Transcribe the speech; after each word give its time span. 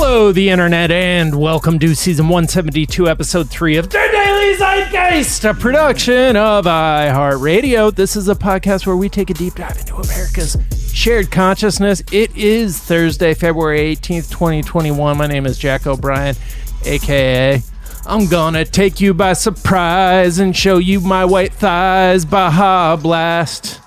Hello, 0.00 0.30
the 0.30 0.48
internet, 0.48 0.92
and 0.92 1.34
welcome 1.34 1.80
to 1.80 1.92
season 1.92 2.28
172, 2.28 3.08
episode 3.08 3.50
3 3.50 3.78
of 3.78 3.90
The 3.90 3.98
Daily 4.12 4.54
Zeitgeist, 4.54 5.50
a 5.50 5.52
production 5.52 6.36
of 6.36 6.66
iHeartRadio. 6.66 7.92
This 7.92 8.14
is 8.14 8.28
a 8.28 8.36
podcast 8.36 8.86
where 8.86 8.96
we 8.96 9.08
take 9.08 9.28
a 9.30 9.34
deep 9.34 9.56
dive 9.56 9.76
into 9.76 9.96
America's 9.96 10.56
shared 10.94 11.32
consciousness. 11.32 12.00
It 12.12 12.34
is 12.36 12.78
Thursday, 12.78 13.34
February 13.34 13.96
18th, 13.96 14.30
2021. 14.30 15.18
My 15.18 15.26
name 15.26 15.46
is 15.46 15.58
Jack 15.58 15.84
O'Brien, 15.88 16.36
aka 16.84 17.60
I'm 18.06 18.28
gonna 18.28 18.64
take 18.64 19.00
you 19.00 19.14
by 19.14 19.32
surprise 19.32 20.38
and 20.38 20.56
show 20.56 20.78
you 20.78 21.00
my 21.00 21.24
white 21.24 21.52
thighs, 21.52 22.24
Baja 22.24 22.94
Blast. 22.94 23.80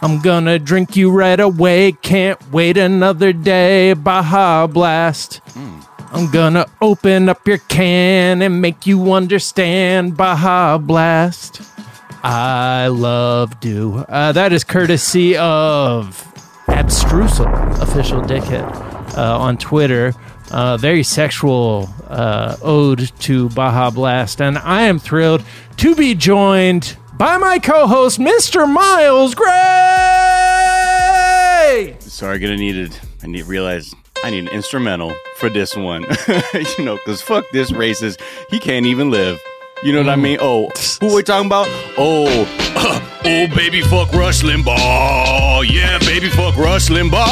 I'm 0.00 0.20
gonna 0.20 0.58
drink 0.58 0.96
you 0.96 1.10
right 1.10 1.40
away. 1.40 1.92
Can't 1.92 2.52
wait 2.52 2.76
another 2.76 3.32
day. 3.32 3.94
Baja 3.94 4.66
Blast. 4.66 5.40
I'm 6.12 6.30
gonna 6.30 6.66
open 6.80 7.28
up 7.28 7.46
your 7.46 7.58
can 7.58 8.40
and 8.40 8.62
make 8.62 8.86
you 8.86 9.12
understand. 9.12 10.16
Baja 10.16 10.78
Blast. 10.78 11.62
I 12.22 12.88
love 12.88 13.58
do. 13.60 13.98
Uh, 14.08 14.32
that 14.32 14.52
is 14.52 14.64
courtesy 14.64 15.36
of 15.36 16.24
Abstrusal, 16.68 17.46
official 17.80 18.22
dickhead, 18.22 19.16
uh, 19.16 19.38
on 19.38 19.56
Twitter. 19.58 20.14
Uh, 20.50 20.76
very 20.76 21.02
sexual 21.02 21.88
uh, 22.08 22.56
ode 22.62 23.10
to 23.20 23.48
Baja 23.50 23.90
Blast, 23.90 24.40
and 24.40 24.58
I 24.58 24.82
am 24.82 24.98
thrilled 24.98 25.42
to 25.78 25.94
be 25.94 26.14
joined 26.14 26.96
by 27.18 27.36
my 27.36 27.58
co-host, 27.58 28.20
Mr. 28.20 28.72
Miles 28.72 29.34
Gray. 29.34 29.48
Sorry, 31.98 32.38
gonna 32.38 32.56
need 32.56 32.76
it. 32.76 33.00
I 33.22 33.26
need 33.26 33.44
realize 33.46 33.92
I 34.24 34.30
need 34.30 34.44
an 34.44 34.48
instrumental 34.48 35.12
for 35.36 35.50
this 35.50 35.76
one. 35.76 36.02
you 36.78 36.84
know, 36.84 36.96
because 36.96 37.20
fuck 37.20 37.44
this 37.52 37.72
racist. 37.72 38.20
He 38.48 38.60
can't 38.60 38.86
even 38.86 39.10
live. 39.10 39.40
You 39.82 39.92
know 39.92 39.98
what 39.98 40.08
I 40.08 40.16
mm. 40.16 40.22
mean? 40.22 40.38
Oh, 40.40 40.70
who 41.00 41.14
we 41.14 41.22
talking 41.22 41.46
about? 41.46 41.66
Oh, 41.96 42.26
oh, 43.24 43.46
baby, 43.54 43.80
fuck 43.82 44.12
Rush 44.12 44.42
Limbaugh. 44.42 45.68
Yeah, 45.68 45.98
baby, 46.00 46.28
fuck 46.30 46.56
Rush 46.56 46.88
Limbaugh. 46.88 47.26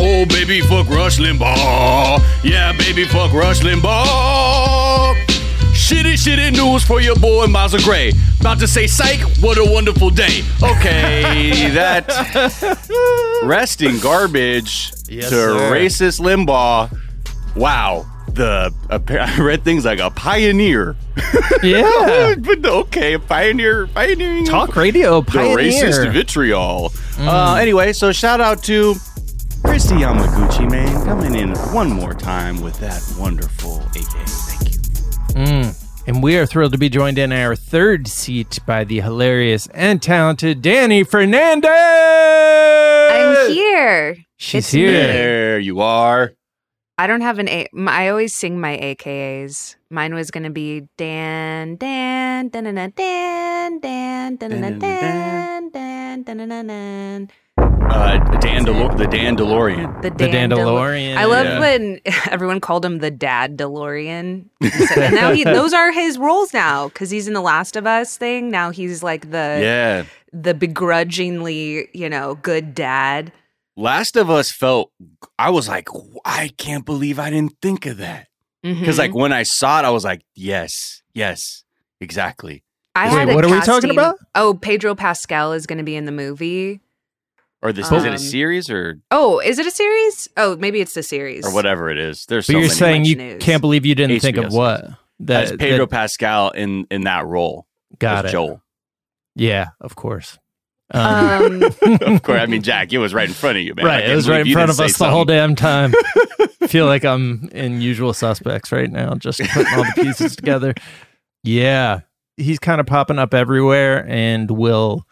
Oh, 0.00 0.26
baby, 0.28 0.60
fuck 0.60 0.88
Rush 0.88 1.18
Limbaugh. 1.18 2.22
Yeah, 2.44 2.72
baby, 2.78 3.04
fuck 3.06 3.32
Rush 3.32 3.60
Limbaugh. 3.60 5.27
Shitty, 5.88 6.14
shitty 6.14 6.52
news 6.52 6.84
for 6.84 7.00
your 7.00 7.16
boy 7.16 7.46
Miles 7.46 7.74
Gray. 7.82 8.12
About 8.40 8.58
to 8.58 8.68
say, 8.68 8.86
psych, 8.86 9.20
what 9.40 9.56
a 9.56 9.64
wonderful 9.64 10.10
day. 10.10 10.42
Okay, 10.62 11.70
that 11.74 12.04
resting 13.42 13.98
garbage 13.98 14.92
Yes, 15.08 15.30
to 15.30 15.34
sir. 15.34 15.70
racist 15.72 16.20
Limbaugh. 16.20 16.94
Wow. 17.56 18.04
The 18.28 18.70
I 18.90 19.40
read 19.40 19.64
things 19.64 19.86
like 19.86 19.98
a 19.98 20.10
pioneer. 20.10 20.94
Yeah. 21.62 22.34
but 22.38 22.66
okay, 22.66 23.14
a 23.14 23.18
pioneer, 23.18 23.86
pioneering 23.86 24.44
Talk 24.44 24.76
radio 24.76 25.22
pioneer. 25.22 25.56
the 25.56 25.62
racist 25.62 26.12
vitriol. 26.12 26.92
Uh, 27.18 27.54
anyway, 27.54 27.94
so 27.94 28.12
shout 28.12 28.42
out 28.42 28.62
to 28.64 28.92
Kristi 29.62 29.98
Yamaguchi, 29.98 30.70
man, 30.70 31.04
coming 31.06 31.34
in 31.34 31.56
one 31.72 31.88
more 31.90 32.12
time 32.12 32.60
with 32.60 32.78
that 32.80 33.02
wonderful 33.18 33.78
AK. 33.96 34.28
Thank 34.28 34.74
you. 35.64 35.72
And 36.08 36.22
we 36.22 36.38
are 36.38 36.46
thrilled 36.46 36.72
to 36.72 36.78
be 36.78 36.88
joined 36.88 37.18
in 37.18 37.32
our 37.32 37.54
third 37.54 38.08
seat 38.08 38.60
by 38.64 38.82
the 38.84 39.02
hilarious 39.02 39.68
and 39.74 40.00
talented 40.00 40.62
Dani 40.62 41.06
Fernandez. 41.06 41.68
I'm 43.12 43.52
here. 43.52 44.16
She's 44.38 44.64
It's 44.64 44.72
here. 44.72 44.86
me. 44.90 44.92
There 44.96 45.58
you 45.58 45.82
are. 45.82 46.32
I 46.96 47.06
don't 47.08 47.20
have 47.20 47.38
an 47.38 47.46
A. 47.50 47.68
m- 47.74 47.88
I 47.88 48.08
always 48.08 48.32
sing 48.34 48.58
my 48.58 48.78
AKAs. 48.78 49.76
Mine 49.90 50.14
was 50.14 50.30
gonna 50.30 50.48
be 50.48 50.84
Dan, 50.96 51.76
Dan, 51.76 52.48
Dan, 52.48 52.64
Dan, 52.64 52.74
Dan, 52.74 53.78
Dan, 53.78 53.78
Dan, 53.78 54.38
Dan, 54.38 54.78
Dan, 54.78 55.70
Dan, 55.70 56.22
Dan, 56.24 56.48
Dan, 56.48 56.66
Dan. 56.66 57.30
Uh, 57.80 58.18
Dan 58.40 58.64
DeLo- 58.66 58.96
the 58.96 59.06
Dan 59.06 59.36
DeLorean. 59.36 60.02
The 60.02 60.10
The 60.10 60.28
Dan 60.28 60.50
Delo- 60.50 60.76
Dandalorian. 60.76 61.16
I 61.16 61.24
love 61.24 61.46
Yeah. 61.46 61.60
when 61.60 62.00
everyone 62.30 62.60
called 62.60 62.84
him 62.84 62.98
the 62.98 63.10
Dad 63.10 63.56
DeLorean. 63.56 64.44
and 64.96 65.14
now 65.14 65.32
he, 65.32 65.44
those 65.44 65.72
are 65.72 65.90
his 65.92 66.18
roles 66.18 66.52
now 66.52 66.88
because 66.88 67.10
he's 67.10 67.28
in 67.28 67.34
the 67.34 67.40
Last 67.40 67.76
of 67.76 67.86
Us 67.86 68.16
thing. 68.16 68.50
Now 68.50 68.70
he's 68.70 69.02
like 69.02 69.30
the 69.30 69.58
Yeah. 69.62 70.04
the 70.32 70.54
begrudgingly, 70.54 71.88
you 71.94 72.08
know, 72.08 72.34
good 72.36 72.74
dad. 72.74 73.32
Last 73.76 74.16
of 74.16 74.28
Us 74.28 74.50
felt, 74.50 74.90
I 75.38 75.50
was 75.50 75.68
like, 75.68 75.88
I 76.24 76.50
can't 76.58 76.84
believe 76.84 77.18
I 77.18 77.30
didn't 77.30 77.54
think 77.62 77.86
of 77.86 77.98
that. 77.98 78.26
Because, 78.62 78.96
Mhm. 78.96 78.98
like, 78.98 79.14
when 79.14 79.32
I 79.32 79.44
saw 79.44 79.78
it, 79.78 79.84
I 79.84 79.90
was 79.90 80.04
like, 80.04 80.22
yes, 80.34 81.02
yes, 81.14 81.62
exactly. 82.00 82.64
I 82.96 83.04
Wait, 83.08 83.18
had 83.18 83.28
a 83.30 83.34
what 83.36 83.44
are 83.44 83.50
we 83.52 83.60
talking 83.60 83.90
about? 83.90 84.16
Oh, 84.34 84.54
Pedro 84.54 84.96
Pascal 84.96 85.52
is 85.52 85.64
going 85.64 85.78
to 85.78 85.84
be 85.84 85.94
in 85.94 86.06
the 86.06 86.12
movie. 86.12 86.80
Or 87.60 87.72
this 87.72 87.86
is 87.90 88.04
it 88.04 88.08
Um, 88.08 88.14
a 88.14 88.18
series 88.18 88.70
or 88.70 89.00
Oh, 89.10 89.40
is 89.40 89.58
it 89.58 89.66
a 89.66 89.70
series? 89.70 90.28
Oh, 90.36 90.56
maybe 90.56 90.80
it's 90.80 90.94
the 90.94 91.02
series. 91.02 91.44
or 91.44 91.52
whatever 91.52 91.90
it 91.90 91.98
is. 91.98 92.24
There's 92.26 92.46
But 92.46 92.52
so 92.52 92.58
you're 92.58 92.68
many. 92.68 92.74
saying 92.74 93.04
you 93.04 93.16
news. 93.16 93.42
can't 93.42 93.60
believe 93.60 93.84
you 93.84 93.94
didn't 93.96 94.20
think 94.20 94.36
of 94.36 94.52
what? 94.52 94.84
That, 95.20 95.44
as 95.44 95.52
Pedro 95.56 95.86
that- 95.86 95.90
Pascal 95.90 96.50
in 96.50 96.86
in 96.90 97.02
that 97.04 97.26
role. 97.26 97.66
got 97.98 98.24
as 98.26 98.30
it. 98.30 98.32
Joel. 98.32 98.62
Yeah, 99.34 99.68
of 99.80 99.96
course. 99.96 100.38
Um, 100.94 101.04
Um, 101.04 101.62
of 102.02 102.22
course, 102.22 102.40
I 102.40 102.46
mean 102.46 102.62
Jack. 102.70 102.92
It 102.92 102.98
was 102.98 103.12
right 103.12 103.28
in 103.28 103.34
front 103.34 103.58
of 103.58 103.64
you, 103.64 103.74
man. 103.74 103.84
Right, 103.84 104.08
it 104.08 104.14
was 104.14 104.28
right 104.28 104.46
in 104.46 104.52
front 104.52 104.70
of 104.70 104.78
us 104.80 104.94
say 104.94 105.04
the 105.04 105.10
whole 105.10 105.24
damn 105.24 105.54
time. 105.56 105.92
feel 106.68 106.86
like 106.86 107.04
I'm 107.04 107.48
in 107.52 107.80
usual 107.80 108.12
suspects 108.12 108.70
right 108.72 108.90
now, 108.90 109.14
just 109.14 109.40
putting 109.40 109.72
all 109.74 109.84
the 109.84 109.92
pieces 109.96 110.36
together. 110.36 110.74
Yeah, 111.42 112.00
he's 112.36 112.58
kind 112.58 112.80
of 112.80 112.86
popping 112.86 113.18
up 113.18 113.34
everywhere, 113.34 114.06
and 114.08 114.50
will 114.50 115.04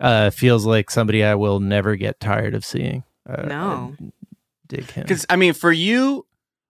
uh, 0.00 0.30
feels 0.30 0.66
like 0.66 0.90
somebody 0.90 1.22
I 1.22 1.34
will 1.34 1.60
never 1.60 1.96
get 1.96 2.18
tired 2.20 2.54
of 2.54 2.64
seeing. 2.64 3.04
Uh, 3.28 3.42
No. 3.42 3.96
I 4.00 4.04
dig 4.66 4.90
him. 4.90 5.02
Because 5.02 5.26
I 5.28 5.36
mean, 5.36 5.52
for 5.52 5.70
you, 5.72 6.26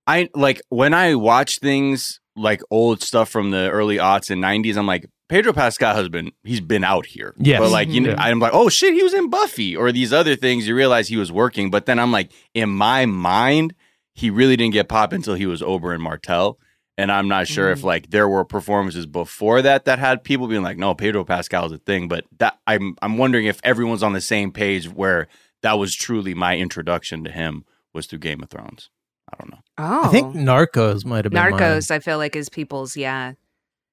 I 0.07 0.29
like 0.35 0.61
when 0.69 0.95
I 0.95 1.15
watch 1.15 1.59
things 1.59 2.21
like 2.37 2.63
old 2.71 3.03
stuff 3.03 3.29
from 3.29 3.51
the 3.51 3.71
early 3.71 3.97
aughts 3.99 4.31
and 4.31 4.43
'90s. 4.43 4.77
I'm 4.77 4.87
like, 4.87 5.07
Pedro 5.29 5.53
Pascal 5.53 5.95
has 5.95 6.09
been 6.09 6.33
he's 6.45 6.61
been 6.61 6.83
out 6.85 7.07
here. 7.07 7.35
Yeah. 7.39 7.59
but 7.59 7.71
like 7.71 7.89
you 7.89 8.01
know, 8.01 8.11
Yeah. 8.11 8.17
I'm 8.23 8.39
like, 8.41 8.53
oh 8.55 8.69
shit, 8.69 8.95
he 8.95 9.03
was 9.03 9.15
in 9.15 9.31
Buffy 9.31 9.77
or 9.77 9.93
these 9.93 10.13
other 10.13 10.37
things. 10.37 10.67
You 10.67 10.75
realize 10.75 11.09
he 11.09 11.17
was 11.17 11.31
working, 11.31 11.71
but 11.71 11.87
then 11.87 11.99
I'm 11.99 12.11
like, 12.13 12.33
in 12.55 12.71
my 12.71 13.07
mind, 13.07 13.75
he 14.15 14.31
really 14.31 14.57
didn't 14.57 14.73
get 14.73 14.89
pop 14.89 15.13
until 15.13 15.35
he 15.35 15.47
was 15.47 15.61
Oberyn 15.63 16.01
Martell. 16.01 16.59
And 17.01 17.11
I'm 17.11 17.29
not 17.29 17.49
sure 17.49 17.71
if 17.71 17.81
Mhm. 17.81 17.85
like 17.85 18.11
there 18.11 18.29
were 18.29 18.45
performances 18.45 19.07
before 19.07 19.63
that 19.63 19.87
that 19.87 19.99
had 19.99 20.23
people 20.23 20.47
being 20.49 20.63
like, 20.63 20.77
no, 20.77 20.95
Pedro 20.95 21.25
Pascal 21.25 21.67
is 21.67 21.73
a 21.73 21.79
thing. 21.79 22.09
But 22.09 22.25
that 22.39 22.59
I'm 22.67 22.97
I'm 23.03 23.17
wondering 23.19 23.47
if 23.47 23.59
everyone's 23.65 24.03
on 24.03 24.13
the 24.13 24.21
same 24.21 24.53
page 24.53 24.87
where 24.89 25.27
that 25.63 25.79
was 25.79 25.95
truly 25.95 26.35
my 26.35 26.57
introduction 26.57 27.25
to 27.25 27.31
him 27.31 27.65
was 27.95 28.07
through 28.07 28.19
Game 28.21 28.43
of 28.43 28.51
Thrones. 28.51 28.91
I 29.33 29.37
don't 29.39 29.51
know. 29.53 29.59
oh, 29.79 30.05
I 30.05 30.09
think 30.09 30.35
Narcos 30.35 31.05
might 31.05 31.25
have 31.25 31.33
been 31.33 31.41
mine. 31.51 31.53
Narcos. 31.53 31.91
I 31.91 32.01
feel 32.01 32.19
like 32.19 32.35
is 32.37 32.49
people's. 32.49 32.97
Yeah. 32.97 33.33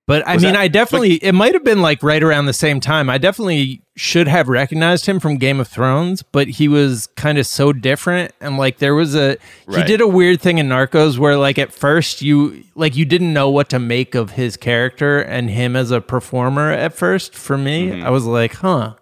But 0.07 0.25
I 0.25 0.35
Was 0.35 0.43
mean, 0.43 0.53
that- 0.53 0.61
I 0.61 0.67
definitely, 0.69 1.15
it 1.15 1.33
might 1.33 1.53
have 1.53 1.65
been 1.65 1.81
like 1.81 2.01
right 2.01 2.23
around 2.23 2.45
the 2.45 2.53
same 2.53 2.79
time. 2.79 3.09
I 3.09 3.17
definitely 3.17 3.81
should 3.97 4.27
have 4.29 4.47
recognized 4.47 5.05
him 5.05 5.19
from 5.19 5.35
Game 5.35 5.59
of 5.59 5.67
Thrones, 5.67 6.23
but 6.23 6.47
he 6.47 6.69
was 6.69 7.07
kind 7.17 7.37
of 7.37 7.45
so 7.45 7.73
different. 7.73 8.31
And 8.39 8.57
like, 8.57 8.77
there 8.77 8.95
was 8.95 9.15
a, 9.15 9.37
he 9.67 9.83
did 9.83 9.99
a 9.99 10.07
weird 10.07 10.39
thing 10.39 10.59
in 10.59 10.69
Narcos 10.69 11.17
where 11.17 11.35
like 11.35 11.59
at 11.59 11.73
first 11.73 12.21
you, 12.21 12.63
like, 12.73 12.95
you 12.95 13.03
didn't 13.03 13.33
know 13.33 13.49
what 13.49 13.67
to 13.69 13.79
make 13.79 14.15
of 14.15 14.31
his 14.31 14.55
character 14.55 15.19
and 15.19 15.49
him 15.49 15.75
as 15.75 15.91
a 15.91 15.99
performer 15.99 16.71
at 16.71 16.93
first. 16.93 17.35
For 17.35 17.57
me, 17.57 17.89
Mhm. 17.89 18.03
I 18.03 18.09
was 18.09 18.23
like, 18.25 18.53
huh. 18.55 18.93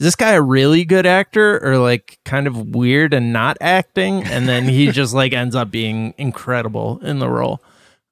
Is 0.00 0.06
this 0.06 0.16
guy 0.16 0.32
a 0.32 0.42
really 0.42 0.84
good 0.86 1.04
actor 1.06 1.62
or 1.62 1.76
like 1.78 2.18
kind 2.24 2.46
of 2.46 2.74
weird 2.74 3.12
and 3.12 3.32
not 3.34 3.56
acting? 3.60 4.24
And 4.24 4.48
then 4.48 4.64
he 4.64 4.86
just 4.92 5.12
like 5.14 5.34
ends 5.34 5.54
up 5.54 5.70
being 5.70 6.14
incredible 6.16 7.00
in 7.02 7.18
the 7.18 7.28
role. 7.28 7.60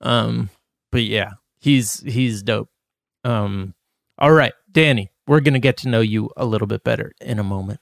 Um, 0.02 0.50
but 0.92 1.02
yeah, 1.04 1.30
he's 1.62 2.00
he's 2.00 2.42
dope. 2.42 2.68
Um, 3.24 3.74
all 4.18 4.32
right, 4.32 4.52
Dani, 4.70 5.08
we're 5.26 5.40
gonna 5.40 5.58
get 5.58 5.76
to 5.78 5.88
know 5.88 6.00
you 6.00 6.30
a 6.36 6.44
little 6.44 6.66
bit 6.66 6.84
better 6.84 7.12
in 7.20 7.38
a 7.38 7.44
moment. 7.44 7.80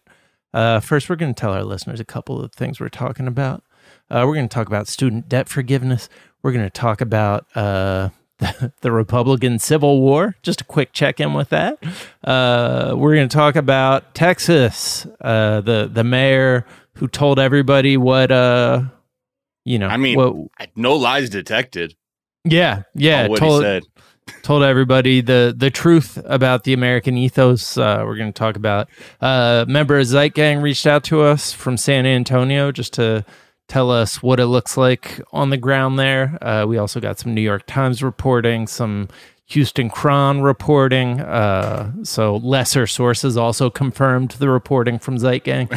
Uh, 0.52 0.80
first, 0.80 1.08
we're 1.08 1.16
gonna 1.16 1.34
tell 1.34 1.52
our 1.52 1.64
listeners 1.64 1.98
a 1.98 2.04
couple 2.04 2.40
of 2.40 2.52
things 2.52 2.78
we're 2.78 2.88
talking 2.88 3.26
about. 3.26 3.64
Uh, 4.10 4.24
we're 4.26 4.34
gonna 4.34 4.48
talk 4.48 4.66
about 4.66 4.86
student 4.86 5.28
debt 5.28 5.48
forgiveness. 5.48 6.08
We're 6.42 6.52
gonna 6.52 6.70
talk 6.70 7.00
about 7.00 7.46
uh, 7.56 8.10
the, 8.38 8.72
the 8.82 8.92
Republican 8.92 9.58
Civil 9.58 10.00
War. 10.00 10.36
Just 10.42 10.60
a 10.60 10.64
quick 10.64 10.92
check 10.92 11.18
in 11.18 11.32
with 11.32 11.48
that. 11.48 11.82
Uh, 12.22 12.94
we're 12.96 13.14
gonna 13.14 13.28
talk 13.28 13.56
about 13.56 14.14
Texas. 14.14 15.06
Uh, 15.20 15.62
the 15.62 15.88
the 15.90 16.04
mayor 16.04 16.66
who 16.96 17.08
told 17.08 17.38
everybody 17.38 17.96
what 17.96 18.30
uh, 18.30 18.82
you 19.64 19.78
know. 19.78 19.88
I 19.88 19.96
mean, 19.96 20.16
what, 20.16 20.70
No 20.76 20.96
lies 20.96 21.30
detected. 21.30 21.96
Yeah, 22.44 22.82
yeah. 22.94 23.28
what 23.28 23.38
told, 23.38 23.62
he 23.62 23.66
said. 23.66 23.82
told 24.42 24.62
everybody 24.62 25.20
the 25.20 25.54
the 25.56 25.70
truth 25.70 26.18
about 26.24 26.64
the 26.64 26.72
American 26.72 27.16
ethos. 27.16 27.76
Uh, 27.76 28.02
we're 28.04 28.16
going 28.16 28.32
to 28.32 28.38
talk 28.38 28.56
about. 28.56 28.88
Uh, 29.20 29.64
member 29.68 29.98
of 29.98 30.06
Zeitgang 30.06 30.62
reached 30.62 30.86
out 30.86 31.04
to 31.04 31.22
us 31.22 31.52
from 31.52 31.76
San 31.76 32.06
Antonio 32.06 32.72
just 32.72 32.94
to 32.94 33.24
tell 33.68 33.90
us 33.90 34.22
what 34.22 34.40
it 34.40 34.46
looks 34.46 34.76
like 34.76 35.20
on 35.32 35.50
the 35.50 35.56
ground 35.56 35.98
there. 35.98 36.38
Uh, 36.42 36.66
we 36.66 36.76
also 36.76 37.00
got 37.00 37.18
some 37.18 37.34
New 37.34 37.40
York 37.40 37.66
Times 37.66 38.02
reporting, 38.02 38.66
some 38.66 39.08
Houston 39.50 39.88
Chron 39.90 40.42
reporting. 40.42 41.20
Uh, 41.20 41.92
so 42.04 42.36
lesser 42.36 42.86
sources 42.86 43.36
also 43.36 43.68
confirmed 43.68 44.32
the 44.32 44.48
reporting 44.48 44.98
from 44.98 45.18
Zeitgang. 45.18 45.68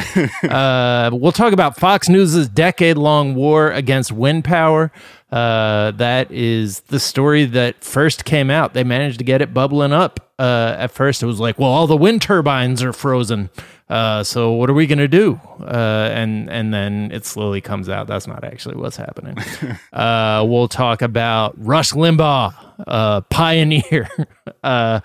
uh, 0.50 1.10
we'll 1.14 1.32
talk 1.32 1.52
about 1.52 1.76
Fox 1.76 2.08
News' 2.08 2.48
decade 2.48 2.96
long 2.96 3.34
war 3.34 3.70
against 3.70 4.12
wind 4.12 4.44
power. 4.44 4.92
Uh, 5.34 5.90
that 5.90 6.30
is 6.30 6.78
the 6.82 7.00
story 7.00 7.44
that 7.44 7.82
first 7.82 8.24
came 8.24 8.50
out. 8.50 8.72
They 8.72 8.84
managed 8.84 9.18
to 9.18 9.24
get 9.24 9.42
it 9.42 9.52
bubbling 9.52 9.92
up. 9.92 10.30
Uh, 10.38 10.76
at 10.78 10.92
first, 10.92 11.24
it 11.24 11.26
was 11.26 11.40
like, 11.40 11.58
well, 11.58 11.70
all 11.70 11.88
the 11.88 11.96
wind 11.96 12.22
turbines 12.22 12.84
are 12.84 12.92
frozen. 12.92 13.50
Uh, 13.88 14.22
so 14.22 14.52
what 14.52 14.70
are 14.70 14.74
we 14.74 14.86
gonna 14.86 15.08
do? 15.08 15.40
Uh, 15.60 16.08
and 16.12 16.48
and 16.48 16.72
then 16.72 17.10
it 17.10 17.26
slowly 17.26 17.60
comes 17.60 17.88
out 17.88 18.06
that's 18.06 18.28
not 18.28 18.44
actually 18.44 18.76
what's 18.76 18.96
happening. 18.96 19.36
uh, 19.92 20.44
we'll 20.46 20.68
talk 20.68 21.02
about 21.02 21.54
Rush 21.58 21.90
Limbaugh, 21.90 22.54
uh, 22.86 23.20
pioneer. 23.22 24.08
uh, 24.62 25.00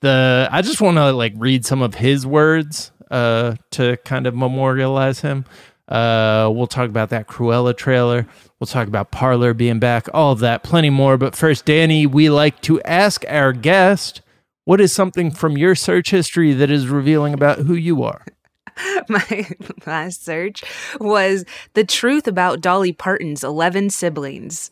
the 0.00 0.48
I 0.50 0.60
just 0.60 0.80
want 0.80 0.96
to 0.96 1.12
like 1.12 1.34
read 1.36 1.64
some 1.64 1.82
of 1.82 1.94
his 1.94 2.26
words 2.26 2.90
uh, 3.12 3.54
to 3.70 3.96
kind 3.98 4.26
of 4.26 4.34
memorialize 4.34 5.20
him. 5.20 5.44
Uh, 5.88 6.50
we'll 6.52 6.66
talk 6.66 6.90
about 6.90 7.10
that 7.10 7.28
Cruella 7.28 7.76
trailer. 7.76 8.26
We'll 8.60 8.66
talk 8.66 8.88
about 8.88 9.12
Parler 9.12 9.54
being 9.54 9.78
back, 9.78 10.08
all 10.12 10.32
of 10.32 10.40
that, 10.40 10.64
plenty 10.64 10.90
more. 10.90 11.16
But 11.16 11.36
first, 11.36 11.64
Dani, 11.64 12.06
we 12.06 12.28
like 12.28 12.60
to 12.62 12.80
ask 12.82 13.24
our 13.28 13.52
guest 13.52 14.20
what 14.64 14.80
is 14.80 14.92
something 14.92 15.30
from 15.30 15.56
your 15.56 15.74
search 15.74 16.10
history 16.10 16.52
that 16.52 16.70
is 16.70 16.88
revealing 16.88 17.34
about 17.34 17.60
who 17.60 17.74
you 17.74 18.02
are? 18.02 18.24
My 19.08 19.48
last 19.86 20.24
search 20.24 20.62
was 21.00 21.44
the 21.74 21.84
truth 21.84 22.26
about 22.26 22.60
Dolly 22.60 22.92
Parton's 22.92 23.42
11 23.44 23.90
siblings. 23.90 24.70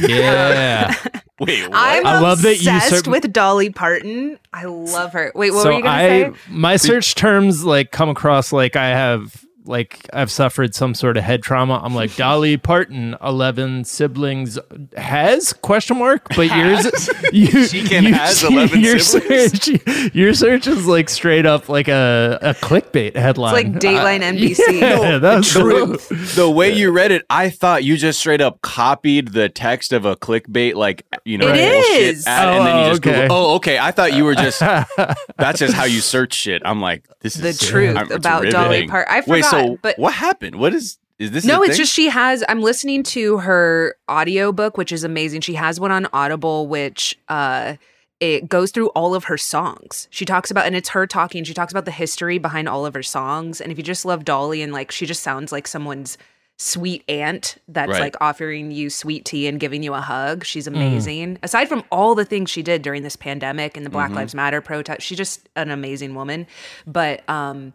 Yeah. 0.00 0.94
Wait, 1.40 1.68
what? 1.68 1.76
I'm 1.76 2.06
I 2.06 2.20
love 2.20 2.42
that 2.42 2.56
you 2.62 2.74
obsessed 2.74 3.04
ser- 3.04 3.10
with 3.10 3.32
Dolly 3.32 3.70
Parton. 3.70 4.38
I 4.52 4.64
love 4.64 5.12
her. 5.12 5.30
Wait, 5.34 5.52
what 5.52 5.62
so 5.62 5.68
were 5.68 5.76
you 5.76 5.82
going 5.82 5.94
I 5.94 6.08
to 6.08 6.32
say? 6.32 6.38
my 6.48 6.76
search 6.76 7.14
terms 7.14 7.64
like 7.64 7.92
come 7.92 8.08
across 8.08 8.52
like 8.52 8.76
I 8.76 8.88
have 8.88 9.44
like 9.68 10.08
I've 10.12 10.30
suffered 10.30 10.74
some 10.74 10.94
sort 10.94 11.16
of 11.16 11.22
head 11.24 11.42
trauma. 11.42 11.80
I'm 11.84 11.94
like 11.94 12.16
Dolly 12.16 12.56
Parton, 12.56 13.14
eleven 13.22 13.84
siblings 13.84 14.58
has 14.96 15.52
question 15.52 15.98
mark, 15.98 16.26
but 16.34 16.48
yours 16.48 17.08
you, 17.32 17.66
She 17.66 17.82
can 17.84 18.04
has 18.06 18.42
11 18.42 18.80
your 18.80 18.98
siblings? 18.98 19.62
Search, 19.62 20.14
your 20.14 20.34
search 20.34 20.66
is 20.66 20.86
like 20.86 21.08
straight 21.08 21.46
up 21.46 21.68
like 21.68 21.88
a, 21.88 22.38
a 22.40 22.54
clickbait 22.54 23.14
headline. 23.14 23.54
It's 23.54 23.74
like 23.74 23.82
Dateline 23.82 24.20
Uh, 24.22 24.32
NBC. 24.32 24.80
Yeah, 24.80 25.18
that's 25.18 25.52
the, 25.54 26.32
the 26.36 26.50
way 26.50 26.72
you 26.72 26.90
read 26.90 27.10
it, 27.12 27.24
I 27.30 27.50
thought 27.50 27.84
you 27.84 27.96
just 27.96 28.18
straight 28.20 28.40
up 28.40 28.60
copied 28.62 29.28
the 29.28 29.48
text 29.48 29.92
of 29.92 30.04
a 30.04 30.16
clickbait, 30.16 30.74
like 30.74 31.04
you 31.24 31.36
know, 31.38 31.48
It 31.48 31.56
bullshit 31.72 32.00
is. 32.16 32.26
ad, 32.26 32.48
and 32.48 32.66
then 32.66 32.76
Oh, 32.76 32.84
you 32.84 32.90
just 32.90 33.06
okay. 33.06 33.22
Google, 33.22 33.36
oh, 33.36 33.54
okay. 33.56 33.78
I 33.78 33.90
thought 33.90 34.12
you 34.14 34.24
were 34.24 34.34
just 34.34 34.60
that's 34.60 35.58
just 35.58 35.74
how 35.74 35.84
you 35.84 36.00
search 36.00 36.32
shit. 36.34 36.62
I'm 36.64 36.80
like, 36.80 37.04
this 37.20 37.36
is 37.36 37.42
The 37.42 37.48
is 37.48 37.58
truth 37.60 37.96
I'm- 37.96 38.06
it's 38.06 38.14
about 38.16 38.44
Dolly. 38.50 38.86
Parton. 38.88 39.12
I 39.14 39.22
Wait, 39.26 39.44
so 39.44 39.57
forgot, 39.62 39.82
but- 39.82 39.98
what 39.98 40.14
happened? 40.14 40.56
What 40.56 40.74
is 40.74 40.98
is 41.18 41.32
this? 41.32 41.44
No, 41.44 41.62
it's 41.62 41.72
thing? 41.72 41.78
just 41.78 41.92
she 41.92 42.08
has 42.08 42.44
I'm 42.48 42.60
listening 42.60 43.02
to 43.04 43.38
her 43.38 43.96
audiobook 44.10 44.76
which 44.76 44.92
is 44.92 45.04
amazing. 45.04 45.40
She 45.40 45.54
has 45.54 45.80
one 45.80 45.90
on 45.90 46.06
Audible 46.12 46.66
which 46.68 47.18
uh 47.28 47.74
it 48.20 48.48
goes 48.48 48.72
through 48.72 48.88
all 48.90 49.14
of 49.14 49.24
her 49.24 49.38
songs. 49.38 50.08
She 50.10 50.24
talks 50.24 50.50
about 50.50 50.66
and 50.66 50.74
it's 50.76 50.88
her 50.90 51.06
talking. 51.06 51.44
She 51.44 51.54
talks 51.54 51.72
about 51.72 51.84
the 51.84 51.90
history 51.92 52.38
behind 52.38 52.68
all 52.68 52.84
of 52.86 52.94
her 52.94 53.02
songs 53.02 53.60
and 53.60 53.70
if 53.72 53.78
you 53.78 53.84
just 53.84 54.04
love 54.04 54.24
Dolly 54.24 54.62
and 54.62 54.72
like 54.72 54.90
she 54.92 55.06
just 55.06 55.22
sounds 55.22 55.50
like 55.52 55.66
someone's 55.66 56.18
sweet 56.60 57.04
aunt 57.08 57.56
that's 57.68 57.90
Right. 57.92 58.00
like 58.00 58.16
offering 58.20 58.72
you 58.72 58.90
sweet 58.90 59.24
tea 59.24 59.46
and 59.46 59.60
giving 59.60 59.82
you 59.84 59.94
a 59.94 60.00
hug. 60.00 60.44
She's 60.44 60.66
amazing. 60.66 61.38
Aside 61.44 61.68
from 61.68 61.84
all 61.92 62.16
the 62.16 62.24
things 62.24 62.50
she 62.50 62.62
did 62.64 62.82
during 62.82 63.04
this 63.04 63.14
pandemic 63.14 63.76
and 63.76 63.86
the 63.86 63.90
Black 63.90 64.10
Lives 64.10 64.34
Matter 64.34 64.60
protest, 64.60 65.02
she's 65.02 65.18
just 65.18 65.48
an 65.54 65.70
amazing 65.70 66.16
woman. 66.16 66.46
But 66.86 67.28
um 67.30 67.72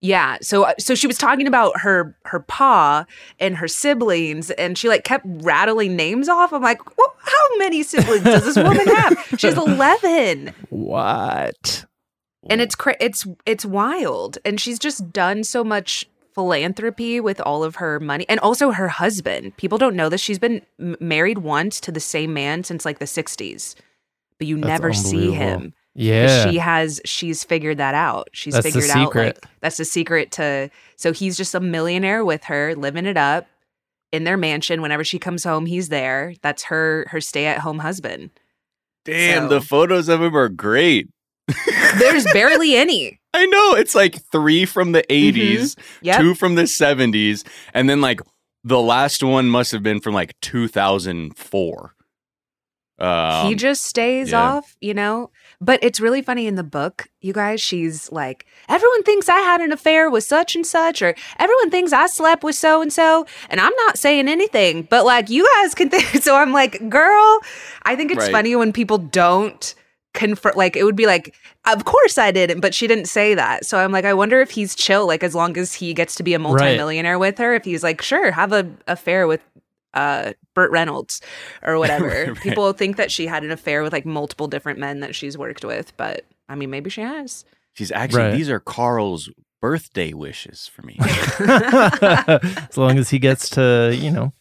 yeah, 0.00 0.38
so 0.40 0.64
uh, 0.64 0.74
so 0.78 0.94
she 0.94 1.06
was 1.06 1.18
talking 1.18 1.46
about 1.46 1.80
her 1.80 2.16
her 2.24 2.40
pa 2.40 3.04
and 3.40 3.56
her 3.56 3.68
siblings, 3.68 4.50
and 4.52 4.78
she 4.78 4.88
like 4.88 5.04
kept 5.04 5.24
rattling 5.26 5.96
names 5.96 6.28
off. 6.28 6.52
I'm 6.52 6.62
like, 6.62 6.96
well, 6.96 7.16
how 7.18 7.58
many 7.58 7.82
siblings 7.82 8.22
does 8.22 8.44
this 8.44 8.56
woman 8.56 8.86
have? 8.86 9.26
She's 9.38 9.56
eleven, 9.56 10.54
what? 10.70 11.84
and 12.48 12.60
it's 12.60 12.74
cra- 12.74 12.96
it's 13.00 13.26
it's 13.46 13.64
wild. 13.64 14.38
And 14.44 14.60
she's 14.60 14.78
just 14.78 15.12
done 15.12 15.44
so 15.44 15.62
much 15.64 16.06
philanthropy 16.34 17.20
with 17.20 17.40
all 17.40 17.64
of 17.64 17.76
her 17.76 17.98
money, 18.00 18.24
and 18.28 18.40
also 18.40 18.70
her 18.70 18.88
husband. 18.88 19.56
People 19.56 19.78
don't 19.78 19.96
know 19.96 20.08
this. 20.08 20.20
She's 20.20 20.38
been 20.38 20.62
m- 20.78 20.96
married 21.00 21.38
once 21.38 21.80
to 21.80 21.92
the 21.92 22.00
same 22.00 22.32
man 22.32 22.64
since 22.64 22.84
like 22.84 22.98
the 22.98 23.04
'60s, 23.04 23.74
but 24.38 24.46
you 24.46 24.56
That's 24.56 24.68
never 24.68 24.92
see 24.92 25.32
him. 25.32 25.74
Yeah. 25.98 26.48
She 26.50 26.58
has 26.58 27.00
she's 27.04 27.42
figured 27.44 27.78
that 27.78 27.94
out. 27.94 28.28
She's 28.32 28.54
That's 28.54 28.64
the 28.66 28.72
figured 28.72 28.90
out 28.90 28.96
like 28.96 29.06
secret. 29.36 29.44
that's 29.60 29.76
the 29.78 29.84
secret 29.84 30.30
to 30.32 30.70
so 30.96 31.12
he's 31.12 31.36
just 31.36 31.54
a 31.54 31.60
millionaire 31.60 32.24
with 32.24 32.44
her, 32.44 32.74
living 32.74 33.04
it 33.06 33.16
up 33.16 33.46
in 34.12 34.24
their 34.24 34.36
mansion. 34.36 34.80
Whenever 34.80 35.02
she 35.04 35.18
comes 35.18 35.42
home, 35.44 35.66
he's 35.66 35.88
there. 35.88 36.34
That's 36.42 36.64
her 36.64 37.06
her 37.10 37.20
stay 37.20 37.46
at 37.46 37.58
home 37.58 37.80
husband. 37.80 38.30
damn. 39.04 39.44
so- 39.44 39.48
The 39.48 39.60
photos 39.60 40.08
of 40.08 40.22
him 40.22 40.36
are 40.36 40.48
great. 40.48 41.08
There's 41.98 42.24
barely 42.32 42.76
any. 42.76 43.18
I 43.34 43.46
know 43.46 43.74
it's 43.74 43.94
like 43.94 44.22
three 44.30 44.64
from 44.66 44.92
the 44.92 45.02
80s, 45.10 45.78
Yep. 46.02 46.20
two 46.20 46.34
from 46.34 46.54
the 46.56 46.62
70s, 46.64 47.46
and 47.74 47.88
then 47.88 48.00
like 48.00 48.20
the 48.64 48.80
last 48.80 49.22
one 49.22 49.46
must 49.48 49.72
have 49.72 49.82
been 49.82 50.00
from 50.00 50.12
like 50.14 50.34
2004. 50.42 51.94
Um, 52.98 53.46
he 53.46 53.54
just 53.54 53.84
stays 53.84 54.32
yeah. 54.32 54.42
off, 54.42 54.76
you 54.80 54.92
know? 54.92 55.30
But 55.60 55.80
it's 55.82 55.98
really 55.98 56.22
funny 56.22 56.46
in 56.46 56.54
the 56.54 56.62
book, 56.62 57.08
you 57.20 57.32
guys, 57.32 57.60
she's 57.60 58.12
like, 58.12 58.46
everyone 58.68 59.02
thinks 59.02 59.28
I 59.28 59.38
had 59.40 59.60
an 59.60 59.72
affair 59.72 60.08
with 60.08 60.22
such 60.22 60.54
and 60.54 60.64
such, 60.64 61.02
or 61.02 61.16
everyone 61.38 61.70
thinks 61.70 61.92
I 61.92 62.06
slept 62.06 62.44
with 62.44 62.54
so 62.54 62.80
and 62.80 62.92
so, 62.92 63.26
and 63.50 63.60
I'm 63.60 63.72
not 63.86 63.98
saying 63.98 64.28
anything, 64.28 64.82
but 64.82 65.04
like, 65.04 65.28
you 65.30 65.48
guys 65.56 65.74
can 65.74 65.90
think. 65.90 66.04
So 66.22 66.36
I'm 66.36 66.52
like, 66.52 66.88
girl, 66.88 67.40
I 67.82 67.96
think 67.96 68.12
it's 68.12 68.18
Right. 68.18 68.30
funny 68.32 68.54
when 68.54 68.72
people 68.72 68.98
don't 68.98 69.74
confirm, 70.14 70.52
like, 70.56 70.76
it 70.76 70.84
would 70.84 70.96
be 70.96 71.06
like, 71.06 71.34
of 71.66 71.84
course 71.84 72.18
I 72.18 72.30
didn't, 72.30 72.60
but 72.60 72.72
she 72.74 72.86
didn't 72.86 73.06
say 73.06 73.34
that. 73.34 73.64
So 73.66 73.78
I'm 73.78 73.90
like, 73.92 74.04
I 74.04 74.14
wonder 74.14 74.40
if 74.40 74.50
he's 74.52 74.74
chill, 74.76 75.06
like, 75.08 75.22
as 75.24 75.34
long 75.34 75.56
as 75.56 75.74
he 75.74 75.92
gets 75.92 76.14
to 76.16 76.22
be 76.22 76.34
a 76.34 76.38
multimillionaire 76.38 77.18
with 77.18 77.38
her, 77.38 77.54
if 77.54 77.64
he's 77.64 77.82
like, 77.82 78.00
sure, 78.00 78.30
have 78.30 78.52
a 78.52 78.68
affair 78.86 79.26
with 79.26 79.40
uh 79.94 80.32
Burt 80.54 80.70
Reynolds 80.70 81.20
or 81.62 81.78
whatever. 81.78 82.08
Right. 82.32 82.36
People 82.40 82.72
think 82.72 82.96
that 82.96 83.10
she 83.10 83.26
had 83.26 83.44
an 83.44 83.50
affair 83.50 83.82
with 83.82 83.92
like 83.92 84.06
multiple 84.06 84.46
different 84.48 84.78
men 84.78 85.00
that 85.00 85.14
she's 85.14 85.36
worked 85.38 85.64
with, 85.64 85.96
but 85.96 86.24
I 86.48 86.54
mean 86.54 86.70
maybe 86.70 86.90
she 86.90 87.00
has. 87.00 87.44
She's 87.74 87.92
actually, 87.92 88.22
Right. 88.22 88.32
these 88.32 88.50
are 88.50 88.60
Carl's 88.60 89.30
birthday 89.62 90.12
wishes 90.12 90.66
for 90.66 90.82
me. 90.82 90.96
as 91.00 92.76
long 92.76 92.98
as 92.98 93.10
he 93.10 93.18
gets 93.18 93.48
to, 93.50 93.94
you 93.96 94.10
know, 94.10 94.32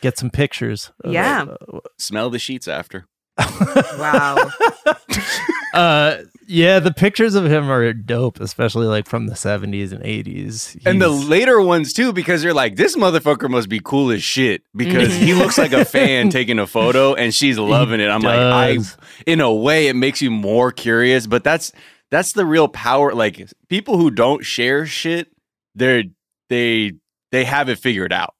get 0.00 0.18
some 0.18 0.30
pictures. 0.30 0.90
of 1.04 1.12
Yeah. 1.12 1.44
it. 1.72 1.82
Smell 1.98 2.30
the 2.30 2.38
sheets 2.38 2.66
after. 2.68 3.06
Wow. 3.98 4.50
Uh, 5.72 6.18
yeah, 6.46 6.80
the 6.80 6.92
pictures 6.92 7.36
of 7.36 7.46
him 7.46 7.70
are 7.70 7.92
dope, 7.92 8.40
especially 8.40 8.86
like 8.86 9.08
from 9.08 9.28
the 9.28 9.34
70s 9.34 9.92
and 9.92 10.02
80s. 10.02 10.80
And 10.84 11.00
the 11.00 11.08
later 11.08 11.60
ones 11.60 11.92
too, 11.92 12.12
because 12.12 12.42
you're 12.42 12.54
like, 12.54 12.74
this 12.74 12.96
motherfucker 12.96 13.48
must 13.48 13.68
be 13.68 13.80
cool 13.82 14.10
as 14.10 14.22
shit 14.22 14.62
because 14.74 15.14
he 15.14 15.32
looks 15.34 15.58
like 15.58 15.72
a 15.72 15.84
fan 15.84 16.28
taking 16.30 16.58
a 16.58 16.66
photo 16.66 17.14
and 17.14 17.32
she's 17.32 17.56
loving 17.56 18.00
it. 18.00 18.08
I'm 18.08 18.22
like, 18.22 18.38
I, 18.38 18.78
in 19.26 19.40
a 19.40 19.52
way, 19.54 19.86
it 19.86 19.94
makes 19.94 20.20
you 20.20 20.30
more 20.30 20.72
curious, 20.72 21.28
but 21.28 21.44
that's 21.44 21.70
that's 22.10 22.32
the 22.32 22.44
real 22.44 22.66
power. 22.66 23.14
Like 23.14 23.48
people 23.68 23.96
who 23.96 24.10
don't 24.10 24.44
share 24.44 24.86
shit, 24.86 25.28
they're 25.76 26.02
they 26.48 26.94
they 27.30 27.44
have 27.44 27.68
it 27.68 27.78
figured 27.78 28.12
out 28.12 28.34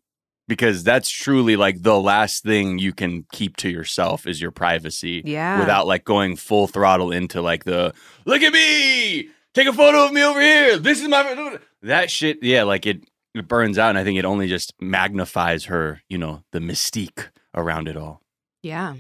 because 0.51 0.83
that's 0.85 1.09
truly 1.09 1.55
like 1.57 1.81
the 1.83 1.99
last 1.99 2.43
thing 2.43 2.79
you 2.79 2.93
can 2.93 3.25
keep 3.33 3.57
to 3.59 3.71
yourself 3.71 4.27
is 4.27 4.43
your 4.43 4.51
privacy 4.51 5.23
Yeah. 5.25 5.61
without 5.61 5.87
like 5.87 6.05
going 6.05 6.37
full 6.37 6.67
throttle 6.67 7.13
into 7.13 7.41
like 7.41 7.65
the 7.65 7.95
look 8.27 8.43
at 8.43 8.53
me 8.53 9.29
take 9.55 9.69
a 9.69 9.73
photo 9.73 10.05
of 10.05 10.13
me 10.13 10.23
over 10.23 10.41
here 10.41 10.77
this 10.77 11.01
is 11.01 11.09
my 11.09 11.59
that 11.83 12.11
shit 12.11 12.43
yeah 12.43 12.65
like 12.65 12.85
it 12.85 13.05
it 13.35 13.47
burns 13.49 13.79
out 13.79 13.91
and 13.91 13.99
i 13.99 14.05
think 14.05 14.19
it 14.19 14.25
only 14.25 14.49
just 14.49 14.75
magnifies 14.81 15.67
her 15.67 16.03
you 16.09 16.19
know 16.19 16.43
the 16.53 16.59
mystique 16.59 17.29
around 17.55 17.89
it 17.89 17.97
all 17.97 18.21
yeah. 18.63 18.95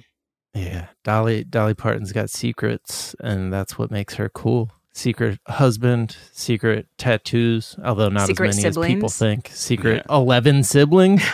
yeah, 0.54 0.86
Dolly 1.04 1.44
Dolly 1.44 1.74
Parton's 1.74 2.12
got 2.12 2.30
secrets, 2.30 3.14
and 3.20 3.52
that's 3.52 3.76
what 3.78 3.90
makes 3.90 4.14
her 4.14 4.28
cool. 4.30 4.70
Secret 4.92 5.38
husband, 5.46 6.16
secret 6.32 6.86
tattoos, 6.98 7.76
although 7.84 8.08
not 8.08 8.26
Secret 8.26 8.48
as 8.50 8.56
many 8.56 8.68
as 8.68 8.76
people 8.76 9.08
think. 9.08 9.48
Secret 9.52 10.04
11 10.10 10.64
sibling. 10.64 11.20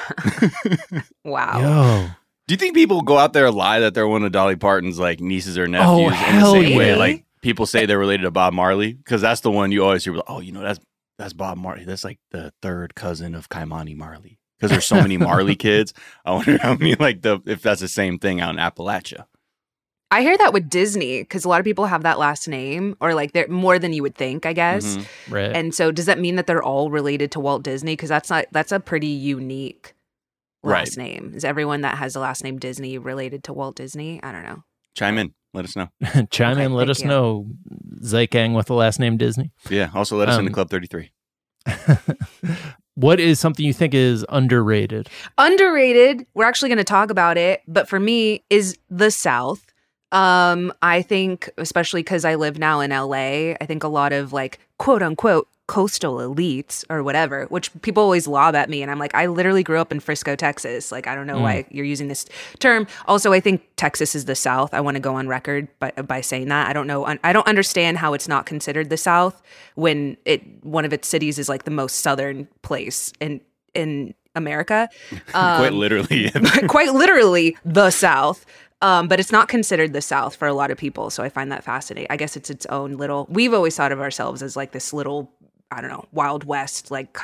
Wow. 1.24 1.60
Yo. 1.60 2.08
do 2.46 2.54
you 2.54 2.58
think 2.58 2.74
people 2.74 3.02
go 3.02 3.18
out 3.18 3.32
there 3.32 3.46
and 3.46 3.56
lie 3.56 3.80
that 3.80 3.94
they're 3.94 4.06
one 4.06 4.22
of 4.22 4.30
dolly 4.32 4.54
parton's 4.56 4.98
like 4.98 5.20
nieces 5.20 5.58
or 5.58 5.66
nephews 5.66 5.88
Oh, 5.88 6.04
in 6.04 6.10
the 6.10 6.14
hell 6.16 6.52
same 6.52 6.76
way 6.78 6.94
like 6.94 7.24
people 7.42 7.66
say 7.66 7.84
they're 7.84 7.98
related 7.98 8.22
to 8.22 8.30
bob 8.30 8.52
marley 8.52 8.92
because 8.92 9.20
that's 9.20 9.40
the 9.40 9.50
one 9.50 9.72
you 9.72 9.82
always 9.84 10.04
hear 10.04 10.16
oh 10.28 10.38
you 10.40 10.52
know 10.52 10.60
that's 10.62 10.78
that's 11.18 11.32
bob 11.32 11.58
marley 11.58 11.84
that's 11.84 12.04
like 12.04 12.20
the 12.30 12.52
third 12.62 12.94
cousin 12.94 13.34
of 13.34 13.48
Ky-Mani 13.48 13.94
marley 13.96 14.38
because 14.56 14.70
there's 14.70 14.86
so 14.86 14.96
many 14.96 15.18
Marley 15.18 15.54
kids. 15.66 15.92
I 16.24 16.30
wonder 16.32 16.56
how 16.58 16.74
many 16.76 16.94
like 16.94 17.20
the 17.22 17.40
if 17.44 17.60
that's 17.60 17.80
the 17.82 17.88
same 17.88 18.18
thing 18.18 18.40
out 18.40 18.54
in 18.54 18.56
Appalachia. 18.56 19.26
I 20.10 20.22
hear 20.22 20.38
that 20.38 20.52
with 20.52 20.70
Disney 20.70 21.22
because 21.22 21.44
a 21.44 21.48
lot 21.48 21.58
of 21.60 21.64
people 21.64 21.86
have 21.86 22.02
that 22.04 22.18
last 22.18 22.46
name, 22.46 22.96
or 23.00 23.12
like 23.14 23.32
they're 23.32 23.48
more 23.48 23.78
than 23.78 23.92
you 23.92 24.02
would 24.02 24.14
think, 24.14 24.46
I 24.46 24.52
guess. 24.52 24.96
Mhm. 24.96 25.06
Right. 25.30 25.52
And 25.56 25.74
so, 25.74 25.90
does 25.90 26.06
that 26.06 26.18
mean 26.20 26.36
that 26.36 26.46
they're 26.46 26.62
all 26.62 26.90
related 26.90 27.32
to 27.32 27.40
Walt 27.40 27.62
Disney? 27.64 27.92
Because 27.94 28.08
that's 28.08 28.30
not 28.30 28.46
that's 28.52 28.70
a 28.72 28.78
pretty 28.80 29.08
unique 29.08 29.94
last 30.62 30.96
name. 30.96 31.32
Is 31.34 31.44
everyone 31.44 31.80
that 31.80 31.98
has 31.98 32.12
the 32.14 32.20
last 32.20 32.44
name 32.44 32.58
Disney 32.58 32.98
related 32.98 33.42
to 33.44 33.52
Walt 33.52 33.76
Disney? 33.76 34.20
I 34.22 34.30
don't 34.32 34.44
know. 34.44 34.62
Chime 34.94 35.18
in. 35.18 35.34
Let 35.54 35.64
us 35.64 35.74
know. 35.76 35.88
Chime 36.30 36.52
Okay, 36.52 36.64
in, 36.64 36.72
let 36.74 36.88
us 36.90 37.00
you. 37.00 37.08
know. 37.08 37.46
Zeitgang 38.02 38.54
with 38.54 38.66
the 38.66 38.74
last 38.74 39.00
name 39.00 39.16
Disney. 39.16 39.50
Yeah. 39.70 39.90
Also, 39.94 40.16
let 40.16 40.28
us 40.28 40.38
into 40.38 40.50
Um, 40.50 40.54
Club 40.54 40.70
33. 40.70 41.10
what 42.94 43.20
is 43.20 43.38
something 43.40 43.64
you 43.64 43.72
think 43.72 43.94
is 43.94 44.24
underrated? 44.28 45.08
Underrated. 45.38 46.26
We're 46.34 46.44
actually 46.44 46.68
going 46.68 46.78
to 46.78 46.84
talk 46.84 47.10
about 47.10 47.36
it, 47.36 47.62
but 47.66 47.88
for 47.88 47.98
me, 48.00 48.44
is 48.50 48.78
the 48.90 49.10
South. 49.10 49.66
Um, 50.16 50.72
I 50.80 51.02
think, 51.02 51.50
especially 51.58 52.02
because 52.02 52.24
I 52.24 52.36
live 52.36 52.58
now 52.58 52.80
in 52.80 52.90
LA, 52.90 53.52
I 53.60 53.66
think 53.66 53.84
a 53.84 53.88
lot 53.88 54.12
of 54.12 54.32
like 54.32 54.58
quote 54.78 55.02
unquote 55.02 55.46
coastal 55.66 56.18
elites 56.18 56.84
or 56.88 57.02
whatever, 57.02 57.46
which 57.46 57.70
people 57.82 58.02
always 58.02 58.26
lob 58.28 58.54
at 58.54 58.70
me. 58.70 58.82
And 58.82 58.90
I'm 58.90 59.00
like, 59.00 59.14
I 59.14 59.26
literally 59.26 59.62
grew 59.64 59.78
up 59.78 59.90
in 59.90 59.98
Frisco, 59.98 60.36
Texas. 60.36 60.92
Like, 60.92 61.08
I 61.08 61.14
don't 61.16 61.26
know 61.26 61.40
why 61.40 61.66
you're 61.70 61.84
using 61.84 62.06
this 62.06 62.24
term. 62.60 62.86
Also, 63.06 63.32
I 63.32 63.40
think 63.40 63.62
Texas 63.74 64.14
is 64.14 64.26
the 64.26 64.36
South. 64.36 64.72
I 64.72 64.80
want 64.80 64.94
to 64.94 65.00
go 65.00 65.16
on 65.16 65.26
record 65.26 65.66
by, 65.80 65.90
by 65.90 66.20
saying 66.20 66.48
that. 66.48 66.68
I 66.68 66.72
don't 66.72 66.86
know. 66.86 67.04
I 67.04 67.32
don't 67.32 67.46
understand 67.48 67.98
how 67.98 68.14
it's 68.14 68.28
not 68.28 68.46
considered 68.46 68.90
the 68.90 68.96
South 68.96 69.42
when 69.74 70.16
it 70.24 70.40
one 70.64 70.84
of 70.84 70.92
its 70.92 71.08
cities 71.08 71.36
is 71.38 71.48
like 71.48 71.64
the 71.64 71.72
most 71.72 71.96
southern 71.96 72.46
place 72.62 73.12
in 73.20 73.40
in 73.74 74.14
America. 74.36 74.88
Quite 75.32 75.68
Um, 75.68 75.78
literally. 75.78 76.30
quite 76.68 76.92
literally 76.92 77.56
the 77.64 77.90
South. 77.90 78.46
Um, 78.82 79.08
but 79.08 79.18
it's 79.18 79.32
not 79.32 79.48
considered 79.48 79.92
the 79.92 80.02
South 80.02 80.36
for 80.36 80.46
a 80.46 80.52
lot 80.52 80.70
of 80.70 80.76
people. 80.76 81.08
So 81.10 81.22
I 81.22 81.30
find 81.30 81.50
that 81.50 81.64
fascinating. 81.64 82.08
I 82.10 82.16
guess 82.16 82.36
it's 82.36 82.50
its 82.50 82.66
own 82.66 82.98
little, 82.98 83.26
we've 83.30 83.54
always 83.54 83.74
thought 83.74 83.90
of 83.90 84.00
ourselves 84.00 84.42
as 84.42 84.54
like 84.54 84.72
this 84.72 84.92
little, 84.92 85.32
I 85.70 85.80
don't 85.80 85.90
know, 85.90 86.04
Wild 86.12 86.44
West, 86.44 86.90
like, 86.90 87.16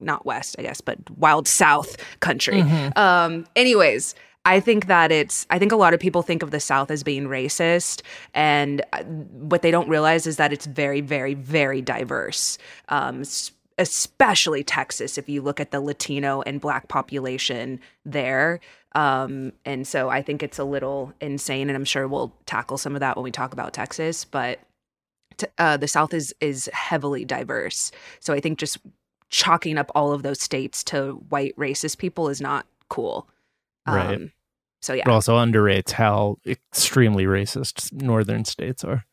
not 0.00 0.24
West, 0.24 0.56
I 0.58 0.62
guess, 0.62 0.80
but 0.80 0.98
Wild 1.18 1.46
South 1.46 1.96
country. 2.20 2.62
Um, 2.96 3.46
anyways, 3.54 4.14
I 4.46 4.60
think 4.60 4.86
that 4.86 5.12
it's, 5.12 5.46
I 5.48 5.58
think 5.58 5.72
a 5.72 5.76
lot 5.76 5.94
of 5.94 6.00
people 6.00 6.22
think 6.22 6.42
of 6.42 6.50
the 6.50 6.60
South 6.60 6.90
as 6.90 7.02
being 7.02 7.28
racist. 7.28 8.02
And 8.34 8.82
uh, 8.92 9.02
what 9.04 9.62
they 9.62 9.70
don't 9.70 9.88
realize 9.88 10.26
is 10.26 10.36
that 10.36 10.52
it's 10.52 10.66
very, 10.66 11.00
very, 11.00 11.34
very 11.34 11.80
diverse. 11.80 12.58
Um, 12.88 13.24
especially 13.78 14.62
Texas, 14.64 15.18
if 15.18 15.28
you 15.28 15.42
look 15.42 15.60
at 15.60 15.70
the 15.70 15.80
Latino 15.80 16.42
and 16.42 16.60
Black 16.60 16.88
population 16.88 17.80
there. 18.04 18.60
Um, 18.94 19.52
and 19.64 19.86
so 19.86 20.08
I 20.08 20.22
think 20.22 20.42
it's 20.42 20.58
a 20.58 20.64
little 20.64 21.12
insane, 21.20 21.68
and 21.68 21.76
I'm 21.76 21.84
sure 21.84 22.06
we'll 22.06 22.32
tackle 22.46 22.78
some 22.78 22.94
of 22.94 23.00
that 23.00 23.16
when 23.16 23.24
we 23.24 23.32
talk 23.32 23.52
about 23.52 23.72
Texas. 23.72 24.24
But 24.24 24.60
t- 25.36 25.46
uh, 25.58 25.76
the 25.76 25.88
South 25.88 26.14
is 26.14 26.32
is 26.40 26.70
heavily 26.72 27.24
diverse, 27.24 27.90
so 28.20 28.32
I 28.32 28.38
think 28.40 28.58
just 28.58 28.78
chalking 29.30 29.78
up 29.78 29.90
all 29.96 30.12
of 30.12 30.22
those 30.22 30.40
states 30.40 30.84
to 30.84 31.14
white 31.28 31.56
racist 31.56 31.98
people 31.98 32.28
is 32.28 32.40
not 32.40 32.66
cool. 32.88 33.28
Right. 33.84 34.14
Um, 34.14 34.32
so 34.80 34.92
yeah, 34.92 35.02
It 35.06 35.10
also 35.10 35.36
underrates 35.38 35.90
how 35.90 36.38
extremely 36.46 37.24
racist 37.24 37.92
northern 37.92 38.44
states 38.44 38.84
are. 38.84 39.06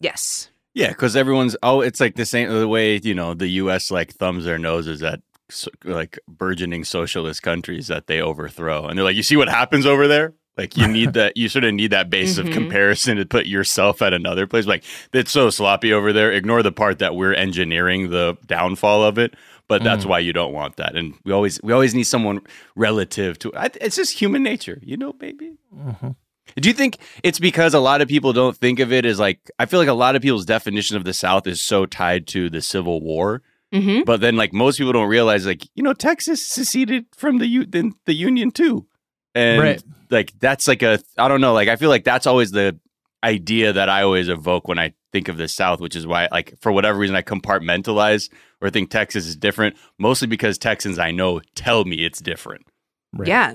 yes, 0.00 0.48
Yeah, 0.74 0.88
because 0.88 1.16
everyone's 1.16 1.56
oh, 1.62 1.80
it's 1.80 2.00
like 2.00 2.14
the 2.14 2.26
same 2.26 2.48
the 2.48 2.68
way 2.68 3.00
you 3.02 3.14
know 3.14 3.34
the 3.34 3.48
U.S. 3.48 3.90
like 3.90 4.12
thumbs 4.12 4.44
their 4.44 4.58
noses 4.58 5.02
at 5.02 5.20
so, 5.48 5.68
like 5.84 6.18
burgeoning 6.28 6.84
socialist 6.84 7.42
countries 7.42 7.88
that 7.88 8.06
they 8.06 8.20
overthrow, 8.20 8.86
and 8.86 8.96
they're 8.96 9.04
like, 9.04 9.16
you 9.16 9.22
see 9.24 9.36
what 9.36 9.48
happens 9.48 9.84
over 9.86 10.06
there. 10.06 10.32
Like 10.56 10.76
you 10.76 10.86
need 10.86 11.14
that, 11.14 11.36
you 11.36 11.48
sort 11.48 11.64
of 11.64 11.72
need 11.72 11.90
that 11.92 12.10
base 12.10 12.36
Mhm. 12.38 12.46
of 12.48 12.52
comparison 12.52 13.16
to 13.16 13.24
put 13.24 13.46
yourself 13.46 14.02
at 14.02 14.12
another 14.12 14.46
place. 14.46 14.66
Like 14.66 14.84
it's 15.12 15.30
so 15.30 15.48
sloppy 15.48 15.92
over 15.92 16.12
there. 16.12 16.30
Ignore 16.32 16.62
the 16.62 16.72
part 16.72 16.98
that 16.98 17.16
we're 17.16 17.32
engineering 17.32 18.10
the 18.10 18.36
downfall 18.46 19.02
of 19.02 19.16
it, 19.18 19.34
but 19.68 19.82
that's 19.82 20.04
Mm. 20.04 20.08
why 20.08 20.18
you 20.18 20.32
don't 20.34 20.52
want 20.52 20.76
that. 20.76 20.96
And 20.96 21.14
we 21.24 21.32
always 21.32 21.60
we 21.62 21.72
always 21.72 21.94
need 21.94 22.02
someone 22.04 22.42
relative 22.76 23.38
to. 23.40 23.52
It's 23.80 23.96
just 23.96 24.18
human 24.20 24.42
nature, 24.42 24.78
you 24.82 24.96
know, 24.96 25.12
baby. 25.14 25.52
Mhm. 25.74 26.16
Do 26.56 26.68
you 26.68 26.74
think 26.74 26.98
it's 27.22 27.38
because 27.38 27.74
a 27.74 27.80
lot 27.80 28.00
of 28.00 28.08
people 28.08 28.32
don't 28.32 28.56
think 28.56 28.78
of 28.80 28.92
it 28.92 29.04
as 29.04 29.18
like 29.18 29.50
I 29.58 29.66
feel 29.66 29.78
like 29.80 29.88
a 29.88 29.92
lot 29.94 30.16
of 30.16 30.22
people's 30.22 30.44
definition 30.46 30.96
of 30.96 31.04
the 31.04 31.12
South 31.14 31.46
is 31.46 31.62
so 31.64 31.86
tied 31.86 32.26
to 32.28 32.48
the 32.50 32.60
Civil 32.62 33.00
War, 33.00 33.42
hmm 33.72 34.00
but 34.04 34.20
then 34.20 34.36
like 34.36 34.52
most 34.52 34.78
people 34.78 34.92
don't 34.92 35.08
realize 35.08 35.46
like 35.46 35.66
you 35.74 35.82
know 35.82 35.92
Texas 35.92 36.44
seceded 36.46 37.06
from 37.14 37.38
the 37.38 37.46
U- 37.46 37.66
the, 37.66 37.92
the 38.06 38.14
Union 38.14 38.50
too, 38.50 38.86
and 39.34 39.60
Right. 39.62 39.82
like 40.10 40.32
that's 40.40 40.66
like 40.66 40.82
a 40.82 40.98
I 41.18 41.28
don't 41.28 41.40
know 41.40 41.52
like 41.54 41.68
I 41.68 41.76
feel 41.76 41.90
like 41.90 42.04
that's 42.04 42.26
always 42.26 42.50
the 42.50 42.78
idea 43.22 43.72
that 43.72 43.88
I 43.88 44.02
always 44.02 44.28
evoke 44.28 44.66
when 44.66 44.78
I 44.78 44.94
think 45.12 45.28
of 45.28 45.36
the 45.36 45.46
South, 45.48 45.80
which 45.80 45.94
is 45.94 46.06
why 46.06 46.28
like 46.32 46.54
for 46.60 46.72
whatever 46.72 46.98
reason 46.98 47.14
I 47.16 47.22
compartmentalize 47.22 48.30
or 48.60 48.70
think 48.70 48.90
Texas 48.90 49.26
is 49.26 49.36
different, 49.36 49.76
mostly 49.98 50.26
because 50.26 50.56
Texans 50.58 50.98
I 50.98 51.10
know 51.10 51.40
tell 51.54 51.84
me 51.84 52.04
it's 52.04 52.20
different. 52.20 52.66
Right. 53.12 53.28
Yeah. 53.28 53.54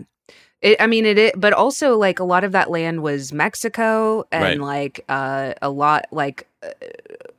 It, 0.62 0.82
I 0.82 0.88
mean, 0.88 1.06
it, 1.06 1.18
it, 1.18 1.40
but 1.40 1.54
also 1.54 1.98
like 1.98 2.20
a 2.20 2.24
lot 2.24 2.44
of 2.44 2.52
that 2.54 2.72
land 2.72 3.04
was 3.04 3.32
Mexico, 3.34 4.26
and 4.32 4.44
Right. 4.44 4.60
like 4.60 5.06
uh, 5.10 5.54
a 5.62 5.70
lot, 5.70 6.08
like 6.12 6.48
uh, 6.64 6.70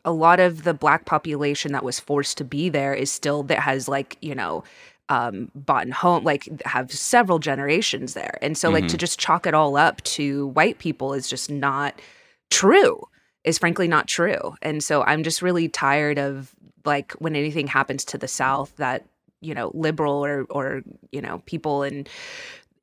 a 0.04 0.12
lot 0.12 0.38
of 0.38 0.62
the 0.64 0.74
black 0.74 1.06
population 1.06 1.72
that 1.72 1.82
was 1.82 1.98
forced 1.98 2.38
to 2.38 2.44
be 2.44 2.68
there 2.68 2.94
is 2.94 3.10
still 3.10 3.42
that 3.44 3.58
has 3.60 3.88
like 3.88 4.16
you 4.20 4.34
know 4.34 4.62
um 5.08 5.50
bought 5.54 5.84
and 5.84 5.94
home 5.94 6.24
like 6.24 6.48
have 6.64 6.92
several 6.92 7.38
generations 7.38 8.14
there. 8.14 8.38
And 8.42 8.56
so 8.56 8.70
like 8.70 8.88
to 8.88 8.96
just 8.96 9.18
chalk 9.18 9.46
it 9.46 9.54
all 9.54 9.76
up 9.76 10.02
to 10.02 10.48
white 10.48 10.78
people 10.78 11.14
is 11.14 11.28
just 11.28 11.50
not 11.50 12.00
true 12.50 13.02
is 13.44 13.58
frankly 13.58 13.86
not 13.88 14.08
true. 14.08 14.54
And 14.62 14.82
so 14.82 15.02
i'm 15.04 15.22
just 15.22 15.42
really 15.42 15.68
tired 15.68 16.18
of 16.18 16.52
like 16.84 17.12
when 17.14 17.36
anything 17.36 17.66
happens 17.68 18.04
to 18.06 18.18
the 18.18 18.28
south 18.28 18.74
that 18.76 19.04
you 19.40 19.54
know 19.54 19.70
liberal 19.74 20.24
or 20.24 20.44
or 20.50 20.82
you 21.12 21.20
know 21.20 21.40
people 21.46 21.82
in 21.82 22.06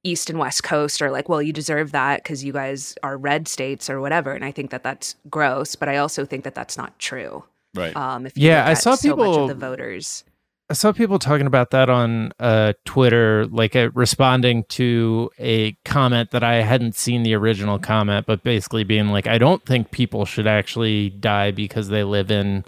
east 0.04 0.30
and 0.30 0.38
west 0.38 0.64
coast 0.64 1.02
are 1.02 1.12
like 1.12 1.30
well 1.30 1.42
you 1.42 1.54
deserve 1.54 1.92
that 1.94 2.22
because 2.24 2.44
you 2.44 2.52
guys 2.54 2.96
are 3.04 3.18
red 3.18 3.48
states 3.48 3.90
or 3.90 4.02
whatever. 4.02 4.32
And 4.34 4.44
i 4.46 4.52
think 4.52 4.70
that 4.72 4.84
that's 4.84 5.16
gross 5.30 5.76
but 5.76 5.88
i 5.90 5.98
also 5.98 6.26
think 6.26 6.44
that 6.44 6.56
that's 6.56 6.78
not 6.78 6.98
true. 7.00 7.44
Right. 7.76 7.96
um 7.96 8.26
if 8.26 8.38
you 8.38 8.48
Yeah, 8.50 8.66
I 8.66 8.72
at 8.72 8.78
saw 8.80 8.96
so 8.96 9.16
much 9.16 9.26
people- 9.26 9.44
of 9.44 9.48
the 9.50 9.56
voters. 9.56 10.24
I 10.70 10.76
saw 10.76 10.92
people 10.94 11.20
talking 11.20 11.46
about 11.46 11.72
that 11.72 11.90
on 11.90 12.32
uh, 12.40 12.74
Twitter, 12.86 13.46
like 13.48 13.76
uh, 13.76 13.92
responding 13.94 14.64
to 14.70 15.30
a 15.38 15.74
comment 15.84 16.32
that 16.32 16.42
I 16.44 16.62
hadn't 16.62 16.96
seen 16.96 17.24
the 17.24 17.34
original 17.36 17.78
comment, 17.80 18.26
but 18.26 18.44
basically 18.44 18.86
being 18.86 19.10
like, 19.10 19.28
I 19.28 19.38
don't 19.38 19.64
think 19.66 19.92
people 19.92 20.26
should 20.26 20.48
actually 20.48 21.10
die 21.12 21.52
because 21.52 21.90
they 21.90 22.04
live 22.06 22.32
in 22.32 22.64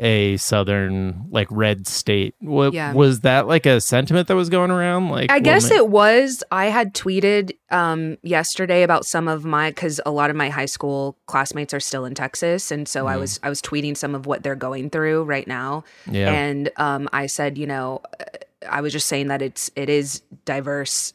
a 0.00 0.36
southern, 0.38 1.26
like 1.30 1.46
red 1.50 1.86
state. 1.86 2.34
What, 2.40 2.72
Yeah. 2.72 2.92
Was 2.94 3.20
that 3.20 3.46
like 3.46 3.66
a 3.66 3.80
sentiment 3.80 4.28
that 4.28 4.34
was 4.34 4.48
going 4.48 4.70
around? 4.70 5.10
Like, 5.10 5.30
I 5.30 5.38
guess 5.40 5.70
it 5.70 5.88
was. 5.88 6.42
I 6.50 6.66
had 6.66 6.94
tweeted 6.94 7.52
um, 7.70 8.16
yesterday 8.22 8.82
about 8.82 9.04
some 9.04 9.28
of 9.28 9.44
my 9.44 9.70
because 9.70 10.00
a 10.06 10.10
lot 10.10 10.30
of 10.30 10.36
my 10.36 10.48
high 10.48 10.66
school 10.66 11.16
classmates 11.26 11.72
are 11.74 11.80
still 11.80 12.04
in 12.04 12.14
Texas, 12.14 12.70
and 12.70 12.88
so 12.88 13.06
I 13.06 13.14
Mhm. 13.16 13.20
was 13.20 13.40
I 13.42 13.48
was 13.48 13.60
tweeting 13.62 13.96
some 13.96 14.14
of 14.14 14.26
what 14.26 14.42
they're 14.42 14.56
going 14.56 14.90
through 14.90 15.24
right 15.24 15.46
now, 15.46 15.84
Yeah. 16.10 16.32
and 16.32 16.70
um, 16.78 17.08
I 17.12 17.26
said, 17.26 17.58
you 17.58 17.66
know, 17.66 18.00
uh, 18.18 18.24
I 18.68 18.80
was 18.80 18.92
just 18.92 19.06
saying 19.06 19.28
that 19.28 19.40
it's 19.42 19.70
it 19.76 19.88
is 19.88 20.22
diverse 20.44 21.12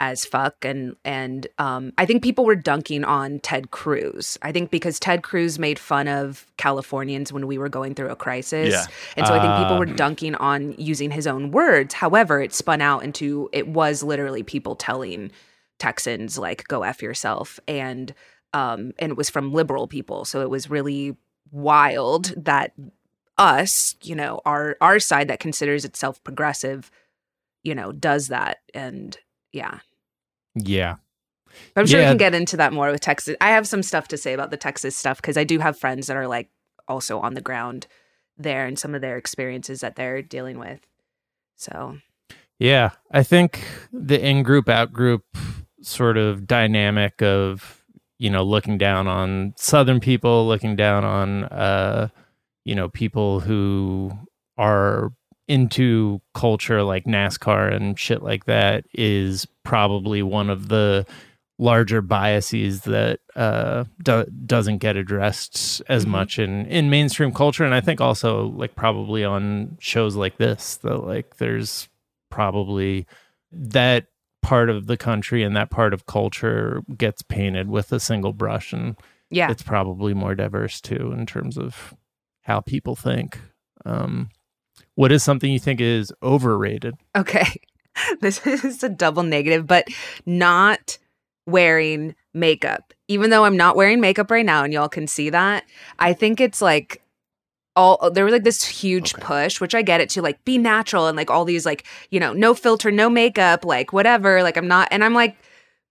as 0.00 0.24
fuck 0.24 0.64
and 0.64 0.94
and 1.04 1.46
um 1.58 1.92
I 1.98 2.06
think 2.06 2.22
people 2.22 2.44
were 2.44 2.54
dunking 2.54 3.02
on 3.04 3.40
Ted 3.40 3.70
Cruz. 3.72 4.38
I 4.42 4.52
think 4.52 4.70
because 4.70 5.00
Ted 5.00 5.22
Cruz 5.24 5.58
made 5.58 5.78
fun 5.78 6.06
of 6.06 6.46
Californians 6.56 7.32
when 7.32 7.46
we 7.48 7.58
were 7.58 7.68
going 7.68 7.94
through 7.94 8.10
a 8.10 8.16
crisis. 8.16 8.72
Yeah. 8.72 8.84
And 9.16 9.26
so 9.26 9.34
I 9.34 9.40
think 9.40 9.52
people 9.56 9.74
Ah. 9.74 9.78
were 9.78 9.86
dunking 9.86 10.36
on 10.36 10.72
using 10.78 11.10
his 11.10 11.26
own 11.26 11.50
words. 11.50 11.94
However, 11.94 12.40
it 12.40 12.54
spun 12.54 12.80
out 12.80 13.02
into 13.02 13.48
it 13.52 13.66
was 13.68 14.02
literally 14.04 14.42
people 14.44 14.76
telling 14.76 15.32
Texans 15.80 16.38
like 16.38 16.68
go 16.68 16.82
f 16.84 17.02
yourself 17.02 17.58
and 17.66 18.14
um 18.52 18.92
and 19.00 19.10
it 19.10 19.16
was 19.16 19.28
from 19.30 19.52
liberal 19.52 19.88
people. 19.88 20.24
So 20.24 20.42
it 20.42 20.50
was 20.50 20.70
really 20.70 21.16
wild 21.50 22.34
that 22.36 22.72
us, 23.36 23.96
you 24.02 24.14
know, 24.14 24.40
our 24.44 24.76
our 24.80 24.98
side 25.00 25.28
that 25.28 25.40
considers 25.40 25.84
itself 25.84 26.22
progressive, 26.22 26.90
you 27.64 27.74
know, 27.74 27.90
does 27.92 28.28
that 28.28 28.58
and 28.74 29.16
yeah. 29.52 29.78
Yeah. 30.64 30.96
But 31.74 31.80
I'm 31.82 31.86
sure 31.86 32.00
Yeah. 32.00 32.06
we 32.06 32.10
can 32.12 32.18
get 32.18 32.34
into 32.34 32.56
that 32.58 32.72
more 32.72 32.90
with 32.90 33.00
Texas. 33.00 33.36
I 33.40 33.48
have 33.50 33.66
some 33.66 33.82
stuff 33.82 34.08
to 34.08 34.16
say 34.16 34.32
about 34.32 34.50
the 34.50 34.56
Texas 34.56 34.94
stuff 34.96 35.16
because 35.20 35.36
I 35.36 35.44
do 35.44 35.58
have 35.58 35.78
friends 35.78 36.06
that 36.06 36.16
are 36.16 36.28
like 36.28 36.48
also 36.86 37.20
on 37.20 37.34
the 37.34 37.40
ground 37.40 37.86
there 38.36 38.66
and 38.66 38.78
some 38.78 38.94
of 38.94 39.00
their 39.00 39.16
experiences 39.16 39.80
that 39.80 39.96
they're 39.96 40.22
dealing 40.22 40.58
with. 40.58 40.80
So 41.56 41.98
Yeah, 42.58 42.90
I 43.10 43.22
think 43.22 43.64
the 43.92 44.20
in 44.24 44.42
group 44.42 44.68
out 44.68 44.92
group 44.92 45.24
sort 45.82 46.16
of 46.16 46.46
dynamic 46.46 47.22
of 47.22 47.82
you 48.18 48.30
know 48.30 48.42
looking 48.44 48.78
down 48.78 49.06
on 49.08 49.54
southern 49.56 50.00
people, 50.00 50.46
looking 50.46 50.76
down 50.76 51.04
on 51.04 51.44
uh 51.44 52.08
you 52.64 52.74
know 52.74 52.88
people 52.88 53.40
who 53.40 54.12
are 54.56 55.12
into 55.48 56.20
culture 56.34 56.82
like 56.82 57.04
NASCAR 57.04 57.72
and 57.72 57.98
shit 57.98 58.22
like 58.22 58.44
that 58.44 58.84
is 58.92 59.46
probably 59.68 60.22
one 60.22 60.48
of 60.48 60.68
the 60.68 61.04
larger 61.58 62.00
biases 62.00 62.82
that 62.82 63.20
uh, 63.36 63.84
do- 64.02 64.24
doesn't 64.46 64.78
get 64.78 64.96
addressed 64.96 65.82
as 65.88 66.06
Mhm. 66.06 66.08
much 66.08 66.38
in 66.38 66.64
in 66.66 66.88
mainstream 66.88 67.32
culture, 67.32 67.64
and 67.66 67.74
I 67.74 67.82
think 67.82 68.00
also 68.00 68.46
like 68.48 68.74
probably 68.74 69.24
on 69.24 69.76
shows 69.78 70.16
like 70.16 70.38
this 70.38 70.76
that 70.78 71.04
like 71.04 71.36
there's 71.36 71.88
probably 72.30 73.06
that 73.52 74.06
part 74.40 74.70
of 74.70 74.86
the 74.86 74.96
country 74.96 75.42
and 75.42 75.54
that 75.54 75.70
part 75.70 75.92
of 75.92 76.06
culture 76.06 76.82
gets 76.96 77.20
painted 77.22 77.68
with 77.68 77.92
a 77.92 78.00
single 78.00 78.32
brush 78.32 78.72
and 78.72 78.96
Yeah. 79.30 79.50
it's 79.50 79.62
probably 79.62 80.14
more 80.14 80.34
diverse 80.34 80.80
too 80.80 81.12
in 81.12 81.26
terms 81.26 81.58
of 81.58 81.92
how 82.42 82.60
people 82.60 82.94
think 82.96 83.38
um 83.84 84.28
what 84.94 85.10
is 85.12 85.22
something 85.22 85.50
you 85.52 85.58
think 85.58 85.80
is 85.80 86.12
overrated 86.22 86.94
Okay. 87.16 87.46
This 88.20 88.46
is 88.46 88.82
a 88.82 88.88
double 88.88 89.22
negative, 89.22 89.66
but 89.66 89.88
not 90.26 90.98
wearing 91.46 92.14
makeup. 92.34 92.92
Even 93.08 93.30
though 93.30 93.44
I'm 93.44 93.56
not 93.56 93.76
wearing 93.76 94.00
makeup 94.00 94.30
right 94.30 94.44
now 94.44 94.64
and 94.64 94.72
y'all 94.72 94.88
can 94.88 95.06
see 95.06 95.30
that, 95.30 95.64
I 95.98 96.12
think 96.12 96.40
it's 96.40 96.60
like 96.60 97.02
all 97.74 98.10
there 98.10 98.24
was 98.24 98.32
like 98.32 98.44
this 98.44 98.64
huge 98.64 99.14
Okay. 99.14 99.22
push, 99.22 99.60
which 99.60 99.74
I 99.74 99.82
get 99.82 100.00
it 100.00 100.10
to 100.10 100.22
like 100.22 100.44
be 100.44 100.58
natural 100.58 101.06
and 101.06 101.16
like 101.16 101.30
all 101.30 101.44
these 101.44 101.64
like, 101.64 101.84
you 102.10 102.20
know, 102.20 102.32
no 102.32 102.54
filter, 102.54 102.90
no 102.90 103.08
makeup, 103.08 103.64
like 103.64 103.92
whatever. 103.92 104.42
Like 104.42 104.56
I'm 104.56 104.68
not 104.68 104.88
and 104.90 105.04
I'm 105.04 105.14
like 105.14 105.36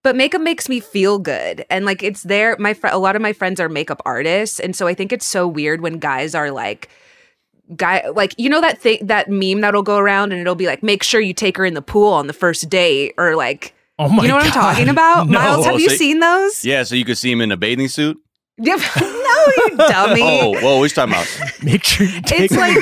but 0.03 0.15
makeup 0.15 0.41
makes 0.41 0.69
me 0.69 0.79
feel 0.79 1.19
good 1.19 1.65
and 1.69 1.83
like 1.85 2.01
it's 2.01 2.23
there 2.23 2.55
my 2.59 2.73
fr- 2.73 2.87
a 2.87 2.97
lot 2.97 3.15
of 3.15 3.21
my 3.21 3.33
friends 3.33 3.59
are 3.59 3.67
makeup 3.67 4.01
artists 4.05 4.57
and 4.57 4.73
so 4.73 4.87
i 4.87 4.93
think 4.93 5.11
it's 5.11 5.25
so 5.25 5.45
weird 5.45 5.81
when 5.81 5.97
guys 5.99 6.33
are 6.33 6.49
like 6.51 6.87
guy 7.75 8.07
like 8.09 8.33
you 8.38 8.50
know 8.50 8.62
that 8.62 8.79
thing 8.79 9.00
that 9.05 9.29
meme 9.29 9.62
that'll 9.62 9.83
go 9.83 9.97
around 9.97 10.31
and 10.31 10.39
it'll 10.39 10.55
be 10.55 10.67
like 10.67 10.81
make 10.83 11.03
sure 11.03 11.19
you 11.19 11.33
take 11.33 11.57
her 11.57 11.65
in 11.65 11.74
the 11.74 11.81
pool 11.81 12.13
on 12.13 12.27
the 12.27 12.33
first 12.33 12.69
date 12.69 13.13
or 13.17 13.36
like 13.36 13.74
oh 14.00 14.07
my 14.07 14.24
you 14.24 14.29
know 14.29 14.36
what 14.36 14.45
i'm 14.45 14.51
talking 14.51 14.88
about 14.89 15.27
no. 15.29 15.38
miles 15.39 15.65
have 15.65 15.75
Oh, 15.75 15.77
you 15.77 15.89
seen 15.89 16.19
those 16.19 16.63
Yeah, 16.63 16.83
so 16.83 16.95
you 16.95 17.03
could 17.03 17.17
see 17.17 17.31
him 17.31 17.41
in 17.41 17.51
a 17.51 17.57
bathing 17.57 17.88
suit. 17.89 18.17
Yep. 18.59 18.79
no 19.01 19.43
you 19.57 19.77
dummy 19.77 20.21
Oh, 20.24 20.59
whoa, 20.62 20.77
what 20.77 20.83
you 20.83 20.89
talking 20.89 21.13
about? 21.13 21.27
make 21.63 21.83
sure 21.83 22.07
you 22.07 22.21
take 22.21 22.50
it's 22.51 22.55
like 22.55 22.74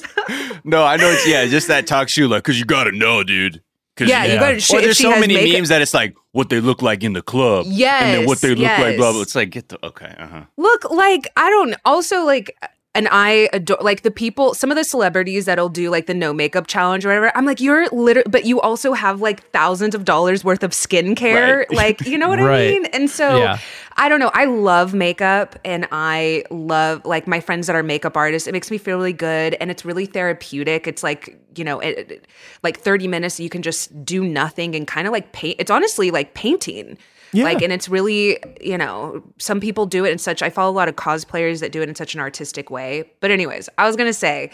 so- 0.00 0.60
No, 0.64 0.82
I 0.84 0.96
know 0.96 1.08
it's 1.10 1.26
yeah, 1.28 1.46
just 1.46 1.68
that 1.68 1.86
talk 1.86 2.08
shoe 2.08 2.26
like 2.28 2.42
because 2.42 2.58
you 2.58 2.64
gotta 2.64 2.92
know, 2.92 3.22
dude. 3.22 3.62
'Cause 3.96 4.08
yeah, 4.08 4.24
you- 4.24 4.32
you 4.34 4.40
Yeah. 4.40 4.58
sh- 4.58 4.70
Or 4.74 4.80
there's 4.82 4.98
so 4.98 5.10
many 5.18 5.34
makeup- 5.34 5.52
memes 5.56 5.68
that 5.70 5.80
it's 5.80 5.94
like 5.94 6.14
what 6.32 6.50
they 6.50 6.60
look 6.60 6.82
like 6.82 7.02
in 7.02 7.12
the 7.14 7.22
club. 7.22 7.64
yes 7.68 8.02
and 8.02 8.14
then 8.14 8.26
what 8.26 8.40
they 8.42 8.54
look 8.54 8.68
like, 8.78 8.96
blah 8.98 9.10
blah. 9.12 9.20
yes. 9.20 9.22
It's 9.22 9.34
like 9.34 9.50
get 9.50 9.68
the 9.70 9.78
okay, 9.86 10.12
uh 10.18 10.26
huh. 10.26 10.42
Look, 10.58 10.90
like 10.90 11.28
I 11.36 11.48
don't 11.50 11.74
also 11.84 12.24
like 12.24 12.54
and 12.96 13.06
I 13.12 13.48
adore 13.52 13.78
like 13.80 14.02
the 14.02 14.10
people 14.10 14.54
some 14.54 14.70
of 14.72 14.76
the 14.76 14.82
celebrities 14.84 15.44
that'll 15.44 15.68
do 15.68 15.90
like 15.90 16.06
the 16.06 16.14
no 16.14 16.32
makeup 16.32 16.66
challenge 16.66 17.04
or 17.04 17.10
whatever. 17.10 17.30
I'm 17.36 17.44
like, 17.46 17.60
you're 17.60 17.86
literally 17.90 18.28
but 18.28 18.44
you 18.46 18.60
also 18.60 18.92
have 18.94 19.20
like 19.20 19.48
thousands 19.50 19.94
of 19.94 20.04
dollars 20.04 20.42
worth 20.42 20.64
of 20.64 20.72
skincare. 20.72 21.58
Right. 21.58 21.70
Like, 21.76 22.06
you 22.06 22.18
know 22.18 22.28
what 22.28 22.38
Right. 22.40 22.68
I 22.68 22.70
mean? 22.72 22.86
And 22.86 23.08
so 23.10 23.38
Yeah. 23.38 23.58
I 23.98 24.08
don't 24.08 24.20
know. 24.20 24.30
I 24.34 24.44
love 24.46 24.92
makeup 24.94 25.58
and 25.64 25.86
I 25.92 26.44
love 26.50 27.04
like 27.04 27.26
my 27.26 27.40
friends 27.40 27.66
that 27.66 27.76
are 27.76 27.82
makeup 27.82 28.16
artists. 28.16 28.46
It 28.48 28.52
makes 28.52 28.70
me 28.70 28.78
feel 28.78 28.96
really 28.98 29.12
good 29.12 29.54
and 29.60 29.70
it's 29.70 29.84
really 29.84 30.06
therapeutic. 30.06 30.86
It's 30.86 31.02
like, 31.02 31.38
you 31.56 31.64
know, 31.64 31.80
it, 31.80 32.10
it- 32.10 32.26
like 32.62 32.78
30 32.80 33.06
minutes 33.08 33.38
you 33.40 33.48
can 33.48 33.62
just 33.62 34.04
do 34.04 34.24
nothing 34.24 34.74
and 34.74 34.86
kind 34.86 35.06
of 35.06 35.12
like 35.12 35.32
paint. 35.32 35.56
It's 35.58 35.70
honestly 35.70 36.10
like 36.10 36.34
painting. 36.34 36.98
Yeah. 37.32 37.44
Like, 37.44 37.62
and 37.62 37.72
it's 37.72 37.88
really, 37.88 38.38
you 38.60 38.78
know, 38.78 39.22
some 39.38 39.60
people 39.60 39.86
do 39.86 40.04
it 40.04 40.10
in 40.12 40.18
such, 40.18 40.42
I 40.42 40.50
follow 40.50 40.70
a 40.70 40.74
lot 40.74 40.88
of 40.88 40.96
cosplayers 40.96 41.60
that 41.60 41.72
do 41.72 41.82
it 41.82 41.88
in 41.88 41.94
such 41.94 42.14
an 42.14 42.20
artistic 42.20 42.70
way. 42.70 43.10
But, 43.20 43.30
anyways, 43.30 43.68
I 43.78 43.86
was 43.86 43.96
going 43.96 44.08
to 44.08 44.14
say, 44.14 44.50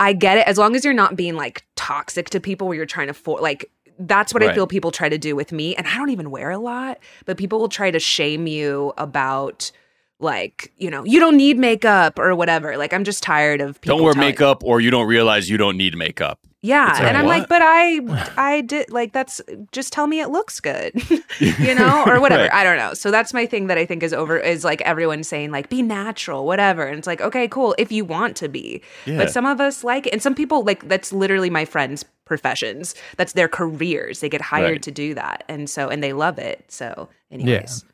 I 0.00 0.12
get 0.12 0.38
it 0.38 0.46
as 0.46 0.58
long 0.58 0.74
as 0.74 0.84
you're 0.84 0.94
not 0.94 1.16
being 1.16 1.34
like 1.34 1.64
toxic 1.76 2.30
to 2.30 2.40
people 2.40 2.66
where 2.66 2.76
you're 2.76 2.86
trying 2.86 3.06
to 3.08 3.14
for 3.14 3.40
like 3.40 3.70
that's 3.96 4.34
what 4.34 4.42
I 4.42 4.52
feel 4.52 4.66
people 4.66 4.90
try 4.90 5.08
to 5.08 5.18
do 5.18 5.36
with 5.36 5.52
me 5.52 5.76
and 5.76 5.86
I 5.86 5.96
don't 5.96 6.10
even 6.10 6.32
wear 6.32 6.50
a 6.50 6.58
lot 6.58 6.98
but 7.26 7.36
people 7.36 7.60
will 7.60 7.68
try 7.68 7.92
to 7.92 8.00
shame 8.00 8.48
you 8.48 8.92
about 8.98 9.70
like 10.18 10.72
you 10.78 10.90
know 10.90 11.04
you 11.04 11.20
don't 11.20 11.36
need 11.36 11.58
makeup 11.58 12.18
or 12.18 12.34
whatever 12.34 12.76
like 12.76 12.92
I'm 12.92 13.04
just 13.04 13.22
tired 13.22 13.60
of 13.60 13.80
people 13.80 13.98
Don't 13.98 14.04
wear 14.04 14.14
telling- 14.14 14.30
makeup 14.30 14.64
or 14.64 14.80
you 14.80 14.90
don't 14.90 15.06
realize 15.06 15.48
you 15.48 15.56
don't 15.58 15.76
need 15.76 15.96
makeup. 15.96 16.40
Yeah 16.66 16.86
like, 16.92 17.02
and 17.02 17.16
I'm 17.16 17.26
what? 17.26 17.38
like 17.40 17.48
but 17.48 17.60
I 17.62 18.00
I 18.36 18.60
did 18.62 18.90
like 18.90 19.12
that's 19.12 19.40
just 19.70 19.92
tell 19.92 20.06
me 20.06 20.20
it 20.20 20.28
looks 20.30 20.58
good 20.60 20.92
you 21.38 21.74
know 21.74 22.02
or 22.06 22.20
whatever 22.20 22.44
Right. 22.44 22.52
I 22.54 22.64
don't 22.64 22.78
know 22.78 22.94
so 22.94 23.10
that's 23.10 23.32
my 23.34 23.44
thing 23.46 23.66
that 23.66 23.76
I 23.78 23.84
think 23.86 24.02
is 24.02 24.12
over 24.12 24.38
is 24.38 24.64
like 24.64 24.80
everyone 24.82 25.22
saying 25.24 25.50
like 25.50 25.68
be 25.68 25.82
natural 25.82 26.46
whatever 26.46 26.84
and 26.86 26.96
it's 26.98 27.06
like 27.06 27.20
okay 27.20 27.46
cool 27.48 27.74
if 27.78 27.92
you 27.92 28.04
want 28.04 28.36
to 28.38 28.48
be 28.48 28.80
Yeah. 29.04 29.18
but 29.18 29.30
some 29.30 29.44
of 29.46 29.60
us 29.60 29.84
like. 29.84 30.08
And 30.12 30.22
some 30.22 30.34
people 30.34 30.64
like 30.64 30.88
that's 30.88 31.12
literally 31.12 31.50
my 31.50 31.64
friends' 31.64 32.04
professions. 32.24 32.94
That's 33.16 33.32
their 33.34 33.48
careers. 33.48 34.20
They 34.20 34.28
get 34.30 34.40
hired 34.40 34.70
Right. 34.70 34.82
to 34.84 34.90
do 34.90 35.14
that. 35.14 35.44
And 35.48 35.68
so 35.68 35.88
and 35.88 36.02
they 36.02 36.12
love 36.12 36.38
it. 36.38 36.64
So 36.68 37.08
anyways. 37.30 37.84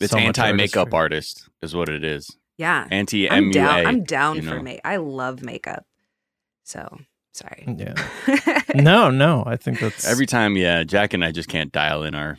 It's 0.00 0.12
So 0.12 0.18
anti 0.18 0.52
makeup 0.52 0.94
artist 0.94 1.48
is 1.62 1.74
what 1.74 1.88
it 1.88 2.04
is. 2.04 2.30
Yeah. 2.58 2.86
Anti 2.90 3.28
I'm 3.30 3.50
down. 3.50 3.78
MUA. 3.82 3.86
I'm 3.86 4.04
down 4.04 4.36
for 4.42 4.56
know. 4.56 4.62
make 4.62 4.80
I 4.84 4.96
love 4.96 5.42
makeup. 5.42 5.84
So 6.64 6.98
sorry. 7.32 7.64
yeah 7.78 7.94
no 8.74 9.10
no 9.10 9.42
i 9.46 9.56
think 9.56 9.78
that's 9.80 10.06
Every 10.06 10.26
time, 10.26 10.56
yeah, 10.56 10.82
Jack 10.84 11.14
and 11.14 11.24
I 11.24 11.30
just 11.32 11.48
can't 11.48 11.70
dial 11.72 12.02
in 12.02 12.14
our 12.14 12.38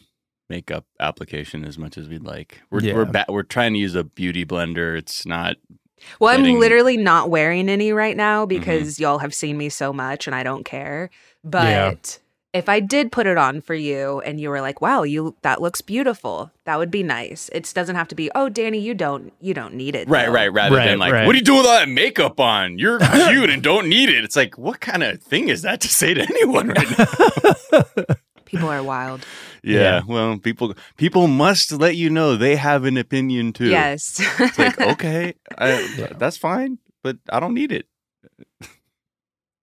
makeup 0.49 0.85
application 0.99 1.63
as 1.63 1.77
much 1.77 1.97
as 1.97 2.09
we'd 2.09 2.23
like. 2.23 2.61
We're 2.69 2.81
Yeah. 2.81 2.93
we're 2.95 3.05
ba- 3.05 3.25
we're 3.29 3.43
trying 3.43 3.73
to 3.73 3.79
use 3.79 3.95
a 3.95 4.03
beauty 4.03 4.45
blender. 4.45 4.97
It's 4.97 5.25
not. 5.25 5.55
well, 6.19 6.33
I'm 6.37 6.43
literally 6.59 6.97
not 6.97 7.29
wearing 7.29 7.69
any 7.69 7.93
right 7.93 8.17
now 8.17 8.41
Mm-hmm. 8.45 8.49
because 8.59 8.99
y'all 8.99 9.19
have 9.19 9.33
seen 9.33 9.57
me 9.57 9.69
so 9.69 9.93
much 9.93 10.27
and 10.27 10.35
I 10.35 10.43
don't 10.43 10.65
care. 10.65 11.09
But 11.43 11.63
Yeah. 11.63 11.93
If 12.53 12.67
I 12.67 12.81
did 12.81 13.13
put 13.13 13.27
it 13.27 13.37
on 13.37 13.61
for 13.61 13.73
you 13.73 14.19
and 14.25 14.37
you 14.39 14.49
were 14.49 14.59
like, 14.59 14.81
"Wow, 14.81 15.03
you 15.03 15.37
that 15.41 15.61
looks 15.61 15.79
beautiful." 15.79 16.51
That 16.65 16.77
would 16.77 16.91
be 16.91 17.01
nice. 17.01 17.49
It 17.53 17.71
doesn't 17.73 17.95
have 17.95 18.09
to 18.09 18.15
be, 18.15 18.29
"Oh, 18.35 18.49
Dani, 18.49 18.81
you 18.81 18.93
don't 18.93 19.31
you 19.39 19.53
don't 19.53 19.73
need 19.75 19.95
it." 19.95 20.09
Right, 20.09 20.25
though." 20.25 20.33
right. 20.33 20.51
Rather 20.51 20.75
Right, 20.75 20.85
than 20.87 20.99
like, 20.99 21.13
right. 21.13 21.25
what 21.25 21.33
are 21.33 21.37
you 21.37 21.45
doing 21.45 21.59
with 21.59 21.67
all 21.67 21.79
that 21.79 21.87
makeup 21.87 22.41
on? 22.41 22.77
You're 22.77 22.99
cute 23.29 23.49
and 23.49 23.63
don't 23.63 23.87
need 23.87 24.09
it. 24.09 24.25
It's 24.25 24.35
like, 24.35 24.57
what 24.57 24.81
kind 24.81 25.01
of 25.01 25.23
thing 25.23 25.47
is 25.47 25.61
that 25.61 25.79
to 25.81 25.87
say 25.87 26.13
to 26.13 26.21
anyone 26.29 26.67
right 26.69 26.97
now? 26.99 28.15
People 28.45 28.67
are 28.67 28.83
wild. 28.83 29.25
Yeah, 29.63 29.79
Yeah. 29.79 30.01
well, 30.05 30.37
people 30.37 30.73
people 30.97 31.27
must 31.27 31.71
let 31.71 31.95
you 31.95 32.09
know 32.09 32.35
they 32.35 32.57
have 32.57 32.83
an 32.83 32.97
opinion 32.97 33.53
too. 33.53 33.67
Yes. 33.69 34.19
It's 34.41 34.59
like, 34.59 34.77
okay, 34.81 35.35
I, 35.57 35.87
Yeah. 35.97 36.07
that's 36.17 36.35
fine, 36.35 36.79
but 37.01 37.15
I 37.31 37.39
don't 37.39 37.53
need 37.53 37.71
it. 37.71 37.85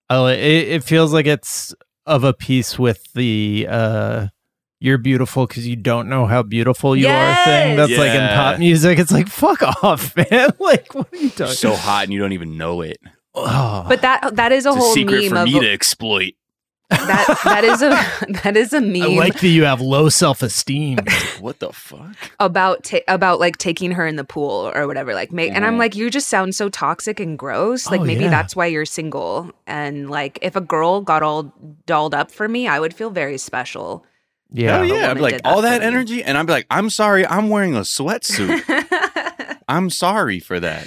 Oh, 0.09 0.24
it, 0.27 0.38
it 0.40 0.85
feels 0.85 1.12
like 1.12 1.27
it's 1.27 1.74
of 2.09 2.25
a 2.25 2.33
piece 2.33 2.79
with 2.79 3.12
the 3.14 3.66
uh 3.71 4.27
you're 4.81 4.99
beautiful 4.99 5.47
because 5.47 5.66
you 5.66 5.75
don't 5.77 6.09
know 6.09 6.27
how 6.27 6.42
beautiful 6.42 6.94
you 6.97 7.09
are 7.09 7.35
thing. 7.44 7.77
Yes! 7.77 7.77
That's 7.77 7.99
like 7.99 8.12
in 8.12 8.29
pop 8.29 8.59
music. 8.61 8.99
It's 8.99 9.11
like 9.12 9.29
fuck 9.29 9.62
off, 9.83 10.16
man. 10.16 10.51
like 10.59 10.94
what 10.94 11.12
are 11.12 11.16
you 11.16 11.23
You're 11.23 11.31
talking? 11.31 11.55
so 11.55 11.75
hot 11.75 12.05
and 12.05 12.12
you 12.12 12.18
don't 12.21 12.33
even 12.33 12.57
know 12.57 12.81
it. 12.83 12.99
Oh. 13.35 13.85
but 13.88 14.03
that 14.03 14.37
that 14.37 14.53
is 14.53 14.66
a 14.66 14.71
It's 14.71 14.77
a 14.77 14.81
whole 14.81 14.94
secret 14.94 15.21
meme 15.23 15.31
for 15.31 15.37
of 15.38 15.44
me 15.47 15.61
to 15.61 15.71
exploit. 15.73 16.33
That 16.90 17.40
that 17.44 17.64
is 17.64 17.83
a 17.83 17.88
that 18.42 18.57
is 18.57 18.72
a 18.72 18.81
meme 18.81 19.03
I 19.03 19.07
like 19.16 19.40
that 19.40 19.48
you 19.48 19.64
have 19.64 19.81
low 19.81 20.09
self 20.09 20.42
esteem. 20.42 20.98
What 21.40 21.61
the 21.61 21.72
fuck? 21.72 22.16
about 22.40 22.83
ta- 22.85 22.98
about 23.07 23.38
like 23.38 23.59
taking 23.59 23.92
her 23.92 24.07
in 24.07 24.16
the 24.16 24.24
pool 24.24 24.72
or 24.74 24.87
whatever 24.88 25.14
like 25.14 25.31
make 25.33 25.53
and 25.53 25.64
I'm 25.64 25.79
like 25.79 25.94
you 25.94 26.11
just 26.11 26.29
sound 26.29 26.55
so 26.55 26.68
toxic 26.68 27.20
and 27.20 27.38
gross 27.38 27.88
like 27.90 28.01
Oh, 28.01 28.05
maybe 28.05 28.24
yeah. 28.24 28.31
that's 28.31 28.57
why 28.57 28.66
you're 28.66 28.85
single 28.85 29.53
and 29.66 30.11
like 30.11 30.38
if 30.42 30.57
a 30.57 30.61
girl 30.61 31.01
got 31.01 31.22
all 31.22 31.53
dolled 31.87 32.14
up 32.14 32.31
for 32.33 32.48
me 32.48 32.66
I 32.66 32.81
would 32.81 32.92
feel 32.94 33.11
very 33.11 33.38
special 33.38 34.05
yeah. 34.51 34.77
Hell 34.79 34.87
yeah! 34.87 35.11
I'd 35.11 35.14
be 35.14 35.20
like, 35.20 35.35
did 35.35 35.44
that 35.44 35.48
all 35.48 35.57
for 35.57 35.68
that 35.68 35.81
me. 35.83 35.87
energy, 35.87 36.24
and 36.24 36.38
I'd 36.38 36.46
be 36.46 36.53
like, 36.55 36.66
I'm 36.70 36.88
sorry, 36.88 37.27
I'm 37.27 37.51
wearing 37.51 37.77
a 37.77 37.81
sweatsuit. 37.81 39.59
I'm 39.68 39.90
sorry 39.90 40.40
for 40.40 40.59
that. 40.59 40.87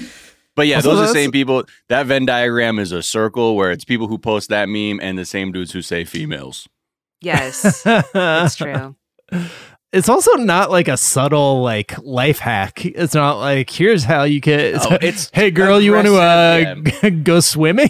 But 0.61 0.67
yeah, 0.67 0.75
Also, 0.75 0.91
those 0.91 0.99
are 0.99 1.07
the 1.07 1.13
same 1.13 1.31
people. 1.31 1.63
That 1.89 2.05
Venn 2.05 2.27
diagram 2.27 2.77
is 2.77 2.91
a 2.91 3.01
circle 3.01 3.55
where 3.55 3.71
it's 3.71 3.83
people 3.83 4.05
who 4.07 4.19
post 4.19 4.49
that 4.49 4.69
meme 4.69 4.99
and 5.01 5.17
the 5.17 5.25
same 5.25 5.51
dudes 5.51 5.71
who 5.71 5.81
say 5.81 6.05
females. 6.05 6.69
yes 7.19 7.81
it's 7.85 8.55
true 8.61 8.95
It's 9.91 10.07
also 10.07 10.35
not 10.35 10.69
like 10.69 10.87
a 10.87 10.97
subtle 10.97 11.63
like 11.63 11.97
life 12.03 12.37
hack. 12.37 12.85
It's 12.85 13.15
not 13.15 13.39
like 13.39 13.71
here's 13.71 14.03
how 14.03 14.21
you 14.23 14.39
can. 14.39 14.75
Oh, 14.79 14.99
it's 15.01 15.31
hey 15.33 15.49
girl, 15.49 15.81
you 15.81 15.93
want 15.93 16.05
to 16.05 16.17
uh, 16.17 16.75
aggressive, 16.77 17.23
go 17.23 17.39
swimming? 17.39 17.89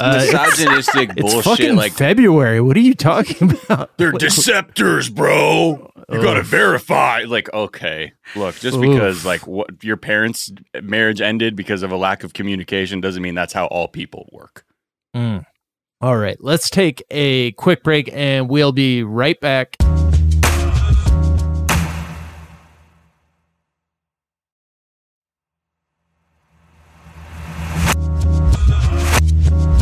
Uh, 0.00 0.20
it's- 0.22 0.32
Misogynistic 0.58 1.10
it's 1.16 1.20
bullshit. 1.22 1.44
fucking 1.44 1.76
Like 1.76 1.92
February. 1.92 2.60
What 2.60 2.76
are 2.76 2.80
you 2.80 2.94
talking 2.94 3.50
about? 3.64 3.96
they're 3.98 4.12
Like, 4.12 4.22
deceptors, 4.22 5.12
bro. 5.14 5.90
You 6.10 6.20
gotta 6.22 6.42
verify. 6.42 7.24
Like, 7.28 7.52
okay, 7.54 8.12
look, 8.34 8.56
just 8.56 8.76
Oof. 8.76 8.82
because 8.82 9.24
like 9.24 9.46
what 9.46 9.84
your 9.84 9.96
parents' 9.96 10.50
marriage 10.82 11.20
ended 11.20 11.54
because 11.54 11.82
of 11.84 11.92
a 11.92 11.96
lack 11.96 12.24
of 12.24 12.32
communication 12.32 13.00
doesn't 13.00 13.22
mean 13.22 13.34
that's 13.36 13.52
how 13.52 13.66
all 13.66 13.86
people 13.86 14.28
work. 14.32 14.64
Mm. 15.14 15.44
All 16.00 16.16
right, 16.16 16.36
let's 16.40 16.68
take 16.70 17.02
a 17.10 17.52
quick 17.52 17.82
break 17.84 18.10
and 18.12 18.48
we'll 18.48 18.72
be 18.72 19.02
right 19.04 19.38
back. 19.40 19.76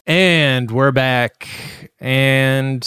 And 0.08 0.70
we're 0.70 0.90
back. 0.90 1.46
And 2.00 2.82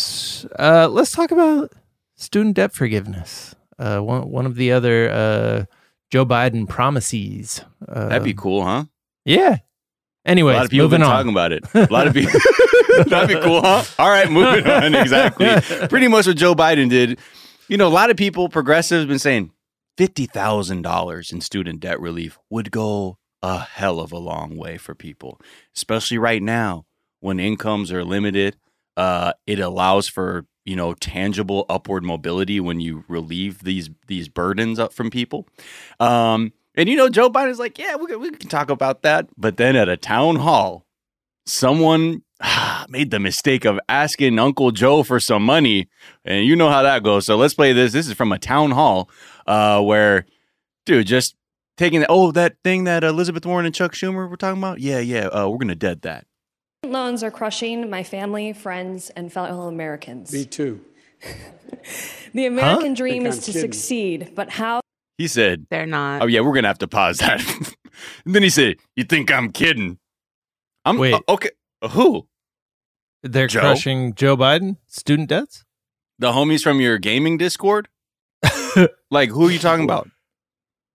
uh, 0.58 0.88
let's 0.88 1.12
talk 1.12 1.30
about 1.30 1.72
student 2.16 2.56
debt 2.56 2.74
forgiveness. 2.74 3.54
Uh, 3.78 4.00
one, 4.00 4.28
one 4.32 4.48
of 4.48 4.56
the 4.56 4.72
other 4.72 5.12
uh, 5.12 5.66
Joe 6.10 6.26
Biden 6.26 6.68
promises. 6.68 7.64
Uh, 7.88 8.08
That'd 8.08 8.24
be 8.24 8.34
cool, 8.34 8.64
huh? 8.64 8.86
Yeah. 9.24 9.58
Anyway, 10.26 10.54
a 10.54 10.56
lot 10.56 10.66
of 10.66 10.72
people 10.72 10.86
have 10.86 10.90
been 10.90 11.04
on. 11.04 11.10
talking 11.10 11.32
about 11.32 11.52
it. 11.52 11.64
A 11.76 11.88
lot 11.92 12.08
of 12.08 12.16
people. 12.16 12.40
That'd 13.06 13.38
be 13.38 13.40
cool, 13.40 13.62
huh? 13.62 13.84
All 14.00 14.10
right, 14.10 14.30
moving 14.32 14.66
on. 14.66 14.96
Exactly. 15.02 15.48
Pretty 15.90 16.08
much 16.08 16.26
what 16.26 16.38
Joe 16.38 16.56
Biden 16.56 16.90
did. 16.90 17.20
You 17.68 17.78
know, 17.78 17.88
a 17.88 17.90
lot 17.90 18.10
of 18.10 18.18
people, 18.18 18.50
progressives, 18.50 19.02
have 19.02 19.08
been 19.08 19.20
saying 19.20 19.52
fifty 19.96 20.26
thousand 20.26 20.82
dollars 20.82 21.32
in 21.32 21.40
student 21.42 21.82
debt 21.82 22.02
relief 22.02 22.40
would 22.50 22.72
go 22.72 23.20
a 23.44 23.60
hell 23.60 24.00
of 24.00 24.12
a 24.12 24.18
long 24.18 24.58
way 24.58 24.78
for 24.80 24.96
people, 24.96 25.40
especially 25.76 26.18
right 26.18 26.42
now 26.42 26.86
when 27.22 27.40
incomes 27.40 27.92
are 27.92 28.04
limited. 28.04 28.58
Uh, 28.98 29.34
it 29.48 29.60
allows 29.60 30.08
for 30.08 30.46
you 30.66 30.76
know 30.76 30.94
tangible 30.94 31.66
upward 31.70 32.04
mobility 32.04 32.60
when 32.60 32.80
you 32.82 33.06
relieve 33.08 33.64
these 33.64 33.90
these 34.08 34.28
burdens 34.28 34.78
up 34.78 34.94
from 34.94 35.10
people. 35.10 35.48
Um, 36.00 36.54
and 36.76 36.88
you 36.88 36.96
know, 36.96 37.10
Joe 37.10 37.30
Biden's 37.30 37.60
like, 37.60 37.78
yeah, 37.78 37.96
we 37.96 38.08
can, 38.08 38.20
we 38.20 38.32
can 38.32 38.50
talk 38.50 38.70
about 38.70 39.02
that. 39.02 39.28
But 39.38 39.58
then 39.58 39.76
at 39.76 39.90
a 39.90 39.98
town 39.98 40.38
hall, 40.38 40.86
someone 41.46 42.24
made 42.90 43.12
the 43.12 43.20
mistake 43.20 43.66
of 43.66 43.80
asking 43.90 44.40
Uncle 44.40 44.72
Joe 44.72 45.04
for 45.04 45.20
some 45.20 45.44
money, 45.44 45.88
and 46.24 46.46
you 46.46 46.56
know 46.56 46.70
how 46.70 46.84
that 46.84 47.04
goes. 47.04 47.26
So 47.26 47.36
let's 47.36 47.54
play 47.54 47.74
this. 47.74 47.94
This 47.94 48.08
is 48.08 48.14
from 48.14 48.32
a 48.32 48.40
town 48.40 48.72
hall 48.72 49.10
uh, 49.48 49.82
where, 49.82 50.26
dude, 50.86 51.08
just 51.08 51.36
taking 51.78 52.02
the 52.02 52.08
oh 52.10 52.32
that 52.32 52.56
thing 52.64 52.86
that 52.86 53.04
Elizabeth 53.04 53.46
Warren 53.46 53.66
and 53.66 53.76
Chuck 53.76 53.94
Schumer 53.94 54.30
were 54.30 54.38
talking 54.38 54.62
about. 54.62 54.80
Yeah, 54.80 55.00
yeah, 55.00 55.28
uh, 55.28 55.50
we're 55.50 55.58
gonna 55.58 55.76
dead 55.76 56.04
that. 56.04 56.26
Loans 56.86 57.22
are 57.22 57.30
crushing 57.30 57.90
my 57.92 58.02
family, 58.02 58.54
friends, 58.54 59.12
and 59.12 59.32
fellow 59.32 59.68
Americans. 59.68 60.34
Me 60.34 60.46
too. 60.46 60.82
The 62.34 62.46
American 62.46 62.92
Huh? 62.92 62.96
dream 62.96 63.26
is 63.26 63.40
to 63.40 63.52
kidding. 63.52 63.62
succeed, 63.62 64.32
but 64.36 64.50
how 64.52 64.80
He 65.18 65.28
said, 65.28 65.66
They're 65.70 65.86
not. 65.86 66.22
"Oh 66.22 66.28
yeah, 66.28 66.40
we're 66.40 66.54
gonna 66.54 66.68
have 66.70 66.78
to 66.80 66.88
pause 66.88 67.18
that." 67.18 67.42
and 68.26 68.34
then 68.34 68.42
he 68.44 68.50
said, 68.50 68.78
"You 68.96 69.04
think 69.04 69.30
I'm 69.32 69.52
kidding?" 69.52 69.98
I'm 70.86 70.98
Wait. 70.98 71.14
uh, 71.14 71.20
okay. 71.28 71.50
Who? 71.92 72.28
They're 73.24 73.48
Joe? 73.48 73.60
crushing 73.60 74.14
Joe 74.16 74.38
Biden 74.38 74.78
student 74.88 75.28
debts. 75.30 75.66
The 76.20 76.32
homies 76.32 76.62
from 76.62 76.80
your 76.80 76.98
gaming 77.00 77.38
Discord? 77.38 77.90
like, 79.12 79.30
who 79.30 79.48
are 79.48 79.52
you 79.52 79.60
talking 79.60 79.84
about? 79.84 80.10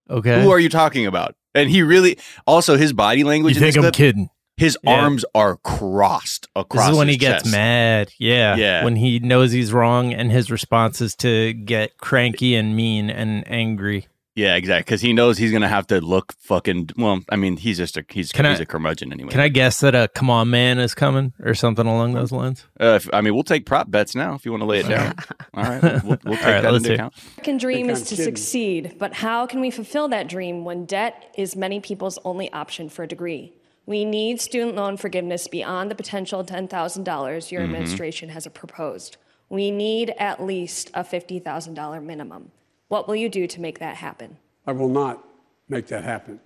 Okay, 0.08 0.42
Who 0.42 0.50
are 0.50 0.58
you 0.60 0.68
talking 0.70 1.06
about? 1.06 1.34
And 1.54 1.68
he 1.68 1.82
really 1.82 2.16
also 2.46 2.76
his 2.78 2.92
body 2.94 3.24
language. 3.24 3.56
in 3.56 3.60
think 3.62 3.76
I'm 3.76 3.82
clip, 3.82 3.94
kidding? 3.94 4.30
His 4.56 4.78
Yeah. 4.82 4.90
arms 5.02 5.24
are 5.34 5.56
crossed 5.58 6.48
across. 6.56 6.84
This 6.86 6.92
is 6.92 6.98
when 6.98 7.08
his 7.08 7.14
he 7.14 7.18
gets 7.18 7.42
chest. 7.44 7.52
mad. 7.52 8.10
Yeah, 8.18 8.56
Yeah. 8.56 8.84
When 8.84 8.96
he 8.96 9.18
knows 9.18 9.52
he's 9.52 9.72
wrong, 9.72 10.14
and 10.14 10.32
his 10.32 10.50
response 10.50 11.00
is 11.02 11.14
to 11.16 11.52
get 11.52 11.98
cranky 11.98 12.54
and 12.54 12.74
mean 12.74 13.10
and 13.10 13.44
angry. 13.50 14.08
Yeah, 14.34 14.54
exactly. 14.56 14.82
Because 14.84 15.00
he 15.00 15.12
knows 15.14 15.38
he's 15.38 15.50
gonna 15.52 15.68
have 15.68 15.86
to 15.88 15.98
look 16.00 16.34
fucking. 16.40 16.90
Well, 16.98 17.20
I 17.30 17.36
mean, 17.36 17.56
he's 17.56 17.78
just 17.78 17.96
a 17.96 18.04
he's 18.08 18.32
Can 18.32 18.44
he's 18.44 18.58
I- 18.60 18.62
a 18.62 18.66
curmudgeon 18.66 19.10
anyway. 19.12 19.30
Can 19.30 19.40
I 19.40 19.48
guess 19.48 19.80
that 19.80 19.94
a 19.94 20.08
"Come 20.08 20.28
on, 20.28 20.50
man" 20.50 20.78
is 20.78 20.94
coming 20.94 21.32
or 21.42 21.54
something 21.54 21.86
along 21.86 22.12
those 22.14 22.32
lines? 22.32 22.66
Uh, 22.78 22.98
if, 23.00 23.08
I 23.14 23.22
mean, 23.22 23.32
we'll 23.34 23.44
take 23.44 23.64
prop 23.64 23.90
bets 23.90 24.14
now 24.14 24.34
if 24.34 24.44
you 24.44 24.50
want 24.52 24.60
to 24.62 24.66
lay 24.66 24.80
it 24.80 24.88
down. 24.88 25.14
All 25.54 25.64
right, 25.64 25.82
we'll, 25.82 25.92
we'll, 26.04 26.18
we'll 26.24 26.36
take 26.36 26.46
All 26.46 26.52
right, 26.52 26.60
that 26.62 26.74
into 26.74 26.88
hear. 26.88 26.94
account. 26.96 27.14
American 27.36 27.56
dream 27.58 27.88
is 27.90 28.02
to 28.02 28.10
kidding. 28.16 28.24
succeed, 28.24 28.96
but 28.98 29.14
how 29.14 29.46
can 29.46 29.60
we 29.60 29.70
fulfill 29.70 30.06
that 30.08 30.28
dream 30.28 30.64
when 30.66 30.84
debt 30.84 31.32
is 31.38 31.56
many 31.56 31.80
people's 31.80 32.18
only 32.24 32.52
option 32.52 32.88
for 32.90 33.04
a 33.04 33.08
degree? 33.08 33.52
We 33.86 34.04
need 34.04 34.40
student 34.40 34.74
loan 34.74 34.96
forgiveness 34.96 35.46
beyond 35.46 35.90
the 35.90 35.94
potential 35.94 36.44
$10,000 36.44 37.50
your 37.50 37.62
mm-hmm. 37.62 37.74
administration 37.74 38.28
has 38.30 38.46
proposed. 38.48 39.16
We 39.48 39.70
need 39.70 40.12
at 40.18 40.42
least 40.42 40.90
a 40.92 41.04
$50,000 41.04 42.02
minimum. 42.02 42.50
What 42.88 43.06
will 43.06 43.14
you 43.16 43.28
do 43.28 43.46
to 43.46 43.60
make 43.60 43.78
that 43.78 43.96
happen? 43.96 44.38
I 44.66 44.72
will 44.72 44.88
not 44.88 45.24
make 45.68 45.86
that 45.86 46.02
happen. 46.02 46.40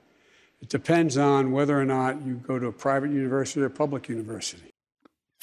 It 0.60 0.68
depends 0.68 1.16
on 1.16 1.52
whether 1.52 1.80
or 1.80 1.86
not 1.86 2.22
you 2.22 2.34
go 2.34 2.58
to 2.58 2.66
a 2.66 2.72
private 2.72 3.10
university 3.10 3.62
or 3.62 3.66
a 3.66 3.70
public 3.70 4.08
university. 4.08 4.70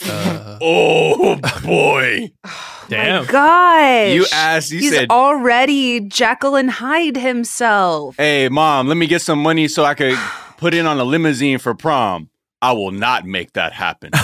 Uh. 0.08 0.34
Oh 0.60 1.36
boy! 1.64 2.32
Damn. 2.90 3.26
Gosh. 3.26 4.12
You 4.12 4.26
asked. 4.34 4.72
You 4.72 4.80
He's 4.80 4.92
said, 4.92 5.12
already 5.12 6.00
Jekyll 6.00 6.56
and 6.56 6.72
Hyde 6.72 7.18
himself. 7.18 8.16
"Hey, 8.18 8.50
mom, 8.50 8.88
let 8.88 8.98
me 8.98 9.06
get 9.06 9.22
some 9.22 9.40
money 9.40 9.68
so 9.68 9.84
I 9.84 9.94
could 9.94 10.18
put 10.58 10.74
in 10.74 10.86
on 10.86 11.00
a 11.00 11.04
limousine 11.04 11.58
for 11.60 11.74
prom." 11.76 12.30
I 12.60 12.72
will 12.72 12.89
not 12.89 13.24
make 13.24 13.54
that 13.54 13.72
happen. 13.72 14.10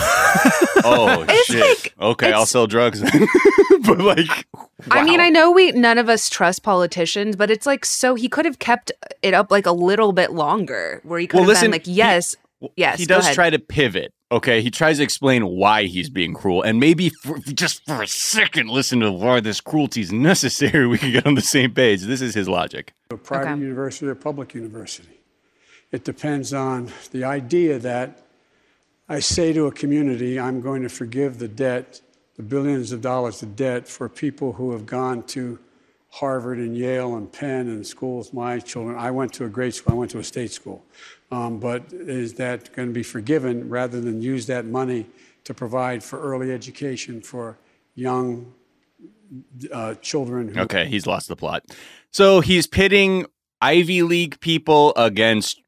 oh 0.84 1.24
It's 1.28 1.46
shit! 1.46 1.60
like- 1.60 1.94
okay, 2.00 2.32
I'll 2.32 2.46
sell 2.46 2.66
drugs. 2.66 3.00
but 3.86 3.98
like, 3.98 4.26
I 4.90 5.04
mean. 5.04 5.20
I 5.20 5.28
know 5.30 5.52
we 5.52 5.70
none 5.70 5.98
of 5.98 6.08
us 6.08 6.28
trust 6.28 6.64
politicians, 6.64 7.36
but 7.36 7.48
it's 7.50 7.64
like 7.64 7.84
so 7.84 8.16
he 8.16 8.28
could 8.28 8.44
have 8.44 8.58
kept 8.58 8.90
it 9.22 9.34
up 9.34 9.52
like 9.52 9.66
a 9.66 9.72
little 9.72 10.12
bit 10.12 10.32
longer, 10.32 11.00
where 11.04 11.20
he 11.20 11.28
could 11.28 11.36
Well, 11.36 11.44
have 11.44 11.48
listen, 11.50 11.66
been 11.66 11.70
like, 11.72 11.86
he- 11.86 11.92
yes, 11.92 12.34
yes. 12.76 12.98
he 12.98 13.06
does 13.06 13.22
ahead. 13.24 13.34
try 13.36 13.50
to 13.50 13.58
pivot. 13.60 14.12
Okay, 14.32 14.62
he 14.62 14.70
tries 14.70 14.96
to 14.96 15.04
explain 15.04 15.46
why 15.46 15.84
he's 15.84 16.10
being 16.10 16.34
cruel, 16.34 16.62
and 16.62 16.80
maybe 16.80 17.10
for, 17.10 17.38
just 17.38 17.84
for 17.86 18.02
a 18.02 18.08
second, 18.08 18.68
listen 18.68 18.98
to 18.98 19.12
why 19.12 19.38
this 19.38 19.60
cruelty 19.60 20.00
is 20.00 20.12
necessary. 20.12 20.86
We 20.94 20.98
can 20.98 21.12
get 21.12 21.24
on 21.24 21.36
the 21.36 21.40
same 21.40 21.72
page. 21.72 22.02
This 22.02 22.20
is 22.20 22.34
his 22.34 22.48
logic. 22.48 22.92
A 23.12 23.16
private 23.16 23.50
Okay. 23.52 23.60
university 23.60 24.06
or 24.08 24.16
public 24.16 24.54
university. 24.54 25.20
It 25.94 26.02
depends 26.02 26.52
on 26.52 26.90
the 27.12 27.22
idea 27.22 27.78
that 27.78 28.26
I 29.08 29.20
say 29.20 29.52
to 29.52 29.68
a 29.68 29.70
community, 29.70 30.40
I'm 30.40 30.60
going 30.60 30.82
to 30.82 30.88
forgive 30.88 31.38
the 31.38 31.46
debt, 31.46 32.00
the 32.34 32.42
billions 32.42 32.90
of 32.90 33.00
dollars 33.00 33.44
of 33.44 33.54
debt 33.54 33.86
for 33.86 34.08
people 34.08 34.54
who 34.54 34.72
have 34.72 34.86
gone 34.86 35.22
to 35.28 35.60
Harvard 36.10 36.58
and 36.58 36.76
Yale 36.76 37.14
and 37.14 37.32
Penn 37.32 37.68
and 37.68 37.86
schools. 37.86 38.32
My 38.32 38.58
children, 38.58 38.98
I 38.98 39.12
went 39.12 39.32
to 39.34 39.44
a 39.44 39.48
great 39.48 39.76
school, 39.76 39.92
I 39.92 39.96
went 39.96 40.10
to 40.10 40.18
a 40.18 40.24
state 40.24 40.50
school. 40.50 40.84
Um, 41.30 41.60
but 41.60 41.84
is 41.92 42.34
that 42.34 42.74
going 42.74 42.88
to 42.88 42.92
be 42.92 43.04
forgiven 43.04 43.68
rather 43.68 44.00
than 44.00 44.20
use 44.20 44.46
that 44.46 44.64
money 44.64 45.06
to 45.44 45.54
provide 45.54 46.02
for 46.02 46.20
early 46.20 46.50
education 46.50 47.20
for 47.20 47.56
young 47.94 48.52
uh, 49.72 49.94
children 50.02 50.48
who 50.48 50.60
Okay, 50.62 50.86
he's 50.86 51.06
lost 51.06 51.28
the 51.28 51.36
plot. 51.36 51.62
So 52.10 52.40
he's 52.40 52.66
pitting 52.66 53.26
Ivy 53.60 54.02
League 54.02 54.40
people 54.40 54.92
against 54.96 55.60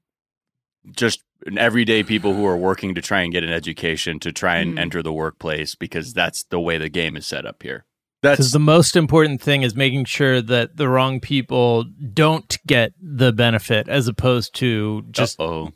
just 0.95 1.23
everyday 1.57 2.03
people 2.03 2.35
who 2.35 2.45
are 2.47 2.57
working 2.57 2.95
to 2.95 3.03
try 3.03 3.21
and 3.23 3.33
get 3.33 3.45
an 3.45 3.51
education 3.51 4.19
to 4.21 4.33
try 4.33 4.57
and 4.57 4.75
Mhm. 4.75 4.81
enter 4.81 5.03
the 5.03 5.13
workplace 5.13 5.75
because 5.75 6.13
that's 6.13 6.45
the 6.45 6.61
way 6.61 6.79
the 6.79 6.89
game 6.89 7.17
is 7.17 7.27
set 7.27 7.47
up 7.47 7.63
here. 7.63 7.85
Because 8.23 8.39
That's 8.39 8.53
the 8.53 8.59
most 8.59 8.97
important 8.97 9.41
thing 9.43 9.63
is 9.63 9.77
making 9.77 10.07
sure 10.07 10.41
that 10.41 10.77
the 10.77 10.89
wrong 10.89 11.21
people 11.21 11.85
don't 11.85 12.57
get 12.67 12.93
the 13.01 13.33
benefit, 13.33 13.89
as 13.89 14.09
opposed 14.09 14.55
to 14.57 15.05
just 15.11 15.39
oh. 15.41 15.73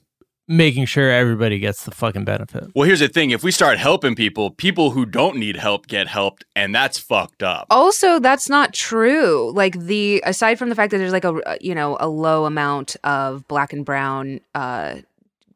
Making 0.50 0.84
sure 0.84 1.08
everybody 1.10 1.60
gets 1.60 1.84
the 1.84 1.92
fucking 1.92 2.24
benefit. 2.24 2.64
Well, 2.74 2.84
here's 2.86 2.98
the 3.00 3.08
thing: 3.08 3.30
if 3.30 3.42
we 3.44 3.52
start 3.52 3.78
helping 3.78 4.14
people, 4.16 4.50
people 4.50 4.90
who 4.90 5.06
don't 5.06 5.36
need 5.36 5.56
help 5.56 5.86
get 5.86 6.08
helped, 6.08 6.44
and 6.56 6.74
that's 6.74 6.98
fucked 6.98 7.42
up. 7.42 7.68
Also, 7.70 8.18
that's 8.18 8.48
not 8.50 8.74
true. 8.74 9.52
Like 9.54 9.78
the 9.78 10.22
aside 10.26 10.58
from 10.58 10.68
the 10.68 10.74
fact 10.74 10.90
that 10.90 10.98
there's 10.98 11.12
like 11.12 11.24
a 11.24 11.56
you 11.60 11.74
know 11.74 11.96
a 12.00 12.08
low 12.08 12.44
amount 12.44 12.96
of 13.04 13.46
black 13.48 13.72
and 13.72 13.84
brown 13.84 14.40
uh, 14.54 14.96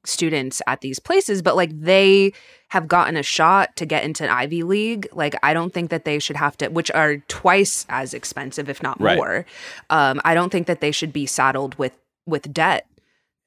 students 0.05 0.63
at 0.67 0.81
these 0.81 0.99
places, 0.99 1.43
but 1.43 1.57
like 1.57 1.79
they 1.79 2.33
have 2.69 2.89
gotten 2.89 3.17
a 3.17 3.23
shot 3.23 3.75
to 3.77 3.87
get 3.87 4.05
into 4.05 4.25
an 4.25 4.31
Ivy 4.31 4.63
League. 4.63 5.09
Like 5.13 5.35
I 5.43 5.55
don't 5.55 5.73
think 5.75 5.91
that 5.91 6.05
they 6.05 6.19
should 6.21 6.37
have 6.37 6.57
to, 6.59 6.69
which 6.69 6.91
are 6.93 7.19
twice 7.29 7.85
as 7.89 8.15
expensive, 8.15 8.69
if 8.69 8.83
not 8.83 9.01
Right. 9.01 9.17
more. 9.17 9.45
Um, 9.91 10.21
I 10.25 10.35
don't 10.35 10.51
think 10.51 10.67
that 10.67 10.81
they 10.81 10.93
should 10.93 11.13
be 11.13 11.27
saddled 11.27 11.75
with 11.77 11.93
with 12.27 12.53
debt 12.55 12.87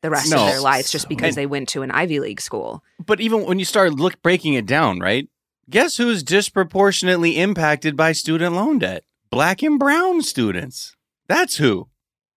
the 0.08 0.12
rest 0.12 0.32
No. 0.32 0.38
of 0.46 0.50
their 0.52 0.62
lives 0.62 0.90
just 0.92 1.10
because 1.10 1.30
And- 1.30 1.36
they 1.36 1.46
went 1.46 1.68
to 1.70 1.82
an 1.82 1.92
Ivy 1.92 2.20
League 2.20 2.40
school. 2.42 2.82
But 3.06 3.20
even 3.20 3.46
when 3.46 3.60
you 3.60 3.66
start 3.66 3.94
look 3.94 4.22
breaking 4.22 4.54
it 4.54 4.66
down, 4.66 5.00
right? 5.00 5.28
Guess 5.70 5.98
who's 5.98 6.24
disproportionately 6.24 7.38
impacted 7.38 7.98
by 7.98 8.14
student 8.14 8.56
loan 8.56 8.80
debt? 8.80 9.04
Black 9.30 9.62
and 9.62 9.78
brown 9.78 10.22
students. 10.22 10.96
That's 11.28 11.58
who. 11.58 11.90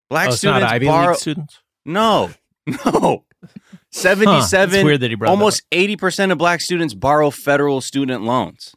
Black 0.08 0.26
Oh, 0.26 0.30
it's 0.30 0.38
students 0.38 0.62
not 0.62 0.72
Ivy 0.72 0.86
borrow. 0.86 1.08
League 1.10 1.18
students. 1.18 1.58
No, 1.84 2.30
no. 2.84 3.24
Seventy-seven. 3.92 4.74
it's 4.76 4.84
weird 4.84 5.00
that 5.00 5.10
he 5.10 5.16
brought 5.16 5.30
almost 5.30 5.62
eighty 5.72 5.96
percent 5.96 6.32
of 6.32 6.38
black 6.38 6.60
students 6.60 6.94
borrow 6.94 7.30
federal 7.30 7.80
student 7.80 8.24
loans. 8.24 8.74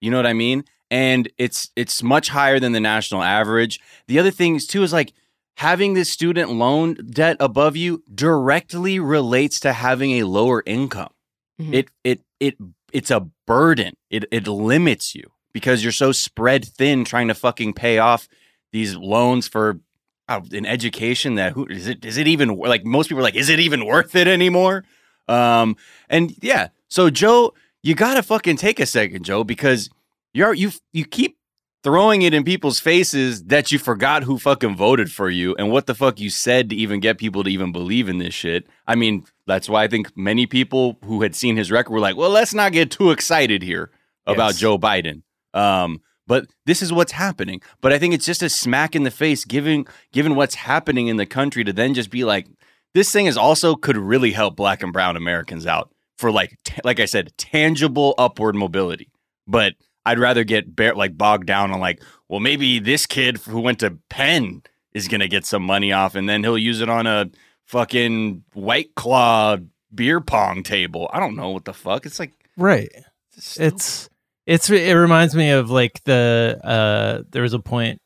You 0.00 0.10
know 0.10 0.16
what 0.16 0.26
I 0.26 0.32
mean? 0.32 0.64
And 0.90 1.28
it's 1.38 1.70
it's 1.76 2.02
much 2.02 2.28
higher 2.28 2.60
than 2.60 2.72
the 2.72 2.80
national 2.80 3.22
average. 3.22 3.80
The 4.08 4.18
other 4.18 4.30
thing 4.30 4.56
is 4.56 4.66
too 4.66 4.82
is 4.82 4.92
like 4.92 5.12
having 5.56 5.94
this 5.94 6.10
student 6.10 6.50
loan 6.50 6.94
debt 6.94 7.36
above 7.40 7.76
you 7.76 8.02
directly 8.14 8.98
relates 8.98 9.60
to 9.60 9.72
having 9.72 10.12
a 10.12 10.24
lower 10.24 10.62
income. 10.66 11.12
Mhm. 11.60 11.74
It 11.74 11.88
it 12.04 12.20
it 12.40 12.56
it's 12.92 13.10
a 13.10 13.28
burden. 13.46 13.94
It 14.10 14.24
it 14.30 14.46
limits 14.46 15.14
you 15.14 15.30
because 15.52 15.82
you're 15.82 15.92
so 15.92 16.12
spread 16.12 16.64
thin 16.64 17.04
trying 17.04 17.28
to 17.28 17.34
fucking 17.34 17.74
pay 17.74 17.98
off 17.98 18.28
these 18.72 18.96
loans 18.96 19.46
for 19.48 19.80
uh, 20.28 20.40
an 20.52 20.64
education 20.64 21.34
that 21.34 21.52
who 21.52 21.66
is 21.66 21.86
it 21.86 22.04
is 22.04 22.16
it 22.16 22.26
even 22.26 22.56
like 22.56 22.84
most 22.84 23.08
people 23.08 23.20
are 23.20 23.24
like 23.24 23.34
is 23.36 23.48
it 23.48 23.60
even 23.60 23.84
worth 23.84 24.14
it 24.16 24.26
anymore? 24.28 24.84
Um 25.28 25.76
and 26.08 26.34
yeah, 26.40 26.68
so 26.88 27.10
Joe 27.10 27.54
you 27.82 27.94
gotta 27.94 28.22
fucking 28.22 28.56
take 28.56 28.80
a 28.80 28.86
second, 28.86 29.24
Joe, 29.24 29.44
because 29.44 29.90
you're 30.32 30.54
you 30.54 30.70
you 30.92 31.04
keep 31.04 31.36
throwing 31.82 32.22
it 32.22 32.32
in 32.32 32.44
people's 32.44 32.78
faces 32.78 33.44
that 33.44 33.72
you 33.72 33.78
forgot 33.78 34.22
who 34.22 34.38
fucking 34.38 34.76
voted 34.76 35.10
for 35.10 35.28
you 35.28 35.54
and 35.56 35.70
what 35.70 35.86
the 35.86 35.94
fuck 35.94 36.20
you 36.20 36.30
said 36.30 36.70
to 36.70 36.76
even 36.76 37.00
get 37.00 37.18
people 37.18 37.42
to 37.42 37.50
even 37.50 37.72
believe 37.72 38.08
in 38.08 38.18
this 38.18 38.34
shit. 38.34 38.66
I 38.86 38.94
mean, 38.94 39.24
that's 39.46 39.68
why 39.68 39.82
I 39.84 39.88
think 39.88 40.16
many 40.16 40.46
people 40.46 40.98
who 41.04 41.22
had 41.22 41.34
seen 41.34 41.56
his 41.56 41.70
record 41.72 41.92
were 41.92 42.00
like, 42.00 42.16
well, 42.16 42.30
let's 42.30 42.54
not 42.54 42.72
get 42.72 42.90
too 42.90 43.10
excited 43.10 43.62
here 43.62 43.90
about 44.26 44.52
Yes. 44.52 44.58
Joe 44.58 44.78
Biden. 44.78 45.22
Um, 45.54 46.00
but 46.28 46.46
this 46.66 46.82
is 46.82 46.92
what's 46.92 47.12
happening. 47.12 47.60
But 47.80 47.92
I 47.92 47.98
think 47.98 48.14
it's 48.14 48.24
just 48.24 48.42
a 48.42 48.48
smack 48.48 48.94
in 48.94 49.02
the 49.02 49.10
face, 49.10 49.44
given 49.44 49.86
given 50.12 50.36
what's 50.36 50.54
happening 50.54 51.08
in 51.08 51.16
the 51.16 51.26
country, 51.26 51.64
to 51.64 51.72
then 51.72 51.94
just 51.94 52.10
be 52.10 52.24
like, 52.24 52.46
this 52.94 53.10
thing 53.10 53.26
is 53.26 53.36
also 53.36 53.74
could 53.74 53.96
really 53.96 54.30
help 54.30 54.54
Black 54.54 54.82
and 54.82 54.92
Brown 54.92 55.16
Americans 55.16 55.66
out 55.66 55.92
for 56.16 56.30
like, 56.30 56.56
t- 56.64 56.80
like 56.84 57.00
I 57.00 57.06
said, 57.06 57.36
tangible 57.36 58.14
upward 58.18 58.54
mobility. 58.54 59.10
But 59.48 59.74
I'd 60.04 60.18
rather 60.18 60.44
get 60.44 60.74
bare, 60.74 60.94
like 60.94 61.16
bogged 61.16 61.46
down 61.46 61.70
on 61.70 61.80
like, 61.80 62.02
well, 62.28 62.40
maybe 62.40 62.78
this 62.78 63.06
kid 63.06 63.38
who 63.38 63.60
went 63.60 63.80
to 63.80 63.98
Penn 64.08 64.62
is 64.92 65.08
gonna 65.08 65.28
get 65.28 65.46
some 65.46 65.62
money 65.62 65.92
off, 65.92 66.14
and 66.14 66.28
then 66.28 66.42
he'll 66.42 66.58
use 66.58 66.80
it 66.80 66.88
on 66.88 67.06
a 67.06 67.30
fucking 67.66 68.44
White 68.54 68.94
Claw 68.94 69.56
beer 69.94 70.20
pong 70.20 70.62
table. 70.62 71.08
I 71.12 71.20
don't 71.20 71.36
know 71.36 71.50
what 71.50 71.64
the 71.64 71.74
fuck. 71.74 72.06
It's 72.06 72.18
like 72.18 72.32
Right. 72.56 72.90
It's 73.36 74.08
it's 74.46 74.70
it 74.70 74.92
reminds 74.92 75.34
me 75.34 75.50
of 75.50 75.70
like 75.70 76.02
the 76.04 76.60
uh 76.62 77.22
there 77.30 77.42
was 77.42 77.54
a 77.54 77.60
point 77.60 78.00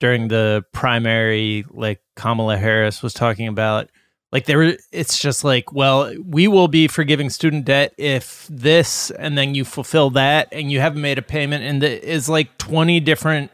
during 0.00 0.28
the 0.28 0.64
primary 0.72 1.64
like 1.70 2.00
Kamala 2.16 2.56
Harris 2.56 3.02
was 3.02 3.14
talking 3.14 3.48
about 3.48 3.90
like 4.34 4.44
there 4.46 4.76
it's 4.92 5.16
just 5.18 5.44
like 5.44 5.72
well 5.72 6.12
we 6.26 6.46
will 6.48 6.68
be 6.68 6.88
forgiving 6.88 7.30
student 7.30 7.64
debt 7.64 7.94
if 7.96 8.46
this 8.50 9.10
and 9.12 9.38
then 9.38 9.54
you 9.54 9.64
fulfill 9.64 10.10
that 10.10 10.48
and 10.52 10.70
you 10.70 10.80
haven't 10.80 11.00
made 11.00 11.16
a 11.16 11.22
payment 11.22 11.64
and 11.64 11.80
the 11.80 12.06
is 12.06 12.28
like 12.28 12.58
20 12.58 13.00
different 13.00 13.50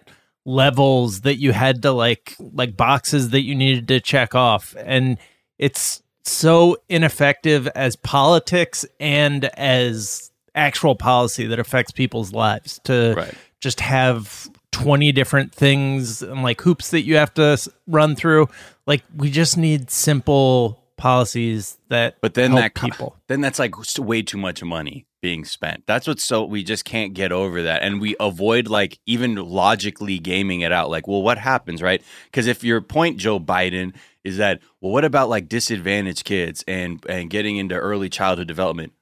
levels 0.46 1.20
that 1.20 1.36
you 1.36 1.52
had 1.52 1.82
to 1.82 1.92
like 1.92 2.34
like 2.40 2.76
boxes 2.76 3.30
that 3.30 3.42
you 3.42 3.54
needed 3.54 3.86
to 3.86 4.00
check 4.00 4.34
off 4.34 4.74
and 4.78 5.18
it's 5.58 6.02
so 6.24 6.76
ineffective 6.88 7.68
as 7.68 7.94
politics 7.96 8.84
and 8.98 9.44
as 9.56 10.30
actual 10.54 10.94
policy 10.94 11.46
that 11.46 11.58
affects 11.58 11.92
people's 11.92 12.32
lives 12.32 12.80
to 12.84 13.14
Right. 13.16 13.34
just 13.60 13.80
have 13.80 14.48
20 14.72 15.12
different 15.12 15.54
things 15.54 16.22
and 16.22 16.42
like 16.42 16.60
hoops 16.62 16.90
that 16.90 17.02
you 17.02 17.16
have 17.16 17.34
to 17.34 17.58
run 17.86 18.16
through 18.16 18.48
like 18.90 19.02
we 19.16 19.30
just 19.30 19.56
need 19.56 19.90
simple 19.90 20.82
policies 20.96 21.78
that 21.88 22.16
But 22.20 22.34
then 22.34 22.50
help 22.50 22.60
that 22.62 22.74
co- 22.74 22.86
people 22.88 23.16
then 23.28 23.40
that's 23.40 23.58
like 23.58 23.74
way 23.98 24.20
too 24.22 24.36
much 24.38 24.62
money 24.62 25.06
being 25.22 25.44
spent. 25.44 25.84
That's 25.86 26.06
what's 26.06 26.24
so 26.24 26.44
we 26.44 26.62
just 26.64 26.84
can't 26.86 27.12
get 27.14 27.30
over 27.30 27.62
that, 27.62 27.82
and 27.82 28.00
we 28.00 28.16
avoid 28.18 28.68
like 28.68 28.98
even 29.06 29.34
logically 29.36 30.18
gaming 30.18 30.62
it 30.62 30.72
out. 30.72 30.88
Like, 30.90 31.06
well, 31.06 31.22
what 31.22 31.36
happens, 31.38 31.82
right? 31.82 32.02
Because 32.24 32.46
if 32.46 32.64
your 32.64 32.80
point, 32.80 33.18
Joe 33.18 33.38
Biden, 33.38 33.94
is 34.24 34.38
that 34.38 34.60
well, 34.80 34.92
what 34.92 35.04
about 35.04 35.28
like 35.28 35.46
disadvantaged 35.48 36.24
kids 36.24 36.64
and 36.66 37.04
and 37.08 37.28
getting 37.30 37.56
into 37.58 37.74
early 37.74 38.08
childhood 38.08 38.48
development? 38.48 38.92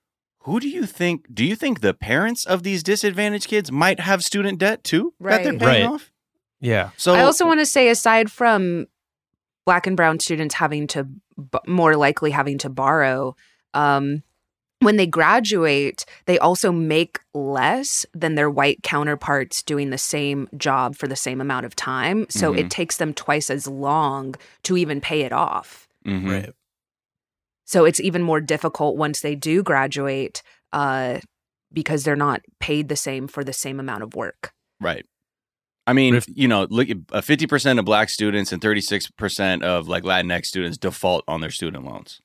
Who 0.42 0.58
do 0.60 0.68
you 0.68 0.86
think? 0.86 1.26
Do 1.32 1.44
you 1.44 1.54
think 1.56 1.80
the 1.80 1.94
parents 1.94 2.44
of 2.46 2.62
these 2.64 2.82
disadvantaged 2.82 3.46
kids 3.48 3.70
might 3.70 4.00
have 4.00 4.24
student 4.24 4.58
debt 4.58 4.82
too 4.84 5.14
that 5.20 5.42
they're 5.44 5.52
Right. 5.52 5.60
paying 5.60 5.84
Right. 5.86 5.94
off? 5.94 6.10
yeah 6.60 6.90
So 6.96 7.14
I 7.14 7.22
also 7.22 7.46
want 7.46 7.60
to 7.60 7.66
say, 7.66 7.88
aside 7.88 8.30
from 8.32 8.86
black 9.68 9.86
and 9.86 9.98
brown 9.98 10.18
students 10.18 10.54
having 10.54 10.86
to 10.86 11.04
b- 11.04 11.58
more 11.66 11.94
likely 11.94 12.30
having 12.30 12.56
to 12.56 12.70
borrow, 12.70 13.36
um, 13.74 14.22
when 14.80 14.96
they 14.96 15.06
graduate, 15.06 16.06
they 16.24 16.38
also 16.38 16.72
make 16.72 17.18
less 17.34 18.06
than 18.14 18.34
their 18.34 18.48
white 18.48 18.82
counterparts 18.82 19.62
doing 19.62 19.90
the 19.90 19.98
same 19.98 20.48
job 20.56 20.96
for 20.96 21.06
the 21.06 21.16
same 21.16 21.40
amount 21.42 21.66
of 21.66 21.76
time. 21.76 22.24
So 22.30 22.52
Mhm. 22.52 22.58
it 22.60 22.70
takes 22.70 22.96
them 22.96 23.12
twice 23.12 23.50
as 23.50 23.66
long 23.66 24.36
to 24.62 24.78
even 24.78 25.02
pay 25.02 25.20
it 25.20 25.32
off. 25.32 25.86
Mhm. 26.06 26.30
right 26.30 26.54
So 27.66 27.84
it's 27.84 28.00
even 28.00 28.22
more 28.22 28.40
difficult 28.40 28.96
once 28.96 29.20
they 29.20 29.34
do 29.34 29.62
graduate 29.62 30.42
uh, 30.72 31.18
because 31.70 32.04
they're 32.04 32.16
not 32.28 32.40
paid 32.60 32.88
the 32.88 32.96
same 32.96 33.28
for 33.28 33.44
the 33.44 33.52
same 33.52 33.78
amount 33.78 34.02
of 34.02 34.14
work. 34.14 34.52
Right. 34.80 35.04
I 35.88 35.94
mean, 35.94 36.20
you 36.28 36.46
know, 36.48 36.66
look, 36.68 36.88
uh, 37.12 37.20
fifty 37.22 37.46
percent 37.46 37.78
of 37.78 37.84
Black 37.86 38.10
students 38.10 38.52
and 38.52 38.60
thirty 38.60 38.80
six 38.82 39.10
percent 39.10 39.62
of 39.62 39.88
like 39.88 40.02
Latinx 40.04 40.46
students 40.46 40.76
default 40.76 41.24
on 41.26 41.40
their 41.40 41.50
student 41.50 41.84
loans. 41.84 42.20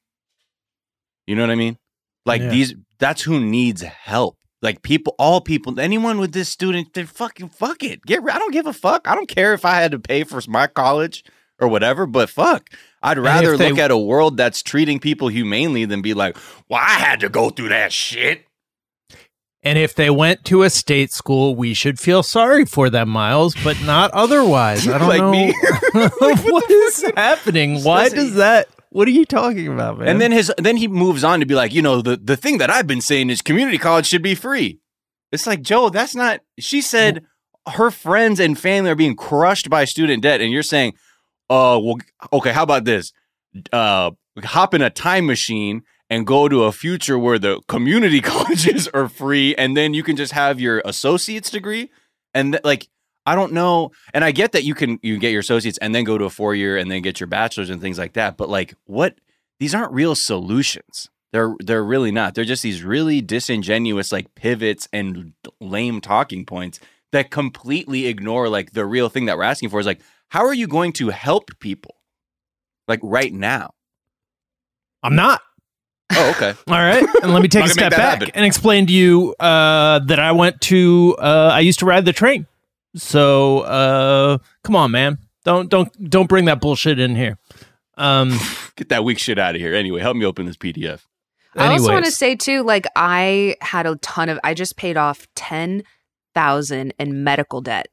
You 1.27 1.35
know 1.35 1.43
what 1.43 1.49
I 1.51 1.55
mean? 1.55 1.77
Like 2.25 2.41
Yeah. 2.41 2.49
these, 2.49 2.75
that's 2.99 3.21
who 3.21 3.39
needs 3.39 3.81
help. 3.81 4.37
Like 4.61 4.81
people, 4.81 5.15
all 5.17 5.39
people, 5.41 5.79
anyone 5.79 6.19
with 6.19 6.33
this 6.33 6.49
student, 6.49 6.93
they 6.93 7.03
fucking 7.03 7.49
fuck 7.49 7.83
it. 7.83 8.01
Get, 8.05 8.21
I 8.29 8.37
don't 8.39 8.51
give 8.53 8.67
a 8.67 8.73
fuck. 8.73 9.07
I 9.07 9.15
don't 9.15 9.27
care 9.29 9.53
if 9.53 9.63
I 9.65 9.75
had 9.75 9.91
to 9.91 9.99
pay 9.99 10.23
for 10.23 10.41
my 10.47 10.67
college 10.67 11.23
or 11.59 11.67
whatever. 11.67 12.05
But 12.05 12.29
fuck, 12.29 12.69
I'd 13.01 13.17
rather 13.17 13.55
they- 13.57 13.69
look 13.69 13.79
at 13.79 13.91
a 13.91 13.97
world 13.97 14.35
that's 14.37 14.61
treating 14.63 14.99
people 14.99 15.27
humanely 15.29 15.85
than 15.85 16.01
be 16.01 16.13
like, 16.13 16.37
well, 16.69 16.81
I 16.81 16.95
had 16.99 17.19
to 17.21 17.29
go 17.29 17.49
through 17.49 17.69
that 17.69 17.91
shit. 17.93 18.45
And 19.63 19.77
if 19.79 19.95
they 19.95 20.09
went 20.09 20.43
to 20.45 20.63
a 20.63 20.69
state 20.69 21.11
school 21.11 21.55
we 21.55 21.73
should 21.73 21.99
feel 21.99 22.21
sorry 22.23 22.65
for 22.65 22.89
them 22.89 23.09
miles 23.09 23.55
but 23.63 23.79
not 23.83 24.11
otherwise 24.11 24.87
i 24.87 24.97
don't 24.97 25.07
Like 25.07 25.19
know 25.21 25.31
me. 25.31 25.53
what 26.51 26.69
is 26.71 27.11
happening 27.15 27.83
why 27.83 28.03
Listen. 28.03 28.17
does 28.19 28.35
that 28.35 28.67
what 28.89 29.07
are 29.07 29.11
you 29.11 29.25
talking 29.25 29.67
about 29.67 29.97
man 29.97 30.07
And 30.07 30.21
then 30.21 30.31
his 30.31 30.51
then 30.57 30.77
he 30.77 30.87
moves 30.87 31.23
on 31.23 31.39
to 31.39 31.45
be 31.47 31.55
like, 31.55 31.73
you 31.73 31.81
know, 31.81 32.01
the 32.03 32.15
the 32.15 32.37
thing 32.37 32.59
that 32.59 32.69
I've 32.69 32.85
been 32.85 33.01
saying 33.01 33.31
is 33.31 33.41
community 33.41 33.79
college 33.79 34.05
should 34.05 34.21
be 34.21 34.35
free. 34.35 34.79
It's 35.31 35.47
like, 35.47 35.63
Joe, 35.63 35.89
that's 35.89 36.13
not 36.13 36.41
she 36.59 36.79
said 36.79 37.25
her 37.67 37.89
friends 37.89 38.39
and 38.39 38.59
family 38.59 38.91
are 38.91 38.95
being 38.95 39.15
crushed 39.15 39.67
by 39.67 39.85
student 39.85 40.21
debt 40.21 40.41
and 40.41 40.51
you're 40.51 40.61
saying, 40.61 40.93
"Uh, 41.49 41.79
well 41.81 41.97
okay, 42.33 42.51
how 42.53 42.61
about 42.61 42.85
this? 42.85 43.11
Uh 43.71 44.11
hop 44.43 44.75
in 44.75 44.83
a 44.83 44.91
time 44.91 45.25
machine 45.25 45.81
and 46.09 46.27
go 46.27 46.47
to 46.47 46.63
a 46.63 46.71
future 46.71 47.17
where 47.17 47.39
the 47.39 47.61
community 47.67 48.21
colleges 48.33 48.87
are 48.89 49.07
free 49.07 49.55
and 49.55 49.75
then 49.75 49.93
you 49.93 50.03
can 50.03 50.15
just 50.15 50.33
have 50.33 50.59
your 50.59 50.81
associate's 50.85 51.49
degree 51.49 51.89
and 52.33 52.53
th- 52.53 52.63
like 52.63 52.87
I 53.25 53.35
don't 53.35 53.53
know. 53.53 53.91
And 54.13 54.23
I 54.23 54.31
get 54.31 54.51
that 54.51 54.63
you 54.63 54.75
can 54.75 54.99
you 55.01 55.13
can 55.13 55.21
get 55.21 55.31
your 55.31 55.39
associates 55.39 55.77
and 55.77 55.95
then 55.95 56.03
go 56.03 56.17
to 56.17 56.25
a 56.25 56.29
four 56.29 56.55
year 56.55 56.77
and 56.77 56.91
then 56.91 57.01
get 57.01 57.19
your 57.19 57.27
bachelor's 57.27 57.69
and 57.69 57.81
things 57.81 57.97
like 57.97 58.13
that. 58.13 58.37
But 58.37 58.49
like 58.49 58.75
what 58.85 59.15
these 59.59 59.73
aren't 59.73 59.93
real 59.93 60.15
solutions. 60.15 61.09
They're 61.31 61.55
they're 61.59 61.83
really 61.83 62.11
not. 62.11 62.35
They're 62.35 62.43
just 62.43 62.63
these 62.63 62.83
really 62.83 63.21
disingenuous 63.21 64.11
like 64.11 64.35
pivots 64.35 64.87
and 64.91 65.33
lame 65.59 66.01
talking 66.01 66.45
points 66.45 66.79
that 67.11 67.31
completely 67.31 68.07
ignore 68.07 68.49
like 68.49 68.71
the 68.71 68.85
real 68.85 69.07
thing 69.07 69.25
that 69.25 69.37
we're 69.37 69.43
asking 69.43 69.69
for 69.69 69.79
is 69.79 69.85
like 69.85 70.01
how 70.29 70.45
are 70.45 70.53
you 70.53 70.67
going 70.67 70.91
to 70.93 71.09
help 71.09 71.57
people 71.59 71.95
like 72.87 72.99
right 73.01 73.33
now? 73.33 73.71
i'm 75.01 75.15
not 75.15 75.41
Oh, 76.15 76.33
okay. 76.35 76.53
All 76.67 76.75
right, 76.79 77.03
and 77.21 77.33
let 77.33 77.41
me 77.41 77.47
take 77.47 77.65
a 77.65 77.69
step 77.69 77.91
back 77.91 77.99
happen. 77.99 78.31
and 78.33 78.45
explain 78.45 78.87
to 78.87 78.93
you 78.93 79.35
uh, 79.39 79.99
that 79.99 80.19
I 80.19 80.31
went 80.31 80.61
to. 80.61 81.15
Uh, 81.19 81.51
I 81.53 81.59
used 81.61 81.79
to 81.79 81.85
ride 81.85 82.05
the 82.05 82.13
train, 82.13 82.47
so 82.95 83.59
uh, 83.61 84.37
come 84.63 84.75
on, 84.75 84.91
man, 84.91 85.17
don't 85.43 85.69
don't 85.69 86.09
don't 86.09 86.27
bring 86.27 86.45
that 86.45 86.61
bullshit 86.61 86.99
in 86.99 87.15
here. 87.15 87.37
Um, 87.95 88.37
Get 88.75 88.89
that 88.89 89.03
weak 89.03 89.19
shit 89.19 89.37
out 89.37 89.55
of 89.55 89.61
here. 89.61 89.73
Anyway, 89.73 90.01
help 90.01 90.17
me 90.17 90.25
open 90.25 90.45
this 90.45 90.57
PDF. 90.57 91.01
I 91.55 91.67
also 91.67 91.91
want 91.91 92.05
to 92.05 92.11
say 92.11 92.35
too, 92.35 92.63
like 92.63 92.87
I 92.95 93.55
had 93.61 93.85
a 93.85 93.95
ton 93.97 94.29
of. 94.29 94.39
I 94.43 94.53
just 94.53 94.75
paid 94.75 94.97
off 94.97 95.27
ten 95.35 95.83
thousand 96.33 96.93
in 96.97 97.23
medical 97.23 97.61
debt. 97.61 97.87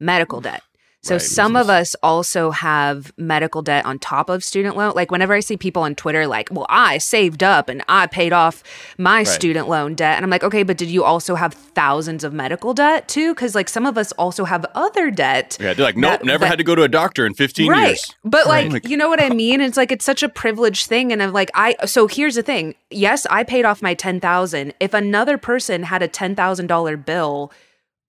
Medical 0.00 0.40
debt. 0.40 0.62
So 1.04 1.16
Right, 1.16 1.22
some 1.22 1.56
of 1.56 1.68
us 1.68 1.96
also 2.00 2.52
have 2.52 3.12
medical 3.16 3.60
debt 3.60 3.84
on 3.84 3.98
top 3.98 4.28
of 4.30 4.44
student 4.44 4.76
loan. 4.76 4.92
Like 4.94 5.10
whenever 5.10 5.34
I 5.34 5.40
see 5.40 5.56
people 5.56 5.82
on 5.82 5.96
Twitter, 5.96 6.28
like, 6.28 6.48
"Well, 6.52 6.66
I 6.68 6.98
saved 6.98 7.42
up 7.42 7.68
and 7.68 7.82
I 7.88 8.06
paid 8.06 8.32
off 8.32 8.62
my 8.98 9.24
student 9.24 9.68
loan 9.68 9.96
debt," 9.96 10.14
and 10.14 10.24
I'm 10.24 10.30
like, 10.30 10.44
"Okay, 10.44 10.62
but 10.62 10.76
did 10.76 10.88
you 10.90 11.02
also 11.02 11.34
have 11.34 11.54
thousands 11.54 12.22
of 12.22 12.32
medical 12.32 12.72
debt 12.72 13.08
too? 13.08 13.34
Because 13.34 13.56
like 13.56 13.68
some 13.68 13.84
of 13.84 13.98
us 13.98 14.12
also 14.12 14.44
have 14.44 14.64
other 14.76 15.10
debt." 15.10 15.56
Yeah, 15.60 15.74
they're 15.74 15.84
like, 15.84 15.96
nope, 15.96 16.20
That- 16.20 16.24
never 16.24 16.44
that- 16.44 16.50
had 16.50 16.58
to 16.58 16.64
go 16.64 16.76
to 16.76 16.84
a 16.84 16.88
doctor 16.88 17.26
in 17.26 17.34
15 17.34 17.68
right 17.68 17.86
years. 17.88 18.14
but 18.24 18.46
like 18.46 18.72
Right. 18.72 18.84
you 18.88 18.96
know 18.96 19.08
what 19.08 19.20
i 19.20 19.28
mean 19.44 19.60
it's 19.60 19.76
like 19.76 19.90
it's 19.90 20.04
such 20.04 20.22
a 20.22 20.28
privileged 20.28 20.86
thing 20.86 21.12
and 21.12 21.20
i'm 21.22 21.32
like 21.32 21.50
i 21.54 21.74
so 21.84 22.06
here's 22.06 22.36
the 22.36 22.42
thing 22.44 22.74
yes 22.90 23.26
i 23.30 23.42
paid 23.42 23.64
off 23.64 23.82
my 23.82 23.94
10000 23.94 24.72
if 24.78 24.94
another 24.94 25.36
person 25.36 25.82
had 25.84 26.00
a 26.02 26.08
$10000 26.08 27.04
bill 27.04 27.50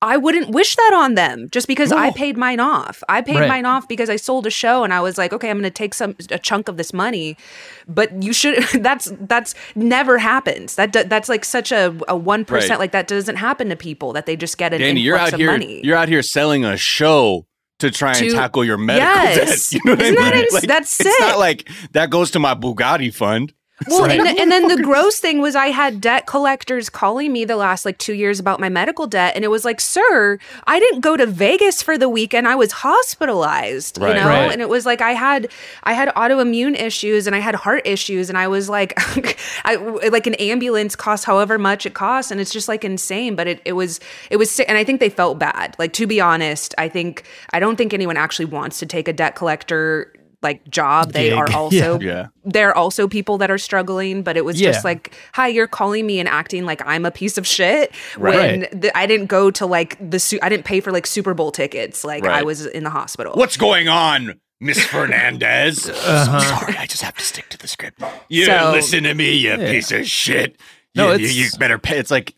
I 0.03 0.17
wouldn't 0.17 0.49
wish 0.49 0.75
that 0.75 0.93
on 0.93 1.15
them 1.15 1.47
just 1.51 1.65
because 1.67 1.91
I 1.91 2.11
paid 2.11 2.37
mine 2.37 2.59
off. 2.59 3.01
I 3.07 3.21
paid 3.21 3.39
Right. 3.39 3.47
mine 3.47 3.65
off 3.65 3.87
because 3.87 4.09
I 4.09 4.17
sold 4.17 4.45
a 4.45 4.49
show 4.49 4.83
and 4.83 4.93
I 4.93 4.99
was 5.01 5.17
like, 5.17 5.31
okay, 5.33 5.49
I'm 5.49 5.57
going 5.57 5.63
to 5.63 5.69
take 5.71 5.93
some 5.93 6.15
a 6.29 6.37
chunk 6.37 6.67
of 6.67 6.77
this 6.77 6.93
money. 6.93 7.37
But 7.87 8.21
you 8.21 8.33
should 8.33 8.61
that's 8.81 9.11
that's 9.21 9.55
never 9.75 10.17
happens. 10.17 10.75
That 10.75 10.91
that's 11.09 11.29
like 11.29 11.45
such 11.45 11.71
a 11.71 11.87
a 12.07 12.19
1% 12.19 12.49
Right. 12.51 12.79
like 12.79 12.91
that 12.91 13.07
doesn't 13.07 13.37
happen 13.37 13.69
to 13.69 13.75
people 13.75 14.13
that 14.13 14.25
they 14.25 14.35
just 14.35 14.57
get 14.57 14.73
an 14.73 14.81
Dani, 14.81 15.01
you're 15.01 15.17
out 15.17 15.33
of 15.33 15.39
here. 15.39 15.51
money. 15.51 15.79
You're 15.83 15.97
out 15.97 16.09
here 16.09 16.21
selling 16.21 16.65
a 16.65 16.75
show 16.77 17.45
to 17.79 17.89
try 17.89 18.09
and 18.11 18.19
To- 18.29 18.31
tackle 18.31 18.63
your 18.63 18.77
medical 18.77 19.07
Yes. 19.09 19.69
debt. 19.69 19.71
You 19.73 19.79
know 19.85 19.91
what 19.95 20.01
Isn't 20.01 20.17
I 20.17 20.21
that 20.29 20.33
mean? 20.35 20.43
ins- 20.43 20.61
that's 20.63 20.99
It's 20.99 21.09
sick. 21.09 21.19
not 21.27 21.39
like 21.39 21.69
that 21.93 22.09
goes 22.09 22.29
to 22.31 22.39
my 22.39 22.55
Bugatti 22.55 23.13
fund. 23.13 23.53
Well, 23.87 24.05
and, 24.05 24.27
and, 24.39 24.51
then 24.51 24.67
the 24.67 24.81
gross 24.81 25.19
thing 25.19 25.41
was 25.41 25.55
I 25.55 25.67
had 25.67 26.01
debt 26.01 26.25
collectors 26.25 26.89
calling 26.89 27.31
me 27.31 27.45
the 27.45 27.55
last 27.55 27.85
like 27.85 27.97
two 27.97 28.13
years 28.13 28.39
about 28.39 28.59
my 28.59 28.69
medical 28.69 29.07
debt, 29.07 29.33
and 29.35 29.43
it 29.43 29.49
was 29.49 29.65
like, 29.65 29.81
"Sir, 29.81 30.37
I 30.65 30.79
didn't 30.79 31.01
go 31.01 31.17
to 31.17 31.25
Vegas 31.25 31.81
for 31.81 31.97
the 31.97 32.09
weekend. 32.09 32.47
I 32.47 32.55
was 32.55 32.71
hospitalized." 32.71 33.99
Right. 33.99 34.09
You 34.09 34.21
know, 34.21 34.27
Right. 34.27 34.51
and 34.51 34.61
it 34.61 34.69
was 34.69 34.85
like 34.85 35.01
I 35.01 35.11
had 35.11 35.49
I 35.83 35.93
had 35.93 36.09
autoimmune 36.15 36.79
issues 36.79 37.27
and 37.27 37.35
I 37.35 37.39
had 37.39 37.55
heart 37.55 37.81
issues, 37.85 38.29
and 38.29 38.37
I 38.37 38.47
was 38.47 38.69
like, 38.69 38.93
I 39.65 39.75
like 40.09 40.27
an 40.27 40.35
ambulance 40.35 40.95
costs 40.95 41.25
however 41.25 41.57
much 41.57 41.85
it 41.85 41.93
costs, 41.93 42.31
and 42.31 42.39
it's 42.39 42.51
just 42.51 42.67
like 42.67 42.83
insane. 42.83 43.35
But 43.35 43.47
it 43.47 43.61
it 43.65 43.73
was 43.73 43.99
it 44.29 44.37
was 44.37 44.49
sick, 44.51 44.67
and 44.69 44.77
I 44.77 44.83
think 44.83 44.99
they 44.99 45.09
felt 45.09 45.39
bad. 45.39 45.75
Like 45.79 45.93
to 45.93 46.07
be 46.07 46.19
honest, 46.21 46.73
I 46.77 46.89
think 46.89 47.23
I 47.51 47.59
don't 47.59 47.75
think 47.75 47.93
anyone 47.93 48.17
actually 48.17 48.45
wants 48.45 48.79
to 48.79 48.85
take 48.85 49.07
a 49.07 49.13
debt 49.13 49.35
collector 49.35 50.13
like 50.43 50.67
job. 50.69 51.13
They 51.13 51.29
Gig. 51.29 51.33
are 51.37 51.51
also 51.55 51.99
Yeah. 51.99 52.27
there 52.45 52.69
are 52.69 52.75
also 52.75 53.07
people 53.07 53.37
that 53.39 53.49
are 53.49 53.57
struggling, 53.57 54.21
but 54.23 54.37
it 54.37 54.45
was 54.45 54.59
Yeah. 54.59 54.71
just 54.71 54.83
like, 54.85 55.15
hi, 55.33 55.47
you're 55.47 55.67
calling 55.67 56.05
me 56.05 56.19
and 56.19 56.27
acting 56.29 56.65
like 56.65 56.81
I'm 56.85 57.05
a 57.05 57.11
piece 57.11 57.37
of 57.37 57.47
shit 57.47 57.93
Right. 58.17 58.35
when 58.71 58.79
the, 58.81 58.95
I 58.97 59.05
didn't 59.05 59.27
go 59.27 59.49
to 59.51 59.65
like 59.65 59.97
the 59.99 60.19
su- 60.19 60.39
I 60.41 60.49
didn't 60.49 60.65
pay 60.65 60.79
for 60.81 60.91
like 60.91 61.07
Super 61.07 61.33
Bowl 61.33 61.51
tickets. 61.51 62.03
Like 62.03 62.25
I 62.25 62.43
was 62.43 62.65
in 62.65 62.83
the 62.83 62.89
hospital. 62.89 63.33
What's 63.35 63.57
going 63.57 63.87
on, 63.87 64.39
Miss 64.59 64.83
Fernandez? 64.85 65.89
Uh-huh. 66.05 66.39
Sorry, 66.59 66.75
I 66.77 66.85
just 66.85 67.01
have 67.01 67.15
to 67.15 67.23
stick 67.23 67.49
to 67.49 67.57
the 67.57 67.67
script. 67.67 68.01
You 68.29 68.45
So- 68.45 68.71
listen 68.73 69.03
to 69.03 69.13
me, 69.13 69.33
you 69.33 69.55
piece 69.57 69.91
of 69.91 70.05
shit. 70.07 70.57
No, 70.95 71.13
you, 71.13 71.19
you, 71.19 71.25
it's- 71.25 71.53
you 71.53 71.59
better 71.59 71.79
pay. 71.79 71.97
It's 71.97 72.11
like 72.11 72.35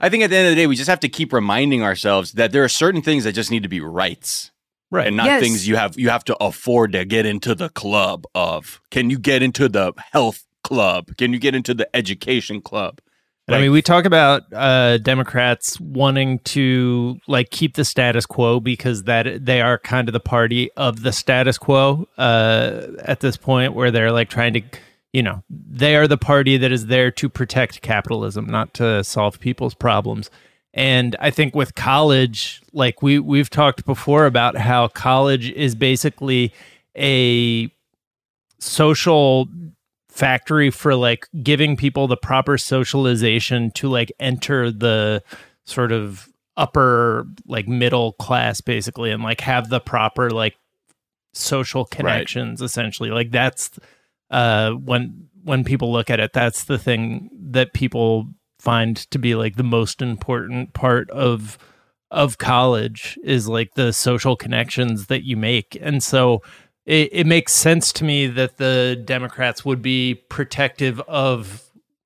I 0.00 0.10
think 0.10 0.22
at 0.24 0.28
the 0.30 0.36
end 0.36 0.48
of 0.48 0.50
the 0.50 0.56
day, 0.56 0.66
we 0.66 0.76
just 0.76 0.90
have 0.90 1.00
to 1.00 1.08
keep 1.08 1.32
reminding 1.32 1.82
ourselves 1.82 2.32
that 2.32 2.52
there 2.52 2.62
are 2.62 2.68
certain 2.68 3.00
things 3.00 3.24
that 3.24 3.32
just 3.32 3.50
need 3.50 3.62
to 3.62 3.68
be 3.68 3.80
rights. 3.80 4.50
Right. 4.90 5.08
and 5.08 5.16
not 5.16 5.26
Yes. 5.26 5.42
things 5.42 5.66
you 5.66 5.76
have 5.76 5.98
you 5.98 6.08
have 6.10 6.24
to 6.24 6.36
afford 6.36 6.92
to 6.92 7.04
get 7.04 7.26
into 7.26 7.54
the 7.54 7.68
club 7.68 8.26
of. 8.34 8.80
Can 8.90 9.10
you 9.10 9.18
get 9.18 9.42
into 9.42 9.68
the 9.68 9.92
health 10.12 10.44
club? 10.62 11.16
Can 11.16 11.32
you 11.32 11.38
get 11.38 11.54
into 11.54 11.74
the 11.74 11.88
education 11.96 12.60
club? 12.60 13.00
And 13.46 13.56
I 13.56 13.60
mean, 13.60 13.72
we 13.72 13.82
talk 13.82 14.06
about 14.06 14.44
uh, 14.54 14.96
Democrats 14.98 15.78
wanting 15.78 16.38
to 16.40 17.18
like 17.28 17.50
keep 17.50 17.74
the 17.74 17.84
status 17.84 18.24
quo 18.24 18.58
because 18.58 19.02
that 19.02 19.44
they 19.44 19.60
are 19.60 19.78
kind 19.78 20.08
of 20.08 20.14
the 20.14 20.20
party 20.20 20.70
of 20.78 21.02
the 21.02 21.12
status 21.12 21.58
quo 21.58 22.08
uh, 22.16 22.86
at 23.00 23.20
this 23.20 23.36
point, 23.36 23.74
where 23.74 23.90
they're 23.90 24.12
like 24.12 24.30
trying 24.30 24.54
to, 24.54 24.62
you 25.12 25.22
know, 25.22 25.42
they 25.50 25.94
are 25.94 26.08
the 26.08 26.16
party 26.16 26.56
that 26.56 26.72
is 26.72 26.86
there 26.86 27.10
to 27.10 27.28
protect 27.28 27.82
capitalism, 27.82 28.46
not 28.46 28.72
to 28.74 29.04
solve 29.04 29.38
people's 29.40 29.74
problems. 29.74 30.30
And 30.76 31.14
I 31.20 31.30
think 31.30 31.54
with 31.54 31.76
college, 31.76 32.60
like 32.72 33.00
we 33.00 33.20
we've 33.20 33.48
talked 33.48 33.86
before 33.86 34.26
about 34.26 34.56
how 34.56 34.88
college 34.88 35.48
is 35.52 35.76
basically 35.76 36.52
a 36.98 37.70
social 38.58 39.46
factory 40.08 40.70
for 40.70 40.96
like 40.96 41.28
giving 41.44 41.76
people 41.76 42.08
the 42.08 42.16
proper 42.16 42.58
socialization 42.58 43.70
to 43.72 43.88
like 43.88 44.12
enter 44.18 44.72
the 44.72 45.22
sort 45.64 45.92
of 45.92 46.28
upper 46.56 47.26
like 47.46 47.68
middle 47.68 48.12
class 48.14 48.60
basically 48.60 49.10
and 49.12 49.22
like 49.22 49.40
have 49.40 49.68
the 49.68 49.80
proper 49.80 50.30
like 50.30 50.56
social 51.32 51.84
connections 51.84 52.60
essentially. 52.60 53.10
Like 53.10 53.30
that's 53.30 53.70
uh 54.28 54.72
when 54.72 55.28
when 55.44 55.62
people 55.62 55.92
look 55.92 56.10
at 56.10 56.18
it 56.18 56.32
that's 56.32 56.64
the 56.64 56.78
thing 56.78 57.30
that 57.50 57.74
people 57.74 58.26
find 58.64 58.96
to 58.96 59.18
be 59.18 59.34
like 59.34 59.56
the 59.56 59.62
most 59.62 60.02
important 60.02 60.72
part 60.72 61.10
of 61.10 61.58
of 62.10 62.38
college 62.38 63.18
is 63.24 63.48
like 63.48 63.74
the 63.74 63.92
social 63.92 64.36
connections 64.36 65.06
that 65.06 65.24
you 65.24 65.36
make 65.36 65.76
and 65.80 66.02
so 66.02 66.42
it, 66.86 67.08
it 67.12 67.26
makes 67.26 67.52
sense 67.52 67.92
to 67.92 68.04
me 68.04 68.26
that 68.26 68.56
the 68.56 69.00
democrats 69.04 69.64
would 69.64 69.82
be 69.82 70.14
protective 70.28 71.00
of 71.02 71.62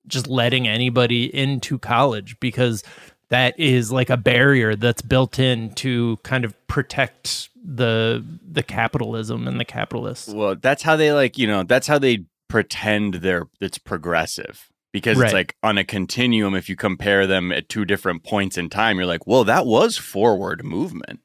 just 0.06 0.26
letting 0.26 0.66
anybody 0.66 1.34
into 1.34 1.78
college 1.78 2.38
because 2.40 2.82
that 3.28 3.58
is 3.60 3.92
like 3.92 4.10
a 4.10 4.16
barrier 4.16 4.74
that's 4.74 5.02
built 5.02 5.38
in 5.38 5.70
to 5.74 6.16
kind 6.22 6.44
of 6.44 6.54
protect 6.66 7.50
the 7.62 8.24
the 8.50 8.62
capitalism 8.62 9.46
and 9.46 9.60
the 9.60 9.64
capitalists 9.64 10.32
Well, 10.32 10.56
that's 10.56 10.82
how 10.82 10.96
they 10.96 11.12
like, 11.12 11.36
you 11.36 11.46
know, 11.46 11.62
that's 11.62 11.86
how 11.86 11.98
they 11.98 12.24
pretend 12.48 13.14
they're 13.14 13.46
it's 13.60 13.78
progressive. 13.78 14.70
Because 14.92 15.18
Right. 15.18 15.26
it's 15.26 15.34
like 15.34 15.54
on 15.62 15.76
a 15.78 15.84
continuum, 15.84 16.54
if 16.54 16.68
you 16.68 16.76
compare 16.76 17.26
them 17.26 17.52
at 17.52 17.68
two 17.68 17.84
different 17.84 18.24
points 18.24 18.56
in 18.56 18.70
time, 18.70 18.96
you're 18.96 19.06
like, 19.06 19.26
well, 19.26 19.44
that 19.44 19.66
was 19.66 19.96
forward 19.98 20.64
movement. 20.64 21.20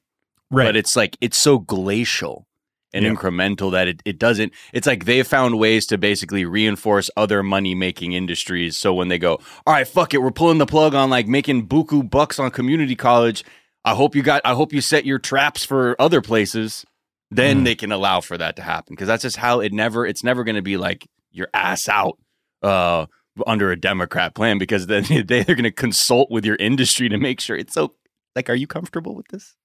right 0.52 0.66
But 0.66 0.76
it's 0.76 0.96
like 0.96 1.18
it's 1.22 1.38
so 1.38 1.58
glacial 1.60 2.46
and 2.94 3.06
Yeah. 3.06 3.14
incremental 3.14 3.72
that 3.72 3.88
it, 3.88 4.02
it 4.06 4.20
doesn't 4.20 4.54
it's 4.72 4.86
like 4.86 5.06
they 5.06 5.24
found 5.24 5.58
ways 5.58 5.86
to 5.88 5.98
basically 5.98 6.46
reinforce 6.46 7.10
other 7.18 7.42
money 7.42 7.74
making 7.74 8.12
industries. 8.14 8.78
So 8.78 8.94
when 8.94 9.08
they 9.08 9.18
go, 9.18 9.40
All 9.66 9.74
right, 9.74 9.88
fuck 9.88 10.14
it, 10.14 10.22
we're 10.22 10.30
pulling 10.32 10.58
the 10.60 10.66
plug 10.68 10.94
on 10.94 11.10
like 11.10 11.28
making 11.28 11.68
buku 11.68 12.08
bucks 12.08 12.38
on 12.40 12.52
community 12.52 12.96
college. 12.96 13.44
I 13.86 13.96
hope 13.96 14.16
you 14.16 14.22
got 14.22 14.42
I 14.46 14.54
hope 14.54 14.74
you 14.74 14.82
set 14.82 15.06
your 15.06 15.20
traps 15.20 15.64
for 15.66 15.96
other 16.00 16.22
places. 16.22 16.86
Then 17.32 17.62
Mm. 17.62 17.64
they 17.66 17.76
can 17.76 17.92
allow 17.92 18.22
for 18.22 18.38
that 18.38 18.56
to 18.58 18.62
happen. 18.62 18.94
Because 18.94 19.08
that's 19.08 19.24
just 19.24 19.38
how 19.38 19.60
it 19.62 19.74
never 19.74 20.06
it's 20.06 20.24
never 20.24 20.44
gonna 20.44 20.62
be 20.62 20.78
like 20.78 21.08
your 21.32 21.48
ass 21.54 21.90
out 21.90 22.20
uh 22.62 23.08
under 23.48 23.72
a 23.72 23.80
Democrat 23.80 24.36
plan 24.36 24.58
because 24.58 24.88
then 24.88 25.04
they're 25.28 25.44
gonna 25.44 25.72
consult 25.72 26.30
with 26.30 26.46
your 26.46 26.56
industry 26.58 27.10
to 27.10 27.18
make 27.18 27.40
sure 27.40 27.56
it's 27.56 27.74
so 27.74 27.94
like 28.36 28.50
are 28.50 28.56
you 28.56 28.68
comfortable 28.68 29.16
with 29.16 29.28
this? 29.30 29.56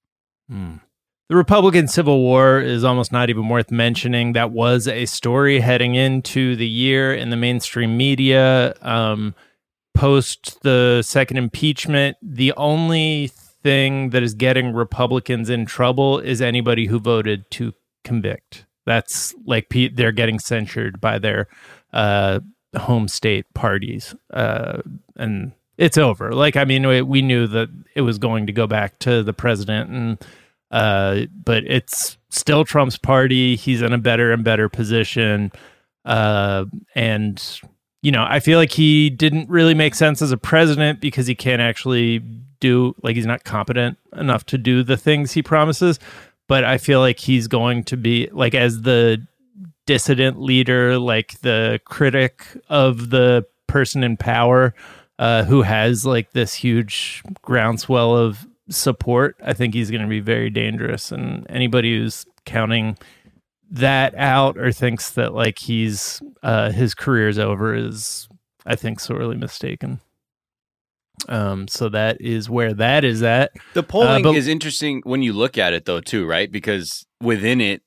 The 1.29 1.35
Republican 1.35 1.87
Civil 1.87 2.21
War 2.21 2.59
is 2.59 2.83
almost 2.83 3.11
not 3.11 3.29
even 3.29 3.47
worth 3.49 3.69
mentioning. 3.69 4.33
That 4.33 4.49
was 4.49 4.87
a 4.87 5.05
story 5.05 5.59
heading 5.59 5.93
into 5.93 6.55
the 6.55 6.67
year 6.67 7.13
in 7.13 7.29
the 7.29 7.35
mainstream 7.35 7.95
media. 7.97 8.73
Um, 8.81 9.35
post 9.93 10.57
the 10.63 11.03
second 11.03 11.37
impeachment, 11.37 12.17
the 12.23 12.51
only 12.53 13.29
thing 13.61 14.09
that 14.09 14.23
is 14.23 14.33
getting 14.33 14.73
Republicans 14.73 15.51
in 15.51 15.67
trouble 15.67 16.17
is 16.17 16.41
anybody 16.41 16.87
who 16.87 16.99
voted 16.99 17.49
to 17.51 17.73
convict. 18.03 18.65
That's 18.87 19.35
like 19.45 19.67
they're 19.69 20.11
getting 20.11 20.39
censured 20.39 20.99
by 20.99 21.19
their 21.19 21.47
uh, 21.93 22.39
home 22.75 23.07
state 23.07 23.45
parties, 23.53 24.15
uh, 24.33 24.81
and 25.15 25.51
it's 25.77 25.97
over. 25.97 26.31
Like 26.31 26.55
I 26.55 26.65
mean, 26.65 26.87
we, 26.87 27.01
we 27.01 27.21
knew 27.21 27.47
that 27.47 27.69
it 27.95 28.01
was 28.01 28.17
going 28.17 28.47
to 28.47 28.53
go 28.53 28.67
back 28.67 28.99
to 28.99 29.23
the 29.23 29.33
president 29.33 29.89
and 29.89 30.17
uh, 30.71 31.21
but 31.43 31.63
it's 31.65 32.17
still 32.29 32.63
Trump's 32.63 32.97
party. 32.97 33.55
He's 33.55 33.81
in 33.81 33.93
a 33.93 33.97
better 33.97 34.31
and 34.31 34.43
better 34.43 34.69
position. 34.69 35.51
Uh, 36.05 36.65
and, 36.95 37.59
you 38.01 38.11
know, 38.11 38.25
I 38.27 38.39
feel 38.39 38.59
like 38.59 38.71
he 38.71 39.09
didn't 39.09 39.49
really 39.49 39.73
make 39.73 39.95
sense 39.95 40.21
as 40.21 40.31
a 40.31 40.37
president 40.37 41.01
because 41.01 41.27
he 41.27 41.35
can't 41.35 41.61
actually 41.61 42.19
do, 42.59 42.95
like, 43.01 43.15
he's 43.15 43.25
not 43.25 43.43
competent 43.43 43.97
enough 44.15 44.45
to 44.47 44.57
do 44.57 44.83
the 44.83 44.97
things 44.97 45.31
he 45.31 45.41
promises. 45.41 45.99
But 46.47 46.63
I 46.63 46.77
feel 46.77 46.99
like 46.99 47.19
he's 47.19 47.47
going 47.47 47.83
to 47.85 47.97
be, 47.97 48.27
like, 48.31 48.55
as 48.55 48.81
the 48.81 49.25
dissident 49.89 50.39
leader, 50.39 50.99
like 50.99 51.41
the 51.41 51.79
critic 51.83 52.45
of 52.69 53.09
the 53.09 53.43
person 53.65 54.03
in 54.03 54.17
power 54.17 54.75
uh, 55.17 55.45
who 55.45 55.63
has, 55.63 56.05
like, 56.05 56.31
this 56.33 56.53
huge 56.53 57.23
groundswell 57.41 58.15
of 58.15 58.47
support, 58.69 59.35
I 59.43 59.53
think 59.53 59.73
he's 59.73 59.89
going 59.89 60.03
to 60.03 60.07
be 60.07 60.19
very 60.19 60.51
dangerous. 60.51 61.11
And 61.11 61.47
anybody 61.49 61.97
who's 61.97 62.27
counting 62.45 62.99
that 63.71 64.13
out 64.13 64.59
or 64.59 64.71
thinks 64.71 65.09
that 65.11 65.33
like 65.33 65.57
he's 65.57 66.21
uh, 66.43 66.71
his 66.71 66.93
career's 66.93 67.39
over 67.39 67.73
is, 67.73 68.29
I 68.67 68.75
think, 68.75 68.99
sorely 68.99 69.37
mistaken. 69.37 70.01
Um, 71.27 71.67
so 71.67 71.89
that 71.89 72.21
is 72.21 72.47
where 72.47 72.75
that 72.75 73.03
is 73.03 73.23
at. 73.23 73.51
The 73.73 73.81
polling 73.81 74.21
but- 74.21 74.35
is 74.35 74.47
interesting 74.47 75.01
when 75.03 75.23
you 75.23 75.33
look 75.33 75.57
at 75.57 75.73
it, 75.73 75.85
though, 75.85 75.99
too, 75.99 76.27
right? 76.27 76.51
Because 76.51 77.07
within 77.21 77.59
it, 77.59 77.81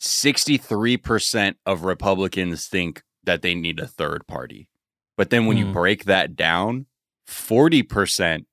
63% 0.00 1.54
of 1.64 1.84
Republicans 1.84 2.66
think 2.66 3.02
that 3.24 3.42
they 3.42 3.54
need 3.54 3.80
a 3.80 3.86
third 3.86 4.26
party. 4.26 4.68
But 5.16 5.30
then 5.30 5.46
when 5.46 5.56
you 5.56 5.66
Hmm. 5.66 5.72
break 5.72 6.04
that 6.04 6.36
down, 6.36 6.86
40% 7.26 8.46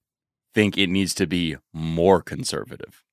think 0.53 0.77
it 0.77 0.89
needs 0.89 1.13
to 1.15 1.27
be 1.27 1.57
more 1.73 2.21
conservative. 2.21 3.03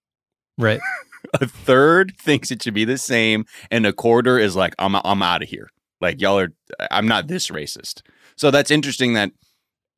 Right. 0.59 0.81
A 1.35 1.47
third 1.47 2.15
thinks 2.19 2.51
it 2.51 2.63
should 2.63 2.73
be 2.75 2.87
the 2.87 2.97
same, 2.97 3.45
and 3.71 3.85
a 3.87 3.93
quarter 3.93 4.39
is 4.39 4.57
like, 4.57 4.75
I'm, 4.79 4.95
I'm 4.97 5.23
out 5.23 5.43
of 5.43 5.51
here. 5.51 5.69
Like, 6.01 6.19
y'all 6.21 6.39
are, 6.39 6.53
I'm 6.91 7.07
not 7.07 7.29
this 7.29 7.49
racist. 7.51 8.01
So 8.37 8.51
that's 8.51 8.71
interesting 8.71 9.13
that 9.15 9.31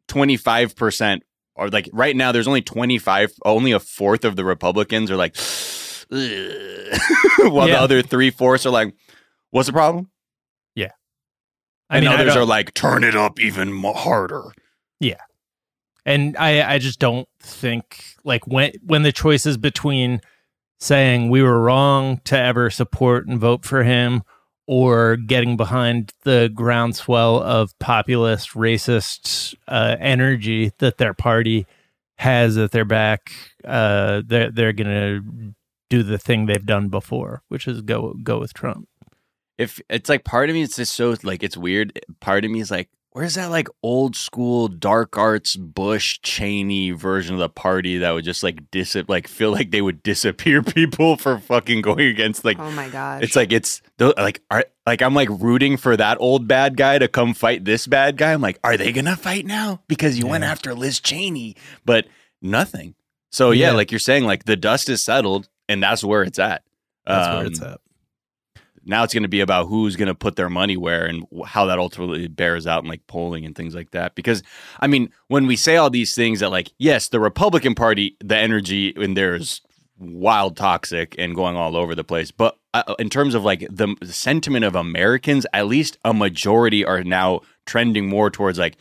25% 0.09 1.21
are 1.55 1.69
like 1.69 1.89
right 1.93 2.17
now 2.17 2.33
there's 2.33 2.49
only 2.49 2.63
25 2.63 3.33
only 3.45 3.73
a 3.73 3.79
fourth 3.79 4.25
of 4.25 4.37
the 4.37 4.45
republicans 4.45 5.11
are 5.11 5.17
like 5.17 5.37
While 7.39 7.67
the 7.67 7.81
other 7.81 8.03
three 8.03 8.31
fourths 8.31 8.67
are 8.67 8.71
like 8.71 8.95
what's 9.51 9.67
the 9.67 9.73
problem? 9.73 10.11
I 11.93 11.99
and 11.99 12.07
mean, 12.07 12.15
others 12.15 12.37
are 12.37 12.45
like 12.47 12.75
turn 12.75 13.05
it 13.05 13.15
up 13.15 13.39
even 13.39 13.83
harder. 13.83 14.53
Yeah. 14.99 15.21
and 16.07 16.37
I 16.39 16.75
I 16.75 16.79
just 16.79 16.99
don't 16.99 17.29
think 17.41 18.03
like 18.25 18.47
when 18.47 18.73
when 18.85 19.03
the 19.03 19.13
choice 19.13 19.45
is 19.47 19.59
between 19.59 20.21
saying 20.81 21.31
we 21.31 21.43
were 21.43 21.61
wrong 21.61 22.21
to 22.25 22.39
ever 22.39 22.71
support 22.71 23.27
and 23.27 23.39
vote 23.39 23.65
for 23.65 23.85
him 23.85 24.23
or 24.67 25.17
getting 25.17 25.57
behind 25.57 26.13
the 26.23 26.51
groundswell 26.55 27.43
of 27.43 27.79
populist, 27.79 28.51
racist 28.51 29.55
uh, 29.69 29.97
energy 30.01 30.73
that 30.79 30.99
their 30.99 31.15
party 31.15 31.67
has 32.17 32.57
at 32.57 32.71
their 32.71 32.85
back, 32.85 33.33
uh, 33.65 34.23
they're 34.27 34.51
they're 34.51 34.73
gonna 34.73 35.21
do 35.97 36.03
the 36.03 36.19
thing 36.19 36.47
they've 36.47 36.65
done 36.75 36.89
before, 36.89 37.43
which 37.49 37.67
is 37.69 37.83
go 37.83 38.15
go 38.23 38.41
with 38.41 38.53
Trump. 38.55 38.89
If 39.59 39.81
it's 39.89 40.09
like 40.09 40.25
part 40.25 40.49
of 40.49 40.55
me, 40.55 40.63
it's 40.63 40.77
just 40.77 40.95
so 40.97 41.15
like 41.23 41.43
it's 41.43 41.57
weird. 41.57 41.99
Part 42.21 42.45
of 42.45 42.51
me 42.51 42.61
is 42.61 42.71
like, 42.71 42.89
where's 43.11 43.35
that 43.35 43.51
like 43.51 43.69
old 43.83 44.17
school 44.17 44.69
dark 44.69 45.19
arts 45.19 45.55
Bush 45.57 46.19
Cheney 46.23 46.91
version 46.93 47.35
of 47.35 47.41
the 47.41 47.49
party 47.51 47.99
that 47.99 48.11
would 48.13 48.25
just 48.25 48.43
like 48.43 48.71
dis 48.71 48.97
like 49.09 49.29
feel 49.29 49.53
like 49.53 49.71
they 49.71 49.83
would 49.83 50.03
disappear 50.03 50.63
people 50.79 51.17
for 51.17 51.39
fucking 51.39 51.83
going 51.83 52.07
against 52.07 52.45
like 52.45 52.59
Oh 52.59 52.71
my 52.71 52.89
god. 52.89 53.23
it's 53.23 53.37
like 53.37 53.53
it's 53.53 53.83
tho- 53.99 54.15
like 54.17 54.41
are 54.51 54.65
like 54.87 55.03
I'm 55.03 55.15
like 55.15 55.29
rooting 55.31 55.77
for 55.77 55.97
that 55.97 56.17
old 56.19 56.49
bad 56.49 56.77
guy 56.79 56.99
to 56.99 57.07
come 57.07 57.35
fight 57.35 57.65
this 57.67 57.87
bad 57.87 58.17
guy. 58.17 58.33
I'm 58.33 58.41
like, 58.41 58.59
are 58.65 58.79
they 58.79 58.93
gonna 58.93 59.17
fight 59.17 59.45
now 59.47 59.83
because 59.87 60.19
you 60.19 60.27
went 60.27 60.45
after 60.45 60.75
Liz 60.75 60.99
Cheney, 60.99 61.55
but 61.85 62.07
nothing. 62.41 62.95
So 63.31 63.51
yeah, 63.51 63.69
Yeah. 63.69 63.77
like 63.77 63.93
you're 63.93 63.99
saying, 64.11 64.25
like 64.25 64.45
the 64.45 64.57
dust 64.57 64.89
is 64.89 65.05
settled, 65.05 65.49
and 65.73 65.83
that's 65.83 66.05
where 66.05 66.23
it's 66.23 66.39
at. 66.39 66.63
That's 67.07 67.29
where 67.29 67.39
Um, 67.41 67.47
it's 67.47 67.61
at. 67.63 67.81
now 68.85 69.05
it's 69.05 69.15
going 69.15 69.23
to 69.23 69.29
be 69.29 69.41
about 69.41 69.67
who's 69.69 69.97
going 69.97 70.09
to 70.09 70.15
put 70.15 70.37
their 70.37 70.49
money 70.51 70.77
where 70.77 71.05
and 71.07 71.25
how 71.47 71.65
that 71.67 71.79
ultimately 71.79 72.27
bears 72.29 72.67
out 72.67 72.83
in 72.83 72.89
like 72.89 73.07
polling 73.07 73.45
and 73.45 73.55
things 73.55 73.75
like 73.77 73.91
that 73.93 74.15
because 74.17 74.43
i 74.81 74.87
mean 74.89 75.09
when 75.29 75.47
we 75.47 75.55
say 75.55 75.77
all 75.77 75.89
these 75.91 76.15
things 76.17 76.41
that 76.41 76.51
like 76.51 76.73
yes 76.79 77.09
the 77.09 77.21
republican 77.21 77.75
party 77.77 78.17
the 78.25 78.37
energy 78.37 78.89
in 78.89 79.15
there 79.15 79.37
is 79.37 79.61
wild 79.99 80.57
toxic 80.57 81.15
and 81.17 81.37
going 81.37 81.55
all 81.57 81.77
over 81.77 81.95
the 81.95 82.03
place 82.03 82.33
but 82.33 82.59
uh, 82.75 82.95
in 82.99 83.09
terms 83.09 83.35
of 83.37 83.45
like 83.45 83.61
the 83.71 83.95
sentiment 84.05 84.65
of 84.65 84.75
americans 84.75 85.47
at 85.53 85.67
least 85.69 85.97
a 86.05 86.13
majority 86.13 86.85
are 86.85 87.05
now 87.05 87.41
trending 87.67 88.09
more 88.09 88.31
towards 88.31 88.59
like 88.59 88.77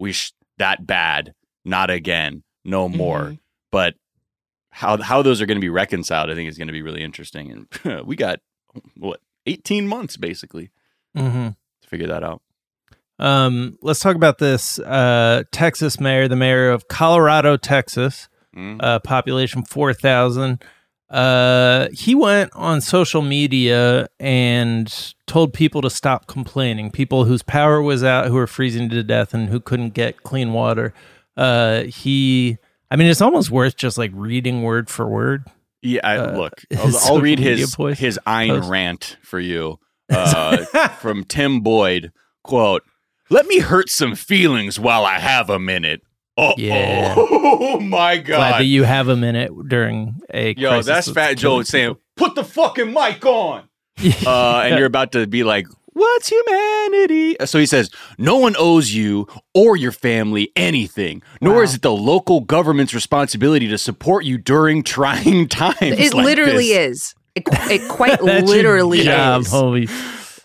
we 0.00 0.10
sh- 0.12 0.32
that 0.58 0.84
bad 0.84 1.32
not 1.64 1.90
again 1.90 2.42
no 2.64 2.88
more 2.88 3.20
Mhm. 3.22 3.38
but 3.70 3.94
how 4.74 5.00
how 5.00 5.22
those 5.22 5.40
are 5.40 5.46
going 5.46 5.56
to 5.56 5.60
be 5.60 5.68
reconciled 5.68 6.28
i 6.30 6.34
think 6.34 6.48
is 6.48 6.58
going 6.58 6.66
to 6.68 6.72
be 6.72 6.82
really 6.82 7.02
interesting 7.02 7.66
and 7.84 8.06
we 8.06 8.16
got 8.16 8.40
what 8.96 9.20
18 9.46 9.86
months 9.86 10.16
basically 10.16 10.70
hmm 11.16 11.48
to 11.82 11.88
figure 11.88 12.06
that 12.08 12.24
out. 12.24 12.40
Um, 13.18 13.78
let's 13.82 14.00
talk 14.00 14.16
about 14.16 14.38
this 14.38 14.78
uh, 14.80 15.44
Texas 15.52 16.00
mayor, 16.00 16.26
the 16.28 16.34
mayor 16.36 16.70
of 16.70 16.88
Colorado, 16.88 17.56
Texas, 17.56 18.28
Mm. 18.56 18.80
uh, 18.82 18.98
population 19.00 19.64
4,000. 19.64 20.62
Uh, 21.10 21.88
he 21.92 22.14
went 22.14 22.50
on 22.54 22.80
social 22.80 23.20
media 23.20 24.08
and 24.18 25.14
told 25.26 25.52
people 25.52 25.82
to 25.82 25.90
stop 25.90 26.26
complaining. 26.26 26.90
People 26.90 27.24
whose 27.24 27.42
power 27.42 27.82
was 27.82 28.02
out, 28.04 28.26
who 28.28 28.34
were 28.34 28.46
freezing 28.46 28.88
to 28.90 29.02
death, 29.02 29.34
and 29.34 29.48
who 29.48 29.58
couldn't 29.60 29.92
get 29.94 30.22
clean 30.22 30.52
water. 30.52 30.94
Uh, 31.36 31.82
he, 31.82 32.56
I 32.90 32.96
mean, 32.96 33.08
it's 33.08 33.20
almost 33.20 33.50
worth 33.50 33.76
just 33.76 33.98
like 33.98 34.10
reading 34.14 34.62
word 34.62 34.88
for 34.90 35.06
word. 35.08 35.44
Yeah, 35.82 36.00
I, 36.04 36.16
Uh, 36.18 36.36
look, 36.36 36.52
I'll, 36.78 36.96
I'll 37.04 37.20
read 37.20 37.38
his 37.38 37.74
post- 37.74 38.00
his 38.00 38.18
post. 38.24 38.68
rant 38.70 39.16
for 39.22 39.38
you 39.40 39.78
uh, 40.10 40.64
from 41.00 41.24
Tim 41.24 41.60
Boyd. 41.60 42.12
Quote: 42.42 42.82
"Let 43.30 43.46
me 43.46 43.58
hurt 43.58 43.88
some 43.90 44.14
feelings 44.14 44.78
while 44.78 45.04
I 45.04 45.18
have 45.18 45.50
a 45.50 45.58
minute." 45.58 46.00
Oh, 46.36 46.54
Yeah. 46.58 47.14
oh 47.16 47.78
my 47.80 48.16
Glad 48.18 48.26
god! 48.50 48.60
that 48.60 48.64
you 48.66 48.82
have 48.84 49.08
a 49.08 49.16
minute 49.16 49.50
during 49.68 50.16
a 50.32 50.54
Yo, 50.56 50.82
that's 50.82 51.10
Fat 51.10 51.34
Joe 51.38 51.62
saying, 51.62 51.96
"Put 52.16 52.34
the 52.34 52.44
fucking 52.44 52.92
mic 52.92 53.24
on." 53.24 53.68
uh, 54.26 54.62
and 54.66 54.76
you're 54.76 54.86
about 54.86 55.12
to 55.12 55.26
be 55.26 55.44
like, 55.44 55.66
"What's 55.94 56.28
humanity?" 56.28 57.36
So 57.46 57.58
he 57.58 57.66
says, 57.66 57.90
"No 58.18 58.36
one 58.36 58.54
owes 58.58 58.92
you 58.92 59.26
or 59.54 59.76
your 59.76 59.92
family 59.92 60.52
anything, 60.54 61.22
nor 61.40 61.54
Wow. 61.56 61.60
is 61.62 61.74
it 61.74 61.82
the 61.82 61.92
local 61.92 62.40
government's 62.42 62.92
responsibility 62.94 63.66
to 63.68 63.78
support 63.78 64.24
you 64.24 64.36
during 64.38 64.82
trying 64.82 65.48
times." 65.48 65.76
it 65.80 66.12
like 66.14 66.24
literally 66.26 66.68
this. 66.68 66.98
is. 66.98 67.14
It, 67.34 67.44
it 67.70 67.88
quite 67.88 68.22
literally 68.22 69.02
job, 69.02 69.40
is. 69.42 69.48
homie. 69.48 69.90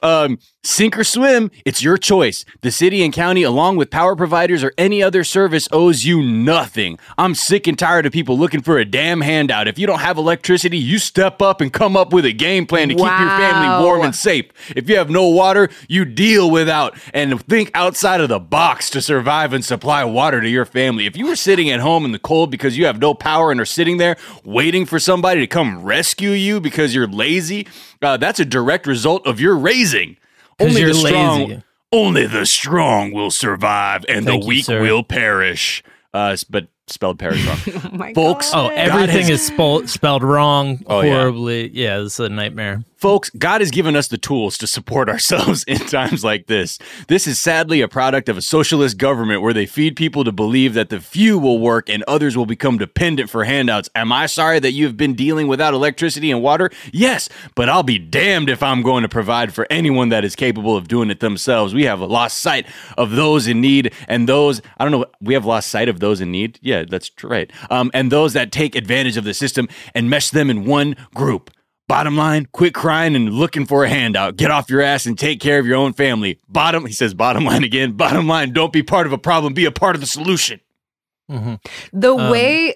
Um, 0.02 0.40
sink 0.70 0.98
or 0.98 1.04
swim, 1.04 1.52
it's 1.66 1.82
your 1.82 1.98
choice. 1.98 2.46
The 2.62 2.72
city 2.72 3.04
and 3.04 3.12
county, 3.12 3.44
along 3.44 3.78
with 3.78 3.90
power 3.90 4.16
providers 4.16 4.64
or 4.64 4.74
any 4.78 5.02
other 5.02 5.24
service, 5.24 5.68
owes 5.72 6.06
you 6.06 6.22
nothing. 6.22 7.00
I'm 7.18 7.36
sick 7.36 7.68
and 7.68 7.78
tired 7.78 8.06
of 8.06 8.14
people 8.14 8.38
looking 8.38 8.62
for 8.62 8.78
a 8.78 8.86
damn 8.86 9.22
handout. 9.22 9.68
If 9.68 9.80
you 9.80 9.88
don't 9.88 10.00
have 10.00 10.18
electricity, 10.18 10.78
you 10.78 11.00
step 11.00 11.42
up 11.42 11.60
and 11.60 11.74
come 11.74 11.98
up 11.98 12.14
with 12.14 12.26
a 12.26 12.32
game 12.32 12.66
plan 12.66 12.90
to 12.90 12.96
keep 12.96 13.04
your 13.04 13.10
family 13.10 13.84
warm 13.84 14.02
and 14.04 14.16
safe. 14.16 14.46
If 14.76 14.88
you 14.88 14.98
have 14.98 15.10
no 15.10 15.28
water, 15.28 15.70
you 15.88 16.06
deal 16.06 16.50
without 16.50 16.98
and 17.14 17.44
think 17.46 17.72
outside 17.74 18.22
of 18.22 18.30
the 18.30 18.40
box 18.40 18.90
to 18.92 19.02
survive 19.02 19.54
and 19.54 19.66
supply 19.66 20.04
water 20.04 20.40
to 20.40 20.50
your 20.50 20.66
family. 20.66 21.06
If 21.06 21.18
you 21.18 21.28
were 21.28 21.36
sitting 21.36 21.70
at 21.70 21.80
home 21.80 22.06
in 22.06 22.12
the 22.12 22.20
cold 22.20 22.52
because 22.52 22.78
you 22.78 22.86
have 22.86 23.00
no 23.00 23.14
power 23.14 23.52
and 23.52 23.60
are 23.60 23.66
sitting 23.66 23.98
there 23.98 24.18
waiting 24.44 24.86
for 24.86 25.00
somebody 25.00 25.42
to 25.42 25.48
come 25.48 25.84
rescue 25.84 26.32
you 26.32 26.60
because 26.60 26.94
you're 26.94 27.08
lazy, 27.08 27.68
uh, 28.02 28.18
that's 28.18 28.40
a 28.40 28.46
direct 28.46 28.86
result 28.86 29.26
of 29.26 29.40
your 29.40 29.58
raising. 29.58 30.18
'Cause 30.60 30.68
Only 30.68 30.82
you're 30.82 30.90
the 30.94 30.96
strong, 31.08 31.40
lazy. 31.48 31.64
only 31.92 32.28
the 32.28 32.46
strong 32.46 33.12
will 33.14 33.32
survive, 33.32 34.06
and 34.10 34.26
Thank 34.26 34.42
the 34.44 34.48
weak 34.48 34.66
sir. 34.66 34.82
will 34.82 35.04
perish. 35.04 35.82
Uh, 36.14 36.36
but 36.50 36.68
spelled 36.88 37.18
perish 37.20 37.46
wrong. 37.46 37.58
Oh 37.86 37.96
my 37.96 38.14
Folks, 38.14 38.52
God. 38.52 38.72
Oh, 38.72 38.76
everything 38.76 39.28
has- 39.28 39.30
is 39.42 39.46
spelled 39.48 39.90
spelled 39.90 40.24
wrong 40.24 40.80
Oh, 40.88 41.02
yeah. 41.02 41.14
horribly. 41.20 41.70
Yeah. 41.74 42.00
this 42.00 42.14
is 42.16 42.20
a 42.20 42.30
nightmare. 42.30 42.84
Folks, 43.00 43.30
God 43.30 43.62
has 43.62 43.72
given 43.72 43.96
us 43.96 44.10
the 44.10 44.18
tools 44.18 44.58
to 44.58 44.68
support 44.68 45.08
ourselves 45.10 45.64
in 45.64 45.78
times 45.78 46.22
like 46.22 46.48
this. 46.48 46.78
This 47.08 47.28
is 47.28 47.40
sadly 47.40 47.80
a 47.80 47.88
product 47.88 48.28
of 48.28 48.36
a 48.36 48.42
socialist 48.42 48.98
government 48.98 49.42
where 49.42 49.54
they 49.54 49.66
feed 49.66 49.96
people 49.96 50.26
to 50.26 50.34
believe 50.34 50.74
that 50.74 50.90
the 50.90 51.00
few 51.00 51.40
will 51.40 51.60
work 51.60 51.90
and 51.90 52.04
others 52.10 52.36
will 52.36 52.46
become 52.46 52.78
dependent 52.78 53.30
for 53.30 53.46
handouts. 53.46 53.90
Am 53.96 54.12
I 54.12 54.26
sorry 54.26 54.60
that 54.60 54.74
you 54.74 54.86
have 54.86 54.98
been 54.98 55.14
dealing 55.14 55.48
without 55.48 55.74
electricity 55.74 56.30
and 56.30 56.44
water? 56.44 56.72
Yes, 56.92 57.30
but 57.56 57.70
I'll 57.70 57.84
be 57.84 58.00
damned 58.00 58.50
if 58.50 58.62
I'm 58.62 58.82
going 58.82 59.04
to 59.04 59.10
provide 59.10 59.54
for 59.54 59.66
anyone 59.70 60.10
that 60.10 60.26
is 60.26 60.36
capable 60.36 60.76
of 60.76 60.90
doing 60.90 61.10
it 61.10 61.22
themselves. 61.22 61.74
We 61.74 61.86
have 61.86 62.02
lost 62.02 62.40
sight 62.40 62.68
of 62.98 63.12
those 63.12 63.48
in 63.48 63.62
need 63.62 63.94
and 64.10 64.28
those, 64.28 64.62
I 64.78 64.84
don't 64.84 64.92
know, 64.92 65.06
we 65.22 65.36
have 65.36 65.46
lost 65.46 65.70
sight 65.70 65.88
of 65.88 66.02
those 66.02 66.20
in 66.20 66.32
need? 66.32 66.60
Yeah, 66.62 66.84
that's 66.84 67.12
right. 67.24 67.50
Um, 67.70 67.92
and 67.94 68.12
those 68.12 68.34
that 68.34 68.52
take 68.52 68.76
advantage 68.76 69.16
of 69.16 69.24
the 69.24 69.34
system 69.34 69.70
and 69.96 70.10
mesh 70.10 70.32
them 70.32 70.50
in 70.50 70.66
one 70.66 70.98
group. 71.16 71.50
Bottom 71.90 72.16
line, 72.16 72.46
quit 72.52 72.76
crying 72.76 73.16
and 73.16 73.34
looking 73.34 73.66
for 73.66 73.84
a 73.84 73.90
handout. 73.90 74.38
Get 74.38 74.52
off 74.52 74.70
your 74.70 74.80
ass 74.82 75.08
and 75.08 75.18
take 75.18 75.40
care 75.40 75.58
of 75.58 75.66
your 75.66 75.76
own 75.76 75.94
family. 75.94 76.40
Bottom, 76.48 76.86
he 76.86 76.94
says, 76.94 77.16
bottom 77.16 77.46
line 77.46 77.64
again. 77.64 77.94
Bottom 77.94 78.28
line, 78.28 78.54
don't 78.54 78.72
be 78.72 78.84
part 78.84 79.08
of 79.08 79.12
a 79.12 79.18
problem, 79.18 79.56
be 79.56 79.66
a 79.66 79.72
part 79.72 79.96
of 79.96 80.02
the 80.02 80.06
solution. 80.08 80.60
hmm 81.28 81.56
the 81.92 82.14
Um, 82.16 82.30
way 82.32 82.76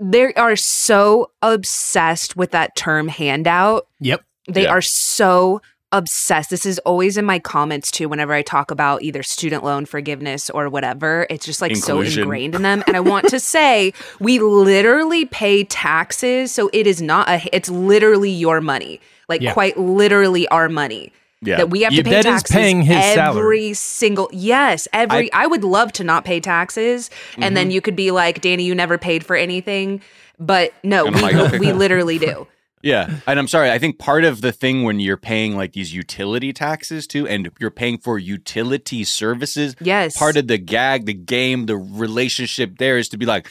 they 0.00 0.34
are 0.34 0.56
so 0.56 1.30
obsessed 1.42 2.36
with 2.36 2.50
that 2.50 2.74
term 2.74 3.06
handout. 3.06 3.86
Yep. 4.00 4.24
They 4.48 4.64
Yeah. 4.64 4.70
are 4.72 4.82
so 4.82 5.62
obsessed. 5.92 6.50
This 6.50 6.66
is 6.66 6.78
always 6.80 7.16
in 7.16 7.24
my 7.24 7.38
comments 7.38 7.90
too 7.90 8.08
whenever 8.08 8.32
I 8.32 8.42
talk 8.42 8.70
about 8.70 9.02
either 9.02 9.22
student 9.22 9.64
loan 9.64 9.86
forgiveness 9.86 10.50
or 10.50 10.68
whatever. 10.68 11.26
It's 11.30 11.46
just 11.46 11.60
like 11.62 11.72
Inclusion. 11.72 12.12
so 12.14 12.20
ingrained 12.22 12.54
in 12.54 12.62
them. 12.62 12.84
And 12.86 12.96
I 12.96 13.00
want 13.00 13.28
to 13.28 13.40
say 13.40 13.92
we 14.20 14.38
literally 14.38 15.24
pay 15.24 15.64
taxes, 15.64 16.52
so 16.52 16.68
it 16.72 16.86
is 16.86 17.00
not 17.00 17.28
a 17.28 17.40
it's 17.54 17.68
literally 17.70 18.30
your 18.30 18.60
money. 18.60 19.00
Like 19.28 19.40
Yeah. 19.40 19.52
quite 19.52 19.78
literally 19.78 20.46
our 20.48 20.68
money. 20.68 21.12
Yeah. 21.40 21.58
That 21.58 21.70
we 21.70 21.82
have 21.82 21.92
You- 21.92 22.02
to 22.02 22.04
pay 22.04 22.10
that 22.16 22.26
is 22.26 22.42
taxes 22.42 22.54
paying 22.54 22.82
his 22.82 22.96
every 22.96 23.14
salary. 23.14 23.72
single 23.74 24.28
yes 24.32 24.88
every 24.92 25.32
I, 25.32 25.46
would 25.46 25.62
love 25.62 25.92
to 25.92 26.04
not 26.04 26.24
pay 26.24 26.40
taxes 26.40 27.10
and 27.36 27.44
Mm-hmm. 27.44 27.54
then 27.54 27.70
you 27.70 27.80
could 27.80 27.94
be 27.94 28.10
like 28.10 28.40
Dani 28.42 28.64
you 28.64 28.74
never 28.74 28.98
paid 28.98 29.24
for 29.24 29.36
anything 29.36 30.00
but 30.40 30.72
no 30.82 31.06
And 31.06 31.20
like, 31.22 31.34
okay, 31.36 31.58
we, 31.60 31.68
we 31.68 31.72
literally 31.72 32.18
do 32.18 32.48
Yeah. 32.82 33.16
And 33.26 33.38
I'm 33.38 33.48
sorry, 33.48 33.70
I 33.70 33.78
think 33.78 33.98
part 33.98 34.24
of 34.24 34.40
the 34.40 34.52
thing 34.52 34.84
when 34.84 35.00
you're 35.00 35.16
paying 35.16 35.56
like 35.56 35.72
these 35.72 35.92
utility 35.94 36.52
taxes 36.52 37.06
too, 37.06 37.26
and 37.26 37.50
you're 37.58 37.70
paying 37.70 37.98
for 37.98 38.18
utility 38.18 39.04
services, 39.04 39.74
yes 39.80 40.16
part 40.16 40.36
of 40.36 40.46
the 40.48 40.58
gag, 40.58 41.06
the 41.06 41.14
game, 41.14 41.66
the 41.66 41.76
relationship 41.76 42.78
there 42.78 42.98
is 42.98 43.08
to 43.10 43.18
be 43.18 43.26
like, 43.26 43.48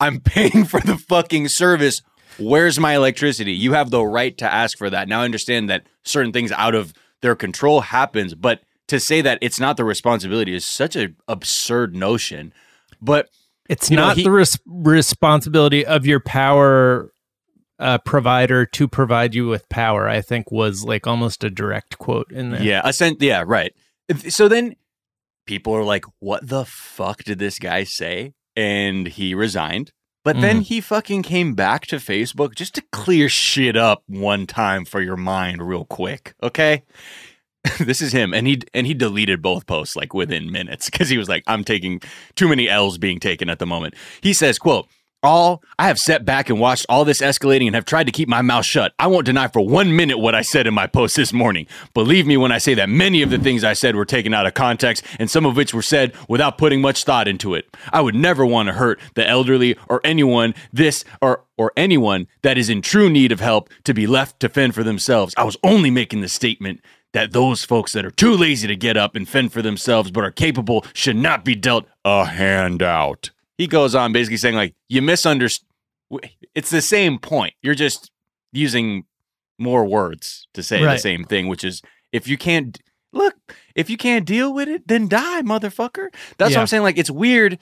I'm 0.00 0.20
paying 0.34 0.64
for 0.64 0.80
the 0.80 0.96
fucking 0.98 1.48
service. 1.48 2.02
Where's 2.38 2.78
my 2.78 2.94
electricity? 2.94 3.52
You 3.52 3.72
have 3.72 3.90
the 3.90 4.04
right 4.04 4.36
to 4.38 4.52
ask 4.52 4.76
for 4.76 4.90
that. 4.90 5.08
Now 5.08 5.22
I 5.22 5.24
understand 5.24 5.70
that 5.70 5.84
certain 6.04 6.32
things 6.32 6.52
out 6.52 6.74
of 6.74 6.92
their 7.22 7.34
control 7.34 7.80
happens, 7.80 8.34
but 8.34 8.60
to 8.88 9.00
say 9.00 9.22
that 9.22 9.38
it's 9.40 9.58
not 9.58 9.76
the 9.78 9.84
responsibility 9.84 10.54
is 10.54 10.64
such 10.66 10.96
an 10.96 11.16
absurd 11.28 11.96
notion. 11.96 12.52
But 13.00 13.30
It's 13.68 13.90
You 13.90 13.96
know, 13.96 14.06
not 14.08 14.16
he- 14.18 14.22
the 14.24 14.30
res- 14.30 14.58
responsibility 14.66 15.84
of 15.86 16.04
your 16.06 16.20
power 16.20 17.10
uh, 17.78 17.98
provider 17.98 18.66
to 18.66 18.88
provide 18.88 19.34
you 19.34 19.48
with 19.48 19.68
power. 19.68 20.08
I 20.08 20.20
think 20.20 20.50
was 20.50 20.84
like 20.84 21.06
almost 21.06 21.44
a 21.44 21.50
direct 21.50 21.98
quote 21.98 22.30
in 22.30 22.50
there. 22.50 22.62
Yeah, 22.62 22.82
ascent. 22.84 23.20
Yeah, 23.20 23.44
right. 23.46 23.72
So 24.28 24.48
then 24.48 24.76
people 25.46 25.74
are 25.74 25.84
like, 25.84 26.04
"What 26.20 26.48
the 26.48 26.64
fuck 26.64 27.24
did 27.24 27.38
this 27.38 27.58
guy 27.58 27.84
say?" 27.84 28.34
And 28.54 29.06
he 29.06 29.34
resigned. 29.34 29.92
But 30.24 30.40
then 30.40 30.62
he 30.62 30.80
fucking 30.80 31.22
came 31.22 31.54
back 31.54 31.86
to 31.86 31.96
Facebook 31.96 32.56
just 32.56 32.74
to 32.74 32.82
clear 32.90 33.28
shit 33.28 33.76
up 33.76 34.02
one 34.08 34.48
time 34.48 34.84
for 34.84 35.00
your 35.00 35.16
mind 35.16 35.62
real 35.62 35.84
quick. 35.84 36.34
Okay. 36.42 36.82
this 37.80 38.00
is 38.00 38.12
him 38.12 38.32
and 38.34 38.46
he 38.46 38.60
and 38.74 38.86
he 38.86 38.94
deleted 38.94 39.42
both 39.42 39.66
posts 39.66 39.96
like 39.96 40.14
within 40.14 40.52
minutes 40.52 40.88
because 40.88 41.08
he 41.08 41.18
was 41.18 41.28
like 41.28 41.42
i'm 41.46 41.64
taking 41.64 42.00
too 42.36 42.48
many 42.48 42.68
l's 42.68 42.98
being 42.98 43.18
taken 43.18 43.50
at 43.50 43.58
the 43.58 43.66
moment 43.66 43.94
he 44.20 44.32
says 44.32 44.58
quote 44.58 44.86
all 45.22 45.62
i 45.78 45.86
have 45.86 45.98
sat 45.98 46.24
back 46.24 46.48
and 46.48 46.60
watched 46.60 46.86
all 46.88 47.04
this 47.04 47.20
escalating 47.20 47.66
and 47.66 47.74
have 47.74 47.84
tried 47.84 48.04
to 48.04 48.12
keep 48.12 48.28
my 48.28 48.42
mouth 48.42 48.64
shut. 48.64 48.92
I 48.98 49.06
won't 49.06 49.26
deny 49.26 49.48
for 49.48 49.60
one 49.60 49.94
minute 49.94 50.18
what 50.18 50.34
i 50.34 50.42
said 50.42 50.66
in 50.66 50.74
my 50.74 50.86
post 50.86 51.16
this 51.16 51.32
morning. 51.32 51.66
Believe 51.94 52.26
me 52.26 52.36
when 52.36 52.52
i 52.52 52.58
say 52.58 52.74
that 52.74 52.88
many 52.88 53.22
of 53.22 53.30
the 53.30 53.38
things 53.38 53.64
i 53.64 53.72
said 53.72 53.96
were 53.96 54.04
taken 54.04 54.34
out 54.34 54.46
of 54.46 54.54
context 54.54 55.04
and 55.18 55.30
some 55.30 55.46
of 55.46 55.56
which 55.56 55.74
were 55.74 55.82
said 55.82 56.14
without 56.28 56.58
putting 56.58 56.80
much 56.80 57.04
thought 57.04 57.28
into 57.28 57.54
it. 57.54 57.66
I 57.92 58.00
would 58.00 58.14
never 58.14 58.44
want 58.46 58.68
to 58.68 58.74
hurt 58.74 59.00
the 59.14 59.26
elderly 59.26 59.76
or 59.88 60.00
anyone 60.04 60.54
this 60.72 61.04
or 61.20 61.44
or 61.58 61.72
anyone 61.76 62.26
that 62.42 62.58
is 62.58 62.68
in 62.68 62.82
true 62.82 63.08
need 63.08 63.32
of 63.32 63.40
help 63.40 63.70
to 63.84 63.94
be 63.94 64.06
left 64.06 64.40
to 64.40 64.48
fend 64.48 64.74
for 64.74 64.84
themselves. 64.84 65.34
I 65.36 65.44
was 65.44 65.56
only 65.62 65.90
making 65.90 66.20
the 66.20 66.28
statement 66.28 66.80
that 67.12 67.32
those 67.32 67.64
folks 67.64 67.92
that 67.92 68.04
are 68.04 68.10
too 68.10 68.32
lazy 68.32 68.68
to 68.68 68.76
get 68.76 68.96
up 68.96 69.16
and 69.16 69.26
fend 69.26 69.52
for 69.52 69.62
themselves 69.62 70.10
but 70.10 70.22
are 70.22 70.30
capable 70.30 70.84
should 70.92 71.16
not 71.16 71.44
be 71.44 71.54
dealt 71.54 71.86
a 72.04 72.26
handout. 72.26 73.30
He 73.58 73.66
goes 73.66 73.94
on 73.94 74.12
basically 74.12 74.36
saying, 74.36 74.54
like, 74.54 74.74
you 74.88 75.00
misunderstand. 75.02 75.66
It's 76.54 76.70
the 76.70 76.82
same 76.82 77.18
point. 77.18 77.54
You're 77.62 77.74
just 77.74 78.10
using 78.52 79.04
more 79.58 79.84
words 79.84 80.46
to 80.54 80.62
say 80.62 80.80
the 80.82 80.98
same 80.98 81.24
thing, 81.24 81.48
which 81.48 81.64
is 81.64 81.82
if 82.12 82.28
you 82.28 82.36
can't 82.38 82.78
look, 83.12 83.34
if 83.74 83.88
you 83.90 83.96
can't 83.96 84.24
deal 84.26 84.52
with 84.52 84.68
it, 84.68 84.86
then 84.86 85.08
die, 85.08 85.42
motherfucker. 85.42 86.08
That's 86.38 86.52
Yeah. 86.52 86.58
what 86.58 86.60
I'm 86.62 86.66
saying. 86.66 86.82
Like, 86.82 86.98
it's 86.98 87.10
weird 87.10 87.58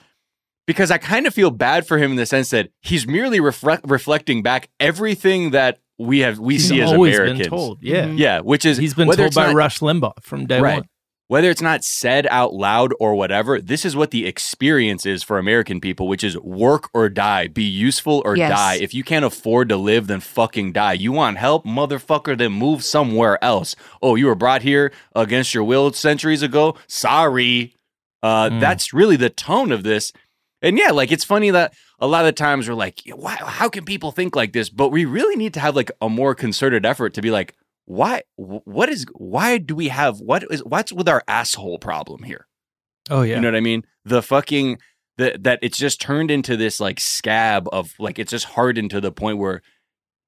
because 0.66 0.90
I 0.90 0.98
kind 0.98 1.26
of 1.26 1.32
feel 1.34 1.50
bad 1.50 1.86
for 1.86 1.98
him 1.98 2.10
in 2.12 2.16
the 2.16 2.26
sense 2.26 2.50
that 2.50 2.70
he's 2.82 3.06
merely 3.06 3.38
reflect, 3.40 3.84
reflecting 3.88 4.42
back 4.42 4.68
everything 4.80 5.50
that 5.52 5.78
we 5.98 6.18
have 6.20 6.38
we 6.40 6.54
He's 6.54 6.68
see 6.68 6.80
as 6.80 6.90
Americans. 6.90 7.38
been 7.38 7.48
told. 7.48 7.78
Yeah. 7.82 8.06
Yeah, 8.06 8.40
which 8.40 8.64
is 8.64 8.78
He's 8.78 8.94
been 8.94 9.08
told 9.10 9.32
by 9.34 9.46
not- 9.46 9.54
Rush 9.54 9.78
Limbaugh 9.78 10.22
from 10.22 10.46
day 10.46 10.60
right. 10.60 10.74
one. 10.78 10.88
Whether 11.26 11.48
it's 11.48 11.62
not 11.62 11.84
said 11.84 12.26
out 12.30 12.52
loud 12.52 12.92
or 13.00 13.14
whatever, 13.14 13.58
this 13.58 13.86
is 13.86 13.96
what 13.96 14.10
the 14.10 14.26
experience 14.26 15.06
is 15.06 15.22
for 15.22 15.38
American 15.38 15.80
people, 15.80 16.06
which 16.06 16.22
is 16.22 16.38
work 16.40 16.90
or 16.92 17.08
die, 17.08 17.48
be 17.48 17.62
useful 17.64 18.20
or 18.26 18.36
Yes. 18.36 18.50
die. 18.50 18.74
If 18.74 18.92
you 18.92 19.02
can't 19.02 19.24
afford 19.24 19.70
to 19.70 19.76
live, 19.78 20.06
then 20.06 20.20
fucking 20.20 20.72
die. 20.72 20.92
You 20.92 21.12
want 21.12 21.38
help, 21.38 21.64
motherfucker, 21.64 22.36
then 22.36 22.52
move 22.52 22.84
somewhere 22.84 23.42
else. 23.42 23.74
Oh, 24.02 24.16
you 24.16 24.26
were 24.26 24.34
brought 24.34 24.60
here 24.62 24.92
against 25.14 25.54
your 25.54 25.64
will 25.64 25.90
centuries 25.94 26.42
ago? 26.42 26.76
Sorry. 26.86 27.74
Uh, 28.22 28.50
Mm. 28.50 28.60
That's 28.60 28.92
really 28.92 29.16
the 29.16 29.30
tone 29.30 29.72
of 29.72 29.82
this. 29.82 30.12
And 30.60 30.78
yeah, 30.78 30.90
like 30.90 31.10
it's 31.10 31.24
funny 31.24 31.50
that 31.50 31.72
a 32.00 32.06
lot 32.06 32.26
of 32.26 32.34
times 32.34 32.68
we're 32.68 32.74
like, 32.74 33.00
why, 33.14 33.34
how 33.36 33.68
can 33.70 33.84
people 33.84 34.12
think 34.12 34.36
like 34.36 34.52
this? 34.52 34.68
But 34.70 34.90
we 34.90 35.04
really 35.06 35.36
need 35.36 35.54
to 35.54 35.60
have 35.60 35.74
like 35.76 35.90
a 36.02 36.08
more 36.08 36.34
concerted 36.34 36.84
effort 36.86 37.14
to 37.14 37.22
be 37.22 37.30
like, 37.30 37.54
why, 37.86 38.22
what 38.36 38.88
is, 38.88 39.06
why 39.12 39.58
do 39.58 39.74
we 39.74 39.88
have, 39.88 40.20
what 40.20 40.44
is, 40.50 40.64
what's 40.64 40.92
with 40.92 41.08
our 41.08 41.22
asshole 41.28 41.78
problem 41.78 42.22
here? 42.22 42.46
Oh 43.10 43.22
yeah. 43.22 43.36
You 43.36 43.40
know 43.42 43.48
what 43.48 43.56
I 43.56 43.60
mean? 43.60 43.84
The 44.04 44.22
fucking, 44.22 44.78
the, 45.18 45.36
that 45.40 45.58
it's 45.62 45.78
just 45.78 46.00
turned 46.00 46.30
into 46.30 46.56
this 46.56 46.80
like 46.80 46.98
scab 47.00 47.68
of 47.72 47.92
like, 47.98 48.18
it's 48.18 48.30
just 48.30 48.46
hardened 48.46 48.90
to 48.92 49.00
the 49.00 49.12
point 49.12 49.38
where 49.38 49.62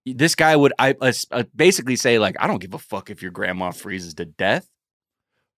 this 0.04 0.34
guy 0.34 0.54
would, 0.54 0.72
I 0.78 0.94
uh, 1.00 1.44
basically 1.54 1.96
say 1.96 2.18
like, 2.18 2.36
I 2.38 2.46
don't 2.46 2.60
give 2.60 2.74
a 2.74 2.78
fuck 2.78 3.10
if 3.10 3.22
your 3.22 3.30
grandma 3.30 3.70
freezes 3.70 4.14
to 4.14 4.24
death. 4.24 4.68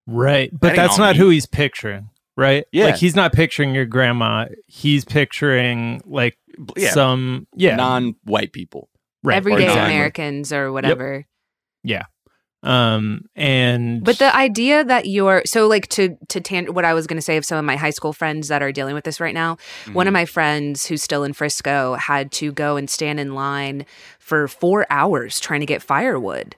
Right. 0.07 0.51
But 0.53 0.68
ain't 0.68 0.76
that's 0.76 0.99
not 0.99 1.16
me. 1.16 1.18
who 1.22 1.28
he's 1.30 1.46
picturing. 1.46 2.11
Right? 2.36 2.66
Yeah. 2.70 2.84
Like 2.84 2.96
he's 2.96 3.16
not 3.16 3.32
picturing 3.32 3.74
your 3.74 3.84
grandma. 3.84 4.46
He's 4.68 5.05
picturing 5.05 6.01
like 6.07 6.38
Yeah. 6.76 6.92
some 6.92 7.49
yeah. 7.57 7.74
Non-white 7.74 8.53
people. 8.53 8.88
right. 9.24 9.36
Everyday 9.36 9.66
non- 9.66 9.78
Americans 9.78 10.53
or 10.53 10.70
whatever. 10.70 11.26
Um 12.62 13.22
and 13.36 14.03
But 14.05 14.18
the 14.18 14.34
idea 14.34 14.84
that 14.84 15.07
you're 15.07 15.43
so 15.47 15.68
like 15.68 15.86
to 15.89 16.16
to 16.28 16.41
tan- 16.41 16.74
what 16.74 16.84
I 16.84 16.93
was 16.93 17.07
going 17.07 17.16
to 17.16 17.22
say 17.22 17.36
of 17.36 17.45
some 17.45 17.57
of 17.59 17.64
my 17.64 17.76
high 17.76 17.91
school 17.91 18.12
friends 18.12 18.49
that 18.49 18.62
are 18.62 18.72
dealing 18.72 18.95
with 18.95 19.05
this 19.05 19.20
right 19.20 19.34
now. 19.34 19.55
Mm-hmm. 19.84 19.93
One 19.95 20.07
of 20.09 20.12
my 20.12 20.24
friends 20.24 20.86
who's 20.86 21.03
still 21.03 21.22
in 21.22 21.32
Frisco 21.34 21.95
had 21.95 22.32
to 22.32 22.51
go 22.51 22.76
and 22.76 22.91
stand 22.91 23.20
in 23.20 23.34
line 23.34 23.86
for 24.18 24.49
four 24.49 24.86
hours 24.91 25.39
trying 25.39 25.61
to 25.61 25.66
get 25.66 25.82
firewood. 25.82 26.57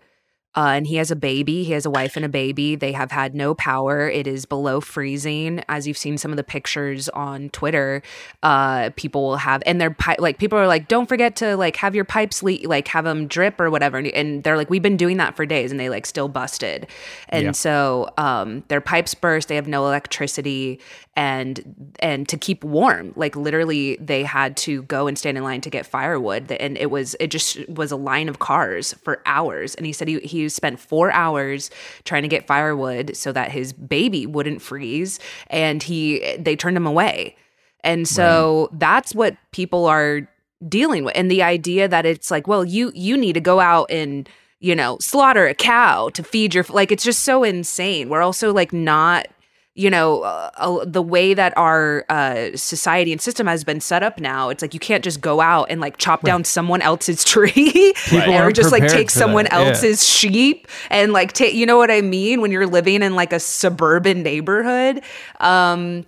Uh, 0.57 0.73
and 0.75 0.87
he 0.89 0.97
has 0.97 1.13
a 1.13 1.17
baby. 1.17 1.63
He 1.63 1.73
has 1.73 1.87
a 1.87 1.91
wife 1.91 2.17
and 2.17 2.25
a 2.25 2.29
baby. 2.29 2.75
They 2.75 2.91
have 2.93 3.13
had 3.13 3.35
no 3.37 3.55
power. 3.55 4.09
It 4.11 4.27
is 4.27 4.47
below 4.47 4.81
freezing, 4.81 5.63
as 5.69 5.87
you've 5.87 5.97
seen 5.97 6.19
some 6.19 6.33
of 6.33 6.37
the 6.37 6.43
pictures 6.43 7.09
on 7.11 7.51
Twitter. 7.51 8.03
Uh, 8.43 8.91
people 8.97 9.23
will 9.23 9.37
have, 9.37 9.63
and 9.65 9.81
they're 9.81 9.93
pi- 9.93 10.17
like, 10.19 10.39
people 10.39 10.59
are 10.59 10.67
like, 10.67 10.89
don't 10.89 11.09
forget 11.09 11.37
to 11.37 11.57
like 11.57 11.77
have 11.77 11.95
your 11.95 12.05
pipes 12.05 12.43
leak, 12.43 12.67
like 12.67 12.89
have 12.89 13.05
them 13.05 13.29
drip 13.29 13.61
or 13.61 13.71
whatever. 13.71 13.99
And, 13.99 14.09
and 14.09 14.43
they're 14.43 14.57
like, 14.57 14.71
we've 14.71 14.83
been 14.83 14.97
doing 14.97 15.19
that 15.19 15.37
for 15.37 15.47
days, 15.47 15.71
and 15.71 15.79
they 15.79 15.89
like 15.89 16.05
still 16.05 16.29
busted. 16.29 16.89
And 17.29 17.45
Yeah. 17.45 17.53
so 17.53 18.11
um, 18.19 18.65
their 18.67 18.81
pipes 18.81 19.15
burst. 19.15 19.47
They 19.49 19.55
have 19.55 19.69
no 19.69 19.87
electricity, 19.87 20.81
and 21.15 21.95
and 22.01 22.29
to 22.29 22.37
keep 22.37 22.65
warm, 22.65 23.13
like 23.15 23.37
literally, 23.37 23.97
they 24.01 24.25
had 24.25 24.57
to 24.59 24.83
go 24.85 25.07
and 25.07 25.19
stand 25.19 25.37
in 25.37 25.45
line 25.45 25.61
to 25.61 25.71
get 25.71 25.87
firewood, 25.87 26.51
and 26.53 26.77
it 26.79 26.91
was 26.91 27.15
it 27.21 27.29
just 27.29 27.69
was 27.69 27.93
a 27.93 27.97
line 27.97 28.29
of 28.29 28.39
cars 28.39 28.95
for 29.05 29.23
hours. 29.27 29.75
And 29.75 29.87
he 29.87 29.93
said 29.93 30.09
he 30.09 30.19
he 30.21 30.40
spent 30.49 30.81
four 30.81 31.13
hours 31.13 31.71
trying 32.05 32.23
to 32.23 32.29
get 32.29 32.47
firewood 32.47 33.17
so 33.17 33.33
that 33.33 33.51
his 33.51 33.73
baby 33.73 34.27
wouldn't 34.27 34.63
freeze, 34.63 35.19
and 35.49 35.83
he 35.83 36.37
they 36.39 36.57
turned 36.57 36.77
him 36.77 36.87
away. 36.87 37.37
And 37.83 38.07
so 38.07 38.69
that's 38.73 39.15
what 39.15 39.37
people 39.53 39.87
are 39.87 40.29
dealing 40.69 41.05
with. 41.05 41.17
And 41.17 41.31
the 41.31 41.43
idea 41.43 41.89
that 41.89 42.05
it's 42.07 42.31
like, 42.31 42.47
well, 42.47 42.65
you 42.65 42.93
you 42.95 43.17
need 43.17 43.35
to 43.35 43.41
go 43.41 43.61
out 43.61 43.91
and 43.91 44.29
you 44.61 44.75
know 44.75 44.99
slaughter 45.01 45.47
a 45.47 45.55
cow 45.55 46.11
to 46.11 46.23
feed 46.23 46.55
your 46.55 46.65
like 46.69 46.93
it's 46.93 47.05
just 47.05 47.21
so 47.21 47.45
insane. 47.45 48.09
We're 48.09 48.23
also 48.23 48.53
like 48.53 48.73
not 48.73 49.29
you 49.81 49.89
know 49.89 50.21
uh, 50.23 50.51
uh, 50.57 50.85
the 50.87 51.03
way 51.03 51.33
that 51.33 51.57
our 51.57 52.05
uh, 52.09 52.51
society 52.55 53.13
and 53.13 53.21
system 53.21 53.47
has 53.47 53.65
been 53.65 53.81
set 53.81 54.03
up 54.03 54.21
now 54.21 54.51
it's 54.51 54.61
like 54.63 54.75
you 54.75 54.81
can't 54.81 55.03
just 55.03 55.21
go 55.21 55.41
out 55.41 55.67
and 55.71 55.81
like 55.81 55.97
chop 55.97 56.23
down 56.23 56.45
someone 56.45 56.83
else's 56.83 57.25
tree. 57.31 57.95
Or 58.13 58.53
just 58.53 58.73
like 58.73 58.87
take 58.87 59.11
someone 59.11 59.45
that, 59.45 59.53
yeah. 59.53 59.69
else's 59.69 60.07
sheep 60.07 60.69
and 60.91 61.13
like 61.13 61.33
take 61.33 61.55
you 61.55 61.67
know 61.67 61.79
what 61.79 61.91
i 61.91 62.01
mean? 62.01 62.41
When 62.41 62.51
you're 62.51 62.67
living 62.67 63.03
in 63.03 63.15
like 63.15 63.33
a 63.33 63.41
suburban 63.41 64.23
neighborhood. 64.23 65.03
Um 65.39 66.05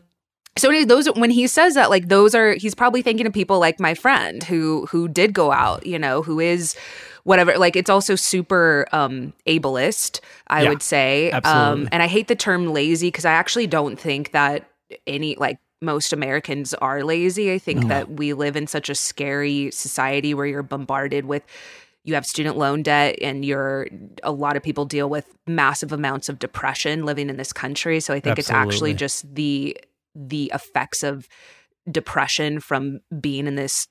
so 0.59 0.69
anyway, 0.69 0.85
those 0.85 1.07
when 1.15 1.31
he 1.31 1.47
says 1.47 1.75
that 1.75 1.89
like 1.89 2.09
those 2.09 2.35
are 2.35 2.55
he's 2.55 2.75
probably 2.75 3.01
thinking 3.01 3.27
of 3.27 3.33
people 3.33 3.59
like 3.59 3.81
my 3.81 3.95
friend 3.95 4.43
who 4.43 4.87
who 4.91 5.09
did 5.09 5.33
go 5.33 5.51
out 5.51 5.87
you 5.87 5.99
know 5.99 6.23
who 6.23 6.41
is 6.41 6.77
whatever 7.25 7.57
like 7.59 7.77
it's 7.77 7.91
also 7.91 8.15
super 8.17 8.87
um 8.93 9.33
ableist 9.47 10.21
i 10.49 10.63
Yeah, 10.63 10.69
would 10.71 10.83
say. 10.83 11.31
Absolutely. 11.31 11.83
um 11.85 11.89
and 11.93 12.03
i 12.03 12.07
hate 12.07 12.29
the 12.29 12.37
term 12.37 12.73
lazy 12.73 13.09
because 13.09 13.25
i 13.25 13.33
actually 13.33 13.67
don't 13.67 13.99
think 13.99 14.33
that 14.33 14.69
any 15.07 15.37
like 15.37 15.59
most 15.81 16.13
americans 16.13 16.75
are 16.75 17.03
lazy. 17.03 17.53
I 17.53 17.59
think 17.59 17.89
that 17.89 18.09
we 18.11 18.35
live 18.35 18.55
in 18.57 18.67
such 18.69 18.89
a 18.89 18.95
scary 18.95 19.71
society 19.73 20.33
where 20.33 20.47
you're 20.47 20.63
bombarded 20.63 21.25
with 21.25 21.43
you 22.05 22.15
have 22.15 22.25
student 22.27 22.57
loan 22.57 22.83
debt 22.83 23.17
and 23.23 23.45
you're 23.45 23.89
a 24.23 24.31
lot 24.33 24.57
of 24.57 24.63
people 24.63 24.85
deal 24.85 25.09
with 25.09 25.27
massive 25.47 25.93
amounts 25.93 26.29
of 26.29 26.39
depression 26.39 27.05
living 27.05 27.29
in 27.29 27.37
this 27.37 27.53
country. 27.53 27.99
So 28.01 28.15
i 28.15 28.21
think 28.21 28.39
it's 28.39 28.51
actually 28.51 28.95
just 28.95 29.35
the 29.35 29.77
the 30.15 30.53
effects 30.55 31.03
of 31.03 31.27
depression 31.91 32.61
from 32.61 33.01
being 33.21 33.47
in 33.49 33.57
this 33.57 33.89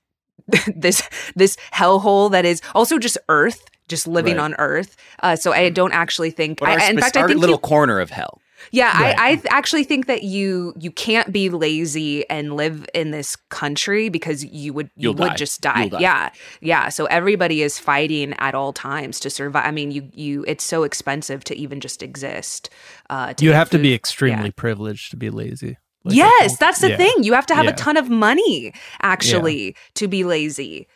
this 0.75 1.03
this 1.35 1.57
hellhole 1.73 2.31
that 2.31 2.45
is 2.45 2.61
also 2.75 2.97
just 2.97 3.17
earth 3.29 3.65
just 3.87 4.07
living 4.07 4.37
Right. 4.37 4.43
on 4.43 4.53
earth 4.55 4.95
uh, 5.21 5.35
so 5.35 5.51
i 5.51 5.69
don't 5.69 5.91
actually 5.93 6.31
think 6.31 6.59
But 6.59 6.69
I, 6.69 6.73
our, 6.73 6.89
in 6.91 6.97
spe- 6.97 7.01
fact 7.03 7.17
i 7.17 7.27
think 7.27 7.39
little 7.39 7.55
you, 7.55 7.59
corner 7.59 7.99
of 7.99 8.09
hell. 8.09 8.39
yeah 8.71 8.91
Right. 9.01 9.19
I, 9.19 9.31
I 9.31 9.35
th- 9.35 9.47
actually 9.49 9.83
think 9.83 10.05
that 10.07 10.23
you 10.23 10.73
you 10.79 10.91
can't 10.91 11.31
be 11.33 11.49
lazy 11.49 12.29
and 12.29 12.55
live 12.55 12.85
in 12.93 13.11
this 13.11 13.35
country 13.49 14.07
because 14.09 14.45
you 14.45 14.71
would 14.73 14.87
you 14.95 15.09
You'll 15.09 15.15
would 15.15 15.29
die. 15.31 15.35
just 15.35 15.59
die. 15.61 15.89
Die. 15.89 15.99
yeah 15.99 16.29
yeah 16.61 16.87
so 16.89 17.05
everybody 17.05 17.63
is 17.63 17.77
fighting 17.79 18.33
at 18.37 18.55
all 18.55 18.71
times 18.71 19.19
to 19.21 19.29
survive 19.29 19.65
i 19.65 19.71
mean 19.71 19.91
you 19.91 20.09
you 20.13 20.45
it's 20.47 20.63
so 20.63 20.83
expensive 20.83 21.43
to 21.45 21.55
even 21.57 21.79
just 21.81 22.01
exist 22.01 22.69
uh 23.09 23.33
to 23.33 23.43
you 23.43 23.51
get 23.51 23.57
have 23.57 23.69
to 23.71 23.77
be 23.79 23.93
extremely 23.93 24.45
Yeah. 24.45 24.51
privileged 24.55 25.11
to 25.11 25.17
be 25.17 25.29
lazy. 25.29 25.77
Like, 26.04 26.16
yes 26.16 26.52
think- 26.52 26.60
that's 26.60 26.80
the 26.80 26.89
yeah. 26.91 26.97
thing 26.97 27.14
you 27.24 27.34
have 27.34 27.45
to 27.47 27.56
have 27.56 27.66
Yeah. 27.66 27.72
a 27.72 27.76
ton 27.76 27.95
of 27.97 28.10
money 28.10 28.74
actually 29.02 29.76
to 29.95 30.08
be 30.08 30.24
lazy 30.24 30.88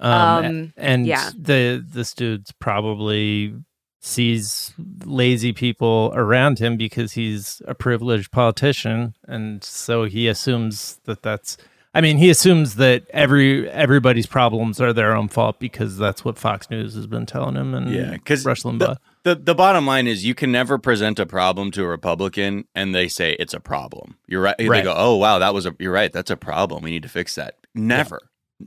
Um, 0.00 0.44
Um, 0.44 0.72
and 0.76 1.06
yeah. 1.06 1.30
the 1.38 1.82
this 1.86 2.12
dude's 2.14 2.52
probably 2.52 3.54
sees 4.00 4.72
lazy 5.04 5.52
people 5.52 6.12
around 6.14 6.58
him 6.58 6.76
because 6.76 7.12
he's 7.12 7.60
a 7.66 7.74
privileged 7.74 8.30
politician, 8.30 9.14
and 9.26 9.64
so 9.64 10.04
he 10.04 10.28
assumes 10.28 11.00
that 11.04 11.22
that's. 11.22 11.56
I 11.94 12.02
mean, 12.02 12.18
he 12.18 12.28
assumes 12.28 12.74
that 12.74 13.04
every 13.10 13.68
everybody's 13.70 14.26
problems 14.26 14.80
are 14.82 14.92
their 14.92 15.16
own 15.16 15.28
fault 15.28 15.58
because 15.58 15.96
that's 15.96 16.24
what 16.26 16.38
Fox 16.38 16.68
News 16.70 16.94
has 16.94 17.06
been 17.06 17.24
telling 17.26 17.56
him, 17.56 17.74
and 17.74 17.90
Yeah, 17.90 18.10
because 18.12 18.44
Rush 18.44 18.62
Limbaugh. 18.62 18.78
the 18.78 18.98
the 19.26 19.34
the 19.34 19.56
bottom 19.56 19.86
line 19.86 20.06
is 20.06 20.24
you 20.24 20.36
can 20.36 20.52
never 20.52 20.78
present 20.78 21.18
a 21.18 21.26
problem 21.26 21.72
to 21.72 21.82
a 21.82 21.88
Republican 21.88 22.64
and 22.76 22.94
they 22.94 23.08
say 23.08 23.32
it's 23.40 23.52
a 23.52 23.58
problem. 23.58 24.16
You're 24.28 24.40
right. 24.40 24.56
They 24.56 24.66
go, 24.66 24.94
oh 24.96 25.16
wow, 25.16 25.40
that 25.40 25.52
was 25.52 25.66
a. 25.66 25.74
You're 25.80 25.92
right. 25.92 26.12
That's 26.12 26.30
a 26.30 26.36
problem. 26.36 26.84
We 26.84 26.92
need 26.92 27.02
to 27.02 27.08
fix 27.08 27.34
that. 27.34 27.56
Never. 27.74 28.20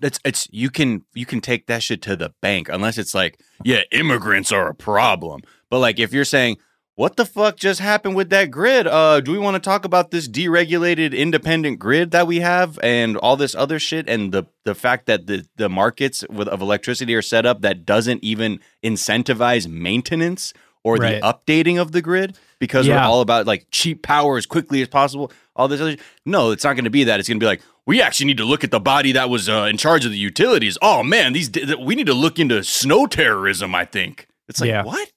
It's 0.03 0.19
it's 0.25 0.49
you 0.51 0.69
can 0.69 1.05
you 1.13 1.25
can 1.25 1.39
take 1.39 1.67
that 1.67 1.81
shit 1.81 2.01
to 2.03 2.17
the 2.17 2.33
bank 2.41 2.67
unless 2.67 2.97
it's 2.97 3.15
like 3.15 3.39
yeah 3.63 3.83
immigrants 3.93 4.51
are 4.51 4.67
a 4.67 4.75
problem. 4.75 5.41
But 5.69 5.79
like 5.79 5.97
if 5.97 6.11
you're 6.11 6.25
saying 6.25 6.57
what 6.99 7.15
the 7.15 7.25
fuck 7.25 7.55
just 7.55 7.79
happened 7.79 8.13
with 8.15 8.29
that 8.29 8.51
grid? 8.51 8.85
Uh, 8.85 9.21
do 9.21 9.31
we 9.31 9.37
want 9.39 9.55
to 9.55 9.59
talk 9.59 9.85
about 9.85 10.11
this 10.11 10.27
deregulated 10.27 11.15
independent 11.15 11.79
grid 11.79 12.11
that 12.11 12.27
we 12.27 12.41
have 12.41 12.77
and 12.83 13.15
all 13.15 13.37
this 13.37 13.55
other 13.55 13.79
shit 13.79 14.09
and 14.09 14.33
the 14.33 14.43
the 14.65 14.75
fact 14.75 15.05
that 15.05 15.25
the 15.27 15.45
the 15.55 15.69
markets 15.69 16.25
with, 16.29 16.49
of 16.49 16.61
electricity 16.61 17.15
are 17.15 17.21
set 17.21 17.45
up 17.45 17.61
that 17.61 17.85
doesn't 17.85 18.21
even 18.23 18.59
incentivize 18.83 19.67
maintenance 19.67 20.53
or 20.83 20.95
Right. 20.97 21.21
the 21.21 21.27
updating 21.27 21.79
of 21.79 21.91
the 21.93 22.01
grid 22.01 22.37
because 22.59 22.85
Yeah. 22.85 22.95
we're 22.95 23.07
all 23.07 23.21
about 23.21 23.47
like 23.47 23.67
cheap 23.71 24.01
power 24.01 24.37
as 24.37 24.45
quickly 24.45 24.81
as 24.81 24.87
possible. 24.89 25.31
All 25.55 25.67
this 25.69 25.79
other 25.81 25.91
shit. 25.91 26.01
no, 26.25 26.51
it's 26.51 26.63
not 26.63 26.73
going 26.73 26.83
to 26.85 26.89
be 26.89 27.03
that. 27.05 27.19
It's 27.19 27.29
going 27.29 27.39
to 27.39 27.43
be 27.43 27.47
like 27.47 27.61
we 27.85 28.01
actually 28.01 28.27
need 28.27 28.37
to 28.37 28.45
look 28.45 28.63
at 28.63 28.71
the 28.71 28.79
body 28.79 29.13
that 29.13 29.29
was 29.29 29.47
uh, 29.49 29.67
in 29.69 29.77
charge 29.77 30.03
of 30.05 30.11
the 30.11 30.17
utilities. 30.17 30.77
Oh 30.81 31.01
man, 31.03 31.31
these 31.33 31.49
we 31.79 31.95
need 31.95 32.07
to 32.07 32.13
look 32.13 32.39
into 32.39 32.61
snow 32.63 33.07
terrorism. 33.07 33.73
I 33.73 33.85
think 33.85 34.27
it's 34.49 34.59
like 34.59 34.67
Yeah. 34.69 34.83
what? 34.83 35.09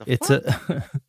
The 0.00 0.12
It's 0.12 0.28
fuck? 0.28 0.42
a 0.68 0.84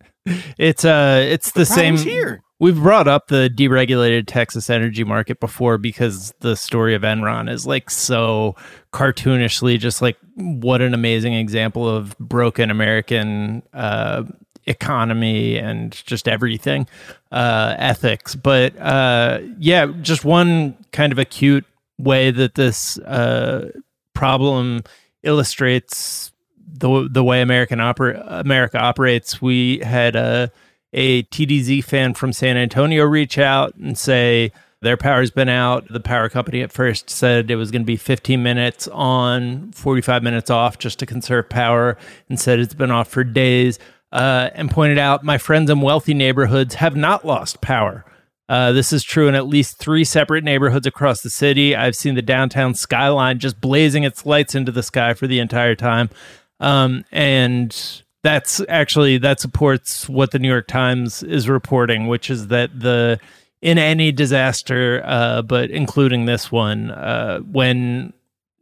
it's 0.58 0.86
uh 0.86 1.26
it's 1.28 1.52
the, 1.52 1.66
same 1.66 1.96
problem's 1.96 2.04
here. 2.04 2.44
We've 2.60 2.76
brought 2.76 3.08
up 3.08 3.28
the 3.28 3.52
deregulated 3.54 4.24
Texas 4.26 4.70
energy 4.70 5.04
market 5.04 5.40
before 5.40 5.78
because 5.78 6.34
the 6.40 6.56
story 6.56 6.96
of 6.96 7.04
Enron 7.04 7.52
is 7.52 7.68
like 7.68 7.90
so 7.92 8.56
cartoonishly 8.92 9.78
just 9.78 10.02
like 10.02 10.18
what 10.36 10.82
an 10.82 10.94
amazing 10.94 11.34
example 11.34 11.88
of 11.88 12.18
broken 12.18 12.72
American 12.72 13.62
uh 13.74 14.24
economy 14.66 15.58
and 15.58 15.94
just 16.06 16.28
everything 16.28 16.86
uh 17.32 17.74
ethics 17.78 18.36
but 18.36 18.78
uh 18.80 19.40
yeah 19.60 19.86
just 20.02 20.26
one 20.26 20.76
kind 20.92 21.14
of 21.14 21.20
acute 21.20 21.64
way 21.98 22.32
that 22.32 22.56
this 22.56 23.00
uh 23.00 23.72
problem 24.14 24.84
illustrates 25.24 26.32
the 26.68 27.08
the 27.10 27.24
way 27.24 27.42
American 27.42 27.80
America 27.80 28.78
operates. 28.78 29.42
We 29.42 29.80
had 29.80 30.16
a 30.16 30.52
a 30.94 31.24
TDZ 31.24 31.84
fan 31.84 32.14
from 32.14 32.34
San 32.34 32.58
Antonio 32.58 33.04
reach 33.04 33.38
out 33.38 33.76
and 33.76 33.98
say 33.98 34.52
their 34.82 34.98
power's 34.98 35.32
been 35.32 35.50
out. 35.50 35.88
The 35.90 36.00
power 36.00 36.30
company 36.30 36.62
at 36.62 36.72
first 36.72 37.10
said 37.10 37.50
it 37.50 37.56
was 37.56 37.72
going 37.72 37.82
to 37.82 37.86
be 37.86 37.98
15 37.98 38.42
minutes 38.42 38.88
on, 38.90 39.72
45 39.72 40.24
minutes 40.24 40.50
off, 40.50 40.78
just 40.78 41.00
to 41.00 41.06
conserve 41.06 41.50
power, 41.50 41.98
and 42.30 42.40
said 42.40 42.60
it's 42.60 42.74
been 42.74 42.92
off 42.92 43.08
for 43.08 43.24
days. 43.24 43.80
Uh, 44.12 44.50
and 44.54 44.72
pointed 44.72 44.98
out 44.98 45.24
my 45.24 45.38
friends 45.38 45.70
in 45.70 45.82
wealthy 45.82 46.14
neighborhoods 46.14 46.76
have 46.76 46.96
not 46.96 47.26
lost 47.26 47.60
power. 47.60 48.06
Uh, 48.50 48.72
this 48.72 48.94
is 48.94 49.04
true 49.04 49.28
in 49.28 49.36
at 49.36 49.48
least 49.48 49.78
three 49.78 50.06
separate 50.06 50.44
neighborhoods 50.44 50.88
across 50.88 51.22
the 51.22 51.30
city. 51.30 51.76
I've 51.76 51.96
seen 51.96 52.16
the 52.16 52.22
downtown 52.22 52.74
skyline 52.74 53.40
just 53.40 53.60
blazing 53.60 54.04
its 54.04 54.26
lights 54.26 54.56
into 54.56 54.72
the 54.72 54.84
sky 54.84 55.14
for 55.14 55.28
the 55.28 55.40
entire 55.40 55.76
time. 55.76 56.10
Um, 56.60 57.06
and 57.12 58.04
that's 58.24 58.62
actually 58.68 59.18
that 59.20 59.40
supports 59.40 60.10
what 60.10 60.32
the 60.32 60.40
New 60.40 60.50
York 60.50 60.68
Times 60.68 61.24
is 61.24 61.48
reporting, 61.48 62.08
which 62.08 62.30
is 62.30 62.48
that 62.48 62.80
the 62.80 63.20
in 63.62 63.78
any 63.78 64.12
disaster, 64.12 65.02
uh, 65.06 65.42
but 65.42 65.72
including 65.72 66.26
this 66.26 66.52
one, 66.52 66.92
uh, 66.92 67.40
when 67.40 68.14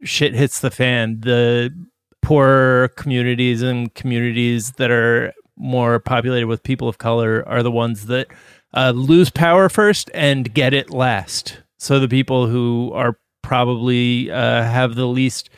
shit 0.02 0.34
hits 0.34 0.60
the 0.60 0.70
fan, 0.70 1.20
the 1.20 1.74
poorer 2.22 2.88
communities 2.96 3.62
and 3.62 3.94
communities 3.94 4.72
that 4.72 4.90
are 4.90 5.32
more 5.56 5.98
populated 5.98 6.46
with 6.46 6.62
people 6.62 6.88
of 6.88 6.98
color 6.98 7.46
are 7.46 7.62
the 7.62 7.70
ones 7.70 8.06
that 8.06 8.26
uh, 8.74 8.92
lose 8.94 9.30
power 9.30 9.68
first 9.68 10.10
and 10.14 10.52
get 10.52 10.74
it 10.74 10.90
last. 10.90 11.62
So 11.78 11.98
the 11.98 12.08
people 12.08 12.46
who 12.46 12.90
are 12.94 13.18
probably 13.42 14.30
uh, 14.30 14.62
have 14.62 14.96
the 14.96 15.06
least 15.06 15.50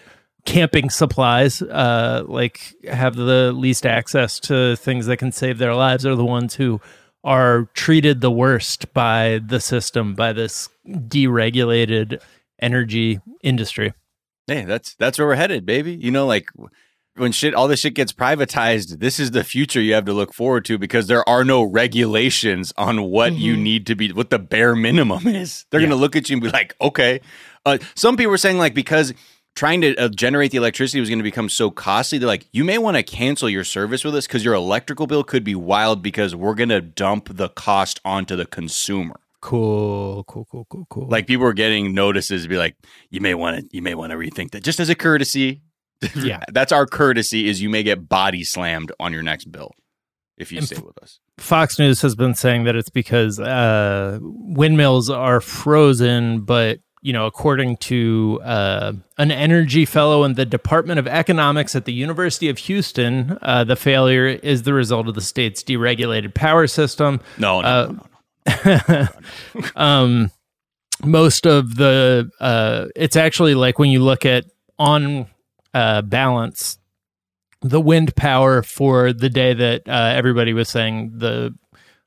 camping 0.48 0.88
supplies, 0.88 1.60
uh, 1.60 2.24
like 2.26 2.74
have 2.90 3.14
the 3.16 3.52
least 3.52 3.84
access 3.84 4.40
to 4.40 4.76
things 4.76 5.04
that 5.06 5.18
can 5.18 5.30
save 5.30 5.58
their 5.58 5.74
lives, 5.74 6.06
are 6.06 6.16
the 6.16 6.24
ones 6.24 6.54
who 6.54 6.80
are 7.22 7.68
treated 7.74 8.20
the 8.22 8.30
worst 8.30 8.92
by 8.94 9.40
the 9.46 9.60
system, 9.60 10.14
by 10.14 10.32
this 10.32 10.70
deregulated 10.88 12.20
energy 12.60 13.20
industry. 13.42 13.92
Hey, 14.46 14.64
that's 14.64 14.94
that's 14.94 15.18
where 15.18 15.28
we're 15.28 15.34
headed, 15.34 15.66
baby. 15.66 15.92
You 15.94 16.10
know, 16.10 16.26
like 16.26 16.48
when 17.16 17.32
shit, 17.32 17.54
all 17.54 17.68
this 17.68 17.80
shit 17.80 17.94
gets 17.94 18.12
privatized. 18.12 19.00
This 19.00 19.20
is 19.20 19.32
the 19.32 19.44
future 19.44 19.80
you 19.82 19.92
have 19.92 20.06
to 20.06 20.12
look 20.14 20.32
forward 20.32 20.64
to 20.66 20.78
because 20.78 21.06
there 21.08 21.28
are 21.28 21.44
no 21.44 21.62
regulations 21.62 22.72
on 22.78 23.02
what 23.04 23.34
you 23.34 23.56
need 23.56 23.86
to 23.88 23.94
be, 23.94 24.12
what 24.12 24.30
the 24.30 24.38
bare 24.38 24.74
minimum 24.74 25.26
is. 25.26 25.66
They're 25.70 25.80
Yeah. 25.80 25.88
gonna 25.88 26.00
look 26.00 26.16
at 26.16 26.30
you 26.30 26.36
and 26.36 26.42
be 26.42 26.48
like, 26.50 26.74
okay. 26.80 27.20
Uh, 27.66 27.76
some 27.94 28.16
people 28.16 28.32
are 28.32 28.38
saying 28.38 28.56
like 28.56 28.72
because 28.72 29.12
trying 29.58 29.80
to 29.80 29.96
uh, 29.96 30.08
generate 30.08 30.52
the 30.52 30.56
electricity 30.56 31.00
was 31.00 31.08
going 31.08 31.18
to 31.18 31.24
become 31.24 31.48
so 31.48 31.68
costly. 31.68 32.16
They're 32.16 32.28
like, 32.28 32.46
you 32.52 32.62
may 32.64 32.78
want 32.78 32.96
to 32.96 33.02
cancel 33.02 33.50
your 33.50 33.64
service 33.64 34.04
with 34.04 34.14
us 34.14 34.24
because 34.24 34.44
your 34.44 34.54
electrical 34.54 35.08
bill 35.08 35.24
could 35.24 35.42
be 35.42 35.56
wild 35.56 36.00
because 36.00 36.32
we're 36.32 36.54
going 36.54 36.68
to 36.68 36.80
dump 36.80 37.36
the 37.36 37.48
cost 37.48 38.00
onto 38.04 38.36
the 38.36 38.46
consumer. 38.46 39.18
Cool, 39.40 40.22
cool, 40.24 40.46
cool, 40.48 40.64
cool, 40.70 40.86
cool. 40.88 41.08
Like 41.08 41.26
people 41.26 41.44
were 41.44 41.52
getting 41.54 41.92
notices 41.92 42.44
to 42.44 42.48
be 42.48 42.56
like, 42.56 42.76
you 43.10 43.20
may 43.20 43.34
want 43.34 43.58
to, 43.58 43.76
you 43.76 43.82
may 43.82 43.96
want 43.96 44.12
to 44.12 44.16
rethink 44.16 44.52
that 44.52 44.62
just 44.62 44.78
as 44.78 44.88
a 44.88 44.94
courtesy. 44.94 45.62
Yeah. 46.14 46.44
that's 46.52 46.70
our 46.70 46.86
courtesy. 46.86 47.48
Is 47.48 47.60
you 47.60 47.68
may 47.68 47.82
get 47.82 48.08
body 48.08 48.44
slammed 48.44 48.92
on 49.00 49.12
your 49.12 49.24
next 49.24 49.50
bill 49.50 49.72
if 50.36 50.52
you 50.52 50.58
And 50.58 50.66
stay 50.68 50.80
with 50.80 50.96
us. 51.02 51.18
Fox 51.38 51.80
News 51.80 52.00
has 52.02 52.14
been 52.14 52.36
saying 52.36 52.62
that 52.64 52.76
it's 52.76 52.90
because 52.90 53.40
uh, 53.40 54.20
windmills 54.22 55.10
are 55.10 55.40
frozen, 55.40 56.42
but 56.42 56.78
you 57.02 57.12
know, 57.12 57.26
according 57.26 57.76
to 57.76 58.40
uh, 58.44 58.92
an 59.18 59.30
energy 59.30 59.84
fellow 59.84 60.24
in 60.24 60.34
the 60.34 60.44
Department 60.44 60.98
of 60.98 61.06
Economics 61.06 61.76
at 61.76 61.84
the 61.84 61.92
University 61.92 62.48
of 62.48 62.58
Houston, 62.58 63.38
uh, 63.42 63.64
the 63.64 63.76
failure 63.76 64.26
is 64.26 64.62
the 64.62 64.74
result 64.74 65.08
of 65.08 65.14
the 65.14 65.20
state's 65.20 65.62
deregulated 65.62 66.34
power 66.34 66.66
system. 66.66 67.20
No, 67.38 67.60
no, 67.60 67.68
Uh, 67.68 67.92
no, 68.64 68.80
no, 68.88 69.08
no. 69.54 69.68
um, 69.76 70.30
most 71.04 71.46
of 71.46 71.76
the 71.76 72.30
uh, 72.40 72.86
it's 72.96 73.16
actually 73.16 73.54
like 73.54 73.78
when 73.78 73.90
you 73.90 74.00
look 74.02 74.26
at 74.26 74.44
on 74.78 75.26
uh, 75.74 76.02
balance 76.02 76.78
the 77.60 77.80
wind 77.80 78.14
power 78.16 78.62
for 78.62 79.12
the 79.12 79.28
day 79.28 79.52
that 79.52 79.88
uh, 79.88 80.12
everybody 80.14 80.52
was 80.52 80.68
saying 80.68 81.12
the 81.18 81.54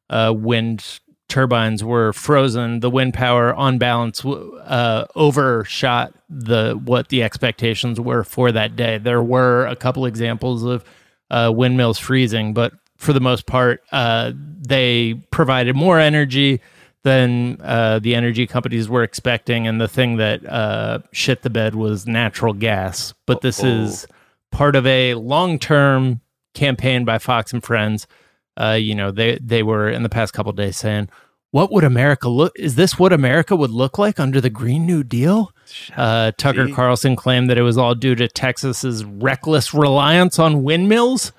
uh, 0.10 0.34
wind 0.36 1.00
turbines 1.32 1.84
were 1.84 2.11
frozen 2.11 2.82
the 2.82 2.89
wind 2.89 3.13
power 3.13 3.53
on 3.53 3.77
balance 3.77 4.23
uh, 4.25 5.05
overshot 5.15 6.13
the 6.29 6.79
what 6.84 7.07
the 7.07 7.23
expectations 7.23 7.99
were 7.99 8.23
for 8.23 8.51
that 8.51 8.75
day 8.75 8.97
there 8.97 9.23
were 9.23 9.65
a 9.67 9.75
couple 9.75 10.05
examples 10.05 10.63
of 10.63 10.84
uh, 11.29 11.51
windmills 11.55 11.97
freezing 11.97 12.53
but 12.53 12.73
for 12.97 13.13
the 13.13 13.21
most 13.21 13.45
part 13.45 13.82
uh, 13.93 14.32
they 14.36 15.13
provided 15.32 15.73
more 15.75 15.97
energy 15.97 16.59
than 17.03 17.57
uh, 17.61 17.97
the 17.99 18.13
energy 18.13 18.45
companies 18.45 18.89
were 18.89 19.01
expecting 19.01 19.65
and 19.65 19.79
the 19.79 19.88
thing 19.88 20.17
that 20.17 20.45
uh, 20.45 20.99
shit 21.13 21.41
the 21.43 21.49
bed 21.49 21.75
was 21.75 22.05
natural 22.05 22.53
gas 22.53 23.13
but 23.25 23.39
this 23.39 23.63
is 23.63 24.05
part 24.51 24.75
of 24.75 24.86
a 24.86 25.13
long-term 25.15 26.19
campaign 26.53 27.05
by 27.05 27.17
Fox 27.17 27.53
and 27.53 27.63
Friends. 27.63 28.07
Uh, 28.58 28.78
you 28.80 28.95
know, 28.95 29.12
they 29.12 29.38
they 29.41 29.64
were 29.64 29.89
in 29.89 30.04
the 30.04 30.10
past 30.10 30.34
couple 30.34 30.52
days 30.52 30.78
saying, 30.78 31.10
"What 31.52 31.72
would 31.72 31.84
America 31.84 32.28
look? 32.30 32.52
Is 32.58 32.76
this 32.76 32.99
what 32.99 33.14
America 33.14 33.56
would 33.56 33.72
look 33.72 33.97
like 33.97 34.20
under 34.20 34.41
the 34.41 34.49
Green 34.49 34.86
New 34.86 35.04
Deal?" 35.04 35.52
Uh, 35.95 36.32
Tucker 36.38 36.68
Carlson 36.70 37.16
claimed 37.16 37.49
that 37.49 37.58
it 37.58 37.62
was 37.62 37.78
all 37.78 37.95
due 37.95 38.16
to 38.16 38.28
Texas's 38.28 39.06
reckless 39.06 39.74
reliance 39.74 40.38
on 40.38 40.64
windmills. 40.64 41.32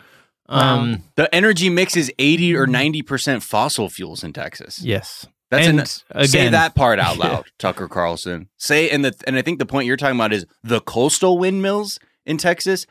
Um, 0.49 1.03
The 1.17 1.33
energy 1.35 1.71
mix 1.71 1.97
is 1.97 2.13
eighty 2.19 2.55
or 2.57 2.67
ninety 2.67 3.03
percent 3.03 3.43
fossil 3.43 3.89
fuels 3.89 4.25
in 4.25 4.33
Texas. 4.33 4.81
yes, 4.83 5.27
That's 5.51 5.67
and 5.67 5.81
an, 6.15 6.27
say 6.27 6.49
that 6.49 6.75
part 6.75 6.99
out 6.99 7.17
loud, 7.19 7.45
Tucker 7.59 7.89
Carlson. 7.89 8.49
Say 8.57 8.91
and 8.91 9.05
the 9.05 9.15
and 9.27 9.37
I 9.37 9.43
think 9.43 9.59
the 9.59 9.67
point 9.67 9.87
you're 9.87 9.97
talking 9.97 10.17
about 10.17 10.33
is 10.33 10.47
the 10.63 10.81
coastal 10.81 11.39
windmills 11.39 11.99
in 12.27 12.37
Texas 12.39 12.87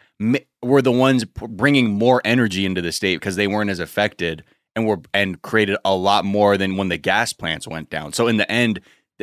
were 0.61 0.81
the 0.81 0.91
ones 0.91 1.23
bringing 1.25 1.89
more 1.91 2.21
energy 2.25 2.65
into 2.65 2.81
the 2.81 2.91
state 2.91 3.15
because 3.15 3.35
they 3.35 3.47
weren't 3.47 3.69
as 3.69 3.79
affected 3.79 4.43
and 4.75 4.85
were 4.87 4.99
and 5.13 5.41
created 5.41 5.77
a 5.85 5.95
lot 5.95 6.23
more 6.25 6.57
than 6.57 6.77
when 6.77 6.89
the 6.89 6.97
gas 6.97 7.33
plants 7.33 7.67
went 7.67 7.89
down. 7.89 8.13
So 8.13 8.27
in 8.27 8.37
the 8.37 8.49
end, 8.51 8.79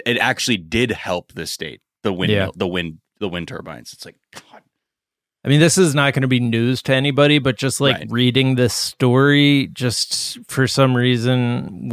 it 0.07 0.19
actually 0.19 0.57
did 0.59 0.91
help 0.93 1.33
the 1.33 1.47
state. 1.47 1.81
The 2.03 2.13
wind, 2.13 2.33
Yeah. 2.33 2.49
the 2.55 2.67
wind, 2.69 2.99
the 3.21 3.29
wind 3.29 3.49
turbines. 3.49 3.93
It's 3.93 4.05
like 4.05 4.17
God. 4.35 4.63
I 5.45 5.49
mean, 5.49 5.61
this 5.61 5.79
is 5.79 5.95
not 5.95 6.13
going 6.15 6.23
to 6.23 6.29
be 6.29 6.41
news 6.41 6.83
to 6.83 6.95
anybody, 6.95 7.39
but 7.39 7.57
just 7.57 7.81
like 7.81 7.97
Right. 7.97 8.07
reading 8.11 8.57
this 8.57 8.75
story, 8.75 9.69
just 9.73 10.39
for 10.49 10.67
some 10.67 10.95
reason, 10.97 11.91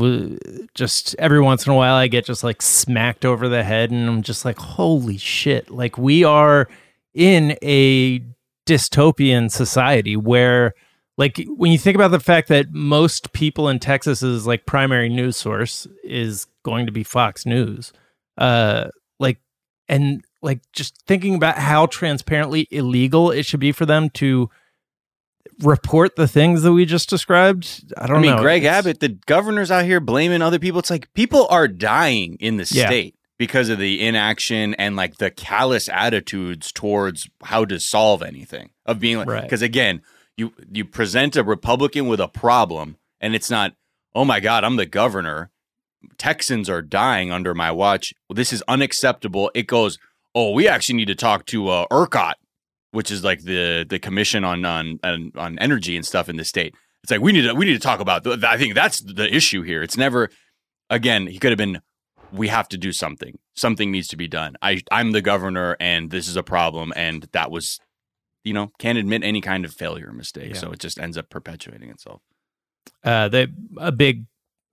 just 0.73 1.15
every 1.19 1.39
once 1.39 1.65
in 1.65 1.71
a 1.71 1.75
while, 1.75 1.95
I 1.95 2.07
get 2.07 2.25
just 2.25 2.43
like 2.43 2.61
smacked 2.61 3.23
over 3.23 3.47
the 3.47 3.63
head, 3.63 3.91
and 3.91 4.09
I'm 4.09 4.21
just 4.23 4.45
like, 4.45 4.57
holy 4.57 5.17
shit! 5.17 5.69
Like 5.69 5.97
we 5.97 6.23
are 6.23 6.67
in 7.15 7.57
a 7.63 8.19
dystopian 8.67 9.49
society 9.49 10.15
where, 10.15 10.73
like, 11.17 11.41
when 11.47 11.71
you 11.71 11.77
think 11.77 11.95
about 11.95 12.11
the 12.11 12.19
fact 12.19 12.49
that 12.49 12.71
most 12.71 13.31
people 13.31 13.69
in 13.69 13.79
Texas's 13.79 14.45
like 14.45 14.65
primary 14.65 15.09
news 15.09 15.37
source 15.37 15.87
is 16.03 16.45
going 16.63 16.85
to 16.85 16.91
be 16.91 17.03
Fox 17.03 17.45
News, 17.45 17.93
uh, 18.37 18.89
like, 19.19 19.39
and 19.87 20.23
like 20.41 20.59
just 20.73 21.01
thinking 21.07 21.35
about 21.35 21.57
how 21.57 21.85
transparently 21.87 22.67
illegal 22.69 23.31
it 23.31 23.45
should 23.45 23.59
be 23.59 23.71
for 23.71 23.85
them 23.85 24.09
to 24.11 24.49
report 25.61 26.15
the 26.17 26.27
things 26.27 26.63
that 26.63 26.73
we 26.73 26.85
just 26.85 27.09
described. 27.09 27.85
I 27.97 28.07
don't 28.07 28.15
know 28.15 28.17
I 28.17 28.21
mean, 28.21 28.35
know. 28.35 28.41
Greg 28.41 28.63
It's- 28.63 28.77
Abbott, 28.79 28.99
the 28.99 29.09
governor's 29.25 29.71
out 29.71 29.85
here 29.85 29.99
blaming 30.01 30.41
other 30.41 30.59
people. 30.59 30.79
It's 30.79 30.89
like 30.89 31.11
people 31.13 31.47
are 31.49 31.67
dying 31.67 32.35
in 32.41 32.57
the 32.57 32.69
Yeah. 32.71 32.87
state 32.87 33.14
because 33.37 33.69
of 33.69 33.79
the 33.79 34.05
inaction 34.05 34.73
and 34.75 34.95
like 34.95 35.17
the 35.17 35.29
callous 35.31 35.89
attitudes 35.89 36.71
towards 36.71 37.29
how 37.43 37.65
to 37.65 37.79
solve 37.79 38.21
anything. 38.23 38.69
Of 38.85 38.99
being 38.99 39.17
like, 39.17 39.27
Right. 39.27 39.43
because 39.43 39.61
again, 39.61 40.01
you 40.37 40.53
you 40.71 40.85
present 40.85 41.35
a 41.35 41.43
Republican 41.43 42.07
with 42.07 42.19
a 42.19 42.27
problem, 42.27 42.97
and 43.21 43.33
it's 43.35 43.49
not, 43.49 43.73
oh 44.13 44.25
my 44.25 44.39
God, 44.39 44.63
I'm 44.63 44.75
the 44.75 44.85
governor. 44.85 45.49
Texans 46.17 46.69
are 46.69 46.81
dying 46.81 47.31
under 47.31 47.53
my 47.55 47.71
watch. 47.71 48.13
This 48.29 48.53
is 48.53 48.63
unacceptable. 48.67 49.49
It 49.55 49.65
goes, 49.67 49.97
oh, 50.35 50.51
we 50.51 50.67
actually 50.67 50.95
need 50.95 51.07
to 51.07 51.15
talk 51.15 51.45
to 51.47 51.67
uh, 51.69 51.85
ERCOT, 51.91 52.33
which 52.91 53.09
is 53.11 53.23
like 53.23 53.41
the 53.41 53.85
the 53.89 53.97
commission 53.99 54.43
on 54.43 54.63
on 54.65 54.99
on, 55.03 55.31
on 55.35 55.57
energy 55.59 55.95
and 55.95 56.05
stuff 56.05 56.29
in 56.29 56.37
the 56.37 56.45
state. 56.45 56.75
It's 57.03 57.11
like 57.11 57.21
we 57.21 57.31
need 57.31 57.43
to 57.43 57.53
we 57.53 57.65
need 57.65 57.73
to 57.73 57.79
talk 57.79 57.99
about. 57.99 58.23
th- 58.23 58.43
I 58.43 58.57
think 58.57 58.75
that's 58.75 58.99
the 59.01 59.33
issue 59.33 59.61
here. 59.63 59.81
It's 59.83 59.97
never. 59.97 60.29
Again, 60.89 61.25
he 61.27 61.39
could 61.39 61.51
have 61.51 61.57
been. 61.57 61.81
We 62.35 62.47
have 62.49 62.67
to 62.69 62.77
do 62.77 62.91
something. 62.91 63.37
Something 63.55 63.91
needs 63.91 64.07
to 64.09 64.17
be 64.17 64.27
done. 64.27 64.55
I 64.61 64.81
I'm 64.91 65.11
the 65.11 65.21
governor, 65.21 65.77
and 65.79 66.11
this 66.11 66.27
is 66.27 66.35
a 66.35 66.43
problem, 66.43 66.91
and 66.95 67.27
that 67.31 67.51
was, 67.51 67.79
you 68.43 68.53
know, 68.53 68.71
can't 68.79 68.97
admit 68.97 69.23
any 69.23 69.41
kind 69.41 69.65
of 69.65 69.73
failure 69.73 70.09
or 70.09 70.13
mistake. 70.13 70.53
Yeah. 70.53 70.59
So 70.59 70.71
it 70.71 70.79
just 70.79 70.99
ends 70.99 71.17
up 71.17 71.29
perpetuating 71.29 71.89
itself. 71.89 72.21
uh, 73.03 73.29
they, 73.29 73.47
a 73.77 73.91
big 73.91 74.25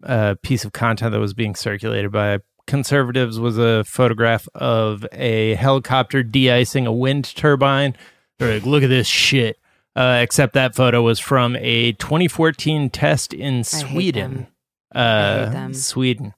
uh, 0.02 0.34
piece 0.42 0.64
of 0.64 0.72
content 0.72 1.12
that 1.12 1.20
was 1.20 1.34
being 1.34 1.54
circulated 1.54 2.10
by 2.10 2.38
conservatives 2.66 3.38
was 3.38 3.58
a 3.58 3.84
photograph 3.84 4.48
of 4.54 5.06
a 5.12 5.54
helicopter 5.54 6.22
de-icing 6.22 6.86
a 6.86 6.92
wind 6.92 7.24
turbine. 7.36 7.96
They're 8.38 8.54
like, 8.54 8.66
look 8.66 8.82
at 8.82 8.88
this 8.88 9.06
shit. 9.06 9.58
Uh, 9.94 10.20
except 10.22 10.54
that 10.54 10.74
photo 10.74 11.02
was 11.02 11.20
from 11.20 11.54
a 11.56 11.92
2014 11.92 12.88
test 12.88 13.34
in 13.34 13.56
hate 13.56 13.66
Sweden. 13.66 14.34
them. 14.34 14.46
Uh, 14.94 15.44
hate 15.44 15.52
them. 15.52 15.74
Sweden. 15.74 16.34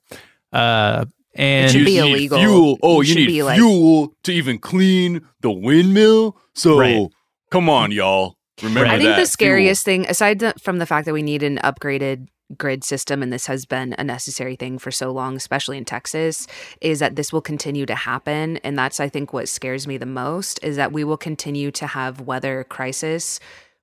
Uh, 0.52 1.04
and 1.36 1.70
should 1.70 1.84
be 1.84 1.98
illegal. 1.98 2.38
Fuel. 2.38 2.78
Oh, 2.82 3.00
It 3.00 3.06
you 3.08 3.12
should 3.12 3.16
need 3.20 3.26
be 3.26 3.42
like- 3.42 3.56
fuel 3.58 4.14
to 4.24 4.32
even 4.32 4.58
clean 4.58 5.20
the 5.40 5.50
windmill. 5.50 6.36
So 6.54 6.78
Right. 6.78 7.08
come 7.50 7.68
on, 7.68 7.90
y'all. 7.92 8.36
Remember 8.62 8.82
Right. 8.84 8.92
I 8.94 8.96
think 8.98 9.08
that. 9.08 9.16
the 9.16 9.16
Fuel. 9.16 9.26
scariest 9.26 9.84
thing, 9.84 10.06
aside 10.06 10.42
from 10.62 10.78
the 10.78 10.86
fact 10.86 11.06
that 11.06 11.12
we 11.14 11.22
need 11.22 11.42
an 11.42 11.58
upgraded 11.64 12.28
grid 12.56 12.84
system, 12.84 13.22
and 13.22 13.32
this 13.32 13.46
has 13.46 13.64
been 13.66 13.94
a 13.98 14.04
necessary 14.04 14.54
thing 14.54 14.78
for 14.78 14.90
so 14.92 15.10
long, 15.10 15.34
especially 15.34 15.76
in 15.78 15.84
Texas, 15.84 16.46
is 16.80 17.00
that 17.00 17.16
this 17.16 17.32
will 17.32 17.40
continue 17.40 17.86
to 17.86 17.94
happen. 17.94 18.58
And 18.58 18.78
that's, 18.78 19.00
I 19.00 19.08
think, 19.08 19.32
what 19.32 19.48
scares 19.48 19.86
me 19.88 19.96
the 19.96 20.06
most 20.06 20.60
is 20.62 20.76
that 20.76 20.92
we 20.92 21.02
will 21.04 21.16
continue 21.16 21.70
to 21.72 21.86
have 21.88 22.20
weather 22.20 22.62
crisis 22.68 23.40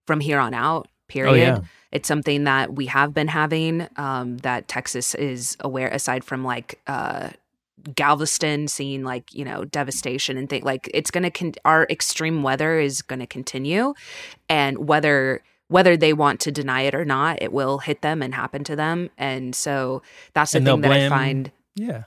from 0.08 0.20
here 0.22 0.40
on 0.40 0.54
out, 0.54 0.88
period. 1.10 1.32
Oh, 1.32 1.36
yeah. 1.36 1.60
It's 1.92 2.08
something 2.08 2.46
that 2.46 2.74
we 2.74 2.86
have 2.86 3.14
been 3.14 3.28
having 3.28 3.88
um, 3.98 4.38
that 4.38 4.70
Texas 4.70 5.16
is 5.16 5.58
aware, 5.60 5.90
aside 5.90 6.24
from 6.24 6.46
like, 6.46 6.80
uh, 6.88 7.32
Galveston 7.96 8.68
seeing 8.68 9.04
like 9.04 9.34
you 9.34 9.46
know 9.46 9.66
devastation 9.66 10.38
and 10.38 10.50
think 10.50 10.64
like 10.66 10.90
it's 10.94 11.12
gonna 11.12 11.32
con- 11.32 11.54
our 11.66 11.86
extreme 11.90 12.44
weather 12.44 12.80
is 12.80 13.02
gonna 13.02 13.28
continue, 13.28 13.94
and 14.50 14.88
whether 14.88 15.42
whether 15.68 15.96
they 15.96 16.12
want 16.12 16.42
to 16.42 16.52
deny 16.52 16.82
it 16.82 16.94
or 16.94 17.06
not, 17.06 17.42
it 17.42 17.54
will 17.54 17.78
hit 17.78 18.02
them 18.02 18.22
and 18.22 18.36
happen 18.36 18.64
to 18.66 18.76
them. 18.76 19.10
And 19.18 19.56
so 19.56 20.02
that's 20.34 20.52
the 20.52 20.58
And 20.58 20.68
thing 20.68 20.82
that 20.82 20.92
I 20.92 21.08
find. 21.10 21.52
yeah. 21.76 22.04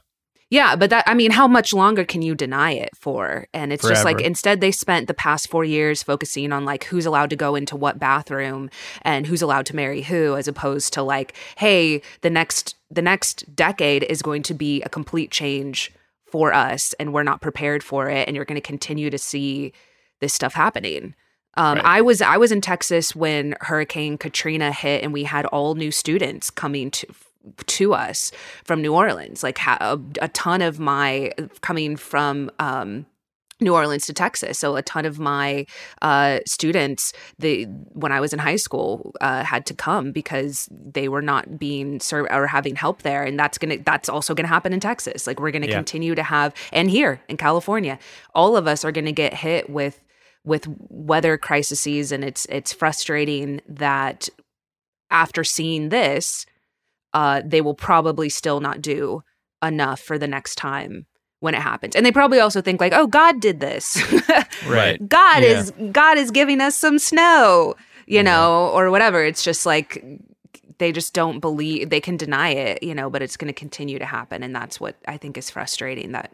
Yeah, 0.55 0.77
but 0.77 0.91
that 0.91 1.03
I 1.09 1.15
mean, 1.15 1.33
how 1.33 1.49
much 1.49 1.73
longer 1.73 2.05
can 2.05 2.23
you 2.23 2.37
deny 2.37 2.71
it 2.75 2.91
for? 2.97 3.49
And 3.53 3.73
it's 3.73 3.83
just 3.89 4.05
like 4.05 4.21
instead 4.21 4.61
they 4.61 4.71
spent 4.71 5.09
the 5.09 5.15
past 5.15 5.49
four 5.49 5.65
years 5.65 6.01
focusing 6.05 6.53
on 6.53 6.65
like 6.65 6.85
who's 6.85 7.07
allowed 7.07 7.31
to 7.31 7.37
go 7.37 7.57
into 7.57 7.75
what 7.75 7.99
bathroom 7.99 8.71
and 9.03 9.27
who's 9.27 9.43
allowed 9.43 9.67
to 9.67 9.75
marry 9.75 10.03
who, 10.03 10.37
as 10.37 10.47
opposed 10.47 10.93
to 10.93 11.03
like, 11.03 11.35
hey, 11.57 12.01
the 12.21 12.31
next 12.31 12.77
the 12.89 13.03
next 13.03 13.57
decade 13.57 14.05
is 14.05 14.23
going 14.23 14.45
to 14.45 14.55
be 14.55 14.81
a 14.83 14.89
complete 14.89 15.33
change 15.33 15.93
for 16.25 16.55
us, 16.55 16.95
and 17.01 17.13
we're 17.13 17.25
not 17.25 17.41
prepared 17.41 17.83
for 17.83 18.09
it, 18.09 18.29
and 18.29 18.37
you're 18.37 18.45
going 18.45 18.55
to 18.55 18.61
continue 18.61 19.11
to 19.11 19.19
see 19.19 19.73
this 20.21 20.33
stuff 20.33 20.55
happening. 20.55 21.17
Um, 21.57 21.79
Right. 21.79 21.85
I 21.85 22.01
was 22.01 22.23
I 22.23 22.37
was 22.37 22.53
in 22.53 22.61
Texas 22.61 23.17
when 23.17 23.57
Hurricane 23.61 24.19
Katrina 24.19 24.71
hit, 24.71 25.03
and 25.03 25.13
we 25.13 25.25
had 25.25 25.47
all 25.47 25.75
new 25.75 25.91
students 25.91 26.49
coming 26.49 26.93
to 26.93 27.07
to 27.67 27.95
us 27.95 28.33
from 28.65 28.83
New 28.83 28.95
Orleans. 28.95 29.43
Like 29.43 29.59
ha- 29.59 29.79
a, 29.81 29.99
a 30.25 30.29
ton 30.29 30.63
of 30.63 30.79
my 30.79 31.33
coming 31.61 31.97
from 31.97 32.51
um, 32.59 33.07
New 33.61 33.75
Orleans 33.75 34.07
to 34.07 34.13
Texas. 34.13 34.59
So 34.59 34.77
a 34.77 34.83
ton 34.83 35.05
of 35.07 35.19
my 35.19 35.65
uh, 36.03 36.41
students, 36.47 37.13
the 37.39 37.65
when 37.93 38.13
I 38.13 38.21
was 38.21 38.33
in 38.33 38.39
high 38.41 38.57
school, 38.57 39.13
uh, 39.21 39.45
had 39.45 39.65
to 39.67 39.75
come 39.75 40.11
because 40.13 40.69
they 40.73 41.09
were 41.09 41.23
not 41.23 41.59
being 41.59 42.01
served 42.01 42.31
or 42.33 42.47
having 42.49 42.75
help 42.77 43.03
there, 43.03 43.23
and 43.23 43.39
that's 43.39 43.57
gonna 43.59 43.79
that's 43.79 44.09
also 44.09 44.35
gonna 44.35 44.49
happen 44.49 44.73
in 44.73 44.81
Texas. 44.81 45.27
Like 45.27 45.39
we're 45.41 45.53
gonna 45.53 45.67
Yeah. 45.67 45.77
continue 45.77 46.15
to 46.15 46.23
have, 46.23 46.53
and 46.73 46.91
here 46.91 47.21
in 47.29 47.37
California, 47.37 47.99
all 48.35 48.57
of 48.57 48.67
us 48.67 48.85
are 48.85 48.93
gonna 48.93 49.13
get 49.13 49.35
hit 49.35 49.71
with 49.71 50.01
with 50.45 50.67
weather 50.91 51.39
crises, 51.39 52.11
and 52.13 52.25
it's 52.25 52.47
it's 52.47 52.73
frustrating 52.73 53.61
that 53.69 54.29
after 55.11 55.45
seeing 55.45 55.91
this, 55.91 56.45
uh, 57.15 57.41
they 57.45 57.61
will 57.63 57.75
probably 57.75 58.29
still 58.29 58.61
not 58.61 58.83
do 58.83 59.23
enough 59.63 60.01
for 60.01 60.19
the 60.19 60.27
next 60.29 60.57
time 60.57 61.07
when 61.41 61.55
it 61.55 61.61
happens. 61.63 61.95
And 61.97 62.05
they 62.05 62.13
probably 62.13 62.41
also 62.41 62.61
think 62.61 62.81
like, 62.81 62.93
"Oh, 62.95 63.07
God 63.07 63.41
did 63.41 63.61
this. 63.61 63.97
Right. 64.67 65.07
God 65.09 65.43
Yeah. 65.43 65.61
is 65.61 65.73
God 65.93 66.17
is 66.19 66.31
giving 66.31 66.61
us 66.61 66.75
some 66.77 66.99
snow, 66.99 67.75
you 68.07 68.23
know, 68.23 68.69
or 68.75 68.91
whatever." 68.91 69.25
It's 69.25 69.43
just 69.43 69.65
like 69.67 70.03
they 70.79 70.91
just 70.93 71.15
don't 71.15 71.41
believe 71.41 71.91
they 71.91 72.01
can 72.01 72.17
deny 72.17 72.51
it, 72.51 72.83
you 72.83 72.95
know, 72.95 73.09
but 73.11 73.23
it's 73.23 73.37
going 73.37 73.49
to 73.53 73.59
continue 73.59 73.99
to 73.99 74.05
happen, 74.05 74.43
and 74.43 74.55
that's 74.55 74.81
what 74.81 74.97
I 75.07 75.17
think 75.17 75.37
is 75.39 75.51
frustrating. 75.51 76.13
That 76.13 76.33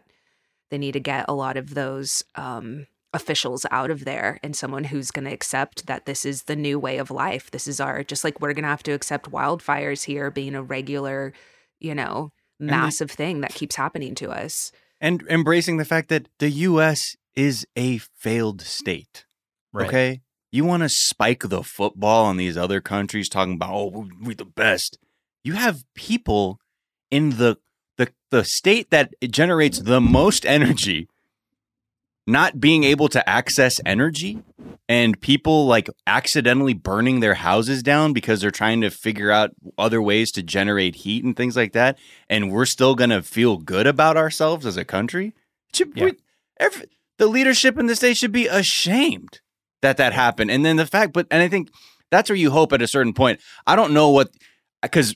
they 0.70 0.78
need 0.78 0.93
to 0.93 1.01
get 1.01 1.24
a 1.28 1.35
lot 1.35 1.57
of 1.57 1.74
those 1.74 2.24
um, 2.37 2.87
officials 3.13 3.67
out 3.71 3.91
of 3.91 4.05
there 4.05 4.39
and 4.43 4.55
someone 4.55 4.85
who's 4.85 5.11
going 5.11 5.25
to 5.25 5.33
accept 5.33 5.87
that 5.87 6.07
this 6.07 6.25
is 6.25 6.45
the 6.45 6.57
new 6.57 6.79
way 6.79 6.99
of 6.99 7.11
life. 7.11 7.51
This 7.51 7.67
is 7.67 7.81
our 7.81 8.05
just 8.05 8.23
like 8.25 8.41
we're 8.41 8.53
going 8.53 8.63
to 8.63 8.69
have 8.69 8.83
to 8.85 8.93
accept 8.93 9.31
wildfires 9.31 10.05
here 10.05 10.31
being 10.31 10.55
a 10.55 10.63
regular, 10.63 11.33
you 11.81 11.95
know, 11.95 12.33
they- 12.59 12.67
massive 12.67 13.11
thing 13.11 13.41
that 13.41 13.55
keeps 13.55 13.77
happening 13.77 14.15
to 14.17 14.31
us. 14.31 14.71
and 15.01 15.25
embracing 15.29 15.79
the 15.79 15.85
fact 15.85 16.09
that 16.11 16.29
the 16.39 16.51
U.S. 16.51 17.17
is 17.35 17.67
a 17.75 17.99
failed 17.99 18.61
state. 18.61 19.25
Right. 19.73 19.89
Okay, 19.89 20.21
you 20.53 20.65
want 20.65 20.83
to 20.83 20.89
spike 20.89 21.45
the 21.49 21.63
football 21.63 22.27
on 22.27 22.37
these 22.37 22.57
other 22.57 22.81
countries, 22.81 23.29
talking 23.29 23.55
about 23.55 23.73
oh 23.73 24.09
we're 24.21 24.35
the 24.35 24.45
best. 24.45 24.99
You 25.43 25.55
have 25.55 25.85
people 25.95 26.59
in 27.11 27.31
the 27.39 27.57
the 27.97 28.13
the 28.31 28.45
state 28.45 28.91
that 28.91 29.15
generates 29.31 29.79
the 29.81 30.01
most 30.01 30.45
energy 30.59 31.09
not 32.31 32.61
being 32.61 32.85
able 32.85 33.09
to 33.09 33.28
access 33.28 33.81
energy 33.85 34.43
and 34.89 35.20
people 35.20 35.66
like 35.66 35.89
accidentally 36.07 36.74
burning 36.74 37.20
their 37.20 37.35
houses 37.35 37.83
down 37.83 38.12
because 38.12 38.41
they're 38.41 38.51
trying 38.51 38.81
to 38.81 38.91
figure 38.91 39.31
out 39.31 39.51
other 39.78 40.01
ways 40.03 40.33
to 40.33 40.43
generate 40.43 40.97
heat 40.97 41.24
and 41.24 41.37
things 41.37 41.57
like 41.57 41.72
that 41.72 41.99
and 42.28 42.51
we're 42.53 42.66
still 42.66 42.95
going 42.95 43.11
to 43.11 43.22
feel 43.22 43.57
good 43.59 43.87
about 43.87 44.16
ourselves 44.16 44.66
as 44.66 44.76
a 44.76 44.85
country? 44.85 45.35
Should, 45.74 45.93
Yeah. 45.97 46.05
we, 46.07 46.12
every, 46.59 46.87
the 47.18 47.26
leadership 47.26 47.78
in 47.78 47.87
the 47.87 47.97
state 47.97 48.16
should 48.16 48.33
be 48.33 48.47
ashamed 48.47 49.41
that 49.83 49.97
that 49.97 50.12
happened. 50.12 50.51
And 50.51 50.64
then 50.64 50.76
the 50.76 50.87
fact 50.87 51.12
but 51.12 51.26
and 51.31 51.43
i 51.43 51.49
think 51.49 51.70
that's 52.11 52.28
where 52.28 52.37
you 52.37 52.51
hope 52.51 52.72
at 52.72 52.83
a 52.83 52.89
certain 52.89 53.12
point. 53.12 53.41
I 53.66 53.76
don't 53.76 53.93
know 53.93 54.11
what 54.11 54.31
because 54.83 55.14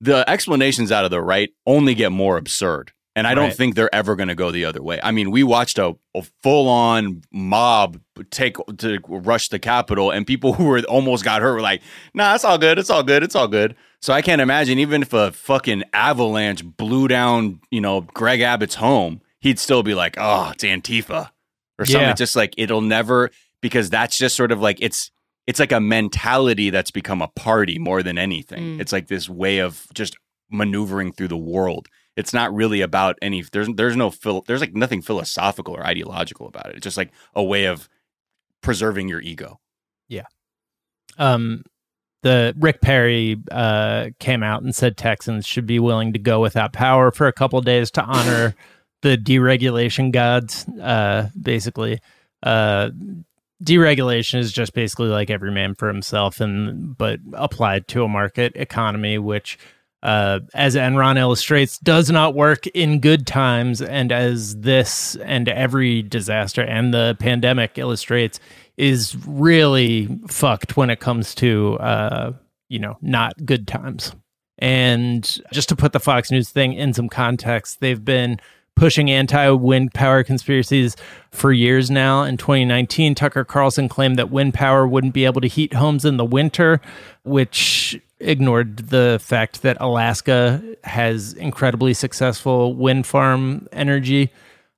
the 0.00 0.28
explanations 0.28 0.90
out 0.90 1.04
of 1.04 1.10
the 1.10 1.20
right 1.20 1.50
only 1.66 1.94
get 1.94 2.10
more 2.12 2.38
absurd 2.38 2.92
and 3.20 3.26
I 3.26 3.34
don't 3.34 3.48
Right. 3.48 3.56
think 3.56 3.74
they're 3.74 3.94
ever 3.94 4.16
going 4.16 4.28
to 4.30 4.34
go 4.34 4.50
the 4.50 4.64
other 4.64 4.82
way. 4.82 4.98
I 5.02 5.10
mean, 5.10 5.30
we 5.30 5.42
watched 5.42 5.78
a, 5.78 5.94
a 6.14 6.22
full 6.42 6.68
on 6.68 7.22
mob 7.30 8.00
take 8.30 8.56
to 8.78 8.98
rush 9.06 9.48
the 9.48 9.58
Capitol, 9.58 10.10
and 10.10 10.26
people 10.26 10.52
who 10.56 10.64
were 10.64 10.80
almost 10.88 11.22
got 11.24 11.42
hurt 11.42 11.52
were 11.54 11.60
like, 11.60 11.82
"Nah, 12.14 12.34
it's 12.34 12.44
all 12.44 12.58
good. 12.58 12.78
It's 12.78 12.88
all 12.90 13.02
good. 13.02 13.22
It's 13.22 13.34
all 13.36 13.46
good." 13.48 13.76
So 14.02 14.14
I 14.14 14.22
can't 14.22 14.40
imagine 14.40 14.78
even 14.78 15.02
if 15.02 15.12
a 15.12 15.30
fucking 15.32 15.84
avalanche 15.92 16.64
blew 16.64 17.06
down, 17.06 17.60
you 17.70 17.82
know, 17.82 18.00
Greg 18.00 18.40
Abbott's 18.40 18.76
home, 18.76 19.20
he'd 19.40 19.58
still 19.58 19.82
be 19.82 19.94
like, 19.94 20.16
"Oh, 20.18 20.50
it's 20.54 20.64
Antifa," 20.64 21.30
or 21.78 21.84
something. 21.84 22.00
Yeah. 22.00 22.10
It's 22.12 22.18
just 22.18 22.34
like 22.36 22.54
it'll 22.56 22.80
never 22.80 23.30
because 23.60 23.90
that's 23.90 24.16
just 24.16 24.34
sort 24.36 24.52
of 24.52 24.60
like 24.62 24.78
it's 24.80 25.10
it's 25.46 25.60
like 25.60 25.72
a 25.72 25.80
mentality 25.80 26.70
that's 26.70 26.90
become 26.90 27.20
a 27.20 27.28
party 27.28 27.78
more 27.78 28.02
than 28.02 28.16
anything. 28.18 28.78
Mm. 28.78 28.80
It's 28.80 28.92
like 28.92 29.08
this 29.08 29.28
way 29.28 29.58
of 29.58 29.86
just 29.92 30.16
maneuvering 30.50 31.12
through 31.12 31.28
the 31.28 31.36
world. 31.36 31.88
It's 32.16 32.32
not 32.32 32.52
really 32.54 32.80
about 32.80 33.18
any. 33.22 33.42
There's 33.42 33.68
there's 33.74 33.96
no 33.96 34.10
phil. 34.10 34.42
There's 34.46 34.60
like 34.60 34.74
nothing 34.74 35.02
philosophical 35.02 35.74
or 35.74 35.86
ideological 35.86 36.46
about 36.46 36.66
it. 36.70 36.76
It's 36.76 36.84
just 36.84 36.96
like 36.96 37.12
a 37.34 37.42
way 37.42 37.64
of 37.66 37.88
preserving 38.62 39.08
your 39.08 39.20
ego. 39.20 39.60
Yeah. 40.08 40.26
Um 41.18 41.62
the 42.22 42.54
Rick 42.58 42.82
Perry 42.82 43.36
uh 43.50 44.10
came 44.18 44.42
out 44.42 44.62
and 44.62 44.74
said 44.74 44.96
Texans 44.96 45.46
should 45.46 45.66
be 45.66 45.78
willing 45.78 46.12
to 46.12 46.18
go 46.18 46.40
without 46.40 46.72
power 46.72 47.10
for 47.10 47.26
a 47.26 47.32
couple 47.32 47.60
days 47.62 47.90
to 47.92 48.02
honor 48.02 48.54
the 49.02 49.16
deregulation 49.16 50.12
gods, 50.12 50.66
uh, 50.80 51.28
basically. 51.40 52.00
Uh, 52.42 52.90
deregulation 53.62 54.38
is 54.38 54.52
just 54.52 54.72
basically 54.72 55.08
like 55.08 55.30
every 55.30 55.50
man 55.50 55.74
for 55.74 55.88
himself, 55.88 56.40
and 56.40 56.96
but 56.96 57.20
applied 57.32 57.88
to 57.88 58.04
a 58.04 58.08
market 58.08 58.52
economy, 58.56 59.18
which, 59.18 59.58
uh, 60.02 60.40
as 60.54 60.76
Enron 60.76 61.18
illustrates, 61.18 61.78
does 61.78 62.10
not 62.10 62.34
work 62.34 62.66
in 62.68 63.00
good 63.00 63.26
times, 63.26 63.82
and 63.82 64.12
as 64.12 64.56
this 64.56 65.16
and 65.16 65.48
every 65.48 66.02
disaster 66.02 66.62
and 66.62 66.94
the 66.94 67.16
pandemic 67.20 67.76
illustrates, 67.76 68.40
is 68.76 69.16
really 69.26 70.08
fucked 70.26 70.76
when 70.76 70.88
it 70.88 71.00
comes 71.00 71.34
to 71.34 71.76
uh, 71.80 72.32
you 72.68 72.78
know 72.78 72.96
not 73.02 73.34
good 73.44 73.68
times. 73.68 74.12
And 74.58 75.38
just 75.52 75.68
to 75.70 75.76
put 75.76 75.92
the 75.92 76.00
Fox 76.00 76.30
News 76.30 76.50
thing 76.50 76.74
in 76.74 76.92
some 76.92 77.08
context, 77.08 77.80
they've 77.80 78.04
been 78.04 78.40
pushing 78.76 79.10
anti 79.10 79.50
wind 79.50 79.92
power 79.92 80.24
conspiracies 80.24 80.96
for 81.30 81.52
years 81.52 81.90
now. 81.90 82.22
In 82.22 82.36
2019, 82.36 83.14
Tucker 83.14 83.44
Carlson 83.44 83.88
claimed 83.88 84.16
that 84.18 84.30
wind 84.30 84.54
power 84.54 84.86
wouldn't 84.86 85.14
be 85.14 85.24
able 85.24 85.40
to 85.40 85.48
heat 85.48 85.74
homes 85.74 86.04
in 86.04 86.16
the 86.16 86.24
winter, 86.24 86.80
which 87.22 88.00
ignored 88.20 88.76
the 88.88 89.18
fact 89.22 89.62
that 89.62 89.76
Alaska 89.80 90.62
has 90.84 91.32
incredibly 91.34 91.94
successful 91.94 92.74
wind 92.74 93.06
farm 93.06 93.66
energy. 93.72 94.30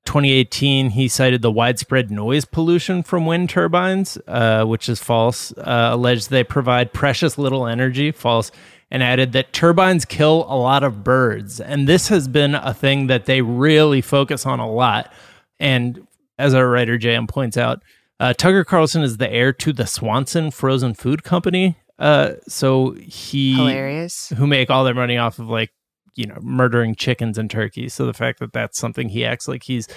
2018, 0.05 0.91
he 0.91 1.07
cited 1.07 1.43
the 1.43 1.51
widespread 1.51 2.11
noise 2.11 2.45
pollution 2.45 3.05
from 3.05 3.25
wind 3.25 3.49
turbines, 3.49 4.19
uh, 4.27 4.65
which 4.65 4.89
is 4.89 5.01
false. 5.01 5.53
Uh, 5.57 5.91
alleged 5.93 6.29
they 6.29 6.43
provide 6.43 6.93
precious 6.93 7.39
little 7.39 7.69
energy, 7.69 8.11
false 8.11 8.51
and 8.93 9.03
added 9.03 9.33
that 9.33 9.55
turbines 9.55 10.05
kill 10.05 10.45
a 10.51 10.55
lot 10.55 10.85
of 10.85 11.03
birds. 11.03 11.63
And 11.63 11.89
this 11.89 12.09
has 12.09 12.29
been 12.29 12.55
a 12.55 12.75
thing 12.75 13.07
that 13.07 13.25
they 13.25 13.41
really 13.41 14.03
focus 14.03 14.45
on 14.45 14.61
a 14.61 14.71
lot. 14.71 15.11
And 15.59 16.07
as 16.39 16.53
our 16.53 16.69
writer 16.69 16.99
JM 16.99 17.27
points 17.27 17.57
out, 17.57 17.83
uh, 18.21 18.35
Tucker 18.35 18.65
Carlson 18.65 19.03
is 19.03 19.17
the 19.17 19.33
heir 19.33 19.51
to 19.55 19.73
the 19.73 19.87
Swanson 19.87 20.51
Frozen 20.51 20.95
Food 20.95 21.25
Company. 21.25 21.79
Uh, 21.99 22.35
so 22.47 22.91
he 23.01 23.55
Hilarious. 23.55 24.29
who 24.37 24.47
make 24.47 24.69
all 24.69 24.85
their 24.85 24.93
money 24.93 25.17
off 25.17 25.39
of 25.39 25.49
like 25.49 25.71
you 26.15 26.27
know 26.27 26.37
murdering 26.43 26.95
chickens 26.95 27.39
and 27.39 27.51
turkeys. 27.51 27.95
So 27.95 28.05
the 28.05 28.13
fact 28.13 28.41
that 28.41 28.53
that's 28.53 28.79
something 28.79 29.09
he 29.09 29.25
acts 29.25 29.49
like 29.49 29.63
he's 29.63 29.89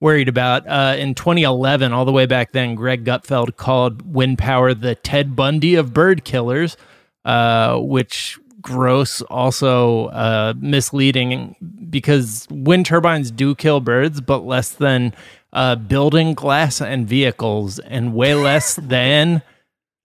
worried 0.00 0.28
about. 0.28 0.66
Uh, 0.66 0.96
in 0.98 1.14
2011, 1.14 1.92
all 1.92 2.04
the 2.04 2.10
way 2.10 2.26
back 2.26 2.50
then, 2.50 2.74
Greg 2.74 3.04
Gutfeld 3.04 3.56
called 3.56 4.12
wind 4.12 4.38
power 4.38 4.74
the 4.74 4.96
Ted 4.96 5.36
Bundy 5.36 5.76
of 5.76 5.94
bird 5.94 6.24
killers 6.24 6.76
uh, 7.24 7.76
which 7.78 8.38
gross 8.60 9.22
also 9.22 10.06
uh, 10.06 10.54
misleading 10.58 11.56
because 11.88 12.46
wind 12.50 12.86
turbines 12.86 13.30
do 13.30 13.54
kill 13.54 13.80
birds, 13.80 14.20
but 14.20 14.44
less 14.44 14.70
than 14.70 15.14
uh, 15.52 15.76
building 15.76 16.34
glass 16.34 16.80
and 16.80 17.06
vehicles, 17.08 17.78
and 17.80 18.14
way 18.14 18.34
less 18.34 18.76
than 18.82 19.42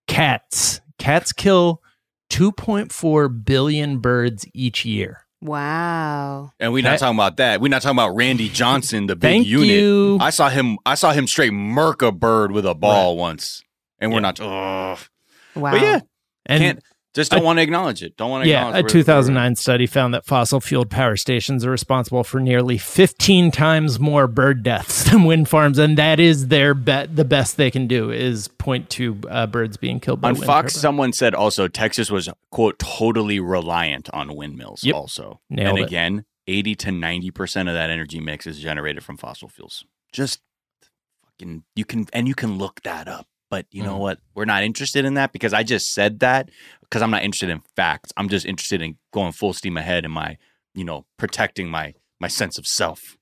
cats. 0.07 0.81
Cats 0.97 1.31
kill 1.33 1.81
2.4 2.31 3.45
billion 3.45 3.99
birds 3.99 4.45
each 4.53 4.85
year. 4.85 5.21
Wow. 5.41 6.51
And 6.59 6.73
we're 6.73 6.83
not 6.83 6.91
That- 6.91 6.99
talking 6.99 7.15
about 7.17 7.37
that. 7.37 7.61
We're 7.61 7.67
not 7.69 7.81
talking 7.83 7.95
about 7.97 8.15
Randy 8.15 8.49
Johnson, 8.49 9.05
the 9.07 9.15
big 9.15 9.21
Thank 9.21 9.47
unit. 9.47 9.67
you. 9.69 10.17
I 10.19 10.31
saw 10.31 10.49
him. 10.49 10.77
I 10.85 10.95
saw 10.95 11.11
him 11.11 11.27
straight 11.27 11.53
murk 11.53 12.01
a 12.01 12.11
bird 12.11 12.51
with 12.51 12.65
a 12.65 12.73
ball 12.73 13.15
once, 13.17 13.61
and 13.99 14.11
we're 14.11 14.17
Yeah. 14.17 14.21
not. 14.21 14.39
Ugh. 14.39 14.99
Wow. 15.55 15.71
But 15.71 15.81
yeah, 15.81 15.99
And 16.47 16.61
can't 16.63 16.79
just 17.15 17.31
don't 17.31 17.41
I- 17.41 17.43
want 17.43 17.57
to 17.57 17.63
acknowledge 17.63 18.03
it. 18.03 18.15
Don't 18.17 18.29
want 18.29 18.43
to. 18.45 18.49
Acknowledge. 18.51 18.75
Yeah, 18.75 18.85
a 18.85 18.89
2009 18.89 19.55
study 19.55 19.87
found 19.87 20.13
that 20.13 20.25
fossil 20.25 20.59
fueled 20.61 20.91
power 20.91 21.15
stations 21.15 21.65
are 21.65 21.71
responsible 21.71 22.23
for 22.23 22.39
nearly 22.39 22.77
15 22.77 23.49
times 23.49 23.99
more 23.99 24.27
bird 24.27 24.61
deaths 24.61 25.03
than 25.09 25.23
wind 25.23 25.49
farms, 25.49 25.79
and 25.79 25.97
that 25.97 26.19
is 26.19 26.49
their 26.49 26.73
bet. 26.75 27.15
The 27.15 27.25
best 27.25 27.57
they 27.57 27.71
can 27.71 27.87
do 27.87 28.11
is 28.11 28.47
point 28.49 28.89
to 28.91 29.17
uh, 29.29 29.47
birds 29.47 29.77
being 29.77 29.99
killed 29.99 30.21
by 30.21 30.29
On 30.29 30.33
wind 30.35 30.45
Fox, 30.45 30.73
turbines. 30.73 30.81
someone 30.81 31.13
said 31.13 31.33
also 31.33 31.67
Texas 31.67 32.11
was 32.11 32.29
quote 32.51 32.77
totally 32.77 33.39
reliant 33.39 34.09
on 34.11 34.35
windmills. 34.35 34.83
Yep. 34.83 34.95
Also, 34.95 35.39
Nailed 35.49 35.69
and 35.69 35.77
it. 35.79 35.87
again, 35.87 36.25
eighty 36.47 36.75
to 36.75 36.91
ninety 36.91 37.31
percent 37.31 37.69
of 37.69 37.75
that 37.75 37.89
energy 37.89 38.19
mix 38.19 38.45
is 38.45 38.59
generated 38.59 39.03
from 39.03 39.17
fossil 39.17 39.47
fuels. 39.49 39.83
Just 40.11 40.41
fucking 41.25 41.63
you 41.75 41.85
can 41.85 42.07
and 42.13 42.27
you 42.27 42.35
can 42.35 42.57
look 42.57 42.81
that 42.83 43.07
up. 43.07 43.27
But 43.55 43.67
you 43.71 43.83
Mm. 43.83 43.85
know 43.85 43.97
what? 43.99 44.19
We're 44.33 44.43
not 44.43 44.63
interested 44.63 45.05
in 45.05 45.13
that 45.13 45.31
because 45.31 45.53
I 45.53 45.63
just 45.63 45.93
said 45.93 46.19
that 46.19 46.49
because 46.81 47.01
I'm 47.01 47.09
not 47.09 47.23
interested 47.23 47.49
in 47.49 47.61
facts. 47.77 48.11
I'm 48.17 48.27
just 48.27 48.45
interested 48.45 48.81
in 48.81 48.97
going 49.13 49.31
full 49.31 49.53
steam 49.53 49.77
ahead 49.77 50.03
in 50.03 50.11
my, 50.11 50.35
you 50.73 50.83
know, 50.83 51.05
protecting 51.17 51.69
my 51.69 51.93
my 52.19 52.27
sense 52.27 52.57
of 52.57 52.67
self. 52.67 53.15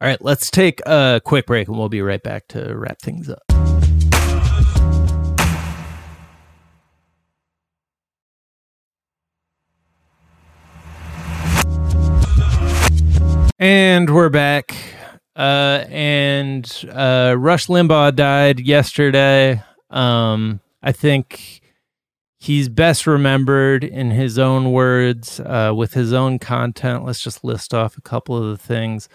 All 0.00 0.06
right, 0.08 0.22
let's 0.22 0.48
take 0.48 0.80
a 0.86 1.20
quick 1.24 1.46
break 1.46 1.66
and 1.66 1.76
we'll 1.76 1.88
be 1.88 2.02
right 2.02 2.22
back 2.22 2.46
to 2.50 2.72
wrap 2.78 3.00
things 3.02 3.28
up. 3.28 3.42
And 13.60 14.08
we're 14.14 14.28
back. 14.28 14.76
Uh, 15.38 15.84
and 15.88 16.84
uh, 16.92 17.36
Rush 17.38 17.68
Limbaugh 17.68 18.14
died 18.16 18.58
yesterday. 18.58 19.62
Um, 19.88 20.60
I 20.82 20.90
think 20.90 21.60
he's 22.38 22.68
best 22.68 23.06
remembered 23.06 23.84
in 23.84 24.10
his 24.10 24.38
own 24.38 24.72
words, 24.72 25.38
uh, 25.40 25.72
with 25.76 25.94
his 25.94 26.12
own 26.12 26.40
content. 26.40 27.04
Let's 27.04 27.22
just 27.22 27.44
list 27.44 27.72
off 27.72 27.96
a 27.96 28.02
couple 28.02 28.36
of 28.36 28.50
the 28.50 28.62
things 28.62 29.08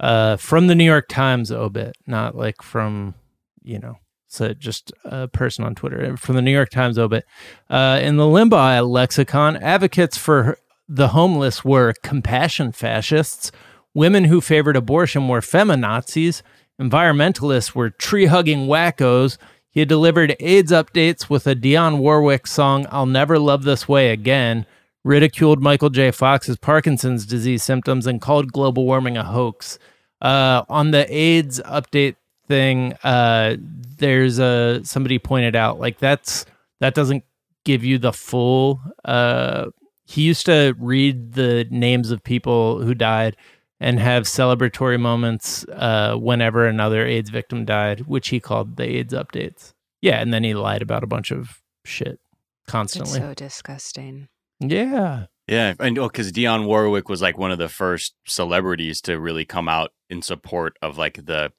uh, 0.00 0.36
from 0.36 0.66
the 0.66 0.74
New 0.74 0.84
York 0.84 1.08
Times 1.08 1.50
obit, 1.50 1.96
not 2.06 2.36
like 2.36 2.62
from, 2.62 3.14
you 3.62 3.78
know, 3.78 3.96
so 4.28 4.52
just 4.52 4.92
a 5.04 5.28
person 5.28 5.64
on 5.64 5.74
Twitter. 5.74 6.16
From 6.16 6.36
the 6.36 6.42
New 6.42 6.52
York 6.52 6.70
Times 6.70 6.98
obit. 6.98 7.24
Uh, 7.68 7.98
in 8.02 8.16
the 8.16 8.24
Limbaugh 8.24 8.88
lexicon, 8.88 9.56
advocates 9.56 10.16
for 10.16 10.58
the 10.88 11.08
homeless 11.08 11.64
were 11.64 11.94
compassion 12.02 12.70
fascists, 12.70 13.50
women 13.94 14.24
who 14.24 14.40
favored 14.40 14.76
abortion 14.76 15.28
were 15.28 15.40
feminazis, 15.40 16.42
environmentalists 16.80 17.74
were 17.74 17.90
tree 17.90 18.26
hugging 18.26 18.66
wackos. 18.66 19.36
He 19.70 19.84
delivered 19.84 20.36
AIDS 20.40 20.72
updates 20.72 21.30
with 21.30 21.46
a 21.46 21.54
Dionne 21.54 21.98
Warwick 21.98 22.46
song, 22.46 22.86
I'll 22.90 23.06
Never 23.06 23.38
Love 23.38 23.64
This 23.64 23.88
Way 23.88 24.10
Again, 24.10 24.66
ridiculed 25.04 25.62
Michael 25.62 25.90
J. 25.90 26.10
Fox's 26.10 26.56
Parkinson's 26.56 27.24
disease 27.26 27.62
symptoms, 27.62 28.06
and 28.06 28.20
called 28.20 28.52
global 28.52 28.84
warming 28.84 29.16
a 29.16 29.24
hoax. 29.24 29.78
Uh, 30.20 30.64
on 30.68 30.90
the 30.90 31.06
AIDS 31.14 31.60
update 31.64 32.16
thing, 32.48 32.94
uh, 33.04 33.56
there's 33.60 34.38
a 34.38 34.80
somebody 34.84 35.18
pointed 35.18 35.54
out 35.54 35.78
like 35.78 35.98
that's 35.98 36.44
that 36.80 36.94
doesn't 36.94 37.24
give 37.64 37.84
you 37.84 37.98
the 37.98 38.12
full. 38.12 38.80
Uh, 39.04 39.66
he 40.04 40.22
used 40.22 40.46
to 40.46 40.74
read 40.78 41.34
the 41.34 41.66
names 41.70 42.10
of 42.10 42.22
people 42.24 42.82
who 42.82 42.94
died 42.94 43.36
and 43.80 43.98
have 43.98 44.24
celebratory 44.24 45.00
moments 45.00 45.64
uh, 45.72 46.14
whenever 46.16 46.66
another 46.66 47.06
AIDS 47.06 47.30
victim 47.30 47.64
died, 47.64 48.00
which 48.00 48.28
he 48.28 48.38
called 48.40 48.76
the 48.76 48.84
AIDS 48.84 49.14
updates. 49.14 49.72
Yeah, 50.02 50.20
and 50.20 50.32
then 50.32 50.44
he 50.44 50.54
lied 50.54 50.82
about 50.82 51.02
a 51.02 51.06
bunch 51.06 51.30
of 51.32 51.60
shit 51.84 52.20
It's 52.64 52.70
constantly. 52.72 53.18
so 53.20 53.34
disgusting. 53.34 54.28
yeah, 54.60 55.26
Yeah, 55.48 55.74
and 55.80 55.98
oh, 55.98 56.08
because 56.08 56.30
Dionne 56.32 56.66
Warwick 56.66 57.08
was 57.08 57.20
like 57.22 57.38
one 57.38 57.50
of 57.50 57.58
the 57.58 57.68
first 57.70 58.14
celebrities 58.26 59.00
to 59.02 59.18
really 59.18 59.44
come 59.44 59.68
out 59.68 59.92
in 60.10 60.22
support 60.22 60.76
of 60.82 60.96
like 60.98 61.24
the 61.26 61.52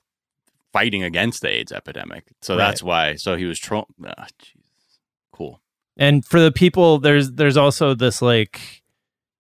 fighting 0.74 1.04
against 1.04 1.42
the 1.42 1.50
AIDS 1.50 1.72
epidemic. 1.72 2.32
So 2.42 2.56
Right. 2.56 2.66
that's 2.68 2.82
why. 2.84 3.16
So 3.16 3.36
he 3.36 3.46
was 3.46 3.60
tro- 3.60 3.88
ah, 4.06 4.28
Cool. 5.34 5.60
and 5.98 6.24
for 6.26 6.40
the 6.40 6.52
people, 6.52 7.00
there's 7.00 7.32
there's 7.34 7.58
also 7.58 7.94
this 7.96 8.22
like 8.22 8.81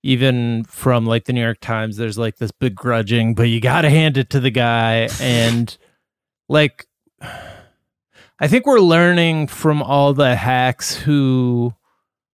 even 0.03 0.63
from 0.63 1.05
like 1.05 1.25
the 1.25 1.33
New 1.33 1.41
York 1.41 1.59
Times, 1.59 1.97
there's 1.97 2.17
like 2.17 2.37
this 2.37 2.51
begrudging, 2.51 3.35
but 3.35 3.43
you 3.43 3.61
got 3.61 3.81
to 3.81 3.89
hand 3.89 4.17
it 4.17 4.29
to 4.31 4.39
the 4.39 4.51
guy, 4.51 5.09
and 5.19 5.77
like 6.49 6.87
I 8.39 8.47
think 8.47 8.65
we're 8.65 8.79
learning 8.79 9.47
from 9.47 9.83
all 9.83 10.13
the 10.13 10.35
hacks 10.35 10.95
who 10.95 11.73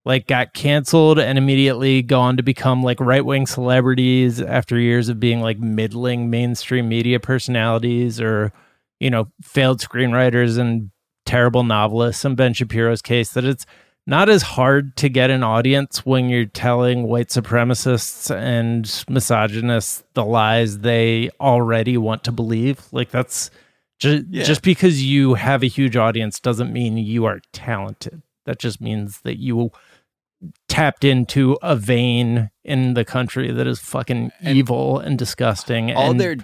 like 0.06 0.26
got 0.26 0.54
canceled 0.54 1.20
and 1.20 1.38
immediately 1.38 2.02
go 2.02 2.22
on 2.22 2.38
to 2.38 2.44
become 2.44 2.82
like 2.82 2.98
right 3.02 3.26
wing 3.26 3.46
celebrities 3.46 4.40
after 4.42 4.80
years 4.80 5.10
of 5.10 5.20
being 5.20 5.42
like 5.42 5.60
middling 5.60 6.30
mainstream 6.30 6.88
media 6.88 7.20
personalities 7.20 8.22
or 8.22 8.54
you 9.02 9.10
know 9.10 9.28
failed 9.44 9.82
screenwriters 9.82 10.58
and 10.58 10.92
terrible 11.26 11.64
novelists. 11.64 12.24
In 12.24 12.36
Ben 12.36 12.54
Shapiro's 12.54 13.02
case 13.02 13.32
that 13.32 13.44
it's 13.44 13.66
not 14.10 14.30
as 14.30 14.42
hard 14.42 14.96
to 14.96 15.10
get 15.10 15.30
an 15.30 15.44
audience 15.44 16.06
when 16.06 16.30
you're 16.30 16.46
telling 16.46 17.04
white 17.04 17.28
supremacists 17.28 18.34
and 18.36 19.04
misogynists 19.10 20.04
the 20.14 20.26
lies 20.26 20.80
they 20.80 21.30
already 21.42 21.98
want 21.98 22.24
to 22.24 22.32
believe 22.32 22.82
like 22.92 23.12
that's 23.12 23.52
just, 24.00 24.26
Yeah. 24.30 24.44
just 24.44 24.62
because 24.62 25.04
you 25.04 25.34
have 25.36 25.62
a 25.64 25.68
huge 25.68 25.96
audience 25.98 26.40
doesn't 26.40 26.72
mean 26.74 26.98
you 26.98 27.26
are 27.26 27.42
talented 27.52 28.22
that 28.46 28.60
just 28.60 28.80
means 28.80 29.20
that 29.22 29.38
you 29.38 29.72
tapped 30.70 31.04
into 31.04 31.58
a 31.64 31.76
vein 31.76 32.50
in 32.64 32.94
the 32.94 33.04
country 33.04 33.52
that 33.52 33.66
is 33.68 33.80
fucking 33.80 34.32
evil 34.46 35.00
and 35.00 35.18
disgusting. 35.18 35.92
all 35.94 36.12
and 36.12 36.20
they're 36.22 36.38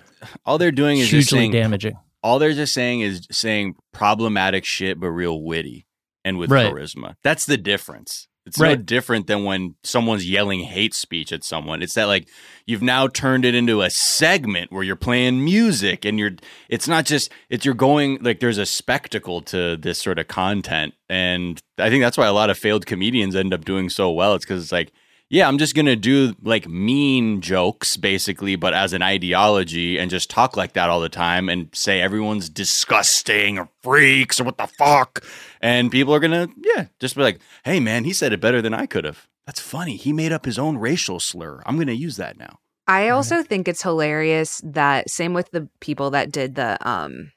all 0.45 0.57
they're 0.57 0.71
doing 0.71 0.97
is 0.97 1.03
just 1.09 1.29
hugely 1.29 1.39
saying 1.39 1.51
damaging. 1.51 1.95
all 2.23 2.39
they're 2.39 2.53
just 2.53 2.73
saying 2.73 3.01
is 3.01 3.27
saying 3.31 3.75
problematic 3.91 4.65
shit 4.65 4.99
but 4.99 5.09
real 5.09 5.41
witty 5.43 5.85
and 6.25 6.37
with 6.37 6.51
Right. 6.51 6.71
charisma. 6.71 7.15
That's 7.23 7.45
the 7.45 7.57
difference. 7.57 8.27
It's 8.45 8.59
no 8.59 8.75
different 8.75 9.27
than 9.27 9.45
when 9.45 9.75
someone's 9.85 10.29
yelling 10.29 10.63
hate 10.63 10.93
speech 10.93 11.31
at 11.31 11.45
someone. 11.45 11.81
It's 11.81 11.93
that 11.93 12.07
like 12.07 12.27
you've 12.65 12.81
now 12.81 13.07
turned 13.07 13.45
it 13.45 13.55
into 13.55 13.81
a 13.81 13.89
segment 13.89 14.69
where 14.69 14.83
you're 14.83 14.97
playing 14.97 15.45
music 15.45 16.03
and 16.03 16.19
you're 16.19 16.31
it's 16.67 16.85
not 16.85 17.05
just 17.05 17.31
it's 17.49 17.63
you're 17.63 17.73
going 17.73 18.17
like 18.21 18.41
there's 18.41 18.57
a 18.57 18.65
spectacle 18.65 19.41
to 19.43 19.77
this 19.77 19.97
sort 19.97 20.19
of 20.19 20.27
content 20.27 20.93
and 21.09 21.61
I 21.77 21.89
think 21.89 22.03
that's 22.03 22.17
why 22.17 22.27
a 22.27 22.33
lot 22.33 22.49
of 22.49 22.57
failed 22.57 22.85
comedians 22.85 23.33
end 23.33 23.53
up 23.53 23.63
doing 23.63 23.89
so 23.89 24.11
well. 24.11 24.35
It's 24.35 24.43
cuz 24.43 24.61
it's 24.63 24.71
like 24.73 24.91
yeah, 25.29 25.47
I'm 25.47 25.57
just 25.57 25.73
gonna 25.73 25.95
do 25.95 26.35
like 26.43 26.67
mean 26.67 27.39
jokes 27.41 27.95
basically, 27.97 28.55
but 28.57 28.73
as 28.73 28.91
an 28.93 29.01
ideology 29.01 29.97
and 29.97 30.11
just 30.11 30.29
talk 30.29 30.57
like 30.57 30.73
that 30.73 30.89
all 30.89 30.99
the 30.99 31.09
time 31.09 31.47
and 31.49 31.69
say 31.73 32.01
everyone's 32.01 32.49
disgusting 32.49 33.57
or 33.57 33.69
freaks 33.81 34.39
or 34.39 34.43
what 34.43 34.57
the 34.57 34.67
fuck. 34.67 35.23
And 35.63 35.89
people 35.89 36.13
are 36.13 36.19
gonna, 36.19 36.49
yeah, 36.57 36.87
just 36.99 37.15
be 37.15 37.21
like, 37.21 37.39
hey 37.63 37.79
man, 37.79 38.03
he 38.03 38.11
said 38.11 38.33
it 38.33 38.41
better 38.41 38.61
than 38.61 38.73
I 38.73 38.85
could 38.85 39.05
have. 39.05 39.29
That's 39.45 39.61
funny. 39.61 39.95
He 39.95 40.11
made 40.11 40.33
up 40.33 40.45
his 40.45 40.59
own 40.59 40.77
racial 40.77 41.21
slur. 41.21 41.63
I'm 41.65 41.79
gonna 41.79 41.93
use 41.93 42.17
that 42.17 42.37
now. 42.37 42.59
I 42.85 43.07
also 43.07 43.43
think 43.43 43.69
it's 43.69 43.81
hilarious 43.81 44.61
that 44.65 45.09
same 45.09 45.33
with 45.33 45.51
the 45.51 45.69
people 45.79 46.11
that 46.11 46.33
did 46.33 46.55
the 46.55 46.77
um 46.87 47.31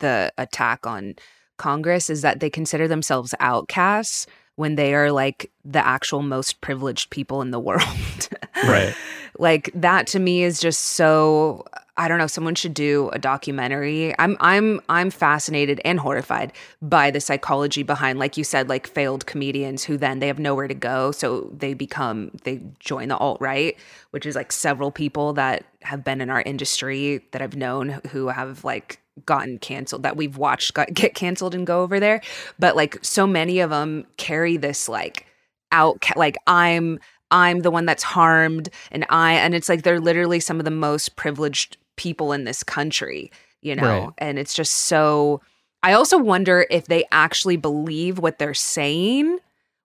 the 0.00 0.32
attack 0.36 0.86
on 0.88 1.14
Congress 1.56 2.10
is 2.10 2.22
that 2.22 2.40
they 2.40 2.50
consider 2.50 2.88
themselves 2.88 3.32
outcasts 3.38 4.26
when 4.56 4.74
they 4.74 4.92
are 4.94 5.12
like 5.12 5.50
the 5.64 5.86
actual 5.86 6.22
most 6.22 6.60
privileged 6.60 7.10
people 7.10 7.42
in 7.42 7.52
the 7.52 7.60
world. 7.60 8.28
Right. 8.64 8.94
like 9.38 9.70
that 9.74 10.06
to 10.08 10.18
me 10.18 10.42
is 10.42 10.60
just 10.60 10.80
so 10.80 11.64
I 11.98 12.08
don't 12.08 12.18
know, 12.18 12.26
someone 12.26 12.54
should 12.54 12.74
do 12.74 13.08
a 13.14 13.18
documentary. 13.18 14.14
I'm 14.18 14.36
I'm 14.40 14.80
I'm 14.88 15.10
fascinated 15.10 15.80
and 15.84 15.98
horrified 15.98 16.52
by 16.82 17.10
the 17.10 17.20
psychology 17.20 17.82
behind 17.82 18.18
like 18.18 18.36
you 18.36 18.44
said 18.44 18.68
like 18.68 18.86
failed 18.86 19.24
comedians 19.24 19.82
who 19.84 19.96
then 19.96 20.18
they 20.18 20.26
have 20.26 20.38
nowhere 20.38 20.68
to 20.68 20.74
go 20.74 21.10
so 21.10 21.50
they 21.56 21.72
become 21.72 22.30
they 22.44 22.60
join 22.80 23.08
the 23.08 23.16
alt 23.16 23.40
right, 23.40 23.76
which 24.10 24.26
is 24.26 24.34
like 24.34 24.52
several 24.52 24.90
people 24.90 25.32
that 25.34 25.64
have 25.82 26.04
been 26.04 26.20
in 26.20 26.28
our 26.28 26.42
industry 26.42 27.24
that 27.32 27.40
I've 27.40 27.56
known 27.56 28.00
who 28.10 28.28
have 28.28 28.62
like 28.62 29.00
gotten 29.24 29.58
canceled 29.58 30.02
that 30.02 30.16
we've 30.16 30.36
watched 30.36 30.74
got, 30.74 30.92
get 30.92 31.14
canceled 31.14 31.54
and 31.54 31.66
go 31.66 31.82
over 31.82 31.98
there, 31.98 32.20
but 32.58 32.76
like 32.76 32.98
so 33.02 33.26
many 33.26 33.60
of 33.60 33.70
them 33.70 34.06
carry 34.18 34.58
this 34.58 34.86
like 34.86 35.26
out 35.72 36.04
like 36.14 36.36
I'm 36.46 37.00
I'm 37.30 37.60
the 37.60 37.70
one 37.70 37.86
that's 37.86 38.02
harmed 38.02 38.68
and 38.90 39.04
I 39.10 39.32
and 39.34 39.54
it's 39.54 39.68
like 39.68 39.82
they're 39.82 40.00
literally 40.00 40.40
some 40.40 40.58
of 40.58 40.64
the 40.64 40.70
most 40.70 41.16
privileged 41.16 41.76
people 41.96 42.32
in 42.32 42.44
this 42.44 42.62
country, 42.62 43.32
you 43.62 43.74
know. 43.74 43.82
Right. 43.82 44.12
And 44.18 44.38
it's 44.38 44.54
just 44.54 44.72
so 44.72 45.40
I 45.82 45.92
also 45.92 46.18
wonder 46.18 46.66
if 46.70 46.86
they 46.86 47.04
actually 47.12 47.56
believe 47.56 48.18
what 48.18 48.38
they're 48.38 48.54
saying. 48.54 49.38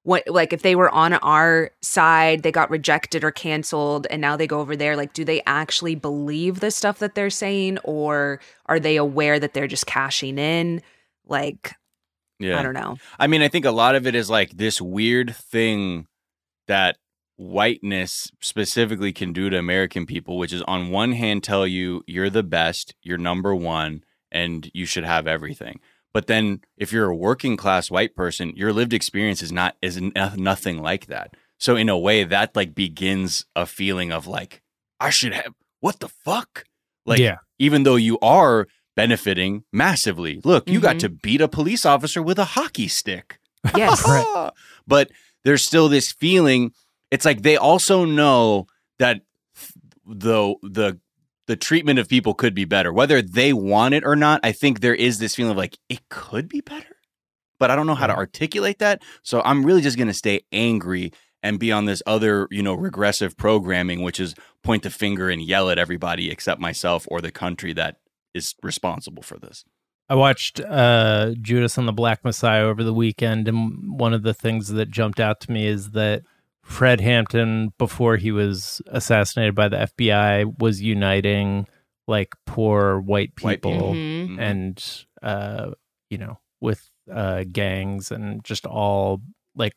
What 0.03 0.23
like 0.27 0.51
if 0.51 0.63
they 0.63 0.75
were 0.75 0.89
on 0.89 1.13
our 1.13 1.69
side, 1.81 2.41
they 2.41 2.51
got 2.51 2.71
rejected 2.71 3.23
or 3.23 3.31
canceled 3.31 4.07
and 4.09 4.19
now 4.19 4.35
they 4.35 4.47
go 4.47 4.59
over 4.59 4.75
there, 4.75 4.95
like 4.95 5.13
do 5.13 5.23
they 5.23 5.43
actually 5.45 5.95
believe 5.95 6.59
the 6.59 6.71
stuff 6.71 6.99
that 6.99 7.13
they're 7.13 7.29
saying 7.29 7.77
or 7.83 8.39
are 8.65 8.79
they 8.79 8.97
aware 8.97 9.39
that 9.39 9.53
they're 9.53 9.67
just 9.67 9.85
cashing 9.85 10.39
in? 10.39 10.81
Like 11.27 11.73
Yeah. 12.39 12.59
I 12.59 12.63
don't 12.63 12.73
know. 12.73 12.97
I 13.19 13.27
mean, 13.27 13.43
I 13.43 13.47
think 13.47 13.65
a 13.65 13.71
lot 13.71 13.95
of 13.95 14.07
it 14.07 14.15
is 14.15 14.29
like 14.29 14.51
this 14.51 14.81
weird 14.81 15.35
thing 15.35 16.07
that 16.67 16.97
whiteness 17.41 18.31
specifically 18.39 19.11
can 19.11 19.33
do 19.33 19.49
to 19.49 19.57
American 19.57 20.05
people, 20.05 20.37
which 20.37 20.53
is 20.53 20.61
on 20.63 20.91
one 20.91 21.13
hand 21.13 21.43
tell 21.43 21.65
you 21.65 22.03
you're 22.05 22.29
the 22.29 22.43
best, 22.43 22.93
you're 23.01 23.17
number 23.17 23.55
one, 23.55 24.03
and 24.31 24.69
you 24.73 24.85
should 24.85 25.03
have 25.03 25.27
everything. 25.27 25.79
But 26.13 26.27
then 26.27 26.61
if 26.77 26.91
you're 26.93 27.09
a 27.09 27.15
working 27.15 27.57
class 27.57 27.89
white 27.89 28.15
person, 28.15 28.53
your 28.55 28.71
lived 28.71 28.93
experience 28.93 29.41
is 29.41 29.51
not 29.51 29.75
is 29.81 29.99
nothing 29.99 30.81
like 30.81 31.07
that. 31.07 31.33
So 31.57 31.75
in 31.75 31.89
a 31.89 31.97
way 31.97 32.23
that 32.23 32.55
like 32.55 32.75
begins 32.75 33.45
a 33.55 33.65
feeling 33.65 34.11
of 34.11 34.27
like 34.27 34.61
I 34.99 35.09
should 35.09 35.33
have 35.33 35.53
what 35.79 35.99
the 35.99 36.09
fuck? 36.09 36.65
Like 37.05 37.19
yeah. 37.19 37.37
even 37.59 37.83
though 37.83 37.95
you 37.95 38.19
are 38.19 38.67
benefiting 38.95 39.63
massively. 39.71 40.41
Look, 40.43 40.69
you 40.69 40.79
got 40.79 40.97
Mhm. 40.97 40.99
to 40.99 41.09
beat 41.09 41.41
a 41.41 41.47
police 41.47 41.85
officer 41.85 42.21
with 42.21 42.37
a 42.37 42.45
hockey 42.45 42.87
stick. 42.87 43.39
Yes. 43.75 44.03
But 44.87 45.11
there's 45.43 45.63
still 45.65 45.87
this 45.89 46.11
feeling. 46.11 46.73
It's 47.11 47.25
like 47.25 47.41
they 47.41 47.57
also 47.57 48.05
know 48.05 48.67
that 48.99 49.21
the 50.05 50.55
the 50.63 50.99
the 51.47 51.55
treatment 51.55 51.99
of 51.99 52.07
people 52.07 52.33
could 52.33 52.53
be 52.53 52.65
better, 52.65 52.93
whether 52.93 53.21
they 53.21 53.51
want 53.51 53.93
it 53.93 54.05
or 54.05 54.15
not. 54.15 54.39
I 54.43 54.53
think 54.53 54.79
there 54.79 54.95
is 54.95 55.19
this 55.19 55.35
feeling 55.35 55.51
of 55.51 55.57
like 55.57 55.77
it 55.89 55.99
could 56.09 56.47
be 56.47 56.61
better, 56.61 56.95
but 57.59 57.69
I 57.69 57.75
don't 57.75 57.87
know 57.87 57.95
how 57.95 58.07
to 58.07 58.15
articulate 58.15 58.79
that. 58.79 59.03
So 59.21 59.41
I'm 59.43 59.65
really 59.65 59.81
just 59.81 59.97
going 59.97 60.07
to 60.07 60.13
stay 60.13 60.41
angry 60.51 61.11
and 61.43 61.59
be 61.59 61.71
on 61.71 61.85
this 61.85 62.03
other, 62.05 62.47
you 62.51 62.63
know, 62.63 62.73
regressive 62.73 63.35
programming, 63.35 64.01
which 64.01 64.19
is 64.19 64.35
point 64.63 64.83
the 64.83 64.89
finger 64.89 65.29
and 65.29 65.41
yell 65.41 65.69
at 65.69 65.79
everybody 65.79 66.29
except 66.29 66.61
myself 66.61 67.07
or 67.09 67.19
the 67.19 67.31
country 67.31 67.73
that 67.73 67.97
is 68.33 68.55
responsible 68.61 69.23
for 69.23 69.37
this. 69.37 69.65
I 70.07 70.15
watched 70.15 70.59
uh, 70.59 71.33
Judas 71.41 71.77
and 71.77 71.87
the 71.87 71.93
Black 71.93 72.23
Messiah 72.23 72.63
over 72.63 72.83
the 72.83 72.93
weekend, 72.93 73.47
and 73.47 73.97
one 73.97 74.13
of 74.13 74.23
the 74.23 74.33
things 74.33 74.67
that 74.69 74.91
jumped 74.91 75.19
out 75.19 75.39
to 75.41 75.51
me 75.51 75.65
is 75.65 75.91
that 75.91 76.23
Fred 76.71 77.01
Hampton, 77.01 77.73
before 77.77 78.15
he 78.17 78.31
was 78.31 78.81
assassinated 78.87 79.53
by 79.55 79.67
the 79.67 79.77
FBI, 79.77 80.59
was 80.59 80.81
uniting 80.81 81.67
like 82.07 82.33
poor 82.45 82.99
white 82.99 83.31
White 83.41 83.57
people, 83.61 83.71
people. 83.71 83.93
Mhm. 83.93 84.29
Mhm. 84.29 84.39
and 84.39 85.05
uh, 85.21 85.71
you 86.09 86.17
know, 86.17 86.39
with 86.61 86.89
uh, 87.11 87.43
gangs 87.51 88.11
and 88.11 88.43
just 88.43 88.65
all 88.65 89.21
like 89.55 89.73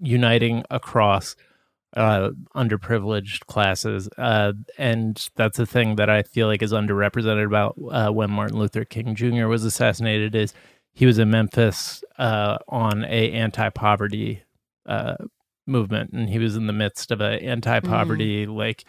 uniting 0.00 0.64
across 0.70 1.36
uh, 1.96 2.30
underprivileged 2.54 3.46
classes. 3.46 4.08
Uh, 4.18 4.52
and 4.76 5.26
that's 5.36 5.58
a 5.58 5.64
thing 5.66 5.96
that 5.96 6.10
I 6.10 6.22
feel 6.22 6.46
like 6.46 6.62
is 6.62 6.72
underrepresented 6.72 7.46
about 7.46 7.76
uh, 7.90 8.12
when 8.12 8.30
Martin 8.30 8.58
Luther 8.58 8.84
King 8.84 9.14
Jr. 9.14 9.46
was 9.46 9.64
assassinated 9.64 10.34
is 10.34 10.52
he 10.92 11.06
was 11.06 11.18
in 11.18 11.30
Memphis 11.30 12.04
uh, 12.18 12.58
on 12.68 13.04
a 13.04 13.32
anti-poverty 13.32 14.42
uh, 14.86 15.14
movement, 15.68 16.12
and 16.12 16.28
he 16.28 16.38
was 16.38 16.56
in 16.56 16.66
the 16.66 16.72
midst 16.72 17.10
of 17.10 17.20
a 17.20 17.42
anti-poverty 17.42 18.46
like 18.46 18.84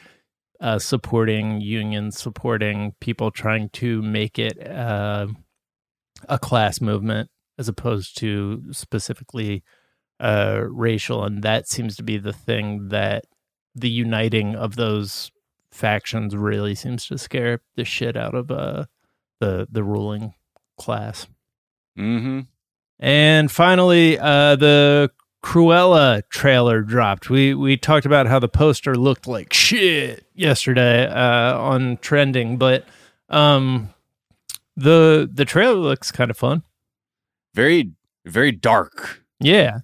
uh, 0.59 0.79
supporting 0.79 1.61
unions, 1.61 2.17
supporting 2.17 2.93
people 2.99 3.31
trying 3.31 3.69
to 3.69 4.01
make 4.01 4.39
it 4.39 4.65
uh, 4.67 5.27
a 6.27 6.39
class 6.39 6.81
movement 6.81 7.29
as 7.57 7.67
opposed 7.67 8.17
to 8.17 8.63
specifically 8.71 9.63
uh, 10.19 10.61
racial, 10.69 11.23
and 11.23 11.43
that 11.43 11.67
seems 11.67 11.95
to 11.95 12.03
be 12.03 12.17
the 12.17 12.33
thing 12.33 12.89
that 12.89 13.25
the 13.75 13.89
uniting 13.89 14.55
of 14.55 14.75
those 14.75 15.31
factions 15.71 16.35
really 16.35 16.75
seems 16.75 17.05
to 17.05 17.17
scare 17.17 17.61
the 17.75 17.85
shit 17.85 18.17
out 18.17 18.35
of 18.35 18.49
uh, 18.51 18.85
the 19.39 19.67
the 19.71 19.83
ruling 19.83 20.33
class. 20.77 21.27
Mm-hmm. 21.97 22.41
And 22.99 23.49
finally, 23.49 24.19
uh, 24.19 24.57
the 24.57 25.11
Cruella 25.43 26.21
trailer 26.29 26.81
dropped. 26.81 27.29
We 27.29 27.53
we 27.53 27.77
talked 27.77 28.05
about 28.05 28.27
how 28.27 28.39
the 28.39 28.49
poster 28.49 28.95
looked 28.95 29.25
like 29.27 29.53
shit 29.53 30.25
yesterday 30.33 31.05
uh, 31.07 31.57
on 31.57 31.97
trending, 32.01 32.57
but 32.57 32.85
um, 33.29 33.89
the 34.75 35.29
the 35.31 35.45
trailer 35.45 35.75
looks 35.75 36.11
kind 36.11 36.29
of 36.29 36.37
fun. 36.37 36.63
Very, 37.55 37.91
very 38.25 38.51
dark, 38.51 39.23
Yeah, 39.39 39.79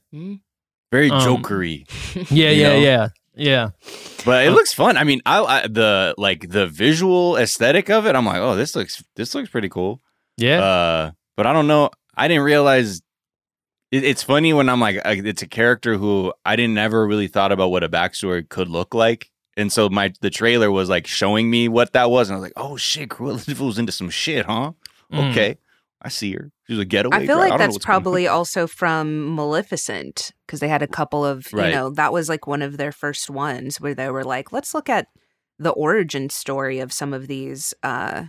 very 0.91 1.09
Um, 1.09 1.21
jokery. 1.21 1.85
yeah, 2.31 2.49
yeah, 2.51 2.69
know? 2.69 2.75
yeah, 2.79 3.07
yeah. 3.35 3.69
But 4.25 4.45
it 4.45 4.49
Uh, 4.49 4.55
looks 4.55 4.73
fun. 4.73 4.97
I 4.97 5.03
mean, 5.03 5.21
I, 5.25 5.41
I 5.41 5.67
the 5.67 6.15
like 6.17 6.49
the 6.49 6.67
visual 6.67 7.37
aesthetic 7.37 7.89
of 7.89 8.05
it. 8.05 8.15
I'm 8.15 8.25
like, 8.25 8.41
oh, 8.41 8.55
this 8.55 8.75
looks 8.75 9.03
this 9.15 9.33
looks 9.33 9.49
pretty 9.49 9.69
cool. 9.69 10.01
Yeah, 10.37 10.61
Uh, 10.61 11.11
but 11.37 11.47
I 11.47 11.53
don't 11.53 11.67
know. 11.67 11.91
I 12.15 12.27
didn't 12.27 12.43
realize. 12.43 13.01
It, 13.91 14.03
it's 14.03 14.23
funny 14.23 14.53
when 14.53 14.69
I'm 14.69 14.79
like, 14.79 14.97
uh, 14.97 15.15
it's 15.17 15.41
a 15.41 15.47
character 15.47 15.97
who 15.97 16.33
I 16.45 16.55
didn't 16.55 16.77
ever 16.77 17.05
really 17.07 17.27
thought 17.27 17.51
about 17.51 17.69
what 17.69 17.83
a 17.83 17.89
backstory 17.89 18.47
could 18.47 18.67
look 18.69 18.93
like, 18.93 19.31
and 19.57 19.71
so 19.71 19.89
my 19.89 20.11
the 20.21 20.29
trailer 20.29 20.71
was 20.71 20.89
like 20.89 21.07
showing 21.07 21.49
me 21.49 21.67
what 21.67 21.93
that 21.93 22.09
was, 22.09 22.29
and 22.29 22.35
I 22.35 22.39
was 22.39 22.43
like, 22.45 22.53
oh 22.57 22.77
shit, 22.77 23.09
Cruella 23.09 23.43
de 23.45 23.53
Vil's 23.53 23.77
into 23.77 23.91
some 23.91 24.09
shit, 24.09 24.45
huh? 24.45 24.71
Mm. 25.13 25.31
Okay, 25.31 25.57
I 26.01 26.09
see 26.09 26.33
her. 26.33 26.51
She's 26.67 26.79
a 26.79 26.85
getaway. 26.85 27.17
I 27.17 27.19
feel 27.27 27.35
girl. 27.35 27.37
like 27.37 27.49
don't 27.51 27.59
that's 27.59 27.73
what's 27.75 27.85
going 27.85 27.95
on. 27.95 28.01
probably 28.03 28.27
also 28.27 28.65
from 28.67 29.35
Maleficent 29.35 30.31
because 30.47 30.59
they 30.59 30.67
had 30.67 30.81
a 30.81 30.87
couple 30.87 31.23
of, 31.23 31.47
Right. 31.53 31.67
you 31.69 31.75
know, 31.75 31.89
that 31.91 32.11
was 32.11 32.27
like 32.27 32.47
one 32.47 32.63
of 32.63 32.77
their 32.77 32.91
first 32.91 33.29
ones 33.29 33.79
where 33.79 33.93
they 33.93 34.09
were 34.09 34.23
like, 34.23 34.51
let's 34.51 34.73
look 34.73 34.89
at 34.89 35.07
the 35.59 35.69
origin 35.69 36.29
story 36.29 36.79
of 36.79 36.91
some 36.91 37.13
of 37.13 37.27
these 37.27 37.73
uh 37.83 38.25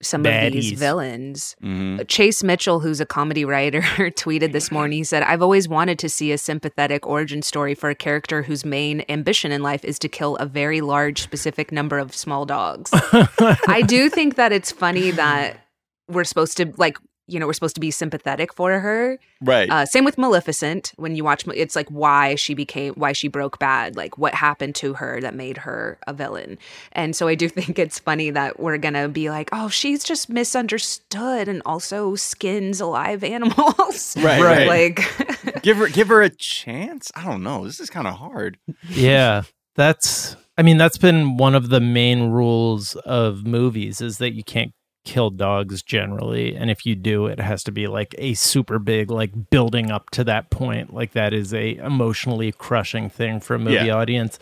some 0.00 0.24
of 0.24 0.52
these 0.52 0.78
villains. 0.78 1.56
Mhm. 1.62 2.06
Chase 2.08 2.42
Mitchell, 2.44 2.80
who's 2.80 3.00
a 3.00 3.06
comedy 3.06 3.44
writer, 3.44 3.80
tweeted 4.16 4.52
this 4.52 4.70
morning. 4.70 4.98
He 4.98 5.04
said, 5.04 5.22
I've 5.24 5.42
always 5.42 5.68
wanted 5.68 5.98
to 6.00 6.08
see 6.08 6.30
a 6.32 6.38
sympathetic 6.38 7.06
origin 7.06 7.42
story 7.42 7.74
for 7.74 7.90
a 7.90 7.94
character 7.94 8.42
whose 8.42 8.64
main 8.64 9.04
ambition 9.08 9.50
in 9.50 9.62
life 9.62 9.84
is 9.84 9.98
to 10.00 10.08
kill 10.08 10.36
a 10.36 10.46
very 10.46 10.80
large, 10.80 11.20
specific 11.20 11.72
number 11.72 11.98
of 11.98 12.14
small 12.14 12.46
dogs. 12.46 12.90
I 12.94 13.82
do 13.86 14.08
think 14.08 14.36
that 14.36 14.52
it's 14.52 14.70
funny 14.70 15.10
that 15.12 15.64
we're 16.08 16.24
supposed 16.24 16.56
to, 16.58 16.72
like, 16.76 16.96
you 17.28 17.38
know, 17.38 17.46
we're 17.46 17.52
supposed 17.52 17.74
to 17.76 17.80
be 17.80 17.90
sympathetic 17.90 18.52
for 18.52 18.80
her. 18.80 19.18
Right. 19.40 19.70
Uh, 19.70 19.86
same 19.86 20.04
with 20.04 20.18
Maleficent. 20.18 20.92
When 20.96 21.14
you 21.14 21.22
watch, 21.22 21.46
it's 21.54 21.76
like 21.76 21.88
why 21.90 22.34
she 22.34 22.54
became, 22.54 22.94
why 22.94 23.12
she 23.12 23.28
broke 23.28 23.58
bad, 23.58 23.96
like 23.96 24.18
what 24.18 24.34
happened 24.34 24.74
to 24.76 24.94
her 24.94 25.20
that 25.20 25.34
made 25.34 25.58
her 25.58 25.98
a 26.06 26.12
villain. 26.12 26.58
And 26.92 27.14
so 27.14 27.28
I 27.28 27.34
do 27.34 27.48
think 27.58 27.78
it's 27.78 27.98
funny 27.98 28.30
that 28.30 28.58
we're 28.58 28.78
gonna 28.78 29.08
be 29.08 29.30
like, 29.30 29.50
oh, 29.52 29.68
she's 29.68 30.02
just 30.02 30.28
misunderstood 30.30 31.48
and 31.48 31.62
also 31.66 32.14
skins 32.14 32.80
alive 32.80 33.22
animals. 33.36 34.16
Right, 34.16 34.42
right. 34.42 34.66
Like, 34.66 35.62
give 35.62 35.76
her 35.76 35.88
give 35.88 36.08
her 36.08 36.22
a 36.22 36.30
chance. 36.30 37.12
I 37.14 37.24
don't 37.24 37.42
know. 37.42 37.64
This 37.64 37.78
is 37.80 37.90
kind 37.90 38.06
of 38.06 38.14
hard. 38.14 38.58
yeah 38.88 39.42
that's 39.74 40.34
i 40.56 40.62
mean 40.62 40.76
that's 40.76 40.98
been 40.98 41.36
one 41.36 41.54
of 41.54 41.68
the 41.68 41.80
main 41.80 42.30
rules 42.30 42.96
of 42.96 43.46
movies 43.46 44.00
is 44.00 44.18
that 44.18 44.32
you 44.32 44.42
can't 44.42 44.72
kill 45.08 45.30
dogs 45.30 45.82
generally 45.82 46.54
and 46.54 46.70
if 46.70 46.84
you 46.84 46.94
do 46.94 47.24
it 47.26 47.40
has 47.40 47.62
to 47.64 47.72
be 47.72 47.86
like 47.86 48.14
a 48.18 48.34
super 48.34 48.78
big 48.78 49.10
like 49.10 49.32
building 49.50 49.90
up 49.90 50.10
to 50.10 50.22
that 50.22 50.50
point 50.50 50.92
like 50.92 51.12
that 51.12 51.32
is 51.32 51.54
a 51.54 51.76
emotionally 51.76 52.52
crushing 52.52 53.08
thing 53.08 53.40
for 53.40 53.54
a 53.54 53.58
movie 53.58 53.86
Yeah. 53.86 53.94
audience 53.96 54.38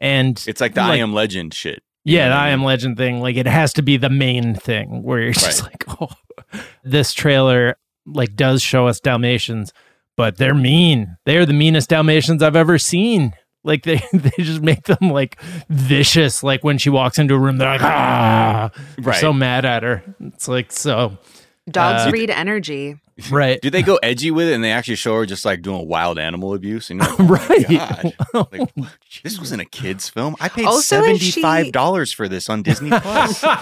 and 0.00 0.42
It's 0.48 0.60
like 0.60 0.74
the 0.74 0.80
I 0.82 0.96
Am 0.96 1.12
Legend 1.14 1.54
shit. 1.54 1.82
yeah, 2.04 2.28
the 2.30 2.34
I 2.34 2.46
I 2.46 2.48
am 2.50 2.64
legend 2.64 2.96
thing, 2.96 3.20
like 3.20 3.36
it 3.36 3.46
has 3.46 3.72
to 3.74 3.82
be 3.82 3.96
the 3.96 4.10
main 4.10 4.54
thing 4.54 5.02
where 5.04 5.20
you're 5.20 5.32
just 5.32 5.62
like, 5.62 5.84
oh, 6.00 6.08
this 6.84 7.12
trailer 7.12 7.76
like 8.06 8.34
does 8.34 8.62
show 8.62 8.86
us 8.86 8.98
Dalmatians, 9.00 9.72
but 10.16 10.36
they're 10.36 10.54
mean. 10.54 11.16
They're 11.26 11.46
the 11.46 11.52
meanest 11.52 11.90
Dalmatians 11.90 12.42
I've 12.42 12.56
ever 12.56 12.78
seen. 12.78 13.34
Like 13.64 13.82
they 13.82 14.00
they 14.12 14.30
just 14.38 14.62
make 14.62 14.84
them 14.84 15.10
like 15.10 15.40
vicious. 15.68 16.42
Like 16.42 16.64
when 16.64 16.78
she 16.78 16.90
walks 16.90 17.18
into 17.18 17.34
a 17.34 17.38
room, 17.38 17.58
they're 17.58 17.68
like, 17.70 17.82
ah, 17.82 18.70
They're 18.96 19.04
Right. 19.04 19.20
so 19.20 19.32
mad 19.32 19.64
at 19.64 19.82
her. 19.82 20.02
It's 20.20 20.48
like 20.48 20.72
so 20.72 21.18
dogs 21.68 22.06
Uh, 22.06 22.10
read 22.12 22.30
energy. 22.30 22.96
Right, 23.30 23.60
Do 23.60 23.70
they 23.70 23.82
go 23.82 23.96
edgy 24.02 24.30
with 24.30 24.48
it 24.48 24.54
and 24.54 24.62
they 24.64 24.70
actually 24.72 24.94
show 24.96 25.16
her 25.16 25.26
just 25.26 25.44
like 25.44 25.62
doing 25.62 25.88
wild 25.88 26.18
animal 26.18 26.54
abuse? 26.54 26.90
And 26.90 27.00
you're 27.02 27.10
like, 27.18 27.20
oh 27.20 27.24
my 27.24 27.36
Right. 27.38 28.16
God. 28.32 28.48
Like, 28.52 28.70
this 29.22 29.38
wasn't 29.38 29.62
a 29.62 29.64
kid's 29.64 30.08
film. 30.08 30.36
I 30.40 30.48
paid 30.48 30.66
Also, 30.66 31.02
is 31.04 31.20
she- 31.20 31.42
$75 31.42 32.14
for 32.14 32.28
this 32.28 32.48
on 32.48 32.62
Disney 32.62 32.90
Plus. 32.90 33.44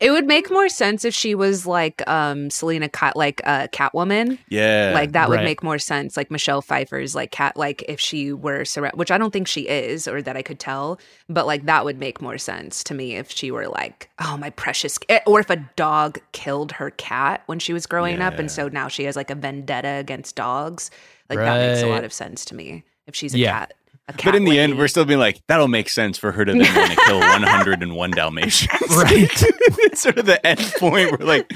It 0.00 0.10
would 0.10 0.26
make 0.26 0.50
more 0.50 0.68
sense 0.68 1.04
if 1.04 1.14
she 1.14 1.34
was 1.34 1.66
like 1.66 2.06
um 2.08 2.50
Selena 2.50 2.88
Cat 2.88 3.16
like 3.16 3.40
uh 3.44 3.68
Catwoman. 3.68 4.38
yeah. 4.48 4.92
like 4.94 5.12
that 5.12 5.28
would 5.28 5.36
Right. 5.36 5.44
make 5.44 5.62
more 5.62 5.78
sense 5.78 6.16
like 6.16 6.30
michelle 6.30 6.62
pfeiffer's 6.62 7.14
like 7.14 7.30
cat 7.30 7.56
like 7.56 7.84
if 7.88 7.98
she 7.98 8.32
were 8.32 8.64
surrounded 8.64 8.98
which 8.98 9.10
i 9.10 9.18
don't 9.18 9.32
think 9.32 9.48
she 9.48 9.62
is 9.62 10.06
or 10.06 10.22
that 10.22 10.36
i 10.36 10.42
could 10.42 10.58
tell 10.60 10.98
but 11.28 11.46
like 11.46 11.66
that 11.66 11.84
would 11.84 11.98
make 11.98 12.20
more 12.20 12.38
sense 12.38 12.84
to 12.84 12.94
me 12.94 13.16
if 13.16 13.30
she 13.30 13.50
were 13.50 13.66
like 13.68 14.10
oh 14.20 14.36
my 14.36 14.50
precious 14.50 14.98
eh, 15.08 15.20
or 15.26 15.40
if 15.40 15.50
a 15.50 15.56
dog 15.76 16.18
killed 16.32 16.72
her 16.72 16.90
cat 16.90 17.42
when 17.46 17.58
she 17.58 17.72
was 17.72 17.86
growing 17.86 18.20
up 18.20 18.38
and 18.44 18.50
so 18.50 18.68
now 18.68 18.88
she 18.88 19.04
has 19.04 19.16
like 19.16 19.30
a 19.30 19.34
vendetta 19.34 19.88
against 19.88 20.36
dogs 20.36 20.90
like 21.30 21.38
that 21.38 21.58
makes 21.66 21.82
a 21.82 21.86
lot 21.86 22.04
of 22.04 22.12
sense 22.12 22.44
to 22.44 22.54
me 22.54 22.84
if 23.06 23.14
she's 23.14 23.32
a 23.34 23.38
Yeah. 23.38 23.52
cat 23.60 23.74
a 24.08 24.12
cat 24.12 24.24
But 24.26 24.34
in 24.34 24.44
the 24.44 24.58
end, 24.58 24.76
we're 24.76 24.88
still 24.88 25.06
being 25.06 25.18
like, 25.18 25.40
that'll 25.48 25.66
make 25.68 25.88
sense 25.88 26.18
for 26.18 26.30
her 26.30 26.44
to 26.44 26.52
then 26.52 26.60
want 26.76 26.90
to 26.90 26.96
kill 27.06 27.20
101 27.20 28.10
Dalmatians. 28.10 28.70
right. 28.96 29.12
it's 29.80 30.02
sort 30.02 30.18
of 30.18 30.26
the 30.26 30.46
end 30.46 30.60
point. 30.78 31.10
We're 31.10 31.24
like, 31.26 31.46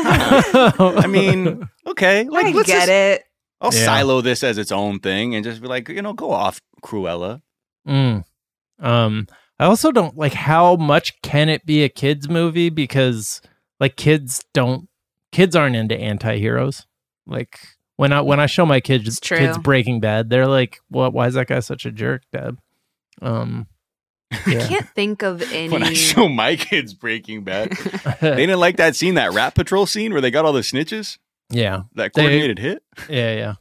I 0.00 1.06
mean, 1.06 1.68
okay, 1.86 2.24
like 2.24 2.46
i 2.46 2.50
let's 2.52 2.66
get 2.66 2.78
just- 2.78 2.88
it 2.88 3.24
I'll 3.60 3.74
Yeah. 3.74 3.84
silo 3.84 4.22
this 4.22 4.42
as 4.42 4.56
its 4.56 4.72
own 4.72 5.00
thing 5.00 5.34
and 5.34 5.44
just 5.44 5.60
be 5.60 5.68
like, 5.68 5.90
you 5.90 6.00
know, 6.00 6.14
go 6.14 6.30
off, 6.30 6.62
Cruella. 6.82 7.42
Mm. 7.86 8.24
Um, 8.78 9.26
I 9.58 9.66
also 9.66 9.92
don't 9.92 10.16
like 10.16 10.32
how 10.32 10.76
much 10.76 11.20
can 11.20 11.50
it 11.50 11.66
be 11.66 11.84
a 11.84 11.90
kids 11.90 12.30
movie 12.30 12.70
because 12.70 13.42
like 13.78 13.96
kids 13.96 14.42
don't 14.54 14.88
kids 15.32 15.56
aren't 15.56 15.76
into 15.76 15.96
anti-heroes. 15.98 16.86
Like 17.26 17.60
when 17.96 18.12
I 18.12 18.20
when 18.20 18.40
I 18.40 18.46
show 18.46 18.66
my 18.66 18.80
kids 18.80 19.20
kids 19.20 19.58
Breaking 19.58 20.00
Bad, 20.00 20.30
they're 20.30 20.46
like, 20.46 20.80
"What? 20.88 21.12
Why 21.12 21.26
is 21.26 21.34
that 21.34 21.48
guy 21.48 21.60
such 21.60 21.86
a 21.86 21.92
jerk, 21.92 22.22
Dad?" 22.32 22.56
Um, 23.22 23.66
i 24.32 24.54
can't 24.54 24.88
think 24.90 25.22
of 25.22 25.42
any 25.52 25.68
When 25.72 25.82
I 25.82 25.92
show 25.92 26.28
my 26.28 26.56
kids 26.56 26.94
Breaking 26.94 27.44
Bad, 27.44 27.70
they 28.20 28.36
didn't 28.36 28.60
like 28.60 28.76
that 28.78 28.96
scene, 28.96 29.14
that 29.14 29.32
Rat 29.32 29.54
Patrol 29.54 29.86
scene 29.86 30.12
where 30.12 30.20
they 30.20 30.30
got 30.30 30.44
all 30.44 30.52
the 30.52 30.60
snitches, 30.60 31.18
yeah, 31.50 31.82
that 31.94 32.14
They- 32.14 32.22
coordinated 32.22 32.58
hit. 32.58 32.82
yeah, 33.08 33.34
yeah. 33.34 33.54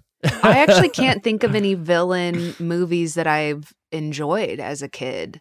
I 0.43 0.59
actually 0.59 0.89
can't 0.89 1.23
think 1.23 1.43
of 1.43 1.55
any 1.55 1.75
villain 1.75 2.53
movies 2.59 3.13
that 3.13 3.25
I've 3.25 3.73
enjoyed 3.91 4.59
as 4.59 4.81
a 4.81 4.89
kid. 4.89 5.39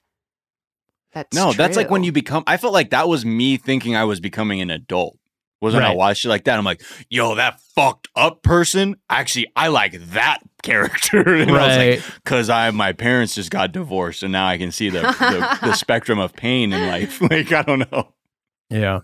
That's 1.12 1.34
No, 1.34 1.52
that's 1.52 1.76
like 1.76 1.90
when 1.90 2.04
you 2.04 2.12
become. 2.12 2.44
I 2.46 2.58
felt 2.58 2.72
like 2.72 2.90
that 2.90 3.08
was 3.08 3.24
me 3.24 3.56
thinking 3.56 3.96
I 3.96 4.04
was 4.04 4.20
becoming 4.20 4.60
an 4.60 4.70
adult. 4.70 5.18
Was 5.60 5.74
when 5.74 5.82
I 5.82 5.88
Right. 5.88 5.96
watched 5.96 6.24
it 6.24 6.28
like 6.28 6.44
that. 6.44 6.56
I'm 6.56 6.64
like, 6.64 6.82
yo, 7.10 7.34
that 7.34 7.60
fucked 7.74 8.06
up 8.14 8.42
person. 8.42 8.94
Actually, 9.10 9.46
I 9.56 9.68
like 9.68 9.98
that 10.12 10.38
character. 10.62 11.20
and 11.34 11.50
I 11.50 11.52
was 11.52 11.76
Right. 11.76 11.90
like, 11.96 12.14
because 12.22 12.48
I 12.48 12.70
my 12.70 12.92
parents 12.92 13.34
just 13.34 13.50
got 13.50 13.72
divorced, 13.72 14.22
and 14.22 14.30
now 14.32 14.46
I 14.46 14.56
can 14.58 14.70
see 14.70 14.88
the 14.88 15.00
the, 15.00 15.58
the 15.68 15.72
spectrum 15.74 16.18
of 16.20 16.32
pain 16.34 16.72
in 16.72 16.86
life. 16.86 17.20
Like 17.20 17.50
I 17.52 17.62
don't 17.62 17.90
know. 17.90 18.14
Yeah. 18.70 19.00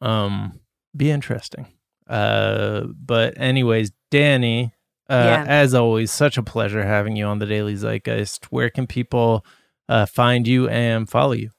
Um 0.00 0.60
be 0.96 1.10
interesting. 1.10 1.68
Uh 2.08 2.82
but 2.94 3.34
anyways, 3.40 3.92
Dani, 4.10 4.72
uh 5.08 5.14
Yeah. 5.14 5.44
as 5.48 5.72
always, 5.74 6.10
such 6.10 6.36
a 6.36 6.42
pleasure 6.42 6.84
having 6.84 7.16
you 7.16 7.24
on 7.24 7.38
the 7.38 7.46
Daily 7.46 7.74
Zeitgeist. 7.76 8.46
Where 8.46 8.68
can 8.68 8.86
people 8.86 9.46
uh 9.88 10.04
find 10.06 10.46
you 10.46 10.68
and 10.68 11.08
follow 11.08 11.32
you? 11.32 11.50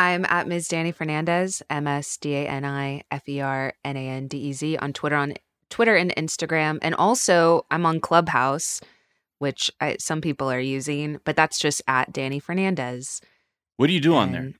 I'm 0.00 0.24
at 0.30 0.48
Ms. 0.48 0.66
Dani 0.68 0.94
Fernandez, 0.94 1.62
M 1.68 1.86
S 1.86 2.16
D 2.16 2.34
A 2.34 2.46
N 2.48 2.64
I 2.64 3.02
F 3.10 3.28
E 3.28 3.42
R 3.42 3.74
N 3.84 3.96
A 3.98 4.08
N 4.08 4.28
D 4.28 4.38
E 4.38 4.52
Z 4.54 4.78
on 4.78 4.94
Twitter 4.94 5.14
on 5.16 5.34
Twitter 5.68 5.94
and 5.94 6.14
Instagram, 6.16 6.78
and 6.80 6.94
also 6.94 7.66
I'm 7.70 7.84
on 7.84 8.00
Clubhouse, 8.00 8.80
which 9.40 9.70
I, 9.78 9.98
some 10.00 10.22
people 10.22 10.50
are 10.50 10.58
using, 10.58 11.20
but 11.24 11.36
that's 11.36 11.58
just 11.58 11.82
at 11.86 12.12
Dani 12.14 12.42
Fernandez. 12.42 13.20
What 13.76 13.88
do 13.88 13.92
you 13.92 14.00
do 14.00 14.14
on 14.14 14.32
there? 14.32 14.52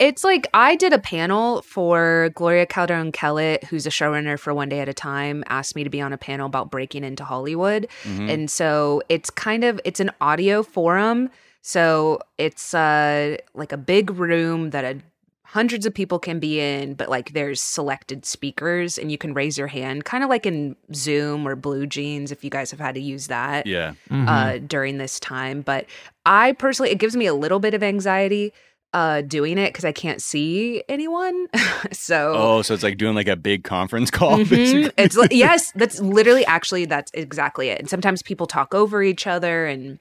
It's 0.00 0.24
like 0.24 0.48
I 0.52 0.74
did 0.74 0.92
a 0.92 0.98
panel 0.98 1.62
for 1.62 2.30
Gloria 2.34 2.66
Calderon 2.66 3.12
Kellett, 3.12 3.64
who's 3.64 3.86
a 3.86 3.90
showrunner 3.90 4.38
for 4.38 4.52
One 4.52 4.68
Day 4.68 4.80
at 4.80 4.88
a 4.88 4.94
Time, 4.94 5.44
asked 5.48 5.76
me 5.76 5.84
to 5.84 5.90
be 5.90 6.00
on 6.00 6.12
a 6.12 6.18
panel 6.18 6.46
about 6.46 6.70
breaking 6.70 7.04
into 7.04 7.24
Hollywood. 7.24 7.86
Mhm. 8.02 8.28
And 8.28 8.50
so 8.50 9.02
it's 9.08 9.30
kind 9.30 9.62
of 9.62 9.80
it's 9.84 10.00
an 10.00 10.10
audio 10.20 10.64
forum. 10.64 11.30
So 11.66 12.20
it's 12.36 12.74
uh 12.74 13.38
like 13.54 13.72
a 13.72 13.78
big 13.78 14.10
room 14.10 14.68
that 14.70 14.84
a, 14.84 14.98
hundreds 15.46 15.86
of 15.86 15.94
people 15.94 16.18
can 16.18 16.38
be 16.38 16.60
in, 16.60 16.92
but 16.92 17.08
like 17.08 17.32
there's 17.32 17.58
selected 17.60 18.26
speakers 18.26 18.98
and 18.98 19.10
you 19.10 19.16
can 19.16 19.32
raise 19.32 19.56
your 19.56 19.68
hand, 19.68 20.04
kind 20.04 20.22
of 20.22 20.28
like 20.28 20.44
in 20.44 20.76
Zoom 20.92 21.48
or 21.48 21.56
Blue 21.56 21.86
Jeans 21.86 22.30
if 22.30 22.44
you 22.44 22.50
guys 22.50 22.70
have 22.70 22.80
had 22.80 22.94
to 22.96 23.00
use 23.00 23.28
that 23.28 23.66
Yeah. 23.66 23.94
Mhm. 24.10 24.28
uh, 24.28 24.58
during 24.66 24.98
this 24.98 25.18
time. 25.18 25.62
But 25.62 25.86
I 26.26 26.52
personally, 26.52 26.90
it 26.90 26.98
gives 26.98 27.16
me 27.16 27.24
a 27.24 27.34
little 27.34 27.60
bit 27.60 27.72
of 27.72 27.82
anxiety 27.82 28.52
uh, 28.92 29.22
doing 29.22 29.56
it 29.58 29.72
because 29.72 29.84
I 29.86 29.92
can't 29.92 30.20
see 30.20 30.84
anyone. 30.88 31.46
so. 31.92 32.34
Oh, 32.36 32.62
so 32.62 32.74
it's 32.74 32.82
like 32.82 32.98
doing 32.98 33.14
like 33.14 33.26
a 33.28 33.36
big 33.36 33.64
conference 33.64 34.10
call. 34.18 34.38
Mhm. 34.38 34.92
It's 34.98 35.16
li- 35.16 35.28
yes, 35.32 35.72
that's 35.72 35.98
literally 35.98 36.44
actually 36.44 36.84
that's 36.84 37.10
exactly 37.14 37.70
it. 37.70 37.78
And 37.80 37.88
sometimes 37.88 38.22
people 38.22 38.46
talk 38.46 38.74
over 38.74 39.02
each 39.02 39.26
other 39.26 39.66
and 39.66 39.98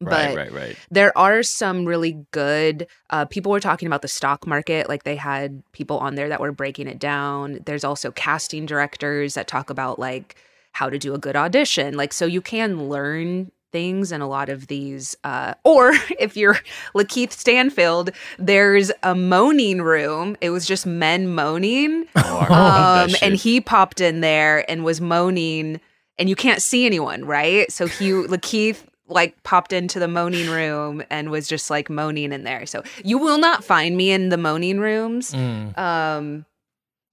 but 0.00 0.12
right, 0.12 0.36
right, 0.36 0.52
right. 0.52 0.76
there 0.90 1.16
are 1.16 1.42
some 1.42 1.86
really 1.86 2.24
good 2.30 2.86
uh, 3.10 3.24
people 3.24 3.50
were 3.50 3.60
talking 3.60 3.86
about 3.86 4.02
the 4.02 4.08
stock 4.08 4.46
market 4.46 4.88
like 4.88 5.04
they 5.04 5.16
had 5.16 5.62
people 5.72 5.98
on 5.98 6.16
there 6.16 6.28
that 6.28 6.40
were 6.40 6.52
breaking 6.52 6.86
it 6.86 6.98
down. 6.98 7.60
There's 7.64 7.84
also 7.84 8.10
casting 8.10 8.66
directors 8.66 9.34
that 9.34 9.48
talk 9.48 9.70
about 9.70 9.98
like 9.98 10.36
how 10.72 10.90
to 10.90 10.98
do 10.98 11.14
a 11.14 11.18
good 11.18 11.36
audition. 11.36 11.96
Like 11.96 12.12
so 12.12 12.26
you 12.26 12.42
can 12.42 12.88
learn 12.88 13.50
things 13.72 14.12
and 14.12 14.22
a 14.22 14.26
lot 14.26 14.48
of 14.48 14.68
these 14.68 15.16
uh, 15.24 15.54
or 15.64 15.92
if 16.18 16.36
you're 16.36 16.58
lakeith 16.94 17.32
stanfield 17.32 18.10
there's 18.38 18.92
a 19.02 19.14
moaning 19.14 19.82
room. 19.82 20.36
It 20.40 20.50
was 20.50 20.66
just 20.66 20.86
men 20.86 21.28
moaning. 21.28 22.06
Oh, 22.16 22.46
um, 22.52 23.14
and 23.22 23.34
he 23.34 23.60
popped 23.60 24.00
in 24.00 24.20
there 24.20 24.68
and 24.70 24.84
was 24.84 25.00
moaning, 25.00 25.80
and 26.18 26.28
you 26.28 26.36
can't 26.36 26.62
see 26.62 26.86
anyone, 26.86 27.24
right? 27.24 27.70
So 27.70 27.86
he, 27.86 28.10
Lakeith, 28.10 28.84
like 29.08 29.40
popped 29.42 29.72
into 29.72 29.98
the 29.98 30.08
moaning 30.08 30.50
room 30.50 31.02
and 31.10 31.30
was 31.30 31.48
just 31.48 31.70
like 31.70 31.88
moaning 31.88 32.32
in 32.32 32.44
there. 32.44 32.66
So 32.66 32.82
you 33.04 33.18
will 33.18 33.38
not 33.38 33.64
find 33.64 33.96
me 33.96 34.10
in 34.10 34.30
the 34.30 34.36
moaning 34.36 34.80
rooms. 34.80 35.32
Mm. 35.32 35.76
Um, 35.78 36.46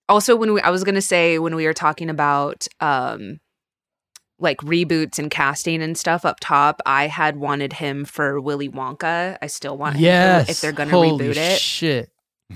also, 0.10 0.36
when 0.36 0.54
we, 0.54 0.62
I 0.62 0.70
was 0.70 0.84
gonna 0.84 1.02
say 1.02 1.40
when 1.40 1.56
we 1.56 1.66
were 1.66 1.74
talking 1.74 2.10
about 2.10 2.68
um, 2.80 3.40
like 4.40 4.58
reboots 4.60 5.18
and 5.20 5.32
casting 5.32 5.82
and 5.82 5.98
stuff 5.98 6.26
up 6.26 6.40
top, 6.40 6.82
I 6.86 7.08
had 7.08 7.38
wanted 7.38 7.74
him 7.74 8.06
for 8.06 8.40
Willy 8.42 8.70
Wonka. 8.70 9.38
I 9.42 9.48
still 9.48 9.78
want 9.78 9.98
him 9.98 10.46
for- 10.46 10.52
if 10.52 10.62
they're 10.62 10.72
gonna 10.72 10.92
Holy 10.92 11.26
reboot 11.26 11.38
it. 11.38 11.60
Shit. 11.60 12.10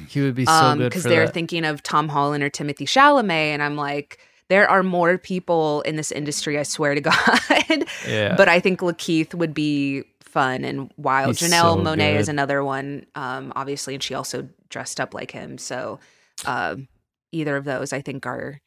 He 0.09 0.21
would 0.21 0.35
be 0.35 0.45
so 0.45 0.75
good 0.75 0.89
because 0.89 1.03
they're 1.03 1.25
that. 1.25 1.33
thinking 1.33 1.65
of 1.65 1.81
Tom 1.81 2.09
Holland 2.09 2.43
or 2.43 2.49
Timothée 2.49 2.87
Chalamet, 2.87 3.31
and 3.31 3.63
I'm 3.63 3.75
like, 3.75 4.19
there 4.49 4.69
are 4.69 4.83
more 4.83 5.17
people 5.17 5.81
in 5.81 5.95
this 5.95 6.11
industry. 6.11 6.57
I 6.57 6.63
swear 6.63 6.95
to 6.95 7.01
God. 7.01 7.85
Yeah. 8.07 8.35
But 8.35 8.47
I 8.47 8.59
think 8.59 8.79
Lakeith 8.79 9.33
would 9.33 9.53
be 9.53 10.03
fun 10.21 10.63
and 10.63 10.91
wild. 10.97 11.37
He's 11.37 11.49
Janelle 11.49 11.75
so 11.75 11.77
Monet 11.77 12.17
is 12.17 12.29
another 12.29 12.63
one, 12.63 13.05
um, 13.15 13.51
obviously, 13.55 13.93
and 13.93 14.03
she 14.03 14.13
also 14.13 14.47
dressed 14.69 14.99
up 14.99 15.13
like 15.13 15.31
him. 15.31 15.57
So 15.57 15.99
um, 16.45 16.87
either 17.31 17.55
of 17.55 17.65
those, 17.65 17.93
I 17.93 18.01
think, 18.01 18.25
are 18.25 18.61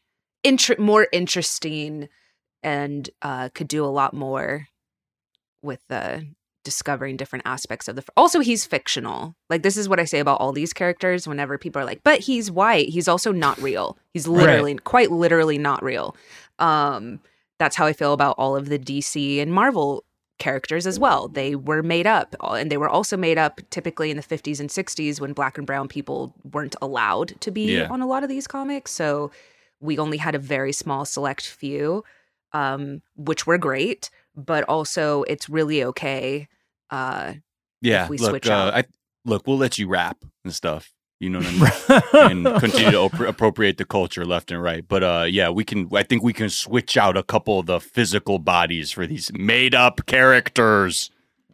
inter- 0.45 0.77
more 0.79 1.07
interesting 1.13 2.09
and 2.63 3.09
uh, 3.23 3.49
could 3.55 3.69
do 3.69 3.85
a 3.85 3.87
lot 3.87 4.15
more 4.15 4.69
with 5.63 5.81
the 5.89 6.27
discovering 6.65 7.17
different 7.17 7.45
aspects 7.47 7.89
of 7.89 7.97
the 7.97 8.05
also 8.17 8.41
he's 8.41 8.65
fictional. 8.67 9.35
Like 9.49 9.63
this 9.63 9.77
is 9.77 9.89
what 9.89 9.99
i 10.01 10.05
say 10.05 10.19
about 10.19 10.41
all 10.41 10.53
these 10.53 10.73
characters 10.73 11.27
whenever 11.27 11.57
people 11.59 11.81
are 11.81 11.85
like 11.85 12.03
but 12.05 12.21
he's 12.21 12.51
white. 12.51 12.89
He's 12.91 13.09
also 13.09 13.33
not 13.33 13.59
real. 13.61 13.97
He's 14.13 14.29
literally 14.29 14.75
quite 14.77 15.11
literally 15.11 15.59
not 15.59 15.83
real. 15.83 16.17
Um 16.59 17.21
that's 17.59 17.77
how 17.77 17.87
i 17.87 17.93
feel 17.93 18.13
about 18.13 18.35
all 18.39 18.57
of 18.57 18.69
the 18.69 18.79
dc 18.79 19.41
and 19.41 19.53
marvel 19.53 20.05
characters 20.39 20.87
as 20.87 20.99
well. 20.99 21.29
They 21.29 21.55
were 21.55 21.83
made 21.83 22.07
up 22.07 22.35
and 22.43 22.71
they 22.71 22.79
were 22.79 22.89
also 22.89 23.17
made 23.17 23.37
up 23.37 23.61
typically 23.71 24.11
in 24.11 24.17
the 24.17 24.23
50s 24.23 24.59
and 24.59 24.71
60s 24.71 25.21
when 25.21 25.35
black 25.35 25.59
and 25.59 25.67
brown 25.67 25.87
people 25.87 26.35
weren't 26.51 26.77
allowed 26.81 27.39
to 27.43 27.51
be 27.51 27.77
Yeah. 27.77 27.89
on 27.91 28.01
a 28.01 28.07
lot 28.07 28.23
of 28.23 28.31
these 28.31 28.47
comics. 28.47 28.91
So 28.91 29.31
we 29.81 29.99
only 29.99 30.17
had 30.17 30.35
a 30.35 30.39
very 30.39 30.73
small 30.73 31.05
select 31.05 31.47
few 31.47 32.05
um 32.53 33.01
which 33.17 33.47
were 33.47 33.59
great 33.59 34.11
but 34.37 34.65
also 34.65 35.23
it's 35.25 35.49
really 35.49 35.83
okay 35.85 36.49
uh 36.91 37.35
Yeah, 37.81 38.09
we 38.09 38.19
look, 38.19 38.31
switch 38.31 38.49
uh, 38.49 38.53
out. 38.53 38.75
I, 38.75 38.85
look, 39.25 39.47
we'll 39.47 39.59
let 39.59 39.79
you 39.79 39.89
rap 39.89 40.19
and 40.45 40.55
stuff. 40.55 40.93
You 41.19 41.29
know 41.29 41.41
what 41.41 42.03
I 42.13 42.33
mean? 42.33 42.47
and 42.47 42.61
continue 42.61 42.91
to 42.93 43.09
appro- 43.09 43.29
appropriate 43.29 43.77
the 43.77 43.85
culture 43.85 44.25
left 44.25 44.51
and 44.51 44.63
right. 44.63 44.87
But 44.89 45.03
uh, 45.05 45.27
yeah, 45.29 45.51
we 45.51 45.65
can. 45.65 45.89
I 45.95 46.03
think 46.03 46.23
we 46.23 46.33
can 46.33 46.49
switch 46.49 46.97
out 46.97 47.17
a 47.19 47.23
couple 47.23 47.59
of 47.59 47.67
the 47.67 47.79
physical 47.79 48.39
bodies 48.39 48.91
for 48.91 49.07
these 49.07 49.31
made 49.35 49.75
up 49.75 50.07
characters. 50.07 51.11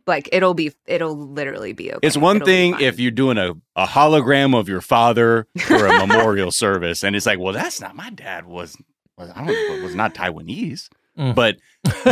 like 0.06 0.28
it'll 0.32 0.54
be 0.54 0.72
it'll 0.86 1.16
literally 1.16 1.72
be 1.72 1.92
okay 1.92 2.06
It's 2.06 2.16
one 2.16 2.36
It'll 2.36 2.46
thing 2.46 2.80
if 2.80 3.00
you're 3.00 3.10
doing 3.10 3.38
a, 3.38 3.54
a 3.74 3.86
hologram 3.86 4.56
of 4.56 4.68
your 4.68 4.80
father 4.80 5.48
for 5.58 5.84
a 5.84 5.98
memorial 6.06 6.52
service, 6.52 7.02
and 7.02 7.16
it's 7.16 7.26
like, 7.26 7.40
well, 7.40 7.52
that's 7.52 7.80
not 7.80 7.96
my 7.96 8.10
dad 8.10 8.46
was 8.46 8.76
was 9.18 9.30
I 9.34 9.44
don't 9.44 9.82
was 9.82 9.96
not 9.96 10.14
Taiwanese, 10.14 10.88
Mm. 11.18 11.34
but 11.34 11.56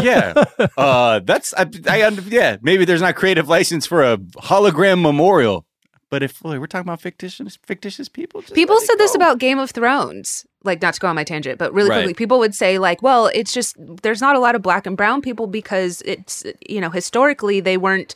yeah, 0.02 0.44
uh, 0.76 1.20
that's 1.20 1.52
I, 1.54 1.66
I 1.88 2.08
yeah 2.28 2.56
maybe 2.62 2.84
there's 2.84 3.02
not 3.02 3.14
creative 3.16 3.48
license 3.48 3.86
for 3.86 4.02
a 4.02 4.16
hologram 4.16 5.02
memorial, 5.02 5.66
but 6.10 6.22
if 6.22 6.42
well, 6.42 6.58
we're 6.58 6.66
talking 6.66 6.88
about 6.88 7.00
fictitious 7.00 7.58
fictitious 7.66 8.08
people, 8.08 8.40
just 8.40 8.54
people 8.54 8.80
said 8.80 8.96
this 8.96 9.14
about 9.14 9.38
game 9.38 9.58
of 9.58 9.70
thrones 9.70 10.46
like 10.64 10.80
not 10.80 10.94
to 10.94 11.00
go 11.00 11.08
on 11.08 11.14
my 11.14 11.24
tangent 11.24 11.58
but 11.58 11.72
really 11.74 11.90
Right. 11.90 11.96
quickly 11.98 12.14
people 12.14 12.38
would 12.38 12.54
say 12.54 12.78
like 12.78 13.02
well 13.02 13.26
it's 13.34 13.52
just 13.52 13.76
there's 14.02 14.22
not 14.22 14.34
a 14.36 14.38
lot 14.38 14.54
of 14.54 14.62
black 14.62 14.86
and 14.86 14.96
brown 14.96 15.20
people 15.20 15.46
because 15.46 16.00
it's 16.06 16.42
you 16.66 16.80
know 16.80 16.88
historically 16.88 17.60
they 17.60 17.76
weren't 17.76 18.14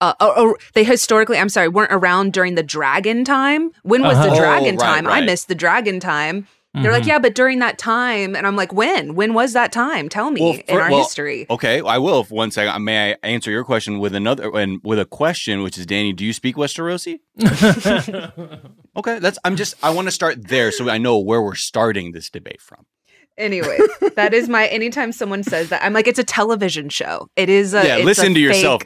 uh, 0.00 0.14
or, 0.20 0.38
or 0.38 0.58
they 0.72 0.84
historically 0.84 1.36
i'm 1.36 1.50
sorry 1.50 1.68
weren't 1.68 1.92
around 1.92 2.32
during 2.32 2.54
the 2.54 2.62
dragon 2.62 3.24
time. 3.26 3.70
When 3.82 4.02
was 4.02 4.16
Uh-huh. 4.16 4.26
the 4.28 4.32
Oh, 4.32 4.36
dragon 4.36 4.76
right, 4.76 4.86
time? 5.04 5.06
I 5.06 5.20
missed 5.20 5.48
the 5.48 5.54
dragon 5.54 6.00
time 6.00 6.46
they're 6.74 6.90
like 6.90 7.02
Mhm. 7.02 7.08
yeah 7.08 7.18
but 7.18 7.34
during 7.34 7.58
that 7.58 7.76
time 7.78 8.34
and 8.34 8.46
i'm 8.46 8.56
like 8.56 8.72
when 8.72 9.14
when 9.14 9.34
was 9.34 9.52
that 9.52 9.72
time 9.72 10.08
tell 10.08 10.30
me 10.30 10.40
Well, 10.40 10.58
in 10.66 10.78
our 10.78 10.90
well, 10.90 11.02
history 11.02 11.46
Okay, 11.50 11.82
I 11.82 11.98
will. 11.98 12.24
For 12.24 12.34
one 12.34 12.50
second, 12.50 12.82
may 12.84 13.12
I 13.12 13.16
answer 13.22 13.50
your 13.50 13.62
question 13.64 13.98
with 13.98 14.14
another 14.14 14.50
and 14.56 14.80
with 14.82 14.98
a 14.98 15.04
question, 15.04 15.62
which 15.62 15.76
is 15.76 15.84
Dani, 15.86 16.16
do 16.16 16.24
you 16.24 16.32
speak 16.32 16.56
Westerosi? 16.56 17.20
Okay, 18.96 19.18
that's. 19.20 19.38
I'm 19.44 19.56
just. 19.56 19.74
I 19.82 19.88
want 19.90 20.08
to 20.08 20.12
start 20.12 20.48
there 20.48 20.70
so 20.70 20.88
I 20.90 20.98
know 20.98 21.18
where 21.18 21.40
we're 21.40 21.54
starting 21.54 22.12
this 22.12 22.28
debate 22.28 22.60
from. 22.60 22.84
Anyway, 23.38 23.78
that 24.16 24.34
is 24.34 24.48
my 24.50 24.66
anytime 24.66 25.12
someone 25.12 25.42
says 25.42 25.70
that, 25.70 25.82
I'm 25.82 25.94
like, 25.94 26.06
it's 26.06 26.18
a 26.18 26.24
television 26.24 26.90
show. 26.90 27.28
It 27.36 27.48
is 27.48 27.72
a 27.72 27.86
yeah, 27.86 27.96
it's 27.96 28.04
listen 28.04 28.32
a 28.32 28.34
to 28.34 28.40
yourself. 28.40 28.82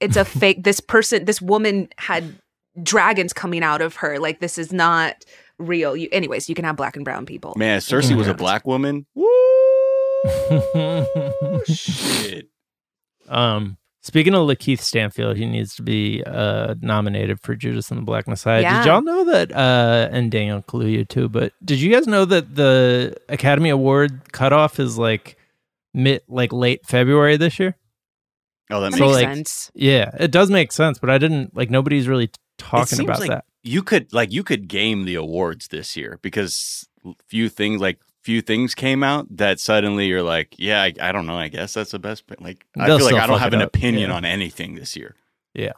It's 0.00 0.16
a 0.16 0.24
fake 0.24 0.64
this 0.64 0.80
person, 0.80 1.26
this 1.26 1.42
woman 1.42 1.88
had 1.98 2.38
dragons 2.82 3.32
coming 3.34 3.62
out 3.62 3.82
of 3.82 3.96
her. 3.96 4.18
Like 4.18 4.40
this 4.40 4.56
is 4.56 4.72
not 4.72 5.24
real. 5.58 5.96
You 5.96 6.08
anyways, 6.12 6.48
you 6.48 6.54
can 6.54 6.64
have 6.64 6.76
black 6.76 6.96
and 6.96 7.04
brown 7.04 7.26
people. 7.26 7.54
Man, 7.56 7.80
Cersei 7.80 8.16
was 8.16 8.28
a 8.28 8.34
black 8.34 8.66
woman. 8.66 9.06
Woo! 9.14 9.26
Shit. 11.66 12.48
um, 13.28 13.76
speaking 14.02 14.34
of 14.34 14.46
Lakeith 14.46 14.80
Stanfield, 14.80 15.36
he 15.36 15.46
needs 15.46 15.74
to 15.76 15.82
be 15.82 16.22
uh, 16.24 16.74
nominated 16.80 17.40
for 17.40 17.54
Judas 17.54 17.90
and 17.90 17.98
the 17.98 18.04
Black 18.04 18.26
Messiah. 18.28 18.62
Yeah. 18.62 18.78
Did 18.82 18.88
y'all 18.88 19.02
know 19.02 19.24
that? 19.24 19.52
Uh, 19.52 20.08
and 20.10 20.30
Daniel 20.30 20.62
Kaluuya 20.62 21.08
too. 21.08 21.28
But 21.28 21.52
did 21.64 21.80
you 21.80 21.90
guys 21.92 22.06
know 22.06 22.24
that 22.24 22.54
the 22.54 23.16
Academy 23.28 23.70
Award 23.70 24.32
cutoff 24.32 24.78
is 24.80 24.98
like 24.98 25.36
mid, 25.94 26.22
like 26.28 26.52
late 26.52 26.86
February 26.86 27.36
this 27.36 27.58
year? 27.58 27.76
Oh, 28.70 28.80
that 28.80 28.92
That 28.92 28.98
makes 28.98 28.98
So, 28.98 29.08
like, 29.08 29.26
sense. 29.28 29.70
Yeah, 29.74 30.10
it 30.18 30.32
does 30.32 30.50
make 30.50 30.72
sense, 30.72 30.98
but 30.98 31.08
I 31.08 31.18
didn't 31.18 31.54
like 31.56 31.70
nobody's 31.70 32.08
really 32.08 32.30
talking 32.58 32.86
seems 32.86 33.00
about 33.08 33.20
like 33.20 33.30
that. 33.30 33.44
You 33.66 33.82
could 33.82 34.12
like 34.12 34.32
you 34.32 34.44
could 34.44 34.68
game 34.68 35.04
the 35.04 35.14
awards 35.14 35.68
this 35.68 35.96
year 35.96 36.18
because 36.22 36.88
few 37.28 37.48
things 37.48 37.80
like 37.80 37.98
few 38.22 38.40
things 38.40 38.74
came 38.74 39.04
out 39.04 39.24
that 39.36 39.60
suddenly 39.60 40.06
you're 40.06 40.22
like, 40.22 40.54
yeah, 40.58 40.82
I, 40.82 40.92
I 41.00 41.12
don't 41.12 41.26
know. 41.26 41.38
I 41.38 41.46
guess 41.46 41.74
that's 41.74 41.92
the 41.92 42.00
best. 42.00 42.24
Like, 42.40 42.66
I 42.76 42.88
They'll 42.88 42.98
feel 42.98 43.12
like 43.12 43.22
I 43.22 43.26
don't 43.28 43.38
have 43.38 43.52
an 43.52 43.62
up, 43.62 43.68
opinion 43.68 44.10
yeah. 44.10 44.16
on 44.16 44.24
anything 44.24 44.74
this 44.74 44.96
year. 44.96 45.14
Yeah. 45.54 45.74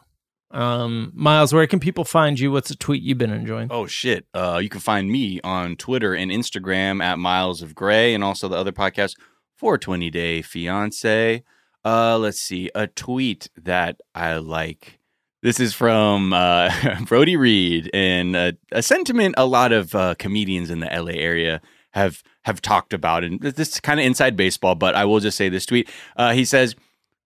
Um, 0.49 1.11
Miles, 1.13 1.53
where 1.53 1.67
can 1.67 1.79
people 1.79 2.05
find 2.05 2.39
you? 2.39 2.51
What's 2.51 2.71
a 2.71 2.75
tweet 2.75 3.03
you've 3.03 3.19
been 3.19 3.31
enjoying? 3.31 3.67
Oh 3.69 3.85
shit! 3.85 4.25
Uh, 4.33 4.59
you 4.61 4.67
can 4.67 4.79
find 4.79 5.11
me 5.11 5.39
on 5.43 5.75
Twitter 5.75 6.15
and 6.15 6.31
Instagram 6.31 7.03
at 7.03 7.19
Miles 7.19 7.61
of 7.61 7.75
Gray, 7.75 8.15
and 8.15 8.23
also 8.23 8.47
the 8.47 8.57
other 8.57 8.71
podcast, 8.71 9.13
420 9.57 10.09
Day 10.09 10.41
Fiance. 10.41 11.43
Uh, 11.85 12.17
let's 12.17 12.41
see 12.41 12.71
a 12.73 12.87
tweet 12.87 13.49
that 13.55 14.01
I 14.15 14.37
like. 14.37 14.98
This 15.41 15.59
is 15.59 15.73
from 15.73 16.33
uh, 16.33 16.69
Brody 17.05 17.37
Reed, 17.37 17.89
and 17.93 18.35
uh, 18.35 18.51
a 18.71 18.83
sentiment 18.83 19.35
a 19.37 19.45
lot 19.45 19.71
of 19.71 19.95
uh, 19.95 20.15
comedians 20.19 20.69
in 20.69 20.81
the 20.81 20.87
LA 20.87 21.13
area 21.13 21.61
have 21.91 22.21
have 22.43 22.61
talked 22.61 22.93
about, 22.93 23.23
and 23.23 23.39
this 23.39 23.69
is 23.69 23.79
kind 23.79 23.99
of 23.99 24.05
inside 24.05 24.35
baseball. 24.35 24.75
But 24.75 24.95
I 24.95 25.05
will 25.05 25.19
just 25.19 25.37
say 25.37 25.49
this 25.49 25.65
tweet. 25.65 25.89
Uh, 26.15 26.33
he 26.33 26.45
says. 26.45 26.75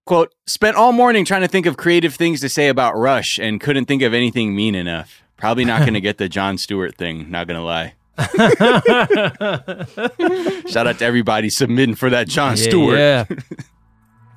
Quote, 0.06 0.36
spent 0.46 0.76
all 0.76 0.92
morning 0.92 1.24
trying 1.24 1.44
to 1.44 1.48
think 1.48 1.66
of 1.66 1.78
creative 1.78 2.14
things 2.14 2.42
to 2.42 2.50
say 2.50 2.68
about 2.68 2.98
Rush 2.98 3.40
and 3.40 3.62
couldn't 3.62 3.86
think 3.86 4.02
of 4.02 4.14
anything 4.14 4.54
mean 4.54 4.76
enough. 4.76 5.24
Probably 5.38 5.64
not 5.64 5.80
going 5.80 5.94
to 5.94 6.02
get 6.02 6.18
the 6.18 6.28
Jon 6.28 6.58
Stewart 6.58 6.98
thing, 6.98 7.32
not 7.32 7.48
going 7.48 7.58
to 7.58 7.64
lie. 7.64 7.94
Shout 10.70 10.88
out 10.88 11.00
to 11.00 11.06
everybody 11.06 11.50
submitting 11.50 11.96
for 11.96 12.10
that 12.10 12.28
Jon 12.28 12.58
yeah, 12.58 12.64
Stewart. 12.64 13.00
yeah. 13.00 13.24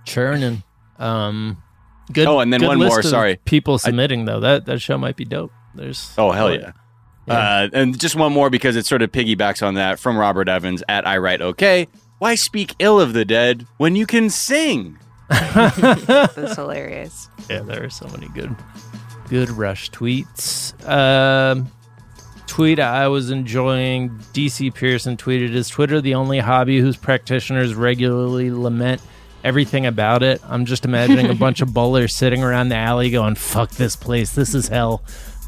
churning. 0.04 0.62
Um, 1.00 1.60
good. 2.12 2.26
Oh, 2.26 2.40
and 2.40 2.52
then 2.52 2.64
one 2.64 2.78
more, 2.78 3.02
sorry. 3.02 3.36
people 3.44 3.78
submitting 3.78 4.24
though. 4.24 4.40
That 4.40 4.66
that 4.66 4.80
show 4.80 4.98
might 4.98 5.16
be 5.16 5.24
dope. 5.24 5.52
There's 5.74 6.12
Oh, 6.16 6.30
hell 6.30 6.54
yeah. 6.54 6.72
Uh, 7.28 7.68
and 7.72 7.98
just 7.98 8.14
one 8.14 8.32
more 8.32 8.50
because 8.50 8.76
it 8.76 8.86
sort 8.86 9.02
of 9.02 9.10
piggybacks 9.10 9.66
on 9.66 9.74
that 9.74 9.98
from 9.98 10.16
Robert 10.16 10.48
Evans 10.48 10.82
at 10.88 11.06
I 11.06 11.18
Write 11.18 11.42
Okay. 11.42 11.88
Why 12.18 12.34
speak 12.34 12.74
ill 12.78 13.00
of 13.00 13.12
the 13.12 13.24
dead 13.24 13.66
when 13.76 13.96
you 13.96 14.06
can 14.06 14.30
sing? 14.30 14.98
That's 15.28 16.54
hilarious. 16.56 17.28
Yeah, 17.50 17.60
there 17.60 17.84
are 17.84 17.90
so 17.90 18.06
many 18.08 18.28
good, 18.28 18.54
good 19.28 19.50
Rush 19.50 19.90
tweets. 19.90 20.72
Um, 20.88 21.70
tweet 22.46 22.78
I 22.78 23.08
was 23.08 23.30
enjoying. 23.30 24.10
DC 24.32 24.72
Pearson 24.72 25.16
tweeted: 25.16 25.50
"Is 25.54 25.68
Twitter 25.68 26.00
the 26.00 26.14
only 26.14 26.38
hobby 26.38 26.80
whose 26.80 26.96
practitioners 26.96 27.74
regularly 27.74 28.50
lament 28.50 29.02
everything 29.46 29.86
about 29.86 30.22
it? 30.22 30.42
I'm 30.44 30.64
just 30.64 30.84
imagining 30.84 31.30
a 31.30 31.34
bunch 31.46 31.62
of 31.62 31.72
bowlers 31.72 32.14
sitting 32.14 32.42
around 32.42 32.68
the 32.68 32.76
alley 32.76 33.10
going, 33.10 33.36
"Fuck 33.36 33.70
this 33.70 33.96
place. 33.96 34.32
This 34.32 34.54
is 34.54 34.68
hell." 34.68 35.02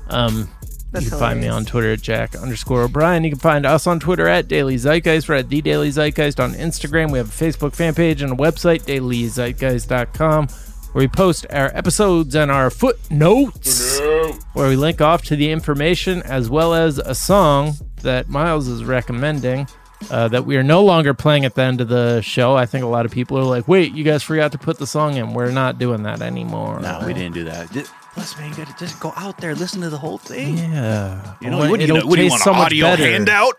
Um, 0.09 0.49
That's 0.93 1.05
you 1.05 1.11
can 1.11 1.19
find 1.19 1.41
me 1.41 1.49
on 1.49 1.65
Twitter 1.65 1.93
at 1.93 2.01
Jack 2.01 2.35
underscore 2.37 2.83
O'Brien. 2.85 3.25
You 3.25 3.31
can 3.31 3.39
find 3.41 3.67
us 3.67 3.87
on 3.87 4.01
Twitter 4.01 4.27
at 4.27 4.49
Daily 4.49 4.77
Zeitgeist. 4.77 5.29
We're 5.29 5.35
at 5.35 5.49
The 5.49 5.61
Daily 5.61 5.91
Zeitgeist 5.91 6.43
on 6.43 6.55
Instagram. 6.55 7.11
We 7.11 7.19
have 7.19 7.29
a 7.29 7.45
Facebook 7.45 7.75
fan 7.75 7.95
page 7.95 8.23
and 8.23 8.33
a 8.33 8.37
website, 8.37 8.85
dailyzeitgeist.com, 8.85 10.47
where 10.93 11.03
we 11.03 11.09
post 11.09 11.45
our 11.51 11.71
episodes 11.77 12.35
and 12.35 12.51
our 12.51 12.71
footnotes, 12.71 13.99
where 14.55 14.69
we 14.69 14.77
link 14.77 15.01
off 15.01 15.23
to 15.25 15.37
the 15.37 15.51
information 15.51 16.23
as 16.23 16.49
well 16.49 16.73
as 16.73 16.99
a 16.99 17.15
song 17.15 17.75
that 18.03 18.29
Miles 18.29 18.69
is 18.69 18.85
recommending. 18.85 19.67
Uh, 20.11 20.29
that 20.29 20.47
we 20.47 20.57
are 20.57 20.63
no 20.63 20.85
longer 20.85 21.13
playing 21.13 21.45
at 21.45 21.55
the 21.57 21.63
end 21.63 21.81
of 21.81 21.89
the 21.89 22.21
show. 22.21 22.55
I 22.57 22.67
think 22.67 22.85
a 22.85 22.87
lot 22.87 23.05
of 23.05 23.11
people 23.11 23.37
are 23.37 23.43
like, 23.43 23.67
wait, 23.67 23.93
you 23.95 24.05
guys 24.05 24.23
forgot 24.23 24.53
to 24.53 24.59
put 24.59 24.79
the 24.79 24.87
song 24.87 25.17
in. 25.17 25.35
We're 25.35 25.51
not 25.51 25.79
doing 25.79 26.05
that 26.05 26.23
anymore. 26.23 26.79
No, 26.81 27.03
we 27.05 27.13
didn't 27.15 27.35
do 27.35 27.45
that. 27.45 27.69
Plus, 28.15 28.37
man, 28.39 28.51
you 28.51 28.57
got 28.57 28.69
to 28.69 28.77
just 28.85 29.01
go 29.01 29.13
out 29.17 29.39
there, 29.39 29.55
listen 29.57 29.81
to 29.81 29.91
the 29.91 29.99
whole 29.99 30.19
thing. 30.19 30.57
Yeah. 30.59 31.35
You 31.41 31.51
know, 31.51 31.59
Well, 31.59 31.71
what 31.71 31.81
do 31.81 31.87
you, 31.87 31.97
it'll 31.97 32.09
what 32.09 32.17
do 32.17 32.23
you 32.23 32.31
taste 32.31 32.47
want 32.47 32.57
so 32.57 32.61
an 32.61 32.67
audio 32.67 32.87
better. 32.87 33.03
handout? 33.11 33.55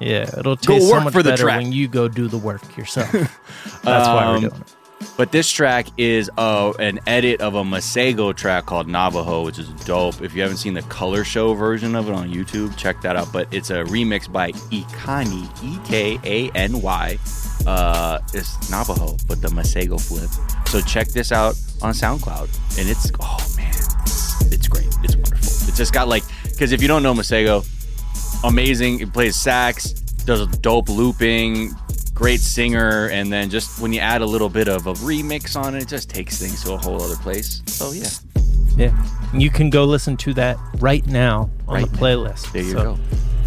Yeah, 0.00 0.30
it'll 0.38 0.56
taste 0.56 0.88
so 0.88 0.98
much 1.00 1.12
for 1.12 1.22
the 1.22 1.30
better 1.30 1.42
track. 1.44 1.58
when 1.62 1.72
you 1.72 1.86
go 1.88 2.08
do 2.08 2.26
the 2.26 2.38
work 2.38 2.76
yourself. 2.76 3.12
That's 3.82 3.84
why 3.84 4.26
we're 4.30 4.34
Um, 4.36 4.40
doing 4.40 4.52
it. 4.54 4.74
But 5.16 5.32
this 5.32 5.50
track 5.50 5.86
is 5.96 6.30
an 6.36 7.00
edit 7.06 7.40
of 7.40 7.54
a 7.54 7.62
Masego 7.62 8.34
track 8.34 8.66
called 8.66 8.88
Navajo, 8.88 9.44
which 9.44 9.58
is 9.58 9.68
dope. 9.84 10.22
If 10.22 10.34
you 10.34 10.42
haven't 10.42 10.58
seen 10.58 10.74
the 10.74 10.82
color 10.82 11.24
show 11.24 11.54
version 11.54 11.94
of 11.94 12.08
it 12.08 12.14
on 12.14 12.32
YouTube, 12.32 12.76
check 12.76 13.00
that 13.02 13.16
out. 13.16 13.32
But 13.32 13.52
it's 13.52 13.70
a 13.70 13.84
remix 13.84 14.30
by 14.30 14.52
Ekany, 14.52 15.44
E 15.62 15.78
K 15.86 16.18
A 16.24 16.50
N 16.56 16.80
Y. 16.80 17.18
Uh, 17.66 18.18
it's 18.34 18.70
Navajo, 18.70 19.16
but 19.28 19.40
the 19.40 19.48
Masego 19.48 20.00
flip. 20.00 20.30
So 20.66 20.80
check 20.80 21.08
this 21.08 21.32
out 21.32 21.54
on 21.82 21.92
SoundCloud, 21.92 22.78
and 22.78 22.88
it's 22.88 23.10
oh 23.20 23.54
man, 23.56 23.72
it's, 24.02 24.52
it's 24.52 24.68
great. 24.68 24.86
It's 25.02 25.14
wonderful. 25.14 25.68
It's 25.68 25.76
just 25.76 25.92
got 25.92 26.08
like 26.08 26.24
because 26.44 26.72
if 26.72 26.82
you 26.82 26.88
don't 26.88 27.02
know 27.02 27.14
Masego, 27.14 27.64
amazing. 28.44 29.00
It 29.00 29.12
plays 29.12 29.36
sax, 29.36 29.92
does 29.92 30.40
a 30.40 30.46
dope 30.46 30.88
looping, 30.88 31.70
great 32.14 32.40
singer, 32.40 33.08
and 33.08 33.32
then 33.32 33.50
just 33.50 33.80
when 33.80 33.92
you 33.92 34.00
add 34.00 34.20
a 34.22 34.26
little 34.26 34.48
bit 34.48 34.68
of 34.68 34.86
a 34.86 34.92
remix 34.94 35.56
on 35.56 35.74
it, 35.74 35.82
it 35.82 35.88
just 35.88 36.08
takes 36.10 36.38
things 36.38 36.62
to 36.64 36.72
a 36.74 36.76
whole 36.78 37.02
other 37.02 37.16
place. 37.16 37.62
So 37.66 37.92
yeah, 37.92 38.08
Yeah. 38.76 39.06
You 39.34 39.48
can 39.50 39.70
go 39.70 39.84
listen 39.84 40.16
to 40.18 40.34
that 40.34 40.58
right 40.78 41.06
now 41.06 41.50
on 41.66 41.74
Right 41.76 41.86
the 41.86 41.92
now. 41.92 41.98
playlist. 42.02 42.52
there 42.52 42.62
you 42.62 42.70
So, 42.72 42.98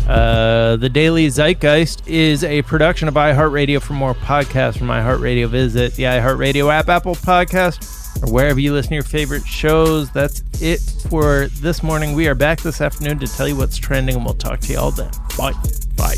go. 0.08 0.12
Uh, 0.12 0.76
the 0.76 0.90
Daily 0.90 1.28
Zeitgeist 1.28 2.08
is 2.08 2.44
a 2.44 2.62
production 2.64 3.08
of 3.08 3.16
iHeartRadio. 3.16 3.82
For 3.82 3.94
more 3.94 4.14
podcasts 4.14 4.78
from 4.78 4.88
iHeartRadio, 4.88 5.48
visit 5.48 5.94
the 5.96 6.04
iHeartRadio 6.04 6.72
app, 6.72 6.90
Apple 6.90 7.16
Podcast, 7.16 8.24
or 8.24 8.32
wherever 8.32 8.60
you 8.60 8.72
listen 8.74 8.90
to 8.90 8.96
your 8.96 9.04
favorite 9.04 9.46
shows. 9.48 10.12
That's 10.12 10.44
it 10.62 10.80
for 11.10 11.48
this 11.60 11.82
morning. 11.82 12.14
We 12.14 12.28
are 12.28 12.36
back 12.36 12.62
this 12.62 12.82
afternoon 12.82 13.18
to 13.20 13.28
tell 13.28 13.48
you 13.48 13.56
what's 13.56 13.78
trending, 13.78 14.16
and 14.16 14.24
we'll 14.26 14.36
talk 14.36 14.60
to 14.62 14.72
you 14.74 14.78
all 14.80 14.92
then. 14.92 15.10
Bye. 15.38 15.54
Bye. 15.98 16.16